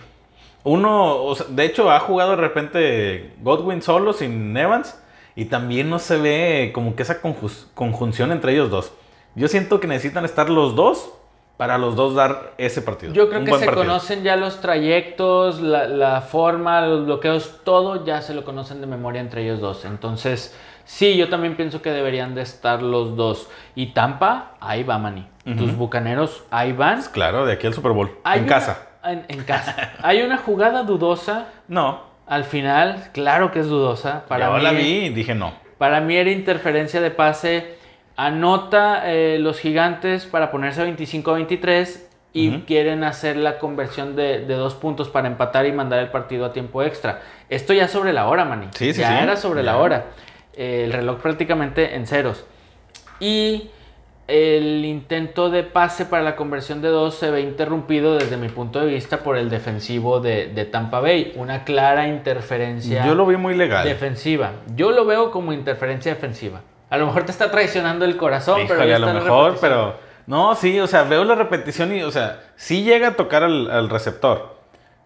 Uno, 0.64 1.22
o 1.22 1.34
sea, 1.34 1.46
de 1.48 1.64
hecho, 1.64 1.90
ha 1.90 2.00
jugado 2.00 2.32
de 2.32 2.36
repente 2.36 3.32
Godwin 3.42 3.80
solo, 3.82 4.12
sin 4.12 4.56
Evans, 4.56 4.98
y 5.34 5.46
también 5.46 5.88
no 5.88 5.98
se 5.98 6.18
ve 6.18 6.70
como 6.74 6.94
que 6.96 7.02
esa 7.02 7.20
conjunción 7.74 8.32
entre 8.32 8.52
ellos 8.52 8.70
dos. 8.70 8.92
Yo 9.34 9.48
siento 9.48 9.80
que 9.80 9.86
necesitan 9.86 10.24
estar 10.24 10.50
los 10.50 10.74
dos 10.74 11.12
para 11.56 11.78
los 11.78 11.94
dos 11.94 12.14
dar 12.14 12.52
ese 12.58 12.82
partido. 12.82 13.12
Yo 13.12 13.28
creo 13.28 13.40
que 13.44 13.52
se 13.52 13.66
partido. 13.66 13.74
conocen 13.86 14.22
ya 14.22 14.36
los 14.36 14.60
trayectos, 14.60 15.60
la, 15.60 15.86
la 15.86 16.20
forma, 16.22 16.80
los 16.86 17.04
bloqueos, 17.04 17.60
todo 17.64 18.04
ya 18.04 18.22
se 18.22 18.34
lo 18.34 18.44
conocen 18.44 18.80
de 18.80 18.86
memoria 18.86 19.20
entre 19.20 19.44
ellos 19.44 19.60
dos. 19.60 19.84
Entonces, 19.84 20.56
sí, 20.84 21.16
yo 21.16 21.28
también 21.28 21.56
pienso 21.56 21.80
que 21.82 21.90
deberían 21.90 22.34
de 22.34 22.42
estar 22.42 22.82
los 22.82 23.14
dos. 23.14 23.48
Y 23.74 23.88
Tampa, 23.88 24.52
ahí 24.60 24.82
va, 24.82 24.98
Manny. 24.98 25.26
Tus 25.58 25.74
bucaneros, 25.76 26.44
ahí 26.50 26.72
van. 26.72 27.02
Claro, 27.12 27.44
de 27.44 27.54
aquí 27.54 27.66
al 27.66 27.74
Super 27.74 27.92
Bowl. 27.92 28.10
Hay 28.24 28.38
en 28.38 28.44
una- 28.44 28.54
casa. 28.54 28.86
En, 29.04 29.24
en 29.28 29.44
casa. 29.44 29.92
Hay 30.02 30.22
una 30.22 30.36
jugada 30.36 30.82
dudosa 30.82 31.46
No, 31.68 32.02
al 32.26 32.44
final, 32.44 33.10
claro 33.12 33.50
que 33.50 33.60
es 33.60 33.66
dudosa. 33.66 34.24
Para 34.28 34.46
yo 34.46 34.56
mí, 34.56 34.62
la 34.62 34.72
vi 34.72 35.06
y 35.06 35.08
dije 35.08 35.34
no. 35.34 35.52
Para 35.78 36.00
mí 36.00 36.16
era 36.16 36.30
interferencia 36.30 37.00
de 37.00 37.10
pase. 37.10 37.78
Anota 38.16 39.02
eh, 39.06 39.38
los 39.40 39.58
gigantes 39.58 40.26
para 40.26 40.50
ponerse 40.50 40.82
a 40.82 40.86
25-23 40.86 42.00
y 42.32 42.60
quieren 42.60 43.02
hacer 43.02 43.36
la 43.36 43.58
conversión 43.58 44.14
de, 44.14 44.44
de 44.46 44.54
dos 44.54 44.74
puntos 44.74 45.08
para 45.08 45.26
empatar 45.26 45.66
y 45.66 45.72
mandar 45.72 45.98
el 45.98 46.10
partido 46.10 46.44
a 46.44 46.52
tiempo 46.52 46.82
extra. 46.82 47.22
Esto 47.48 47.72
ya 47.72 47.88
sobre 47.88 48.12
la 48.12 48.28
hora, 48.28 48.44
Manny. 48.44 48.68
Sí, 48.74 48.92
sí, 48.92 49.00
ya 49.00 49.08
sí. 49.08 49.24
era 49.24 49.36
sobre 49.36 49.62
la 49.62 49.78
hora. 49.78 50.06
Eh, 50.54 50.84
el 50.84 50.92
reloj 50.92 51.20
prácticamente 51.20 51.96
en 51.96 52.06
ceros. 52.06 52.44
Y 53.18 53.70
el 54.30 54.84
intento 54.84 55.50
de 55.50 55.62
pase 55.62 56.06
para 56.06 56.22
la 56.22 56.36
conversión 56.36 56.80
de 56.80 56.88
dos 56.88 57.14
se 57.16 57.30
ve 57.30 57.40
interrumpido 57.40 58.16
desde 58.16 58.36
mi 58.36 58.48
punto 58.48 58.80
de 58.80 58.86
vista 58.86 59.18
por 59.18 59.36
el 59.36 59.50
defensivo 59.50 60.20
de, 60.20 60.46
de 60.48 60.64
Tampa 60.64 61.00
Bay. 61.00 61.32
Una 61.36 61.64
clara 61.64 62.06
interferencia 62.08 63.04
Yo 63.04 63.14
lo 63.14 63.26
vi 63.26 63.36
muy 63.36 63.54
legal. 63.54 63.84
defensiva. 63.84 64.52
Yo 64.76 64.92
lo 64.92 65.04
veo 65.04 65.30
como 65.30 65.52
interferencia 65.52 66.14
defensiva. 66.14 66.60
A 66.88 66.96
lo 66.96 67.06
mejor 67.06 67.24
te 67.24 67.32
está 67.32 67.50
traicionando 67.50 68.04
el 68.04 68.16
corazón, 68.16 68.62
pero 68.66 68.80
Híjole, 68.80 68.94
a 68.94 68.98
lo 68.98 69.12
mejor, 69.12 69.58
pero... 69.60 69.94
No, 70.26 70.54
sí, 70.54 70.78
o 70.78 70.86
sea, 70.86 71.02
veo 71.02 71.24
la 71.24 71.34
repetición 71.34 71.92
y, 71.96 72.02
o 72.02 72.10
sea, 72.10 72.40
sí 72.54 72.84
llega 72.84 73.08
a 73.08 73.14
tocar 73.16 73.42
al, 73.42 73.70
al 73.70 73.90
receptor. 73.90 74.60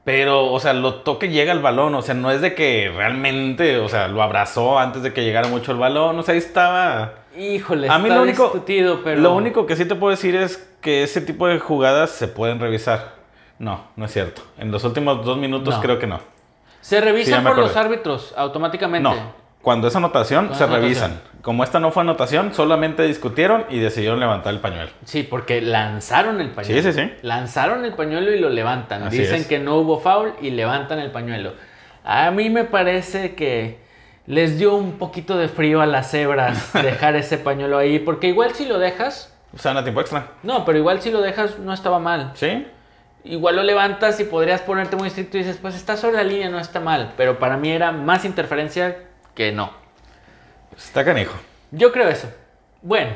Pero, 0.05 0.53
o 0.53 0.61
sea, 0.61 0.75
lo 0.75 0.97
toque 0.97 1.31
llega 1.31 1.53
al 1.53 1.61
balón. 1.61 1.95
O 1.95 2.03
sea, 2.03 2.15
no 2.15 2.31
es 2.31 2.43
de 2.43 2.55
que 2.55 2.93
realmente, 2.95 3.79
o 3.79 3.89
sea, 3.89 4.07
lo 4.09 4.23
abrazó 4.23 4.79
antes 4.79 5.03
de 5.03 5.15
que 5.15 5.25
llegara 5.25 5.49
mucho 5.49 5.73
el 5.73 5.79
balón. 5.79 6.19
O 6.19 6.23
sea, 6.23 6.33
ahí 6.33 6.39
estaba... 6.39 7.15
Híjole, 7.37 7.89
A 7.89 7.99
mí 7.99 8.05
está 8.05 8.17
lo 8.17 8.23
único, 8.23 8.43
discutido, 8.45 9.01
pero... 9.03 9.21
lo 9.21 9.35
único 9.35 9.67
que 9.67 9.77
sí 9.77 9.85
te 9.85 9.95
puedo 9.95 10.11
decir 10.11 10.37
es 10.37 10.57
que 10.81 11.03
ese 11.03 11.21
tipo 11.21 11.47
de 11.49 11.59
jugadas 11.59 12.11
se 12.11 12.29
pueden 12.29 12.61
revisar. 12.61 13.15
No, 13.59 13.85
no 13.97 14.05
es 14.07 14.13
cierto. 14.13 14.43
En 14.59 14.71
los 14.71 14.85
últimos 14.85 15.25
dos 15.25 15.39
minutos 15.39 15.75
No. 15.75 15.81
creo 15.81 15.99
que 15.99 16.07
no. 16.07 16.21
Se 16.81 17.01
revisan 17.01 17.43
por 17.45 17.57
los 17.59 17.77
árbitros 17.77 18.35
automáticamente. 18.37 19.09
No. 19.09 19.45
cuando 19.63 19.89
es 19.89 19.97
anotación, 19.97 20.49
Cuando 20.49 20.55
se 20.59 20.65
es 20.65 20.71
anotación. 20.71 21.11
revisan. 21.11 21.21
Como 21.41 21.65
esta 21.65 21.81
no 21.81 21.91
fue 21.91 22.03
anotación, 22.03 22.53
solamente 22.55 23.03
discutieron 23.05 23.65
y 23.71 23.79
decidieron 23.79 24.21
levantar 24.21 24.53
el 24.53 24.61
pañuelo. 24.61 24.91
Sí, 25.05 25.23
porque 25.23 25.61
lanzaron 25.63 26.41
el 26.43 26.51
pañuelo. 26.51 26.83
Sí, 26.83 26.93
sí, 26.93 27.01
sí. 27.01 27.13
Lanzaron 27.23 27.85
el 27.87 27.95
pañuelo 27.95 28.31
y 28.33 28.39
lo 28.39 28.51
levantan. 28.51 29.03
Así 29.05 29.19
Dicen 29.19 29.37
es. 29.43 29.47
que 29.47 29.59
no 29.59 29.77
hubo 29.77 29.99
foul 30.01 30.35
y 30.43 30.51
levantan 30.51 30.99
el 30.99 31.11
pañuelo. 31.11 31.55
A 32.05 32.31
mí 32.31 32.51
me 32.51 32.65
parece 32.65 33.35
que 33.35 33.79
les 34.27 34.59
dio 34.59 34.75
un 34.75 34.93
poquito 34.99 35.37
de 35.37 35.49
frío 35.49 35.81
a 35.81 35.87
las 35.87 36.11
cebras 36.11 36.73
dejar 36.83 37.17
ese 37.17 37.39
pañuelo 37.39 37.79
ahí, 37.79 37.99
porque 37.99 38.29
igual 38.29 38.55
si 38.55 38.67
lo 38.67 38.79
dejas, 38.79 39.35
O 39.55 39.59
sea, 39.59 39.73
a 39.73 39.83
tiempo 39.83 40.01
extra. 40.01 40.29
no, 40.43 40.65
pero 40.65 40.79
igual 40.79 41.01
si 41.01 41.11
lo 41.11 41.21
dejas 41.21 41.59
no 41.59 41.73
estaba 41.73 41.99
mal. 41.99 42.33
¿Sí? 42.35 42.67
Igual 43.25 43.57
lo 43.57 43.63
levantas 43.63 44.21
y 44.21 44.25
podrías 44.25 44.61
ponerte 44.61 44.97
muy 44.97 45.09
estricto 45.09 45.39
y 45.39 45.41
dices, 45.41 45.59
pues 45.61 45.75
está 45.75 45.97
sobre 45.97 46.17
la 46.17 46.25
línea, 46.25 46.51
no 46.51 46.59
está 46.59 46.81
mal. 46.81 47.15
Pero 47.17 47.39
para 47.39 47.57
mí 47.57 47.71
era 47.71 47.91
más 47.91 48.25
interferencia 48.27 48.99
que 49.35 49.51
no. 49.51 49.71
Está 50.77 51.05
canijo. 51.07 51.35
Yo 51.71 51.91
creo 51.91 52.09
eso. 52.09 52.31
Bueno. 52.83 53.13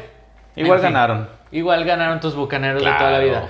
Igual 0.57 0.79
en 0.79 0.85
fin. 0.85 0.93
ganaron. 0.95 1.29
Igual 1.51 1.85
ganaron 1.85 2.21
tus 2.21 2.35
bucaneros 2.35 2.83
de 2.83 2.91
toda 2.91 3.11
la 3.11 3.19
vida. 3.19 3.49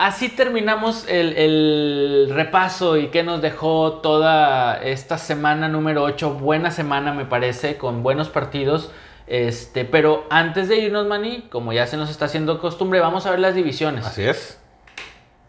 Así 0.00 0.30
terminamos 0.30 1.06
el, 1.08 1.36
el 1.36 2.30
repaso 2.32 2.96
y 2.96 3.08
que 3.08 3.22
nos 3.22 3.42
dejó 3.42 4.00
toda 4.02 4.82
esta 4.82 5.18
semana 5.18 5.68
número 5.68 6.04
8. 6.04 6.36
Buena 6.36 6.70
semana, 6.70 7.12
me 7.12 7.26
parece, 7.26 7.76
con 7.76 8.02
buenos 8.02 8.30
partidos. 8.30 8.90
Este, 9.26 9.84
pero 9.84 10.24
antes 10.30 10.70
de 10.70 10.78
irnos, 10.78 11.06
Mani, 11.06 11.42
como 11.50 11.74
ya 11.74 11.86
se 11.86 11.98
nos 11.98 12.08
está 12.08 12.24
haciendo 12.24 12.62
costumbre, 12.62 12.98
vamos 13.00 13.26
a 13.26 13.30
ver 13.30 13.40
las 13.40 13.54
divisiones. 13.54 14.06
Así 14.06 14.22
es. 14.22 14.58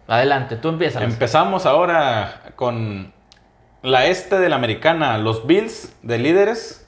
Adelante, 0.09 0.57
tú 0.57 0.67
empiezas. 0.67 1.01
Empezamos 1.01 1.65
ahora 1.65 2.51
con 2.57 3.13
la 3.83 4.05
este 4.07 4.37
de 4.37 4.49
la 4.49 4.57
americana, 4.57 5.17
los 5.17 5.47
Bills 5.47 5.95
de 6.01 6.17
líderes, 6.17 6.80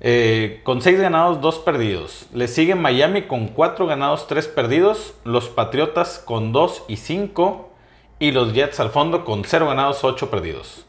eh, 0.00 0.60
con 0.64 0.82
6 0.82 1.00
ganados, 1.00 1.40
2 1.40 1.58
perdidos. 1.60 2.26
Le 2.34 2.48
sigue 2.48 2.74
Miami 2.74 3.22
con 3.22 3.48
4 3.48 3.86
ganados, 3.86 4.26
3 4.26 4.46
perdidos. 4.48 5.14
Los 5.24 5.48
Patriotas 5.48 6.18
con 6.24 6.52
2 6.52 6.84
y 6.88 6.96
5. 6.96 7.70
Y 8.18 8.30
los 8.30 8.52
Jets 8.54 8.80
al 8.80 8.90
fondo 8.90 9.24
con 9.24 9.44
0 9.44 9.66
ganados, 9.68 10.02
8 10.04 10.30
perdidos. 10.30 10.86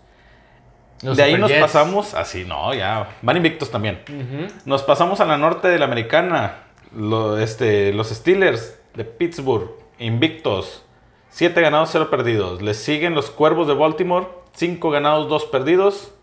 Los 1.03 1.15
de 1.17 1.23
ahí 1.23 1.33
nos 1.33 1.49
Superjets. 1.51 1.61
pasamos, 1.73 2.13
así, 2.15 2.43
no, 2.45 2.73
ya, 2.73 3.17
van 3.21 3.37
invictos 3.37 3.69
también. 3.69 4.01
Ujú. 4.09 4.47
Nos 4.65 4.81
pasamos 4.83 5.19
a 5.19 5.25
la 5.25 5.37
norte 5.37 5.67
de 5.67 5.77
la 5.77 5.85
americana. 5.85 6.63
Lo- 6.95 7.37
este, 7.37 7.93
los 7.93 8.09
Steelers 8.09 8.79
de 8.95 9.03
Pittsburgh, 9.05 9.69
invictos. 9.99 10.83
7 11.29 11.61
ganados, 11.61 11.89
0 11.91 12.09
perdidos. 12.09 12.61
Les 12.61 12.77
siguen 12.77 13.13
los 13.13 13.29
Cuervos 13.29 13.67
de 13.67 13.73
Baltimore, 13.75 14.27
5 14.53 14.89
ganados, 14.89 15.27
2 15.29 15.45
perdidos. 15.45 16.13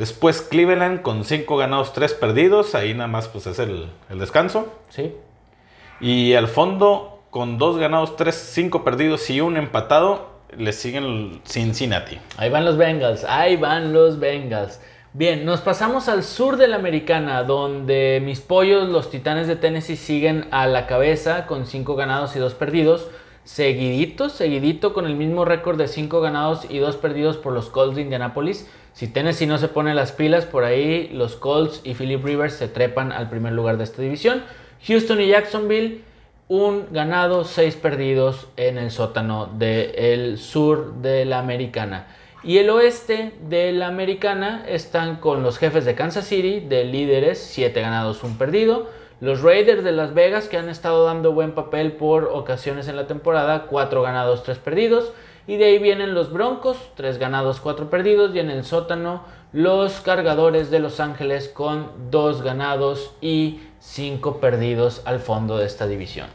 Después 0.00 0.40
Cleveland 0.40 1.02
con 1.02 1.26
5 1.26 1.58
ganados, 1.58 1.92
3 1.92 2.14
perdidos. 2.14 2.74
Ahí 2.74 2.94
nada 2.94 3.06
más 3.06 3.28
pues 3.28 3.46
es 3.46 3.58
el, 3.58 3.90
el 4.08 4.18
descanso. 4.18 4.72
Sí. 4.88 5.14
Y 6.00 6.32
al 6.32 6.48
fondo 6.48 7.22
con 7.28 7.58
2 7.58 7.76
ganados, 7.76 8.16
3, 8.16 8.34
5 8.34 8.82
perdidos 8.82 9.28
y 9.28 9.42
un 9.42 9.58
empatado. 9.58 10.30
Les 10.56 10.76
siguen 10.76 11.42
Cincinnati. 11.44 12.18
Ahí 12.38 12.48
van 12.48 12.64
los 12.64 12.78
Bengals, 12.78 13.24
ahí 13.24 13.58
van 13.58 13.92
los 13.92 14.18
Bengals. 14.18 14.80
Bien, 15.12 15.44
nos 15.44 15.60
pasamos 15.60 16.08
al 16.08 16.24
sur 16.24 16.56
de 16.56 16.66
la 16.66 16.76
americana, 16.76 17.42
donde 17.42 18.22
mis 18.24 18.40
pollos, 18.40 18.88
los 18.88 19.10
titanes 19.10 19.48
de 19.48 19.56
Tennessee, 19.56 19.96
siguen 19.96 20.46
a 20.50 20.66
la 20.66 20.86
cabeza 20.86 21.46
con 21.46 21.66
5 21.66 21.94
ganados 21.94 22.34
y 22.36 22.38
2 22.38 22.54
perdidos. 22.54 23.08
Seguidito, 23.44 24.28
seguidito 24.28 24.92
con 24.92 25.06
el 25.06 25.16
mismo 25.16 25.44
récord 25.44 25.78
de 25.78 25.88
5 25.88 26.20
ganados 26.20 26.66
y 26.68 26.78
2 26.78 26.96
perdidos 26.96 27.36
por 27.36 27.52
los 27.52 27.70
Colts 27.70 27.96
de 27.96 28.02
Indianapolis. 28.02 28.68
Si 28.92 29.08
Tennessee 29.08 29.46
no 29.46 29.58
se 29.58 29.68
pone 29.68 29.94
las 29.94 30.12
pilas, 30.12 30.44
por 30.44 30.64
ahí 30.64 31.08
los 31.12 31.36
Colts 31.36 31.80
y 31.84 31.94
Philip 31.94 32.24
Rivers 32.24 32.54
se 32.54 32.68
trepan 32.68 33.12
al 33.12 33.28
primer 33.28 33.52
lugar 33.52 33.76
de 33.76 33.84
esta 33.84 34.02
división. 34.02 34.42
Houston 34.86 35.20
y 35.20 35.28
Jacksonville 35.28 36.02
un 36.50 36.88
ganado, 36.90 37.44
seis 37.44 37.76
perdidos 37.76 38.48
en 38.56 38.76
el 38.76 38.90
sótano 38.90 39.46
del 39.56 40.36
sur 40.36 40.94
de 40.94 41.24
la 41.24 41.38
americana. 41.38 42.08
Y 42.42 42.58
el 42.58 42.70
oeste 42.70 43.34
de 43.48 43.70
la 43.70 43.86
americana 43.86 44.64
están 44.66 45.16
con 45.16 45.44
los 45.44 45.58
jefes 45.58 45.84
de 45.84 45.94
Kansas 45.94 46.26
City, 46.26 46.58
de 46.58 46.84
líderes, 46.84 47.38
siete 47.38 47.80
ganados, 47.80 48.24
un 48.24 48.36
perdido. 48.36 48.90
Los 49.20 49.42
Raiders 49.42 49.84
de 49.84 49.92
Las 49.92 50.14
Vegas, 50.14 50.48
que 50.48 50.56
han 50.56 50.70
estado 50.70 51.04
dando 51.04 51.32
buen 51.32 51.52
papel 51.52 51.92
por 51.92 52.24
ocasiones 52.24 52.88
en 52.88 52.96
la 52.96 53.06
temporada, 53.06 53.66
cuatro 53.68 54.00
ganados, 54.00 54.44
tres 54.44 54.56
perdidos. 54.56 55.12
Y 55.46 55.58
de 55.58 55.66
ahí 55.66 55.78
vienen 55.78 56.14
los 56.14 56.32
Broncos, 56.32 56.78
tres 56.94 57.18
ganados, 57.18 57.60
cuatro 57.60 57.90
perdidos. 57.90 58.34
Y 58.34 58.38
en 58.38 58.48
el 58.48 58.64
sótano, 58.64 59.24
los 59.52 60.00
Cargadores 60.00 60.70
de 60.70 60.78
Los 60.78 61.00
Ángeles 61.00 61.48
con 61.48 62.10
dos 62.10 62.40
ganados 62.40 63.12
y 63.20 63.60
cinco 63.78 64.40
perdidos 64.40 65.02
al 65.04 65.20
fondo 65.20 65.58
de 65.58 65.66
esta 65.66 65.86
división. 65.86 66.28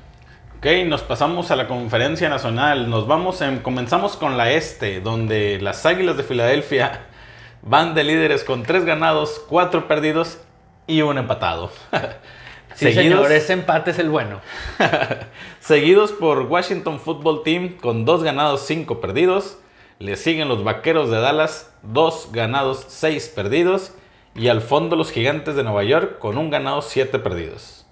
Ok, 0.59 0.67
nos 0.85 1.01
pasamos 1.01 1.49
a 1.49 1.55
la 1.55 1.67
conferencia 1.67 2.29
nacional. 2.29 2.87
Nos 2.87 3.07
vamos 3.07 3.41
en, 3.41 3.59
comenzamos 3.59 4.15
con 4.15 4.37
la 4.37 4.51
este, 4.51 5.01
donde 5.01 5.59
las 5.59 5.87
Águilas 5.87 6.17
de 6.17 6.23
Filadelfia 6.23 7.07
van 7.63 7.95
de 7.95 8.03
líderes 8.03 8.43
con 8.43 8.61
3 8.61 8.85
ganados, 8.85 9.41
4 9.49 9.87
perdidos 9.87 10.37
y 10.85 11.01
un 11.01 11.17
empatado. 11.17 11.71
Sí, 12.75 12.91
señor, 12.91 13.31
ese 13.31 13.53
empate 13.53 13.91
es 13.91 13.99
el 13.99 14.09
bueno. 14.09 14.41
seguidos 15.61 16.11
por 16.11 16.41
Washington 16.41 16.99
Football 16.99 17.41
Team 17.43 17.77
con 17.81 18.03
2 18.03 18.23
ganados, 18.23 18.61
5 18.65 18.99
perdidos. 18.99 19.57
Le 19.97 20.17
siguen 20.17 20.49
los 20.49 20.65
Vaqueros 20.65 21.09
de 21.09 21.19
Dallas, 21.21 21.73
2 21.83 22.29
ganados, 22.33 22.85
6 22.89 23.29
perdidos. 23.29 23.93
Y 24.35 24.49
al 24.49 24.59
fondo 24.59 24.97
los 24.97 25.11
Gigantes 25.11 25.55
de 25.55 25.63
Nueva 25.63 25.85
York 25.85 26.19
con 26.19 26.37
un 26.37 26.49
ganado, 26.49 26.81
7 26.81 27.17
perdidos. 27.19 27.85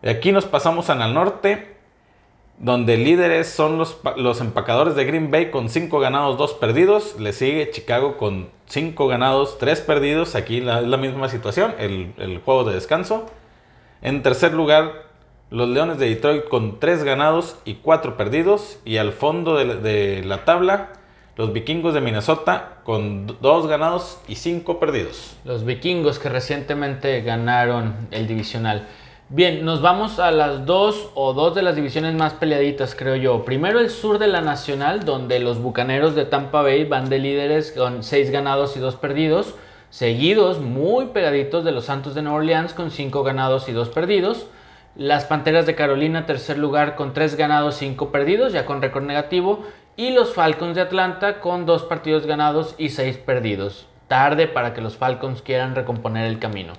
De 0.00 0.10
aquí 0.10 0.30
nos 0.30 0.44
pasamos 0.44 0.90
al 0.90 1.12
norte, 1.12 1.74
donde 2.58 2.96
líderes 2.96 3.48
son 3.48 3.78
los, 3.78 3.98
los 4.16 4.40
empacadores 4.40 4.94
de 4.94 5.04
Green 5.06 5.32
Bay 5.32 5.50
con 5.50 5.68
5 5.68 5.98
ganados, 5.98 6.38
2 6.38 6.54
perdidos. 6.54 7.18
Le 7.18 7.32
sigue 7.32 7.72
Chicago 7.72 8.16
con 8.16 8.50
5 8.66 9.08
ganados, 9.08 9.58
3 9.58 9.80
perdidos. 9.80 10.36
Aquí 10.36 10.60
la, 10.60 10.78
es 10.78 10.86
la 10.86 10.98
misma 10.98 11.28
situación, 11.28 11.74
el, 11.80 12.12
el 12.18 12.38
juego 12.38 12.62
de 12.62 12.74
descanso. 12.74 13.26
En 14.04 14.22
tercer 14.22 14.52
lugar, 14.52 15.06
los 15.48 15.66
Leones 15.66 15.98
de 15.98 16.10
Detroit 16.10 16.44
con 16.50 16.78
3 16.78 17.04
ganados 17.04 17.56
y 17.64 17.76
4 17.76 18.18
perdidos. 18.18 18.78
Y 18.84 18.98
al 18.98 19.12
fondo 19.12 19.56
de 19.56 20.22
la, 20.22 20.44
tabla, 20.44 20.90
los 21.36 21.54
Vikingos 21.54 21.94
de 21.94 22.02
Minnesota 22.02 22.80
con 22.84 23.26
2 23.40 23.66
ganados 23.66 24.20
y 24.28 24.34
5 24.34 24.78
perdidos. 24.78 25.38
Los 25.46 25.64
vikingos 25.64 26.18
que 26.18 26.28
recientemente 26.28 27.22
ganaron 27.22 28.08
el 28.10 28.26
divisional. 28.26 28.86
Bien, 29.30 29.64
nos 29.64 29.80
vamos 29.80 30.18
a 30.18 30.30
las 30.32 30.66
dos 30.66 31.08
o 31.14 31.32
dos 31.32 31.54
de 31.54 31.62
las 31.62 31.74
divisiones 31.74 32.14
más 32.14 32.34
peleaditas, 32.34 32.94
creo 32.94 33.16
yo. 33.16 33.46
Primero 33.46 33.80
el 33.80 33.88
sur 33.88 34.18
de 34.18 34.26
la 34.26 34.42
Nacional, 34.42 35.06
donde 35.06 35.40
los 35.40 35.62
Bucaneros 35.62 36.14
de 36.14 36.26
Tampa 36.26 36.60
Bay 36.60 36.84
van 36.84 37.08
de 37.08 37.20
líderes 37.20 37.72
con 37.72 38.02
6 38.02 38.30
ganados 38.30 38.76
y 38.76 38.80
2 38.80 38.96
perdidos. 38.96 39.54
Seguidos, 39.94 40.58
muy 40.58 41.06
pegaditos 41.06 41.64
de 41.64 41.70
los 41.70 41.84
Santos 41.84 42.16
de 42.16 42.22
Nueva 42.22 42.38
Orleans 42.38 42.74
con 42.74 42.90
5 42.90 43.22
ganados 43.22 43.68
y 43.68 43.72
2 43.72 43.90
perdidos. 43.90 44.48
Las 44.96 45.24
Panteras 45.24 45.66
de 45.66 45.76
Carolina, 45.76 46.26
tercer 46.26 46.58
lugar 46.58 46.96
con 46.96 47.12
3 47.12 47.36
ganados, 47.36 47.76
5 47.76 48.10
perdidos, 48.10 48.52
ya 48.52 48.66
con 48.66 48.82
récord 48.82 49.04
negativo. 49.04 49.64
Y 49.94 50.10
los 50.10 50.34
Falcons 50.34 50.74
de 50.74 50.80
Atlanta 50.80 51.38
con 51.38 51.64
2 51.64 51.84
partidos 51.84 52.26
ganados 52.26 52.74
y 52.76 52.88
6 52.88 53.18
perdidos. 53.18 53.86
Tarde 54.08 54.48
para 54.48 54.74
que 54.74 54.80
los 54.80 54.96
Falcons 54.96 55.42
quieran 55.42 55.76
recomponer 55.76 56.26
el 56.26 56.40
camino. 56.40 56.72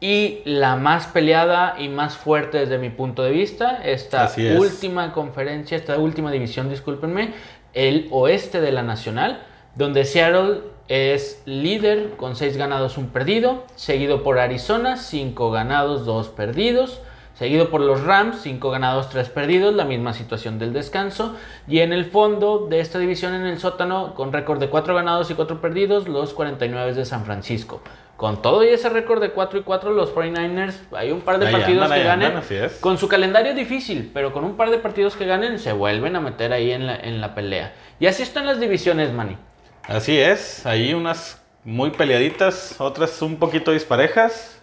Y 0.00 0.40
la 0.44 0.74
más 0.74 1.06
peleada 1.06 1.76
y 1.78 1.88
más 1.88 2.16
fuerte 2.16 2.58
desde 2.58 2.78
mi 2.78 2.90
punto 2.90 3.22
de 3.22 3.30
vista, 3.30 3.80
esta 3.84 4.24
Así 4.24 4.44
es. 4.44 4.58
última 4.58 5.12
conferencia, 5.12 5.76
esta 5.76 5.98
última 5.98 6.32
división, 6.32 6.68
discúlpenme, 6.68 7.32
el 7.74 8.08
oeste 8.10 8.60
de 8.60 8.72
la 8.72 8.82
Nacional, 8.82 9.44
donde 9.76 10.04
Seattle 10.04 10.74
es 10.88 11.42
líder 11.46 12.10
con 12.16 12.36
6 12.36 12.56
ganados, 12.56 12.96
un 12.96 13.08
perdido, 13.08 13.64
seguido 13.74 14.22
por 14.22 14.38
Arizona, 14.38 14.96
5 14.96 15.50
ganados, 15.50 16.06
2 16.06 16.28
perdidos, 16.28 17.00
seguido 17.34 17.68
por 17.70 17.80
los 17.80 18.02
Rams, 18.04 18.40
5 18.42 18.70
ganados, 18.70 19.10
3 19.10 19.28
perdidos, 19.30 19.74
la 19.74 19.84
misma 19.84 20.12
situación 20.12 20.58
del 20.58 20.72
descanso, 20.72 21.34
y 21.68 21.80
en 21.80 21.92
el 21.92 22.06
fondo 22.06 22.66
de 22.70 22.80
esta 22.80 22.98
división 22.98 23.34
en 23.34 23.46
el 23.46 23.58
sótano, 23.58 24.14
con 24.14 24.32
récord 24.32 24.60
de 24.60 24.68
4 24.68 24.94
ganados 24.94 25.30
y 25.30 25.34
4 25.34 25.60
perdidos, 25.60 26.08
los 26.08 26.32
49 26.34 26.94
de 26.94 27.04
San 27.04 27.24
Francisco. 27.24 27.80
Con 28.16 28.40
todo 28.40 28.64
y 28.64 28.68
ese 28.68 28.88
récord 28.88 29.20
de 29.20 29.32
4 29.32 29.58
y 29.58 29.62
4, 29.62 29.92
los 29.92 30.14
49ers, 30.14 30.74
hay 30.92 31.10
un 31.10 31.20
par 31.20 31.38
de 31.38 31.48
Ahí 31.48 31.52
partidos 31.52 31.82
andan, 31.84 31.98
que 31.98 32.04
ganen. 32.04 32.26
andan. 32.28 32.70
Con 32.80 32.96
su 32.96 33.08
calendario 33.08 33.54
difícil, 33.54 34.10
pero 34.14 34.32
con 34.32 34.44
un 34.44 34.56
par 34.56 34.70
de 34.70 34.78
partidos 34.78 35.16
que 35.16 35.26
ganen, 35.26 35.58
se 35.58 35.72
vuelven 35.74 36.16
a 36.16 36.20
meter 36.20 36.54
ahí 36.54 36.70
en 36.70 36.86
la, 36.86 36.96
en 36.96 37.20
la 37.20 37.34
pelea. 37.34 37.74
Y 38.00 38.06
así 38.06 38.22
están 38.22 38.46
las 38.46 38.58
divisiones, 38.58 39.12
Manny. 39.12 39.36
Así 39.88 40.18
es, 40.18 40.66
ahí 40.66 40.94
unas 40.94 41.40
muy 41.64 41.90
peleaditas, 41.90 42.74
otras 42.78 43.20
un 43.22 43.36
poquito 43.36 43.70
disparejas, 43.72 44.58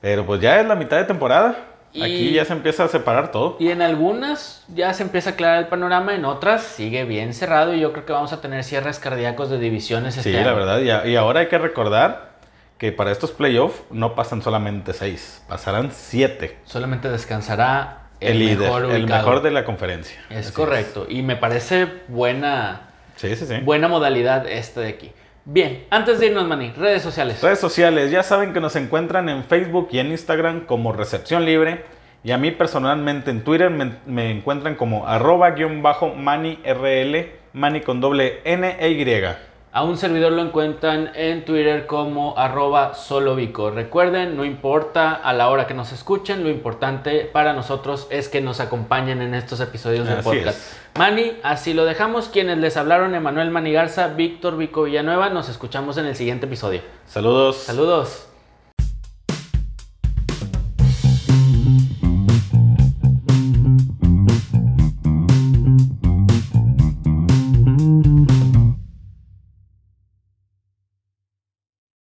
pero 0.00 0.24
pues 0.24 0.40
ya 0.40 0.60
es 0.60 0.66
la 0.66 0.74
mitad 0.74 0.96
de 0.98 1.04
temporada. 1.04 1.68
Y- 1.94 2.02
Aquí 2.02 2.32
ya 2.32 2.44
se 2.46 2.54
empieza 2.54 2.84
a 2.84 2.88
separar 2.88 3.30
todo. 3.32 3.56
Y 3.60 3.68
en 3.68 3.82
algunas 3.82 4.64
ya 4.68 4.94
se 4.94 5.02
empieza 5.02 5.30
a 5.30 5.32
aclarar 5.34 5.58
el 5.58 5.66
panorama, 5.68 6.14
en 6.14 6.24
otras 6.24 6.62
sigue 6.62 7.04
bien 7.04 7.34
cerrado 7.34 7.74
y 7.74 7.80
yo 7.80 7.92
creo 7.92 8.06
que 8.06 8.12
vamos 8.14 8.32
a 8.32 8.40
tener 8.40 8.64
cierres 8.64 8.98
cardíacos 8.98 9.50
de 9.50 9.58
divisiones 9.58 10.16
este 10.16 10.30
Sí, 10.30 10.36
año. 10.36 10.46
la 10.46 10.52
verdad. 10.54 10.78
Y, 10.80 10.90
a- 10.90 11.06
y 11.06 11.16
ahora 11.16 11.40
hay 11.40 11.48
que 11.48 11.58
recordar 11.58 12.32
que 12.78 12.92
para 12.92 13.12
estos 13.12 13.30
playoffs 13.32 13.82
no 13.90 14.14
pasan 14.14 14.40
solamente 14.42 14.94
seis, 14.94 15.42
pasarán 15.48 15.90
siete. 15.92 16.56
Solamente 16.64 17.10
descansará 17.10 18.08
el, 18.20 18.32
El, 18.32 18.38
líder, 18.38 18.58
mejor 18.60 18.84
el 18.90 19.06
mejor 19.06 19.42
de 19.42 19.50
la 19.50 19.64
conferencia. 19.64 20.18
Es 20.30 20.46
Así 20.46 20.52
correcto. 20.54 21.06
Y 21.10 21.20
me 21.22 21.36
parece 21.36 21.86
buena, 22.08 22.88
Sí, 23.22 23.36
sí, 23.36 23.46
sí. 23.46 23.54
buena 23.62 23.86
modalidad 23.86 24.48
esta 24.48 24.80
de 24.80 24.88
aquí. 24.88 25.12
Bien, 25.44 25.84
antes 25.90 26.18
de 26.18 26.26
irnos, 26.26 26.44
Manny, 26.48 26.72
redes 26.72 27.02
sociales. 27.02 27.40
Redes 27.40 27.60
sociales, 27.60 28.10
ya 28.10 28.24
saben 28.24 28.52
que 28.52 28.58
nos 28.58 28.74
encuentran 28.74 29.28
en 29.28 29.44
Facebook 29.44 29.90
y 29.92 30.00
en 30.00 30.10
Instagram 30.10 30.66
como 30.66 30.92
Recepción 30.92 31.44
Libre. 31.44 31.84
Y 32.24 32.32
a 32.32 32.38
mí 32.38 32.50
personalmente 32.50 33.30
en 33.30 33.44
Twitter 33.44 33.70
me, 33.70 33.92
me 34.06 34.32
encuentran 34.32 34.74
como 34.74 35.06
arroba 35.06 35.52
guion 35.52 35.82
bajo 35.82 36.08
mani 36.08 36.58
rl, 36.64 37.30
mani 37.52 37.80
con 37.82 38.00
doble 38.00 38.40
N 38.42 38.76
e 38.80 38.90
Y. 38.90 39.51
A 39.74 39.84
un 39.84 39.96
servidor 39.96 40.32
lo 40.32 40.42
encuentran 40.42 41.12
en 41.14 41.46
Twitter 41.46 41.86
como 41.86 42.36
arroba 42.36 42.92
solovico. 42.92 43.70
Recuerden, 43.70 44.36
no 44.36 44.44
importa 44.44 45.14
a 45.14 45.32
la 45.32 45.48
hora 45.48 45.66
que 45.66 45.72
nos 45.72 45.92
escuchen, 45.92 46.44
lo 46.44 46.50
importante 46.50 47.20
para 47.20 47.54
nosotros 47.54 48.06
es 48.10 48.28
que 48.28 48.42
nos 48.42 48.60
acompañen 48.60 49.22
en 49.22 49.32
estos 49.32 49.60
episodios 49.60 50.06
Así 50.08 50.22
podcast. 50.22 50.58
es. 50.58 50.76
Mani, 50.98 51.32
así 51.42 51.72
lo 51.72 51.86
dejamos. 51.86 52.28
Quienes 52.28 52.58
les 52.58 52.76
hablaron, 52.76 53.14
Emanuel 53.14 53.50
Mani 53.50 53.72
Garza, 53.72 54.08
Víctor 54.08 54.58
Vico 54.58 54.82
Villanueva. 54.82 55.30
Nos 55.30 55.48
escuchamos 55.48 55.96
en 55.96 56.04
el 56.04 56.16
siguiente 56.16 56.44
episodio. 56.44 56.82
Saludos. 57.06 57.56
Saludos. 57.56 58.31